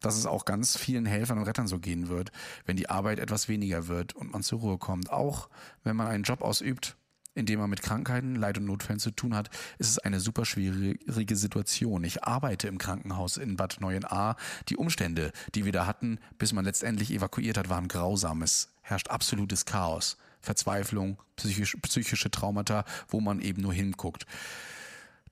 dass 0.00 0.16
es 0.16 0.26
auch 0.26 0.44
ganz 0.44 0.76
vielen 0.76 1.06
Helfern 1.06 1.38
und 1.38 1.44
Rettern 1.44 1.66
so 1.66 1.78
gehen 1.78 2.08
wird, 2.08 2.30
wenn 2.66 2.76
die 2.76 2.88
Arbeit 2.88 3.18
etwas 3.18 3.48
weniger 3.48 3.88
wird 3.88 4.14
und 4.14 4.32
man 4.32 4.42
zur 4.42 4.60
Ruhe 4.60 4.78
kommt. 4.78 5.10
Auch 5.10 5.48
wenn 5.82 5.96
man 5.96 6.06
einen 6.06 6.24
Job 6.24 6.40
ausübt, 6.40 6.96
in 7.34 7.46
dem 7.46 7.60
man 7.60 7.70
mit 7.70 7.82
Krankheiten, 7.82 8.34
Leid 8.34 8.58
und 8.58 8.64
Notfällen 8.64 8.98
zu 8.98 9.10
tun 9.10 9.34
hat, 9.34 9.50
ist 9.78 9.90
es 9.90 9.98
eine 9.98 10.18
super 10.20 10.44
schwierige 10.44 11.36
Situation. 11.36 12.02
Ich 12.04 12.24
arbeite 12.24 12.68
im 12.68 12.78
Krankenhaus 12.78 13.36
in 13.36 13.56
Bad 13.56 13.80
Neuenahr. 13.80 14.36
Die 14.68 14.76
Umstände, 14.76 15.32
die 15.54 15.64
wir 15.64 15.72
da 15.72 15.86
hatten, 15.86 16.18
bis 16.38 16.52
man 16.52 16.64
letztendlich 16.64 17.12
evakuiert 17.12 17.56
hat, 17.56 17.68
waren 17.68 17.86
grausam. 17.86 18.42
Es 18.42 18.70
herrscht 18.82 19.08
absolutes 19.08 19.66
Chaos. 19.66 20.16
Verzweiflung, 20.40 21.18
psychisch, 21.36 21.76
psychische 21.82 22.30
Traumata, 22.30 22.84
wo 23.08 23.20
man 23.20 23.40
eben 23.40 23.62
nur 23.62 23.72
hinguckt. 23.72 24.26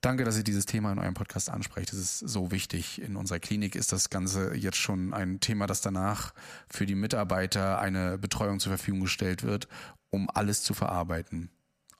Danke, 0.01 0.23
dass 0.23 0.37
ihr 0.37 0.43
dieses 0.43 0.65
Thema 0.65 0.91
in 0.91 0.99
eurem 0.99 1.13
Podcast 1.13 1.49
ansprecht. 1.49 1.91
Das 1.91 1.99
ist 1.99 2.19
so 2.19 2.51
wichtig. 2.51 3.01
In 3.01 3.15
unserer 3.15 3.39
Klinik 3.39 3.75
ist 3.75 3.91
das 3.91 4.09
Ganze 4.09 4.55
jetzt 4.55 4.77
schon 4.77 5.13
ein 5.13 5.39
Thema, 5.39 5.65
das 5.65 5.81
danach 5.81 6.33
für 6.69 6.85
die 6.85 6.95
Mitarbeiter 6.95 7.79
eine 7.79 8.17
Betreuung 8.17 8.59
zur 8.59 8.71
Verfügung 8.71 9.01
gestellt 9.01 9.43
wird, 9.43 9.67
um 10.09 10.29
alles 10.29 10.61
zu 10.61 10.73
verarbeiten. 10.73 11.49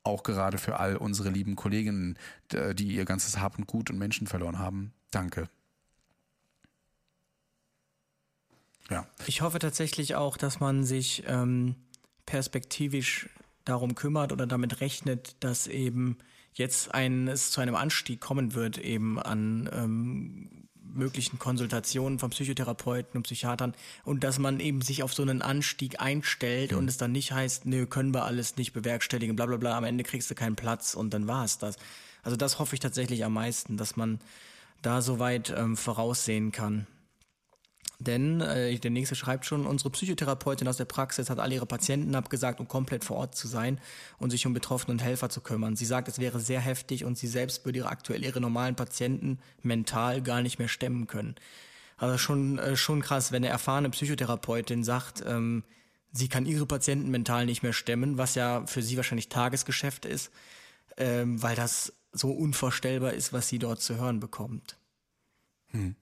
Auch 0.04 0.24
gerade 0.24 0.58
für 0.58 0.80
all 0.80 0.96
unsere 0.96 1.30
lieben 1.30 1.56
Kolleginnen, 1.56 2.18
die 2.52 2.88
ihr 2.88 3.06
ganzes 3.06 3.40
Hab 3.40 3.58
und 3.58 3.68
Gut 3.68 3.90
und 3.90 3.98
Menschen 3.98 4.28
verloren 4.28 4.60
haben. 4.60 4.94
Danke. 5.12 5.50
Ja. 8.90 9.06
Ich 9.26 9.42
hoffe 9.42 9.60
tatsächlich 9.60 10.16
auch, 10.16 10.38
dass 10.38 10.60
man 10.60 10.86
sich 10.86 11.24
ähm, 11.28 11.76
perspektivisch 12.28 13.28
darum 13.66 13.96
kümmert 13.96 14.32
oder 14.32 14.46
damit 14.46 14.82
rechnet, 14.82 15.36
dass 15.40 15.66
eben 15.66 16.18
jetzt 16.54 16.94
ein, 16.94 17.28
es 17.28 17.50
zu 17.50 17.62
einem 17.62 17.76
Anstieg 17.76 18.22
kommen 18.22 18.54
wird, 18.54 18.78
eben 18.78 19.20
an 19.20 19.68
ähm, 19.74 20.68
möglichen 20.94 21.40
Konsultationen 21.40 22.20
von 22.20 22.30
Psychotherapeuten 22.30 23.18
und 23.18 23.24
Psychiatern 23.24 23.74
und 24.04 24.24
dass 24.24 24.40
man 24.40 24.60
eben 24.60 24.82
sich 24.82 25.04
auf 25.04 25.14
so 25.14 25.22
einen 25.22 25.42
Anstieg 25.42 26.00
einstellt 26.00 26.72
ja. 26.72 26.78
und 26.78 26.88
es 26.88 26.98
dann 26.98 27.12
nicht 27.12 27.32
heißt, 27.32 27.66
nö, 27.66 27.86
können 27.86 28.14
wir 28.14 28.26
alles 28.26 28.58
nicht 28.58 28.74
bewerkstelligen, 28.74 29.36
bla 29.36 29.46
bla 29.46 29.58
bla, 29.58 29.78
am 29.78 29.84
Ende 29.84 30.04
kriegst 30.04 30.30
du 30.30 30.36
keinen 30.36 30.56
Platz 30.56 30.94
und 30.94 31.14
dann 31.14 31.28
war 31.28 31.46
es 31.46 31.58
das. 31.58 31.78
Also 32.24 32.36
das 32.36 32.60
hoffe 32.60 32.76
ich 32.76 32.80
tatsächlich 32.80 33.24
am 33.24 33.34
meisten, 33.34 33.78
dass 33.78 33.96
man 33.96 34.20
da 34.82 35.02
soweit 35.02 35.54
ähm, 35.56 35.78
voraussehen 35.78 36.52
kann. 36.52 36.88
Denn 38.00 38.42
äh, 38.42 38.78
der 38.78 38.92
nächste 38.92 39.16
schreibt 39.16 39.46
schon, 39.46 39.66
unsere 39.66 39.90
Psychotherapeutin 39.90 40.68
aus 40.68 40.78
der 40.78 40.86
Praxis 40.86 41.30
hat 41.32 41.40
alle 41.40 41.56
ihre 41.56 41.66
Patienten 41.66 42.14
abgesagt, 42.14 42.60
um 42.60 42.68
komplett 42.68 43.04
vor 43.04 43.18
Ort 43.18 43.36
zu 43.36 43.48
sein 43.48 43.80
und 44.20 44.30
sich 44.30 44.46
um 44.46 44.54
Betroffene 44.54 44.92
und 44.92 45.04
Helfer 45.04 45.30
zu 45.30 45.42
kümmern. 45.42 45.76
Sie 45.76 45.86
sagt, 45.86 46.08
es 46.08 46.20
wäre 46.20 46.40
sehr 46.40 46.60
heftig 46.62 47.06
und 47.06 47.18
sie 47.18 47.28
selbst 47.28 47.66
würde 47.66 47.80
ihre 47.80 47.90
aktuell 47.90 48.24
ihre 48.24 48.40
normalen 48.40 48.76
Patienten 48.76 49.40
mental 49.64 50.22
gar 50.22 50.42
nicht 50.44 50.60
mehr 50.60 50.68
stemmen 50.68 51.08
können. 51.08 51.36
Also 51.98 52.20
schon, 52.20 52.60
äh, 52.60 52.78
schon 52.78 53.02
krass, 53.02 53.32
wenn 53.32 53.44
eine 53.44 53.52
erfahrene 53.52 53.90
Psychotherapeutin 53.90 54.84
sagt, 54.84 55.24
ähm, 55.26 55.64
sie 56.12 56.28
kann 56.28 56.46
ihre 56.46 56.68
Patienten 56.68 57.10
mental 57.10 57.48
nicht 57.48 57.64
mehr 57.64 57.74
stemmen, 57.74 58.20
was 58.20 58.36
ja 58.36 58.64
für 58.68 58.84
sie 58.84 58.98
wahrscheinlich 58.98 59.30
Tagesgeschäft 59.30 60.06
ist, 60.06 60.32
ähm, 60.98 61.42
weil 61.42 61.56
das 61.56 61.94
so 62.12 62.32
unvorstellbar 62.32 63.14
ist, 63.14 63.34
was 63.34 63.50
sie 63.50 63.58
dort 63.58 63.82
zu 63.82 63.98
hören 63.98 64.20
bekommt. 64.20 64.78
Hm. 65.72 65.96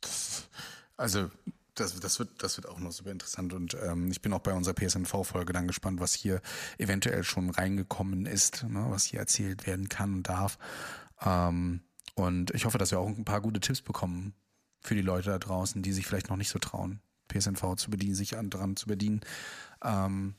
Das 0.00 0.48
also 0.96 1.30
das, 1.74 1.98
das, 2.00 2.18
wird, 2.18 2.42
das 2.42 2.56
wird 2.58 2.68
auch 2.68 2.78
noch 2.78 2.92
super 2.92 3.10
interessant 3.10 3.52
und 3.52 3.76
ähm, 3.82 4.10
ich 4.10 4.20
bin 4.20 4.32
auch 4.32 4.40
bei 4.40 4.52
unserer 4.52 4.74
PSNV-Folge 4.74 5.52
dann 5.52 5.66
gespannt, 5.66 6.00
was 6.00 6.12
hier 6.14 6.42
eventuell 6.78 7.24
schon 7.24 7.50
reingekommen 7.50 8.26
ist, 8.26 8.64
ne, 8.64 8.86
was 8.88 9.04
hier 9.04 9.20
erzählt 9.20 9.66
werden 9.66 9.88
kann 9.88 10.14
und 10.14 10.28
darf. 10.28 10.58
Ähm, 11.24 11.80
und 12.14 12.50
ich 12.54 12.66
hoffe, 12.66 12.78
dass 12.78 12.90
wir 12.90 12.98
auch 12.98 13.08
ein 13.08 13.24
paar 13.24 13.40
gute 13.40 13.60
Tipps 13.60 13.80
bekommen 13.80 14.34
für 14.80 14.94
die 14.94 15.02
Leute 15.02 15.30
da 15.30 15.38
draußen, 15.38 15.82
die 15.82 15.92
sich 15.92 16.06
vielleicht 16.06 16.28
noch 16.28 16.36
nicht 16.36 16.50
so 16.50 16.58
trauen, 16.58 17.00
PSNV 17.28 17.76
zu 17.76 17.90
bedienen, 17.90 18.14
sich 18.14 18.30
daran 18.30 18.76
zu 18.76 18.86
bedienen. 18.86 19.20
Ähm, 19.82 20.34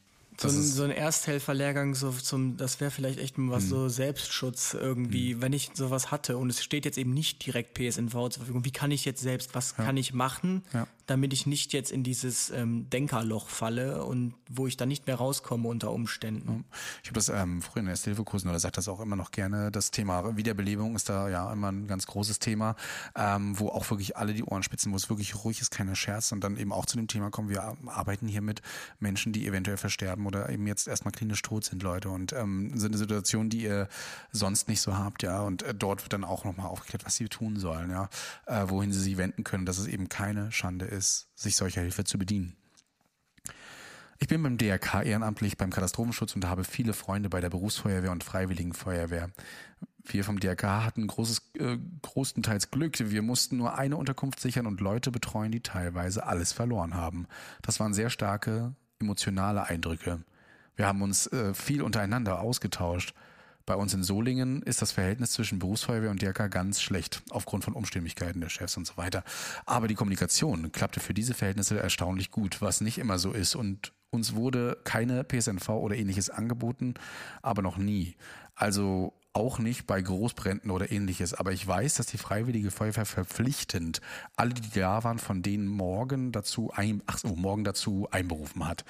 so 0.51 0.57
ein, 0.57 0.63
so 0.63 0.83
ein 0.83 0.91
Ersthelferlehrgang, 0.91 1.95
so 1.95 2.11
zum, 2.11 2.57
das 2.57 2.79
wäre 2.79 2.91
vielleicht 2.91 3.19
echt 3.19 3.37
mal 3.37 3.55
was, 3.55 3.65
mhm. 3.65 3.69
so 3.69 3.89
Selbstschutz 3.89 4.73
irgendwie, 4.73 5.35
mhm. 5.35 5.41
wenn 5.41 5.53
ich 5.53 5.71
sowas 5.73 6.11
hatte 6.11 6.37
und 6.37 6.49
es 6.49 6.63
steht 6.63 6.85
jetzt 6.85 6.97
eben 6.97 7.13
nicht 7.13 7.45
direkt 7.45 7.73
PSNV 7.73 8.11
zur 8.11 8.31
Verfügung, 8.31 8.65
wie 8.65 8.71
kann 8.71 8.91
ich 8.91 9.05
jetzt 9.05 9.21
selbst, 9.21 9.55
was 9.55 9.75
ja. 9.77 9.83
kann 9.85 9.97
ich 9.97 10.13
machen, 10.13 10.63
ja 10.73 10.87
damit 11.05 11.34
ich 11.34 11.45
nicht 11.45 11.73
jetzt 11.73 11.91
in 11.91 12.03
dieses 12.03 12.49
ähm, 12.51 12.89
Denkerloch 12.89 13.49
falle 13.49 14.05
und 14.05 14.34
wo 14.49 14.67
ich 14.67 14.77
dann 14.77 14.88
nicht 14.88 15.07
mehr 15.07 15.15
rauskomme 15.15 15.67
unter 15.67 15.91
Umständen. 15.91 16.65
Ich 17.01 17.09
habe 17.09 17.15
das 17.15 17.30
ähm, 17.30 17.61
früher 17.61 17.81
in 17.81 17.85
der 17.85 17.93
Ersthilfekursen 17.93 18.49
oder 18.49 18.59
sagt 18.59 18.77
das 18.77 18.88
auch 18.88 18.99
immer 18.99 19.15
noch 19.15 19.31
gerne. 19.31 19.71
Das 19.71 19.91
Thema 19.91 20.38
Wiederbelebung 20.38 20.95
ist 20.95 21.09
da 21.09 21.27
ja 21.30 21.51
immer 21.51 21.71
ein 21.71 21.88
ganz 21.88 22.05
großes 22.05 22.39
Thema, 22.39 22.75
ähm, 23.15 23.59
wo 23.59 23.69
auch 23.69 23.89
wirklich 23.89 24.15
alle 24.15 24.34
die 24.34 24.43
Ohren 24.43 24.63
spitzen, 24.63 24.91
wo 24.91 24.95
es 24.95 25.09
wirklich 25.09 25.43
ruhig 25.43 25.61
ist, 25.61 25.71
keine 25.71 25.95
Scherz 25.95 26.31
und 26.31 26.41
dann 26.43 26.57
eben 26.57 26.71
auch 26.71 26.85
zu 26.85 26.97
dem 26.97 27.07
Thema 27.07 27.30
kommen, 27.31 27.49
wir 27.49 27.75
arbeiten 27.88 28.27
hier 28.27 28.41
mit 28.41 28.61
Menschen, 28.99 29.34
die 29.34 29.45
eventuell 29.45 29.77
versterben 29.77 30.25
oder 30.25 30.49
eben 30.49 30.67
jetzt 30.67 30.88
erstmal 30.88 31.11
klinisch 31.11 31.41
tot 31.41 31.65
sind, 31.65 31.84
Leute 31.84 32.09
und 32.09 32.31
ähm, 32.34 32.77
sind 32.77 32.91
eine 32.91 32.97
Situation, 32.97 33.49
die 33.49 33.63
ihr 33.63 33.89
sonst 34.31 34.69
nicht 34.69 34.81
so 34.81 34.97
habt, 34.97 35.23
ja 35.23 35.41
und 35.41 35.63
äh, 35.63 35.75
dort 35.75 36.03
wird 36.03 36.13
dann 36.13 36.23
auch 36.23 36.45
nochmal 36.45 36.67
aufgeklärt, 36.67 37.05
was 37.05 37.15
sie 37.15 37.27
tun 37.27 37.57
sollen, 37.57 37.89
ja, 37.89 38.09
äh, 38.45 38.69
wohin 38.69 38.93
sie 38.93 38.99
sich 38.99 39.17
wenden 39.17 39.43
können, 39.43 39.65
dass 39.65 39.77
es 39.77 39.88
eben 39.88 40.07
keine 40.09 40.51
Schande 40.51 40.85
ist, 40.85 40.92
sich 41.01 41.55
solcher 41.55 41.81
Hilfe 41.81 42.03
zu 42.03 42.17
bedienen. 42.17 42.55
Ich 44.19 44.27
bin 44.27 44.41
beim 44.41 44.57
DRK 44.57 45.03
ehrenamtlich 45.03 45.57
beim 45.57 45.69
Katastrophenschutz 45.69 46.35
und 46.35 46.47
habe 46.47 46.63
viele 46.63 46.93
Freunde 46.93 47.29
bei 47.29 47.41
der 47.41 47.49
Berufsfeuerwehr 47.49 48.11
und 48.11 48.23
Freiwilligen 48.23 48.73
Feuerwehr. 48.73 49.31
Wir 50.05 50.23
vom 50.23 50.39
DRK 50.39 50.85
hatten 50.85 51.07
großes, 51.07 51.51
äh, 51.57 51.77
großenteils 52.01 52.71
Glück. 52.71 52.97
Wir 52.99 53.21
mussten 53.21 53.57
nur 53.57 53.77
eine 53.77 53.97
Unterkunft 53.97 54.39
sichern 54.39 54.65
und 54.65 54.81
Leute 54.81 55.11
betreuen, 55.11 55.51
die 55.51 55.61
teilweise 55.61 56.25
alles 56.25 56.53
verloren 56.53 56.93
haben. 56.93 57.27
Das 57.61 57.79
waren 57.79 57.93
sehr 57.93 58.09
starke 58.09 58.75
emotionale 58.99 59.65
Eindrücke. 59.65 60.23
Wir 60.75 60.87
haben 60.87 61.01
uns 61.01 61.27
äh, 61.27 61.53
viel 61.53 61.81
untereinander 61.81 62.39
ausgetauscht. 62.39 63.13
Bei 63.65 63.76
uns 63.76 63.94
in 63.94 64.03
Solingen 64.03 64.61
ist 64.61 64.81
das 64.81 64.91
Verhältnis 64.91 65.31
zwischen 65.31 65.60
Berufsfeuerwehr 65.60 66.11
und 66.11 66.22
DRK 66.22 66.49
ganz 66.49 66.81
schlecht, 66.81 67.23
aufgrund 67.30 67.64
von 67.64 67.73
Umstimmigkeiten 67.73 68.41
der 68.41 68.49
Chefs 68.49 68.76
und 68.76 68.85
so 68.85 68.98
weiter. 68.98 69.23
Aber 69.65 69.88
die 69.88 69.95
Kommunikation 69.95 70.72
klappte 70.73 70.99
für 70.99 71.14
diese 71.14 71.34
Verhältnisse 71.34 71.80
erstaunlich 71.80 72.30
gut, 72.30 72.61
was 72.61 72.81
nicht 72.81 72.98
immer 72.98 73.19
so 73.19 73.31
ist. 73.31 73.56
Und 73.56 73.94
uns 74.10 74.35
wurde 74.35 74.77
keine 74.84 75.23
PSNV 75.23 75.69
oder 75.69 75.95
ähnliches 75.95 76.30
angeboten, 76.30 76.95
aber 77.41 77.61
noch 77.61 77.77
nie. 77.77 78.15
Also 78.53 79.14
auch 79.31 79.60
nicht 79.60 79.88
bei 79.88 80.02
Großbränden 80.02 80.69
oder 80.69 80.91
ähnliches. 80.91 81.34
Aber 81.34 81.53
ich 81.53 81.65
weiß, 81.65 81.95
dass 81.95 82.06
die 82.06 82.18
Freiwillige 82.18 82.69
Feuerwehr 82.69 83.06
verpflichtend 83.06 84.02
alle, 84.35 84.53
die 84.53 84.80
da 84.80 85.03
waren, 85.03 85.19
von 85.19 85.41
denen 85.41 85.68
morgen 85.68 86.31
dazu 86.31 86.72
ein, 86.72 87.02
ach 87.07 87.18
so, 87.18 87.30
morgen 87.30 87.64
dazu 87.64 88.07
einberufen 88.11 88.68
hat. 88.68 88.85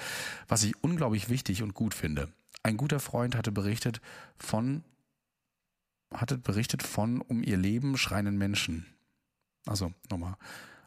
Was 0.48 0.64
ich 0.64 0.74
unglaublich 0.84 1.30
wichtig 1.30 1.64
und 1.64 1.74
gut 1.74 1.94
finde. 1.94 2.30
Ein 2.64 2.78
guter 2.78 3.00
Freund 3.00 3.36
hatte 3.36 3.52
berichtet 3.52 4.02
von 4.38 4.84
hattet 6.14 6.44
berichtet 6.44 6.84
von 6.84 7.22
um 7.22 7.44
ihr 7.44 7.58
Leben 7.58 7.98
schreienden 7.98 8.38
Menschen. 8.38 8.86
Also 9.66 9.94
nochmal. 10.10 10.36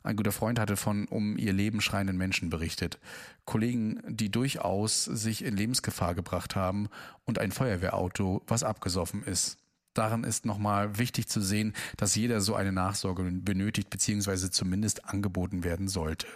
Ein 0.03 0.15
guter 0.15 0.31
Freund 0.31 0.61
hatte 0.61 0.77
von 0.77 1.07
um 1.07 1.37
ihr 1.37 1.53
Leben 1.53 1.81
schreienden 1.81 2.17
Menschen 2.17 2.49
berichtet. 2.49 3.01
Kollegen, 3.45 4.01
die 4.07 4.31
durchaus 4.31 5.05
sich 5.05 5.45
in 5.45 5.57
Lebensgefahr 5.57 6.15
gebracht 6.15 6.55
haben 6.55 6.89
und 7.25 7.41
ein 7.41 7.51
Feuerwehrauto, 7.51 8.43
was 8.47 8.63
abgesoffen 8.63 9.25
ist. 9.25 9.59
Daran 9.95 10.23
ist 10.23 10.47
nochmal 10.47 10.99
wichtig 10.99 11.27
zu 11.27 11.41
sehen, 11.41 11.73
dass 11.97 12.15
jeder 12.15 12.41
so 12.41 12.55
eine 12.55 12.71
Nachsorge 12.71 13.25
benötigt, 13.25 13.91
beziehungsweise 13.91 14.51
zumindest 14.51 15.07
angeboten 15.07 15.65
werden 15.65 15.89
sollte. 15.89 16.29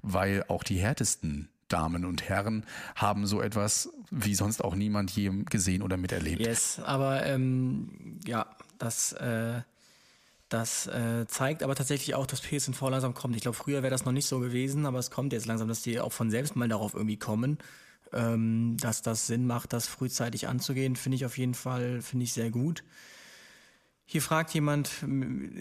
Weil 0.00 0.44
auch 0.48 0.64
die 0.64 0.80
härtesten 0.80 1.48
Damen 1.72 2.04
und 2.04 2.28
Herren 2.28 2.64
haben 2.94 3.26
so 3.26 3.40
etwas 3.40 3.90
wie 4.10 4.34
sonst 4.34 4.62
auch 4.62 4.74
niemand 4.74 5.10
je 5.10 5.30
gesehen 5.48 5.82
oder 5.82 5.96
miterlebt. 5.96 6.40
Yes, 6.40 6.80
aber 6.84 7.24
ähm, 7.24 8.18
ja, 8.26 8.46
das, 8.78 9.12
äh, 9.12 9.62
das 10.48 10.86
äh, 10.86 11.26
zeigt 11.26 11.62
aber 11.62 11.74
tatsächlich 11.74 12.14
auch, 12.14 12.26
dass 12.26 12.42
PSNV 12.42 12.80
langsam 12.82 13.14
kommt. 13.14 13.36
Ich 13.36 13.42
glaube, 13.42 13.56
früher 13.56 13.82
wäre 13.82 13.90
das 13.90 14.04
noch 14.04 14.12
nicht 14.12 14.26
so 14.26 14.40
gewesen, 14.40 14.86
aber 14.86 14.98
es 14.98 15.10
kommt 15.10 15.32
jetzt 15.32 15.46
langsam, 15.46 15.68
dass 15.68 15.82
die 15.82 16.00
auch 16.00 16.12
von 16.12 16.30
selbst 16.30 16.56
mal 16.56 16.68
darauf 16.68 16.94
irgendwie 16.94 17.18
kommen. 17.18 17.58
Ähm, 18.12 18.76
dass 18.78 19.00
das 19.00 19.26
Sinn 19.26 19.46
macht, 19.46 19.72
das 19.72 19.86
frühzeitig 19.86 20.46
anzugehen, 20.46 20.96
finde 20.96 21.16
ich 21.16 21.24
auf 21.24 21.38
jeden 21.38 21.54
Fall, 21.54 22.02
finde 22.02 22.24
ich 22.24 22.34
sehr 22.34 22.50
gut. 22.50 22.84
Hier 24.04 24.20
fragt 24.20 24.52
jemand, 24.52 24.90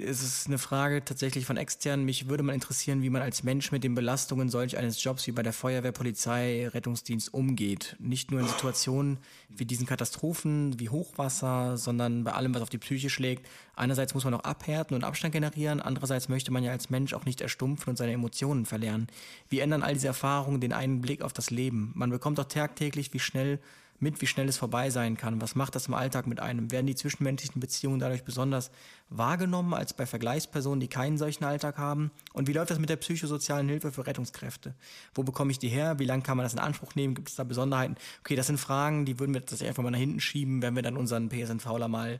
es 0.03 0.21
ist 0.23 0.47
eine 0.47 0.57
Frage 0.57 1.05
tatsächlich 1.05 1.45
von 1.45 1.55
extern, 1.55 2.03
mich 2.03 2.27
würde 2.27 2.43
mal 2.43 2.53
interessieren, 2.53 3.01
wie 3.01 3.09
man 3.09 3.21
als 3.21 3.43
Mensch 3.43 3.71
mit 3.71 3.83
den 3.83 3.95
Belastungen 3.95 4.49
solch 4.49 4.77
eines 4.77 5.01
Jobs 5.01 5.25
wie 5.27 5.31
bei 5.31 5.43
der 5.43 5.53
Feuerwehr, 5.53 5.93
Polizei, 5.93 6.67
Rettungsdienst 6.67 7.33
umgeht. 7.33 7.95
Nicht 7.99 8.29
nur 8.29 8.41
in 8.41 8.47
Situationen 8.47 9.19
wie 9.47 9.63
diesen 9.63 9.85
Katastrophen, 9.85 10.77
wie 10.79 10.89
Hochwasser, 10.89 11.77
sondern 11.77 12.25
bei 12.25 12.33
allem, 12.33 12.53
was 12.53 12.63
auf 12.63 12.69
die 12.69 12.77
Psyche 12.77 13.09
schlägt. 13.09 13.47
Einerseits 13.75 14.15
muss 14.15 14.25
man 14.25 14.33
auch 14.33 14.43
abhärten 14.43 14.95
und 14.95 15.05
Abstand 15.05 15.33
generieren, 15.33 15.79
andererseits 15.79 16.27
möchte 16.27 16.51
man 16.51 16.63
ja 16.63 16.71
als 16.71 16.89
Mensch 16.89 17.13
auch 17.13 17.25
nicht 17.25 17.39
erstumpfen 17.39 17.91
und 17.91 17.95
seine 17.95 18.11
Emotionen 18.11 18.65
verlernen. 18.65 19.07
Wie 19.47 19.59
ändern 19.59 19.83
all 19.83 19.93
diese 19.93 20.07
Erfahrungen 20.07 20.59
den 20.59 20.73
einen 20.73 20.99
Blick 20.99 21.21
auf 21.21 21.31
das 21.31 21.51
Leben? 21.51 21.91
Man 21.95 22.09
bekommt 22.09 22.37
auch 22.39 22.45
tagtäglich, 22.45 23.13
wie 23.13 23.19
schnell 23.19 23.59
mit, 24.01 24.21
wie 24.21 24.27
schnell 24.27 24.49
es 24.49 24.57
vorbei 24.57 24.89
sein 24.89 25.15
kann. 25.15 25.41
Was 25.41 25.55
macht 25.55 25.75
das 25.75 25.87
im 25.87 25.93
Alltag 25.93 26.27
mit 26.27 26.39
einem? 26.39 26.71
Werden 26.71 26.87
die 26.87 26.95
zwischenmenschlichen 26.95 27.59
Beziehungen 27.59 27.99
dadurch 27.99 28.23
besonders 28.23 28.71
wahrgenommen 29.09 29.73
als 29.73 29.93
bei 29.93 30.05
Vergleichspersonen, 30.05 30.79
die 30.79 30.87
keinen 30.87 31.17
solchen 31.17 31.43
Alltag 31.43 31.77
haben? 31.77 32.11
Und 32.33 32.47
wie 32.47 32.53
läuft 32.53 32.71
das 32.71 32.79
mit 32.79 32.89
der 32.89 32.95
psychosozialen 32.95 33.69
Hilfe 33.69 33.91
für 33.91 34.07
Rettungskräfte? 34.07 34.73
Wo 35.13 35.23
bekomme 35.23 35.51
ich 35.51 35.59
die 35.59 35.69
her? 35.69 35.99
Wie 35.99 36.05
lange 36.05 36.23
kann 36.23 36.37
man 36.37 36.45
das 36.45 36.53
in 36.53 36.59
Anspruch 36.59 36.95
nehmen? 36.95 37.13
Gibt 37.13 37.29
es 37.29 37.35
da 37.35 37.43
Besonderheiten? 37.43 37.95
Okay, 38.21 38.35
das 38.35 38.47
sind 38.47 38.59
Fragen, 38.59 39.05
die 39.05 39.19
würden 39.19 39.33
wir 39.33 39.41
das 39.41 39.61
einfach 39.61 39.83
mal 39.83 39.91
nach 39.91 39.99
hinten 39.99 40.19
schieben, 40.19 40.61
wenn 40.61 40.75
wir 40.75 40.81
dann 40.81 40.97
unseren 40.97 41.29
PSNVler 41.29 41.87
mal 41.87 42.19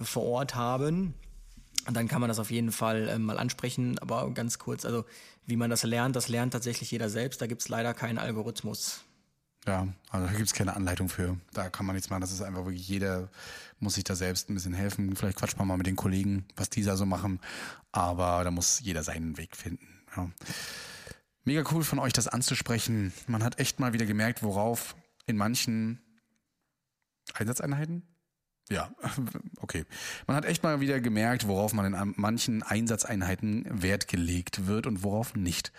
vor 0.00 0.24
Ort 0.24 0.54
haben. 0.54 1.14
Dann 1.92 2.08
kann 2.08 2.20
man 2.20 2.28
das 2.28 2.38
auf 2.38 2.50
jeden 2.50 2.72
Fall 2.72 3.08
äh, 3.08 3.18
mal 3.18 3.38
ansprechen. 3.38 3.98
Aber 3.98 4.30
ganz 4.32 4.58
kurz, 4.58 4.84
also 4.84 5.04
wie 5.46 5.56
man 5.56 5.70
das 5.70 5.82
lernt, 5.84 6.16
das 6.16 6.28
lernt 6.28 6.52
tatsächlich 6.52 6.90
jeder 6.90 7.08
selbst. 7.08 7.40
Da 7.40 7.46
gibt 7.46 7.62
es 7.62 7.68
leider 7.68 7.94
keinen 7.94 8.18
Algorithmus. 8.18 9.05
Ja, 9.66 9.88
also 10.10 10.26
da 10.26 10.32
gibt 10.32 10.46
es 10.46 10.54
keine 10.54 10.76
Anleitung 10.76 11.08
für. 11.08 11.36
Da 11.52 11.68
kann 11.68 11.86
man 11.86 11.96
nichts 11.96 12.08
machen. 12.08 12.20
Das 12.20 12.30
ist 12.30 12.42
einfach 12.42 12.64
wirklich, 12.64 12.86
jeder 12.86 13.28
muss 13.80 13.94
sich 13.94 14.04
da 14.04 14.14
selbst 14.14 14.48
ein 14.48 14.54
bisschen 14.54 14.74
helfen. 14.74 15.16
Vielleicht 15.16 15.38
quatscht 15.38 15.58
man 15.58 15.66
mal 15.66 15.76
mit 15.76 15.86
den 15.86 15.96
Kollegen, 15.96 16.46
was 16.54 16.70
die 16.70 16.84
da 16.84 16.96
so 16.96 17.04
machen. 17.04 17.40
Aber 17.90 18.44
da 18.44 18.50
muss 18.50 18.80
jeder 18.80 19.02
seinen 19.02 19.36
Weg 19.36 19.56
finden. 19.56 19.88
Ja. 20.16 20.30
Mega 21.44 21.64
cool 21.72 21.82
von 21.82 21.98
euch, 21.98 22.12
das 22.12 22.28
anzusprechen. 22.28 23.12
Man 23.26 23.42
hat 23.42 23.58
echt 23.58 23.80
mal 23.80 23.92
wieder 23.92 24.06
gemerkt, 24.06 24.42
worauf 24.42 24.94
in 25.26 25.36
manchen 25.36 26.00
Einsatzeinheiten 27.34 28.15
ja, 28.70 28.90
okay. 29.60 29.84
Man 30.26 30.36
hat 30.36 30.44
echt 30.44 30.62
mal 30.62 30.80
wieder 30.80 31.00
gemerkt, 31.00 31.46
worauf 31.46 31.72
man 31.72 31.94
in 31.94 32.14
manchen 32.16 32.62
Einsatzeinheiten 32.62 33.64
Wert 33.70 34.08
gelegt 34.08 34.66
wird 34.66 34.86
und 34.86 35.02
worauf 35.02 35.34
nicht. 35.34 35.72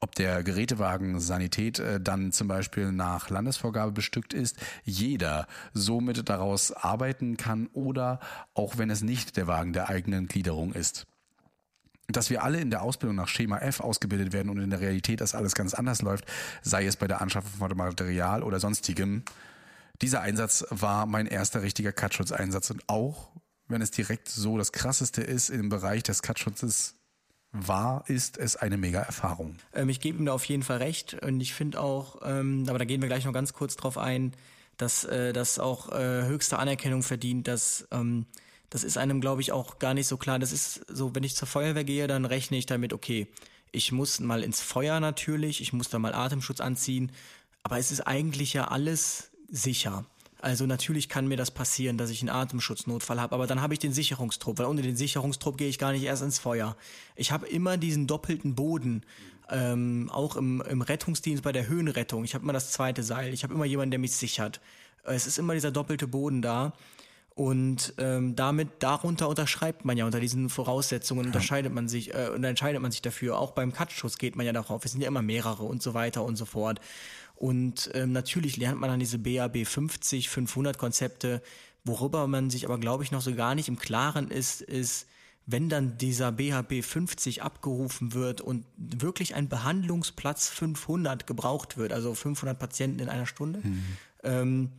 Ob 0.00 0.14
der 0.14 0.42
Gerätewagen 0.42 1.20
Sanität 1.20 1.78
äh, 1.78 2.00
dann 2.00 2.32
zum 2.32 2.48
Beispiel 2.48 2.92
nach 2.92 3.28
Landesvorgabe 3.28 3.92
bestückt 3.92 4.32
ist, 4.32 4.56
jeder 4.84 5.46
somit 5.74 6.28
daraus 6.30 6.72
arbeiten 6.72 7.36
kann 7.36 7.66
oder 7.74 8.20
auch 8.54 8.78
wenn 8.78 8.88
es 8.88 9.02
nicht 9.02 9.36
der 9.36 9.46
Wagen 9.46 9.74
der 9.74 9.90
eigenen 9.90 10.26
Gliederung 10.26 10.72
ist 10.72 11.06
dass 12.12 12.28
wir 12.28 12.42
alle 12.42 12.60
in 12.60 12.70
der 12.70 12.82
Ausbildung 12.82 13.14
nach 13.14 13.28
Schema 13.28 13.58
F 13.58 13.78
ausgebildet 13.78 14.32
werden 14.32 14.50
und 14.50 14.58
in 14.58 14.70
der 14.70 14.80
Realität 14.80 15.20
das 15.20 15.36
alles 15.36 15.54
ganz 15.54 15.74
anders 15.74 16.02
läuft, 16.02 16.24
sei 16.60 16.84
es 16.86 16.96
bei 16.96 17.06
der 17.06 17.20
Anschaffung 17.20 17.52
von 17.52 17.76
Material 17.76 18.42
oder 18.42 18.58
sonstigem, 18.58 19.22
dieser 20.02 20.20
Einsatz 20.22 20.64
war 20.70 21.06
mein 21.06 21.26
erster 21.26 21.62
richtiger 21.62 21.92
Cutschutzeinsatz 21.92 22.70
und 22.70 22.88
auch 22.88 23.30
wenn 23.68 23.82
es 23.82 23.90
direkt 23.90 24.28
so 24.28 24.58
das 24.58 24.72
krasseste 24.72 25.22
ist 25.22 25.48
im 25.48 25.68
Bereich 25.68 26.02
des 26.02 26.22
Cutschutzes 26.22 26.96
war, 27.52 28.04
ist 28.08 28.38
es 28.38 28.56
eine 28.56 28.76
mega 28.76 29.00
Erfahrung. 29.00 29.56
Ähm, 29.74 29.88
ich 29.88 30.00
gebe 30.00 30.18
ihm 30.18 30.26
da 30.26 30.32
auf 30.32 30.44
jeden 30.44 30.62
Fall 30.62 30.78
recht 30.78 31.14
und 31.22 31.40
ich 31.40 31.54
finde 31.54 31.80
auch, 31.80 32.20
ähm, 32.24 32.64
aber 32.68 32.78
da 32.78 32.84
gehen 32.84 33.00
wir 33.00 33.08
gleich 33.08 33.24
noch 33.24 33.32
ganz 33.32 33.52
kurz 33.52 33.76
drauf 33.76 33.98
ein, 33.98 34.32
dass 34.76 35.04
äh, 35.04 35.32
das 35.32 35.58
auch 35.58 35.90
äh, 35.92 36.24
höchste 36.24 36.58
Anerkennung 36.58 37.02
verdient, 37.02 37.48
dass 37.48 37.86
ähm, 37.90 38.26
das 38.70 38.84
ist 38.84 38.98
einem, 38.98 39.20
glaube 39.20 39.40
ich, 39.40 39.50
auch 39.50 39.80
gar 39.80 39.94
nicht 39.94 40.06
so 40.06 40.16
klar. 40.16 40.38
Das 40.38 40.52
ist 40.52 40.86
so, 40.88 41.14
wenn 41.14 41.24
ich 41.24 41.34
zur 41.34 41.48
Feuerwehr 41.48 41.82
gehe, 41.82 42.06
dann 42.06 42.24
rechne 42.24 42.56
ich 42.56 42.66
damit, 42.66 42.92
okay, 42.92 43.26
ich 43.72 43.90
muss 43.90 44.20
mal 44.20 44.44
ins 44.44 44.60
Feuer 44.60 45.00
natürlich, 45.00 45.60
ich 45.60 45.72
muss 45.72 45.88
da 45.88 45.98
mal 45.98 46.14
Atemschutz 46.14 46.60
anziehen, 46.60 47.10
aber 47.64 47.78
es 47.78 47.90
ist 47.90 48.02
eigentlich 48.02 48.52
ja 48.52 48.68
alles 48.68 49.29
sicher. 49.50 50.04
Also 50.40 50.64
natürlich 50.64 51.08
kann 51.08 51.28
mir 51.28 51.36
das 51.36 51.50
passieren, 51.50 51.98
dass 51.98 52.08
ich 52.08 52.20
einen 52.22 52.30
Atemschutznotfall 52.30 53.20
habe, 53.20 53.34
aber 53.34 53.46
dann 53.46 53.60
habe 53.60 53.74
ich 53.74 53.78
den 53.78 53.92
Sicherungstrupp, 53.92 54.58
weil 54.58 54.66
ohne 54.66 54.80
den 54.80 54.96
Sicherungstrupp 54.96 55.58
gehe 55.58 55.68
ich 55.68 55.78
gar 55.78 55.92
nicht 55.92 56.02
erst 56.02 56.22
ins 56.22 56.38
Feuer. 56.38 56.76
Ich 57.14 57.30
habe 57.30 57.46
immer 57.46 57.76
diesen 57.76 58.06
doppelten 58.06 58.54
Boden, 58.54 59.02
ähm, 59.50 60.08
auch 60.10 60.36
im, 60.36 60.62
im 60.62 60.80
Rettungsdienst 60.80 61.42
bei 61.42 61.52
der 61.52 61.68
Höhenrettung. 61.68 62.24
Ich 62.24 62.34
habe 62.34 62.44
immer 62.44 62.54
das 62.54 62.72
zweite 62.72 63.02
Seil, 63.02 63.34
ich 63.34 63.42
habe 63.42 63.52
immer 63.52 63.66
jemanden, 63.66 63.90
der 63.90 64.00
mich 64.00 64.16
sichert. 64.16 64.60
Es 65.04 65.26
ist 65.26 65.38
immer 65.38 65.54
dieser 65.54 65.72
doppelte 65.72 66.06
Boden 66.06 66.40
da. 66.40 66.72
Und 67.34 67.94
ähm, 67.98 68.36
damit 68.36 68.68
darunter 68.80 69.28
unterschreibt 69.28 69.84
man 69.84 69.96
ja 69.96 70.04
unter 70.04 70.20
diesen 70.20 70.50
Voraussetzungen 70.50 71.24
unterscheidet 71.26 71.72
man 71.72 71.88
sich 71.88 72.12
äh, 72.12 72.28
und 72.34 72.44
entscheidet 72.44 72.82
man 72.82 72.90
sich 72.90 73.02
dafür. 73.02 73.38
Auch 73.38 73.52
beim 73.52 73.72
Cuttschuss 73.72 74.18
geht 74.18 74.36
man 74.36 74.44
ja 74.44 74.52
darauf. 74.52 74.84
Es 74.84 74.92
sind 74.92 75.00
ja 75.00 75.08
immer 75.08 75.22
mehrere 75.22 75.62
und 75.62 75.82
so 75.82 75.94
weiter 75.94 76.22
und 76.24 76.36
so 76.36 76.44
fort. 76.44 76.80
Und 77.40 77.90
ähm, 77.94 78.12
natürlich 78.12 78.58
lernt 78.58 78.78
man 78.78 78.90
dann 78.90 79.00
diese 79.00 79.18
BAB 79.18 79.64
50, 79.64 80.28
500 80.28 80.76
Konzepte. 80.76 81.40
Worüber 81.84 82.26
man 82.26 82.50
sich 82.50 82.66
aber, 82.66 82.76
glaube 82.76 83.02
ich, 83.02 83.12
noch 83.12 83.22
so 83.22 83.34
gar 83.34 83.54
nicht 83.54 83.66
im 83.66 83.78
Klaren 83.78 84.30
ist, 84.30 84.60
ist, 84.60 85.06
wenn 85.46 85.70
dann 85.70 85.96
dieser 85.96 86.32
BHB 86.32 86.84
50 86.84 87.42
abgerufen 87.42 88.12
wird 88.12 88.42
und 88.42 88.66
wirklich 88.76 89.34
ein 89.36 89.48
Behandlungsplatz 89.48 90.50
500 90.50 91.26
gebraucht 91.26 91.78
wird, 91.78 91.94
also 91.94 92.14
500 92.14 92.58
Patienten 92.58 92.98
in 92.98 93.08
einer 93.08 93.24
Stunde, 93.24 93.60
mhm. 93.64 93.84
ähm, 94.22 94.72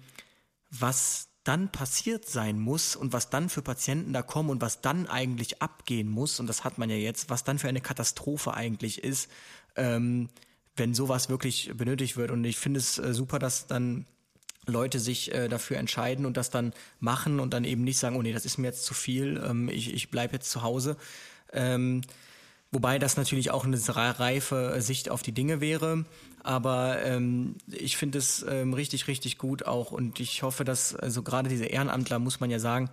was 0.69 1.29
dann 1.43 1.71
passiert 1.71 2.29
sein 2.29 2.59
muss 2.59 2.95
und 2.95 3.11
was 3.11 3.31
dann 3.31 3.49
für 3.49 3.63
Patienten 3.63 4.13
da 4.13 4.21
kommen 4.21 4.51
und 4.51 4.61
was 4.61 4.81
dann 4.81 5.07
eigentlich 5.07 5.63
abgehen 5.63 6.11
muss, 6.11 6.39
und 6.39 6.45
das 6.45 6.63
hat 6.63 6.77
man 6.77 6.91
ja 6.91 6.95
jetzt, 6.95 7.31
was 7.31 7.43
dann 7.43 7.57
für 7.57 7.69
eine 7.69 7.81
Katastrophe 7.81 8.53
eigentlich 8.53 9.03
ist, 9.03 9.31
ähm, 9.75 10.29
wenn 10.75 10.93
sowas 10.93 11.29
wirklich 11.29 11.71
benötigt 11.75 12.17
wird. 12.17 12.31
Und 12.31 12.43
ich 12.45 12.57
finde 12.57 12.79
es 12.79 12.97
äh, 12.97 13.13
super, 13.13 13.39
dass 13.39 13.67
dann 13.67 14.05
Leute 14.67 14.99
sich 14.99 15.33
äh, 15.33 15.47
dafür 15.47 15.77
entscheiden 15.77 16.25
und 16.25 16.37
das 16.37 16.49
dann 16.49 16.73
machen 16.99 17.39
und 17.39 17.53
dann 17.53 17.63
eben 17.63 17.83
nicht 17.83 17.97
sagen, 17.97 18.15
oh 18.15 18.21
nee, 18.21 18.33
das 18.33 18.45
ist 18.45 18.57
mir 18.57 18.67
jetzt 18.67 18.85
zu 18.85 18.93
viel, 18.93 19.41
ähm, 19.45 19.69
ich, 19.69 19.93
ich 19.93 20.09
bleibe 20.09 20.33
jetzt 20.33 20.51
zu 20.51 20.61
Hause. 20.61 20.97
Ähm, 21.51 22.01
wobei 22.71 22.99
das 22.99 23.17
natürlich 23.17 23.51
auch 23.51 23.65
eine 23.65 23.79
reife 23.87 24.75
Sicht 24.79 25.09
auf 25.09 25.23
die 25.23 25.33
Dinge 25.33 25.61
wäre. 25.61 26.05
Aber 26.43 27.01
ähm, 27.03 27.55
ich 27.67 27.97
finde 27.97 28.19
es 28.19 28.45
ähm, 28.47 28.73
richtig, 28.73 29.07
richtig 29.07 29.37
gut 29.37 29.65
auch. 29.65 29.91
Und 29.91 30.19
ich 30.19 30.43
hoffe, 30.43 30.63
dass 30.63 30.95
also 30.95 31.21
gerade 31.21 31.49
diese 31.49 31.65
Ehrenamtler, 31.65 32.19
muss 32.19 32.39
man 32.39 32.49
ja 32.49 32.59
sagen, 32.59 32.89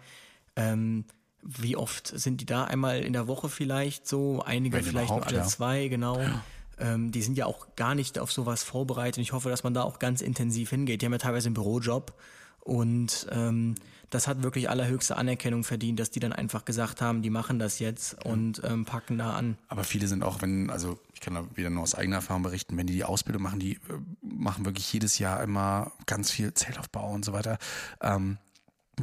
ähm, 0.57 1.05
wie 1.43 1.77
oft 1.77 2.09
sind 2.09 2.41
die 2.41 2.47
da? 2.47 2.65
Einmal 2.65 3.01
in 3.01 3.13
der 3.13 3.29
Woche 3.29 3.49
vielleicht 3.49 4.09
so, 4.09 4.43
einige 4.43 4.79
Wenn 4.79 4.85
vielleicht 4.85 5.11
nur 5.11 5.25
alle 5.25 5.39
ja. 5.39 5.45
zwei, 5.45 5.87
genau. 5.89 6.21
Ja 6.21 6.43
ähm, 6.81 7.13
die 7.13 7.23
sind 7.23 7.37
ja 7.37 7.47
auch 7.47 7.75
gar 7.77 7.95
nicht 7.95 8.19
auf 8.19 8.33
sowas 8.33 8.63
vorbereitet. 8.63 9.23
Ich 9.23 9.33
hoffe, 9.33 9.49
dass 9.49 9.65
man 9.65 9.75
da 9.75 9.83
auch 9.83 9.99
ganz 9.99 10.21
intensiv 10.21 10.71
hingeht. 10.71 11.03
Die 11.03 11.07
haben 11.07 11.13
ja 11.13 11.19
teilweise 11.19 11.49
einen 11.49 11.55
Bürojob 11.55 12.15
und 12.61 13.27
ähm, 13.31 13.75
das 14.11 14.27
hat 14.27 14.43
wirklich 14.43 14.71
allerhöchste 14.71 15.17
Anerkennung 15.17 15.65
verdient, 15.65 16.01
dass 16.01 16.11
die 16.11 16.21
dann 16.21 16.33
einfach 16.33 16.65
gesagt 16.65 17.01
haben, 17.01 17.21
die 17.23 17.31
machen 17.31 17.59
das 17.59 17.79
jetzt 17.79 18.25
und 18.25 18.63
ähm, 18.65 18.85
packen 18.85 19.19
da 19.19 19.35
an. 19.35 19.59
Aber 19.69 19.85
viele 19.85 20.07
sind 20.07 20.23
auch, 20.23 20.41
wenn, 20.41 20.71
also 20.71 20.99
ich 21.13 21.21
kann 21.21 21.35
da 21.35 21.45
wieder 21.55 21.71
nur 21.71 21.83
aus 21.83 21.95
eigener 21.95 22.17
Erfahrung 22.17 22.43
berichten, 22.43 22.77
wenn 22.77 22.87
die 22.87 22.95
die 22.95 23.05
Ausbildung 23.05 23.43
machen, 23.43 23.59
die 23.59 23.75
äh, 23.75 23.79
machen 24.23 24.65
wirklich 24.65 24.91
jedes 24.93 25.19
Jahr 25.19 25.43
immer 25.43 25.93
ganz 26.07 26.31
viel 26.31 26.55
Zeltaufbau 26.55 27.11
und 27.11 27.25
so 27.25 27.33
weiter. 27.33 27.59
Ähm, 28.01 28.39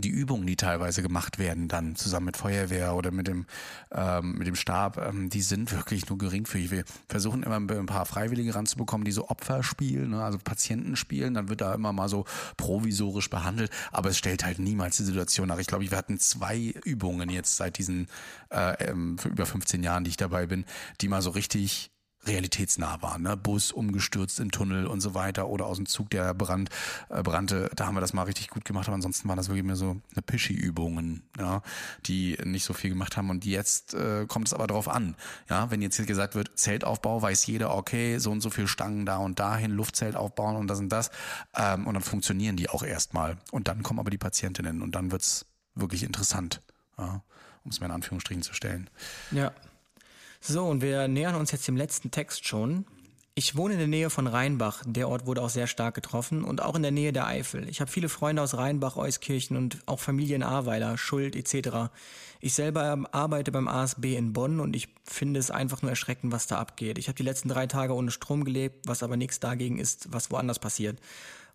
die 0.01 0.09
Übungen, 0.09 0.45
die 0.45 0.55
teilweise 0.55 1.01
gemacht 1.01 1.39
werden, 1.39 1.67
dann 1.67 1.95
zusammen 1.95 2.27
mit 2.27 2.37
Feuerwehr 2.37 2.95
oder 2.95 3.11
mit 3.11 3.27
dem 3.27 3.45
ähm, 3.91 4.37
mit 4.37 4.47
dem 4.47 4.55
Stab, 4.55 4.97
ähm, 4.97 5.29
die 5.29 5.41
sind 5.41 5.71
wirklich 5.71 6.09
nur 6.09 6.17
geringfügig. 6.17 6.71
Wir 6.71 6.83
versuchen 7.09 7.43
immer 7.43 7.55
ein 7.55 7.85
paar 7.85 8.05
Freiwillige 8.05 8.55
ranzubekommen, 8.55 9.05
die 9.05 9.11
so 9.11 9.29
Opfer 9.29 9.63
spielen, 9.63 10.11
ne, 10.11 10.23
also 10.23 10.37
Patienten 10.37 10.95
spielen. 10.95 11.33
Dann 11.33 11.49
wird 11.49 11.61
da 11.61 11.73
immer 11.73 11.93
mal 11.93 12.09
so 12.09 12.25
provisorisch 12.57 13.29
behandelt, 13.29 13.71
aber 13.91 14.09
es 14.09 14.17
stellt 14.17 14.43
halt 14.43 14.59
niemals 14.59 14.97
die 14.97 15.03
Situation 15.03 15.47
nach. 15.47 15.59
Ich 15.59 15.67
glaube, 15.67 15.89
wir 15.89 15.97
hatten 15.97 16.19
zwei 16.19 16.73
Übungen 16.83 17.29
jetzt 17.29 17.57
seit 17.57 17.77
diesen 17.77 18.07
äh, 18.49 18.89
ähm, 18.89 19.17
über 19.25 19.45
15 19.45 19.83
Jahren, 19.83 20.03
die 20.03 20.09
ich 20.11 20.17
dabei 20.17 20.45
bin, 20.45 20.65
die 21.01 21.07
mal 21.07 21.21
so 21.21 21.31
richtig 21.31 21.91
realitätsnah 22.25 23.01
waren. 23.01 23.23
Ne? 23.23 23.37
Bus 23.37 23.71
umgestürzt 23.71 24.39
im 24.39 24.51
Tunnel 24.51 24.87
und 24.87 25.01
so 25.01 25.13
weiter 25.13 25.47
oder 25.47 25.65
aus 25.65 25.77
dem 25.77 25.85
Zug, 25.85 26.09
der 26.09 26.33
brand, 26.33 26.69
äh, 27.09 27.21
brannte. 27.21 27.69
Da 27.75 27.87
haben 27.87 27.95
wir 27.95 28.01
das 28.01 28.13
mal 28.13 28.23
richtig 28.23 28.49
gut 28.49 28.65
gemacht, 28.65 28.87
aber 28.87 28.95
ansonsten 28.95 29.27
waren 29.27 29.37
das 29.37 29.47
wirklich 29.47 29.65
mehr 29.65 29.75
so 29.75 29.97
eine 30.13 30.21
Pischi-Übungen, 30.25 31.23
ja, 31.37 31.61
die 32.05 32.37
nicht 32.43 32.65
so 32.65 32.73
viel 32.73 32.89
gemacht 32.89 33.17
haben. 33.17 33.29
Und 33.29 33.45
jetzt 33.45 33.93
äh, 33.93 34.25
kommt 34.27 34.47
es 34.47 34.53
aber 34.53 34.67
darauf 34.67 34.87
an. 34.87 35.15
Ja, 35.49 35.71
wenn 35.71 35.81
jetzt 35.81 35.95
hier 35.95 36.05
gesagt 36.05 36.35
wird, 36.35 36.57
Zeltaufbau, 36.57 37.21
weiß 37.21 37.45
jeder, 37.47 37.75
okay, 37.75 38.17
so 38.17 38.31
und 38.31 38.41
so 38.41 38.49
viel 38.49 38.67
Stangen 38.67 39.05
da 39.05 39.17
und 39.17 39.39
dahin, 39.39 39.71
Luftzelt 39.71 40.15
aufbauen 40.15 40.55
und 40.55 40.67
das 40.67 40.79
und 40.79 40.89
das. 40.89 41.11
Ähm, 41.55 41.87
und 41.87 41.93
dann 41.93 42.03
funktionieren 42.03 42.55
die 42.55 42.69
auch 42.69 42.83
erstmal. 42.83 43.37
Und 43.51 43.67
dann 43.67 43.83
kommen 43.83 43.99
aber 43.99 44.09
die 44.09 44.17
Patientinnen 44.17 44.81
und 44.81 44.95
dann 44.95 45.11
wird's 45.11 45.45
wirklich 45.75 46.03
interessant, 46.03 46.61
ja, 46.97 47.21
um 47.63 47.71
es 47.71 47.79
mal 47.79 47.87
in 47.87 47.91
Anführungsstrichen 47.91 48.43
zu 48.43 48.53
stellen. 48.53 48.89
Ja. 49.31 49.51
So, 50.47 50.63
und 50.67 50.83
wir 50.83 51.07
nähern 51.07 51.33
uns 51.33 51.51
jetzt 51.51 51.67
dem 51.67 51.75
letzten 51.75 52.11
Text 52.11 52.47
schon. 52.47 52.85
Ich 53.33 53.55
wohne 53.55 53.73
in 53.73 53.79
der 53.79 53.87
Nähe 53.87 54.11
von 54.11 54.27
Rheinbach. 54.27 54.83
Der 54.85 55.09
Ort 55.09 55.25
wurde 55.25 55.41
auch 55.41 55.49
sehr 55.49 55.65
stark 55.65 55.95
getroffen 55.95 56.43
und 56.43 56.61
auch 56.61 56.75
in 56.75 56.83
der 56.83 56.91
Nähe 56.91 57.11
der 57.11 57.25
Eifel. 57.25 57.67
Ich 57.67 57.81
habe 57.81 57.89
viele 57.89 58.09
Freunde 58.09 58.43
aus 58.43 58.55
Rheinbach, 58.55 58.95
Euskirchen 58.95 59.57
und 59.57 59.79
auch 59.87 59.99
Familie 59.99 60.35
in 60.35 60.43
Ahrweiler, 60.43 60.99
Schuld 60.99 61.35
etc. 61.35 61.89
Ich 62.41 62.53
selber 62.53 63.05
arbeite 63.11 63.51
beim 63.51 63.67
ASB 63.67 64.15
in 64.15 64.33
Bonn 64.33 64.59
und 64.59 64.75
ich 64.75 64.89
finde 65.03 65.39
es 65.39 65.49
einfach 65.49 65.81
nur 65.81 65.89
erschreckend, 65.89 66.31
was 66.31 66.45
da 66.45 66.59
abgeht. 66.59 66.99
Ich 66.99 67.07
habe 67.07 67.17
die 67.17 67.23
letzten 67.23 67.49
drei 67.49 67.65
Tage 67.65 67.95
ohne 67.95 68.11
Strom 68.11 68.43
gelebt, 68.43 68.87
was 68.87 69.01
aber 69.01 69.17
nichts 69.17 69.39
dagegen 69.39 69.79
ist, 69.79 70.13
was 70.13 70.29
woanders 70.29 70.59
passiert. 70.59 70.99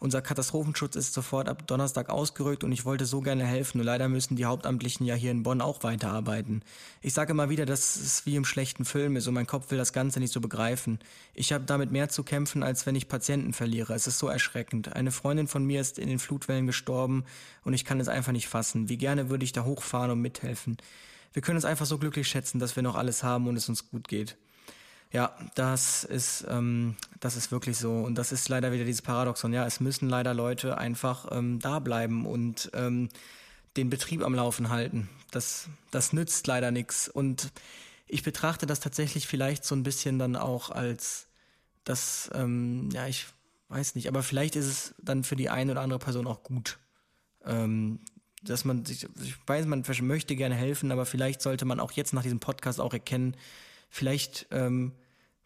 Unser 0.00 0.22
Katastrophenschutz 0.22 0.96
ist 0.96 1.12
sofort 1.12 1.46
ab 1.46 1.66
Donnerstag 1.66 2.08
ausgerückt 2.08 2.64
und 2.64 2.72
ich 2.72 2.86
wollte 2.86 3.04
so 3.04 3.20
gerne 3.20 3.44
helfen. 3.44 3.78
Nur 3.78 3.84
leider 3.84 4.08
müssen 4.08 4.34
die 4.34 4.46
Hauptamtlichen 4.46 5.04
ja 5.04 5.14
hier 5.14 5.30
in 5.30 5.42
Bonn 5.42 5.60
auch 5.60 5.82
weiterarbeiten. 5.82 6.62
Ich 7.02 7.12
sage 7.12 7.32
immer 7.32 7.50
wieder, 7.50 7.66
dass 7.66 7.96
es 7.96 8.24
wie 8.24 8.34
im 8.34 8.46
schlechten 8.46 8.86
Film 8.86 9.16
ist 9.16 9.28
und 9.28 9.34
mein 9.34 9.46
Kopf 9.46 9.70
will 9.70 9.76
das 9.76 9.92
Ganze 9.92 10.18
nicht 10.18 10.32
so 10.32 10.40
begreifen. 10.40 11.00
Ich 11.34 11.52
habe 11.52 11.64
damit 11.64 11.92
mehr 11.92 12.08
zu 12.08 12.24
kämpfen, 12.24 12.62
als 12.62 12.86
wenn 12.86 12.94
ich 12.94 13.08
Patienten 13.08 13.52
verliere. 13.52 13.92
Es 13.92 14.06
ist 14.06 14.18
so 14.18 14.26
erschreckend. 14.26 14.96
Eine 14.96 15.12
Freundin 15.12 15.48
von 15.48 15.64
mir 15.66 15.82
ist 15.82 15.98
in 15.98 16.08
den 16.08 16.18
Flutwellen 16.18 16.66
gestorben 16.66 17.24
und 17.62 17.74
ich 17.74 17.84
kann 17.84 18.00
es 18.00 18.08
einfach 18.08 18.32
nicht 18.32 18.48
fassen. 18.48 18.88
Wie 18.88 18.96
gerne 18.96 19.28
würde 19.28 19.44
ich 19.44 19.52
da 19.52 19.64
hochfahren 19.64 20.10
und 20.10 20.20
mithelfen. 20.22 20.78
Wir 21.34 21.42
können 21.42 21.56
uns 21.56 21.66
einfach 21.66 21.86
so 21.86 21.98
glücklich 21.98 22.26
schätzen, 22.26 22.58
dass 22.58 22.74
wir 22.74 22.82
noch 22.82 22.96
alles 22.96 23.22
haben 23.22 23.46
und 23.48 23.56
es 23.56 23.68
uns 23.68 23.90
gut 23.90 24.08
geht. 24.08 24.38
Ja, 25.12 25.36
das 25.56 26.04
ist, 26.04 26.46
ähm, 26.48 26.96
das 27.18 27.36
ist 27.36 27.50
wirklich 27.50 27.76
so. 27.78 27.92
Und 27.92 28.14
das 28.14 28.30
ist 28.30 28.48
leider 28.48 28.72
wieder 28.72 28.84
dieses 28.84 29.02
Paradoxon. 29.02 29.52
Ja, 29.52 29.66
es 29.66 29.80
müssen 29.80 30.08
leider 30.08 30.34
Leute 30.34 30.78
einfach 30.78 31.26
ähm, 31.32 31.58
da 31.58 31.80
bleiben 31.80 32.26
und 32.26 32.70
ähm, 32.74 33.08
den 33.76 33.90
Betrieb 33.90 34.22
am 34.22 34.34
Laufen 34.34 34.68
halten. 34.68 35.08
Das, 35.32 35.68
das 35.90 36.12
nützt 36.12 36.46
leider 36.46 36.70
nichts. 36.70 37.08
Und 37.08 37.50
ich 38.06 38.22
betrachte 38.22 38.66
das 38.66 38.80
tatsächlich 38.80 39.26
vielleicht 39.26 39.64
so 39.64 39.74
ein 39.74 39.82
bisschen 39.82 40.18
dann 40.18 40.36
auch 40.36 40.70
als 40.70 41.26
das, 41.84 42.30
ähm, 42.34 42.88
ja, 42.92 43.06
ich 43.06 43.26
weiß 43.68 43.96
nicht, 43.96 44.08
aber 44.08 44.22
vielleicht 44.22 44.54
ist 44.56 44.66
es 44.66 44.94
dann 44.98 45.24
für 45.24 45.36
die 45.36 45.48
eine 45.48 45.72
oder 45.72 45.80
andere 45.80 45.98
Person 45.98 46.26
auch 46.26 46.42
gut. 46.42 46.78
Ähm, 47.44 48.00
dass 48.42 48.64
man 48.64 48.84
sich, 48.84 49.06
ich 49.22 49.36
weiß, 49.46 49.66
man 49.66 49.84
möchte 50.02 50.36
gerne 50.36 50.54
helfen, 50.54 50.92
aber 50.92 51.04
vielleicht 51.04 51.42
sollte 51.42 51.64
man 51.64 51.80
auch 51.80 51.92
jetzt 51.92 52.12
nach 52.12 52.22
diesem 52.22 52.40
Podcast 52.40 52.80
auch 52.80 52.92
erkennen, 52.92 53.36
vielleicht 53.90 54.46
ähm, 54.50 54.92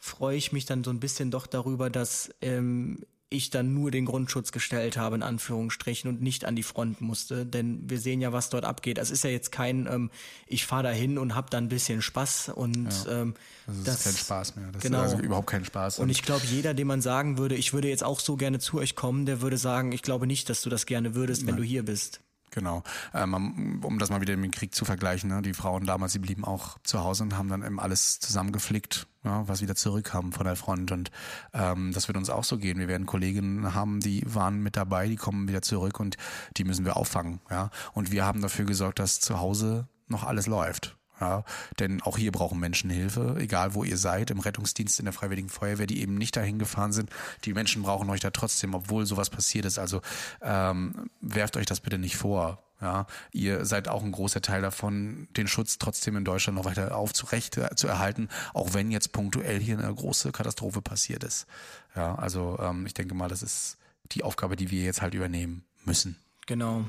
freue 0.05 0.37
ich 0.37 0.53
mich 0.53 0.67
dann 0.67 0.85
so 0.85 0.91
ein 0.91 1.01
bisschen 1.01 1.31
doch 1.31 1.47
darüber, 1.47 1.89
dass 1.89 2.31
ähm, 2.43 2.99
ich 3.31 3.49
dann 3.49 3.73
nur 3.73 3.91
den 3.91 4.05
Grundschutz 4.05 4.53
gestellt 4.53 4.99
habe, 4.99 5.17
in 5.17 5.23
Anführungsstrichen, 5.23 6.11
und 6.11 6.21
nicht 6.21 6.45
an 6.45 6.55
die 6.55 6.63
Front 6.63 7.01
musste. 7.01 7.47
Denn 7.47 7.89
wir 7.89 7.99
sehen 7.99 8.21
ja, 8.21 8.31
was 8.31 8.51
dort 8.51 8.67
abgeht. 8.67 8.99
Es 8.99 9.11
ist 9.11 9.25
ja 9.25 9.31
jetzt 9.31 9.51
kein, 9.51 9.87
ähm, 9.87 10.11
ich 10.47 10.67
fahre 10.67 10.85
da 10.85 10.91
hin 10.91 11.17
und 11.17 11.35
habe 11.35 11.49
da 11.49 11.57
ein 11.57 11.71
bisschen 11.71 12.03
Spaß. 12.03 12.51
Und 12.51 12.91
ja, 13.07 13.23
ähm, 13.23 13.35
das 13.67 13.77
ist 13.79 13.89
das, 13.89 14.05
kein 14.05 14.15
Spaß 14.15 14.57
mehr. 14.57 14.69
Das 14.73 14.83
genau. 14.83 15.05
ist 15.05 15.13
also 15.13 15.25
überhaupt 15.25 15.49
kein 15.49 15.65
Spaß. 15.65 15.99
Und, 15.99 16.11
ich 16.11 16.23
glaube, 16.23 16.45
jeder, 16.47 16.75
dem 16.75 16.87
man 16.87 17.01
sagen 17.01 17.39
würde, 17.39 17.55
ich 17.55 17.73
würde 17.73 17.89
jetzt 17.89 18.05
auch 18.05 18.21
so 18.21 18.37
gerne 18.37 18.59
zu 18.59 18.79
euch 18.79 18.95
kommen, 18.95 19.25
der 19.25 19.41
würde 19.41 19.57
sagen, 19.57 19.93
ich 19.93 20.03
glaube 20.03 20.27
nicht, 20.27 20.51
dass 20.51 20.61
du 20.61 20.69
das 20.69 20.85
gerne 20.85 21.15
würdest, 21.15 21.47
wenn 21.47 21.55
Nein. 21.55 21.63
du 21.63 21.63
hier 21.63 21.83
bist. 21.83 22.21
Genau. 22.55 22.85
Ähm, 23.13 23.81
um 23.83 23.99
das 23.99 24.11
mal 24.11 24.21
wieder 24.21 24.37
mit 24.37 24.45
dem 24.45 24.51
Krieg 24.53 24.77
zu 24.77 24.85
vergleichen, 24.85 25.29
ne? 25.29 25.43
die 25.43 25.55
Frauen 25.55 25.87
damals, 25.87 26.13
die 26.13 26.21
blieben 26.21 26.45
auch 26.45 26.79
zu 26.85 27.03
Hause 27.03 27.25
und 27.25 27.37
haben 27.37 27.49
dann 27.49 27.65
eben 27.65 27.81
alles 27.81 28.21
zusammengeflickt, 28.21 29.09
ja, 29.25 29.47
was 29.49 29.61
wieder 29.61 29.75
zurückkam 29.75 30.33
von 30.33 30.47
der 30.47 30.55
Front. 30.55 30.93
Und 30.93 31.11
ähm, 31.53 31.91
das 31.93 32.07
wird 32.07 32.17
uns 32.17 32.31
auch 32.31 32.45
so 32.45 32.57
gehen. 32.57 32.79
Wir 32.79 32.87
werden 32.87 33.07
Kolleginnen 33.07 33.75
haben, 33.75 33.99
die 33.99 34.23
waren 34.25 34.63
mit 34.63 34.77
dabei, 34.77 35.09
die 35.09 35.17
kommen 35.17 35.49
wieder 35.49 35.63
zurück 35.63 35.99
und 35.99 36.17
die 36.57 36.63
müssen 36.63 36.85
wir 36.85 36.97
auffangen. 36.97 37.41
Ja? 37.51 37.71
Und 37.93 38.13
wir 38.13 38.25
haben 38.25 38.41
dafür 38.41 38.67
gesorgt, 38.67 39.01
dass 39.01 39.19
zu 39.19 39.41
Hause 39.41 39.89
noch 40.07 40.23
alles 40.23 40.47
läuft. 40.47 40.97
Ja, 41.21 41.45
denn 41.79 42.03
auch 42.03 42.19
hier 42.19 42.33
brauchen 42.33 42.59
Menschen 42.59 42.91
Hilfe, 42.91 43.37
egal 43.39 43.75
wo 43.75 43.85
ihr 43.85 43.97
seid, 43.97 44.31
im 44.31 44.41
Rettungsdienst, 44.41 44.99
in 44.99 45.05
der 45.05 45.13
Freiwilligen 45.13 45.49
Feuerwehr, 45.49 45.87
die 45.87 46.01
eben 46.01 46.17
nicht 46.17 46.37
dahin 46.37 46.59
gefahren 46.59 46.93
sind. 46.93 47.11
Die 47.45 47.55
Menschen 47.55 47.83
brauchen 47.83 48.11
euch 48.11 48.21
da 48.21 48.31
trotzdem, 48.31 48.75
obwohl 48.75 49.07
sowas 49.07 49.31
passiert 49.31 49.65
ist. 49.65 49.79
Also 49.79 50.03
ähm, 50.43 51.11
werft 51.21 51.57
euch 51.57 51.67
das 51.67 51.81
bitte 51.81 51.99
nicht 51.99 52.17
vor. 52.17 52.65
Ja, 52.81 53.07
ihr 53.31 53.65
seid 53.65 53.89
auch 53.89 54.03
ein 54.03 54.13
großer 54.13 54.43
Teil 54.43 54.61
davon, 54.61 55.29
den 55.37 55.47
Schutz 55.47 55.79
trotzdem 55.79 56.17
in 56.17 56.25
Deutschland 56.25 56.59
noch 56.59 56.65
weiter 56.65 56.97
aufzurecht 56.97 57.57
äh, 57.57 57.75
zu 57.77 57.87
erhalten, 57.87 58.29
auch 58.53 58.75
wenn 58.75 58.91
jetzt 58.91 59.13
punktuell 59.13 59.61
hier 59.61 59.79
eine 59.79 59.95
große 59.95 60.33
Katastrophe 60.33 60.83
passiert 60.83 61.23
ist. 61.23 61.47
Ja, 61.95 62.17
also 62.17 62.59
ähm, 62.61 62.85
ich 62.85 62.93
denke 62.93 63.15
mal, 63.15 63.29
das 63.29 63.43
ist 63.43 63.79
die 64.13 64.25
Aufgabe, 64.25 64.57
die 64.57 64.71
wir 64.71 64.83
jetzt 64.83 65.01
halt 65.01 65.15
übernehmen 65.15 65.65
müssen. 65.85 66.17
Genau. 66.47 66.85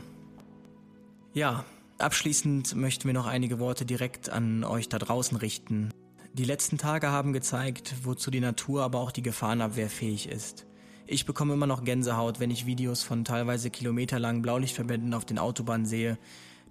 Ja, 1.33 1.63
Abschließend 1.97 2.75
möchten 2.75 3.05
wir 3.05 3.13
noch 3.13 3.25
einige 3.25 3.57
Worte 3.59 3.85
direkt 3.85 4.29
an 4.29 4.65
euch 4.65 4.89
da 4.89 4.99
draußen 4.99 5.37
richten. 5.37 5.91
Die 6.33 6.43
letzten 6.43 6.77
Tage 6.77 7.09
haben 7.09 7.31
gezeigt, 7.31 7.95
wozu 8.03 8.29
die 8.29 8.41
Natur, 8.41 8.83
aber 8.83 8.99
auch 8.99 9.11
die 9.11 9.21
Gefahrenabwehr 9.21 9.89
fähig 9.89 10.27
ist. 10.27 10.65
Ich 11.07 11.25
bekomme 11.25 11.53
immer 11.53 11.67
noch 11.67 11.85
Gänsehaut, 11.85 12.41
wenn 12.41 12.51
ich 12.51 12.65
Videos 12.65 13.03
von 13.03 13.23
teilweise 13.23 13.69
kilometerlangen 13.69 14.41
Blaulichtverbänden 14.41 15.13
auf 15.13 15.23
den 15.23 15.39
Autobahnen 15.39 15.85
sehe, 15.85 16.17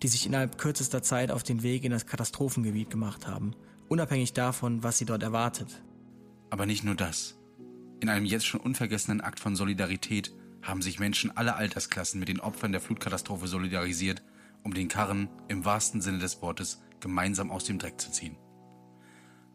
die 0.03 0.09
sich 0.09 0.27
innerhalb 0.27 0.59
kürzester 0.59 1.03
Zeit 1.03 1.31
auf 1.31 1.43
den 1.43 1.63
Weg 1.63 1.85
in 1.85 1.93
das 1.93 2.05
Katastrophengebiet 2.05 2.91
gemacht 2.91 3.27
haben, 3.27 3.55
unabhängig 3.89 4.35
davon, 4.35 4.83
was 4.83 4.99
sie 4.99 5.07
dort 5.07 5.23
erwartet. 5.23 5.83
Aber 6.51 6.67
nicht 6.67 6.85
nur 6.85 6.97
das. 6.97 7.39
In 8.01 8.11
einem 8.11 8.27
jetzt 8.27 8.45
schon 8.45 8.61
unvergessenen 8.61 9.23
Akt 9.23 9.41
von 9.41 9.57
Solidarität 9.57 10.35
haben 10.61 10.83
sich 10.83 10.99
Menschen 10.99 11.35
aller 11.35 11.57
Altersklassen 11.57 12.21
mit 12.21 12.29
den 12.29 12.41
Opfern 12.41 12.73
der 12.73 12.83
Flutkatastrophe 12.83 13.47
solidarisiert 13.47 14.23
um 14.65 14.75
den 14.75 14.89
Karren 14.89 15.29
im 15.49 15.65
wahrsten 15.65 16.01
Sinne 16.01 16.19
des 16.19 16.43
Wortes 16.43 16.83
gemeinsam 16.99 17.51
aus 17.51 17.65
dem 17.65 17.79
Dreck 17.79 18.01
zu 18.01 18.11
ziehen. 18.11 18.37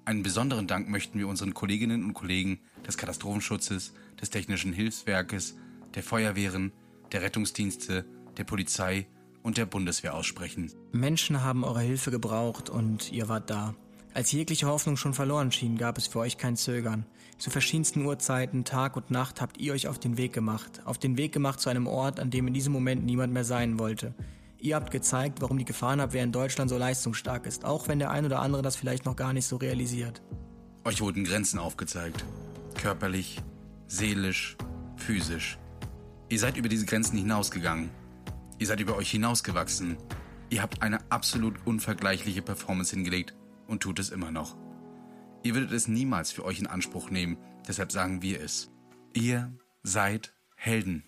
Einen 0.05 0.23
besonderen 0.23 0.67
Dank 0.67 0.89
möchten 0.89 1.19
wir 1.19 1.27
unseren 1.27 1.53
Kolleginnen 1.53 2.03
und 2.05 2.13
Kollegen 2.13 2.59
des 2.87 2.97
Katastrophenschutzes, 2.97 3.93
des 4.19 4.29
Technischen 4.29 4.73
Hilfswerkes, 4.73 5.57
der 5.93 6.03
Feuerwehren, 6.03 6.71
der 7.11 7.21
Rettungsdienste, 7.21 8.05
der 8.37 8.43
Polizei 8.43 9.07
und 9.43 9.57
der 9.57 9.65
Bundeswehr 9.65 10.13
aussprechen. 10.13 10.71
Menschen 10.91 11.43
haben 11.43 11.63
eure 11.63 11.81
Hilfe 11.81 12.11
gebraucht 12.11 12.69
und 12.69 13.11
ihr 13.11 13.29
wart 13.29 13.49
da. 13.49 13.75
Als 14.13 14.31
jegliche 14.31 14.67
Hoffnung 14.67 14.97
schon 14.97 15.13
verloren 15.13 15.51
schien, 15.51 15.77
gab 15.77 15.97
es 15.97 16.07
für 16.07 16.19
euch 16.19 16.37
kein 16.37 16.55
Zögern. 16.55 17.05
Zu 17.37 17.51
verschiedensten 17.51 18.03
Uhrzeiten, 18.03 18.65
Tag 18.65 18.97
und 18.97 19.11
Nacht 19.11 19.39
habt 19.39 19.59
ihr 19.59 19.73
euch 19.73 19.87
auf 19.87 19.99
den 19.99 20.17
Weg 20.17 20.33
gemacht. 20.33 20.81
Auf 20.85 20.97
den 20.97 21.17
Weg 21.17 21.31
gemacht 21.31 21.59
zu 21.59 21.69
einem 21.69 21.87
Ort, 21.87 22.19
an 22.19 22.31
dem 22.31 22.47
in 22.47 22.53
diesem 22.53 22.73
Moment 22.73 23.05
niemand 23.05 23.31
mehr 23.31 23.45
sein 23.45 23.77
wollte. 23.77 24.13
Ihr 24.61 24.75
habt 24.75 24.91
gezeigt, 24.91 25.41
warum 25.41 25.57
die 25.57 25.65
Gefahrenabwehr 25.65 26.23
in 26.23 26.33
Deutschland 26.33 26.69
so 26.69 26.77
leistungsstark 26.77 27.45
ist, 27.45 27.63
auch 27.63 27.87
wenn 27.87 27.99
der 27.99 28.11
ein 28.11 28.25
oder 28.25 28.39
andere 28.41 28.61
das 28.61 28.75
vielleicht 28.75 29.05
noch 29.05 29.15
gar 29.15 29.31
nicht 29.31 29.45
so 29.45 29.55
realisiert. 29.55 30.21
Euch 30.83 30.99
wurden 30.99 31.23
Grenzen 31.23 31.59
aufgezeigt. 31.59 32.25
Körperlich, 32.75 33.41
seelisch, 33.87 34.57
physisch. 34.97 35.57
Ihr 36.27 36.39
seid 36.39 36.57
über 36.57 36.67
diese 36.67 36.85
Grenzen 36.85 37.17
hinausgegangen. 37.17 37.89
Ihr 38.57 38.67
seid 38.67 38.81
über 38.81 38.97
euch 38.97 39.09
hinausgewachsen. 39.09 39.97
Ihr 40.49 40.61
habt 40.61 40.81
eine 40.81 40.99
absolut 41.09 41.55
unvergleichliche 41.65 42.41
Performance 42.41 42.93
hingelegt 42.93 43.33
und 43.67 43.81
tut 43.81 43.99
es 43.99 44.09
immer 44.09 44.31
noch. 44.31 44.57
Ihr 45.43 45.53
würdet 45.53 45.71
es 45.71 45.87
niemals 45.87 46.31
für 46.31 46.43
euch 46.43 46.59
in 46.59 46.67
Anspruch 46.67 47.09
nehmen, 47.09 47.37
deshalb 47.65 47.93
sagen 47.93 48.21
wir 48.21 48.41
es. 48.41 48.69
Ihr 49.13 49.53
seid 49.83 50.33
Helden. 50.55 51.03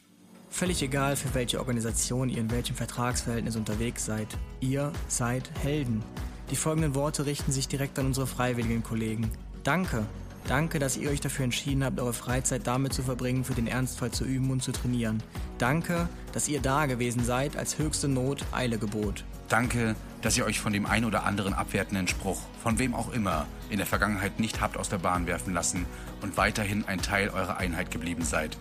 Völlig 0.52 0.84
egal, 0.84 1.16
für 1.16 1.34
welche 1.34 1.60
Organisation 1.60 2.30
ihr 2.30 2.38
in 2.38 2.52
welchem 2.52 2.76
Vertragsverhältnis 2.76 3.56
unterwegs 3.56 4.06
seid. 4.06 4.28
Ihr 4.60 4.92
seid 5.08 5.50
Helden. 5.64 6.04
Die 6.52 6.58
folgenden 6.58 6.94
Worte 6.94 7.26
richten 7.26 7.54
sich 7.54 7.70
direkt 7.70 7.98
an 7.98 8.08
unsere 8.08 8.28
freiwilligen 8.28 8.84
Kollegen. 8.84 9.32
Danke. 9.64 10.06
Danke, 10.48 10.80
dass 10.80 10.98
ihr 10.98 11.10
euch 11.10 11.22
dafür 11.22 11.46
entschieden 11.46 11.84
habt, 11.84 12.00
eure 12.00 12.14
Freizeit 12.14 12.68
damit 12.68 12.94
zu 12.94 13.04
verbringen, 13.04 13.46
für 13.46 13.54
den 13.54 13.68
Ernstfall 13.68 14.12
zu 14.12 14.26
üben 14.26 14.52
und 14.52 14.62
zu 14.62 14.72
trainieren. 14.72 15.24
Danke, 15.58 16.10
dass 16.34 16.50
ihr 16.50 16.60
da 16.60 16.86
gewesen 16.86 17.24
seid, 17.24 17.56
als 17.56 17.80
höchste 17.80 18.08
Not 18.08 18.44
Eile 18.52 18.78
gebot. 18.78 19.24
Danke, 19.48 19.96
dass 20.22 20.38
ihr 20.38 20.46
euch 20.46 20.60
von 20.60 20.74
dem 20.74 20.86
ein 20.86 21.06
oder 21.06 21.24
anderen 21.24 21.54
abwertenden 21.54 22.08
Spruch, 22.08 22.42
von 22.62 22.78
wem 22.78 22.94
auch 22.94 23.14
immer, 23.14 23.48
in 23.70 23.78
der 23.78 23.88
Vergangenheit 23.88 24.40
nicht 24.40 24.62
habt 24.62 24.78
aus 24.78 24.90
der 24.90 24.98
Bahn 24.98 25.28
werfen 25.28 25.54
lassen 25.54 25.86
und 26.22 26.38
weiterhin 26.38 26.86
ein 26.86 27.02
Teil 27.02 27.30
eurer 27.30 27.58
Einheit 27.58 27.92
geblieben 27.92 28.24
seid. 28.24 28.58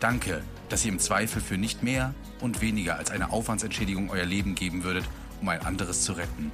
Danke, 0.00 0.42
dass 0.68 0.84
ihr 0.84 0.92
im 0.92 0.98
Zweifel 0.98 1.40
für 1.40 1.58
nicht 1.58 1.82
mehr 1.82 2.14
und 2.40 2.60
weniger 2.60 2.96
als 2.96 3.10
eine 3.10 3.30
Aufwandsentschädigung 3.30 4.10
euer 4.10 4.26
Leben 4.26 4.54
geben 4.54 4.84
würdet, 4.84 5.04
um 5.40 5.48
ein 5.48 5.62
anderes 5.62 6.04
zu 6.04 6.12
retten. 6.12 6.50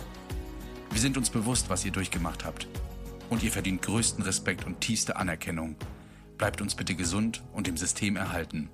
Wir 0.91 1.01
sind 1.01 1.17
uns 1.17 1.31
bewusst, 1.31 1.71
was 1.71 1.85
ihr 1.85 1.93
durchgemacht 1.93 2.45
habt. 2.45 2.69
Und 3.31 3.43
ihr 3.43 3.51
verdient 3.51 3.83
größten 3.83 4.23
Respekt 4.23 4.65
und 4.67 4.81
tiefste 4.81 5.17
Anerkennung. 5.17 5.77
Bleibt 6.39 6.61
uns 6.61 6.75
bitte 6.75 6.95
gesund 6.95 7.43
und 7.53 7.67
dem 7.67 7.77
System 7.77 8.17
erhalten. 8.17 8.69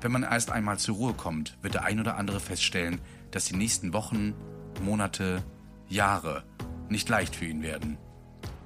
Wenn 0.00 0.12
man 0.12 0.24
erst 0.24 0.50
einmal 0.50 0.78
zur 0.78 0.96
Ruhe 0.96 1.14
kommt, 1.14 1.56
wird 1.62 1.74
der 1.74 1.84
ein 1.84 2.00
oder 2.00 2.16
andere 2.16 2.40
feststellen, 2.40 3.00
dass 3.30 3.44
die 3.44 3.56
nächsten 3.56 3.92
Wochen, 3.92 4.34
Monate, 4.82 5.42
Jahre 5.88 6.44
nicht 6.88 7.08
leicht 7.08 7.36
für 7.36 7.46
ihn 7.46 7.62
werden. 7.62 7.98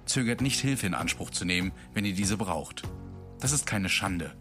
Zögert 0.07 0.41
nicht 0.41 0.61
Hilfe 0.61 0.87
in 0.87 0.95
Anspruch 0.95 1.31
zu 1.31 1.45
nehmen, 1.45 1.73
wenn 1.93 2.05
ihr 2.05 2.15
diese 2.15 2.37
braucht. 2.37 2.83
Das 3.39 3.53
ist 3.53 3.67
keine 3.67 3.89
Schande. 3.89 4.35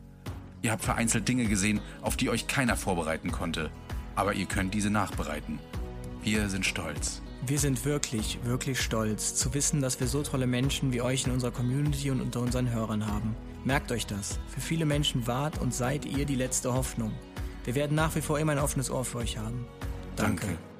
Ihr 0.65 0.71
habt 0.71 0.83
vereinzelt 0.83 1.27
Dinge 1.27 1.45
gesehen, 1.45 1.79
auf 2.01 2.17
die 2.17 2.27
euch 2.31 2.47
keiner 2.47 2.75
vorbereiten 2.75 3.31
konnte, 3.31 3.69
aber 4.15 4.33
ihr 4.33 4.47
könnt 4.47 4.73
diese 4.73 4.89
nachbereiten. 4.89 5.59
Wir 6.23 6.49
sind 6.49 6.65
stolz. 6.65 7.21
Wir 7.45 7.59
sind 7.59 7.85
wirklich, 7.85 8.39
wirklich 8.43 8.81
stolz 8.81 9.35
zu 9.35 9.53
wissen, 9.53 9.79
dass 9.79 9.99
wir 9.99 10.07
so 10.07 10.23
tolle 10.23 10.47
Menschen 10.47 10.91
wie 10.91 11.01
euch 11.01 11.27
in 11.27 11.33
unserer 11.33 11.51
Community 11.51 12.09
und 12.09 12.19
unter 12.19 12.39
unseren 12.39 12.71
Hörern 12.71 13.05
haben. 13.05 13.35
Merkt 13.63 13.91
euch 13.91 14.07
das. 14.07 14.39
Für 14.47 14.59
viele 14.59 14.85
Menschen 14.85 15.27
wart 15.27 15.61
und 15.61 15.71
seid 15.71 16.03
ihr 16.03 16.25
die 16.25 16.33
letzte 16.33 16.73
Hoffnung. 16.73 17.11
Wir 17.63 17.75
werden 17.75 17.93
nach 17.93 18.15
wie 18.15 18.21
vor 18.21 18.39
immer 18.39 18.53
ein 18.53 18.57
offenes 18.57 18.89
Ohr 18.89 19.05
für 19.05 19.19
euch 19.19 19.37
haben. 19.37 19.67
Danke. 20.15 20.47
Danke. 20.47 20.74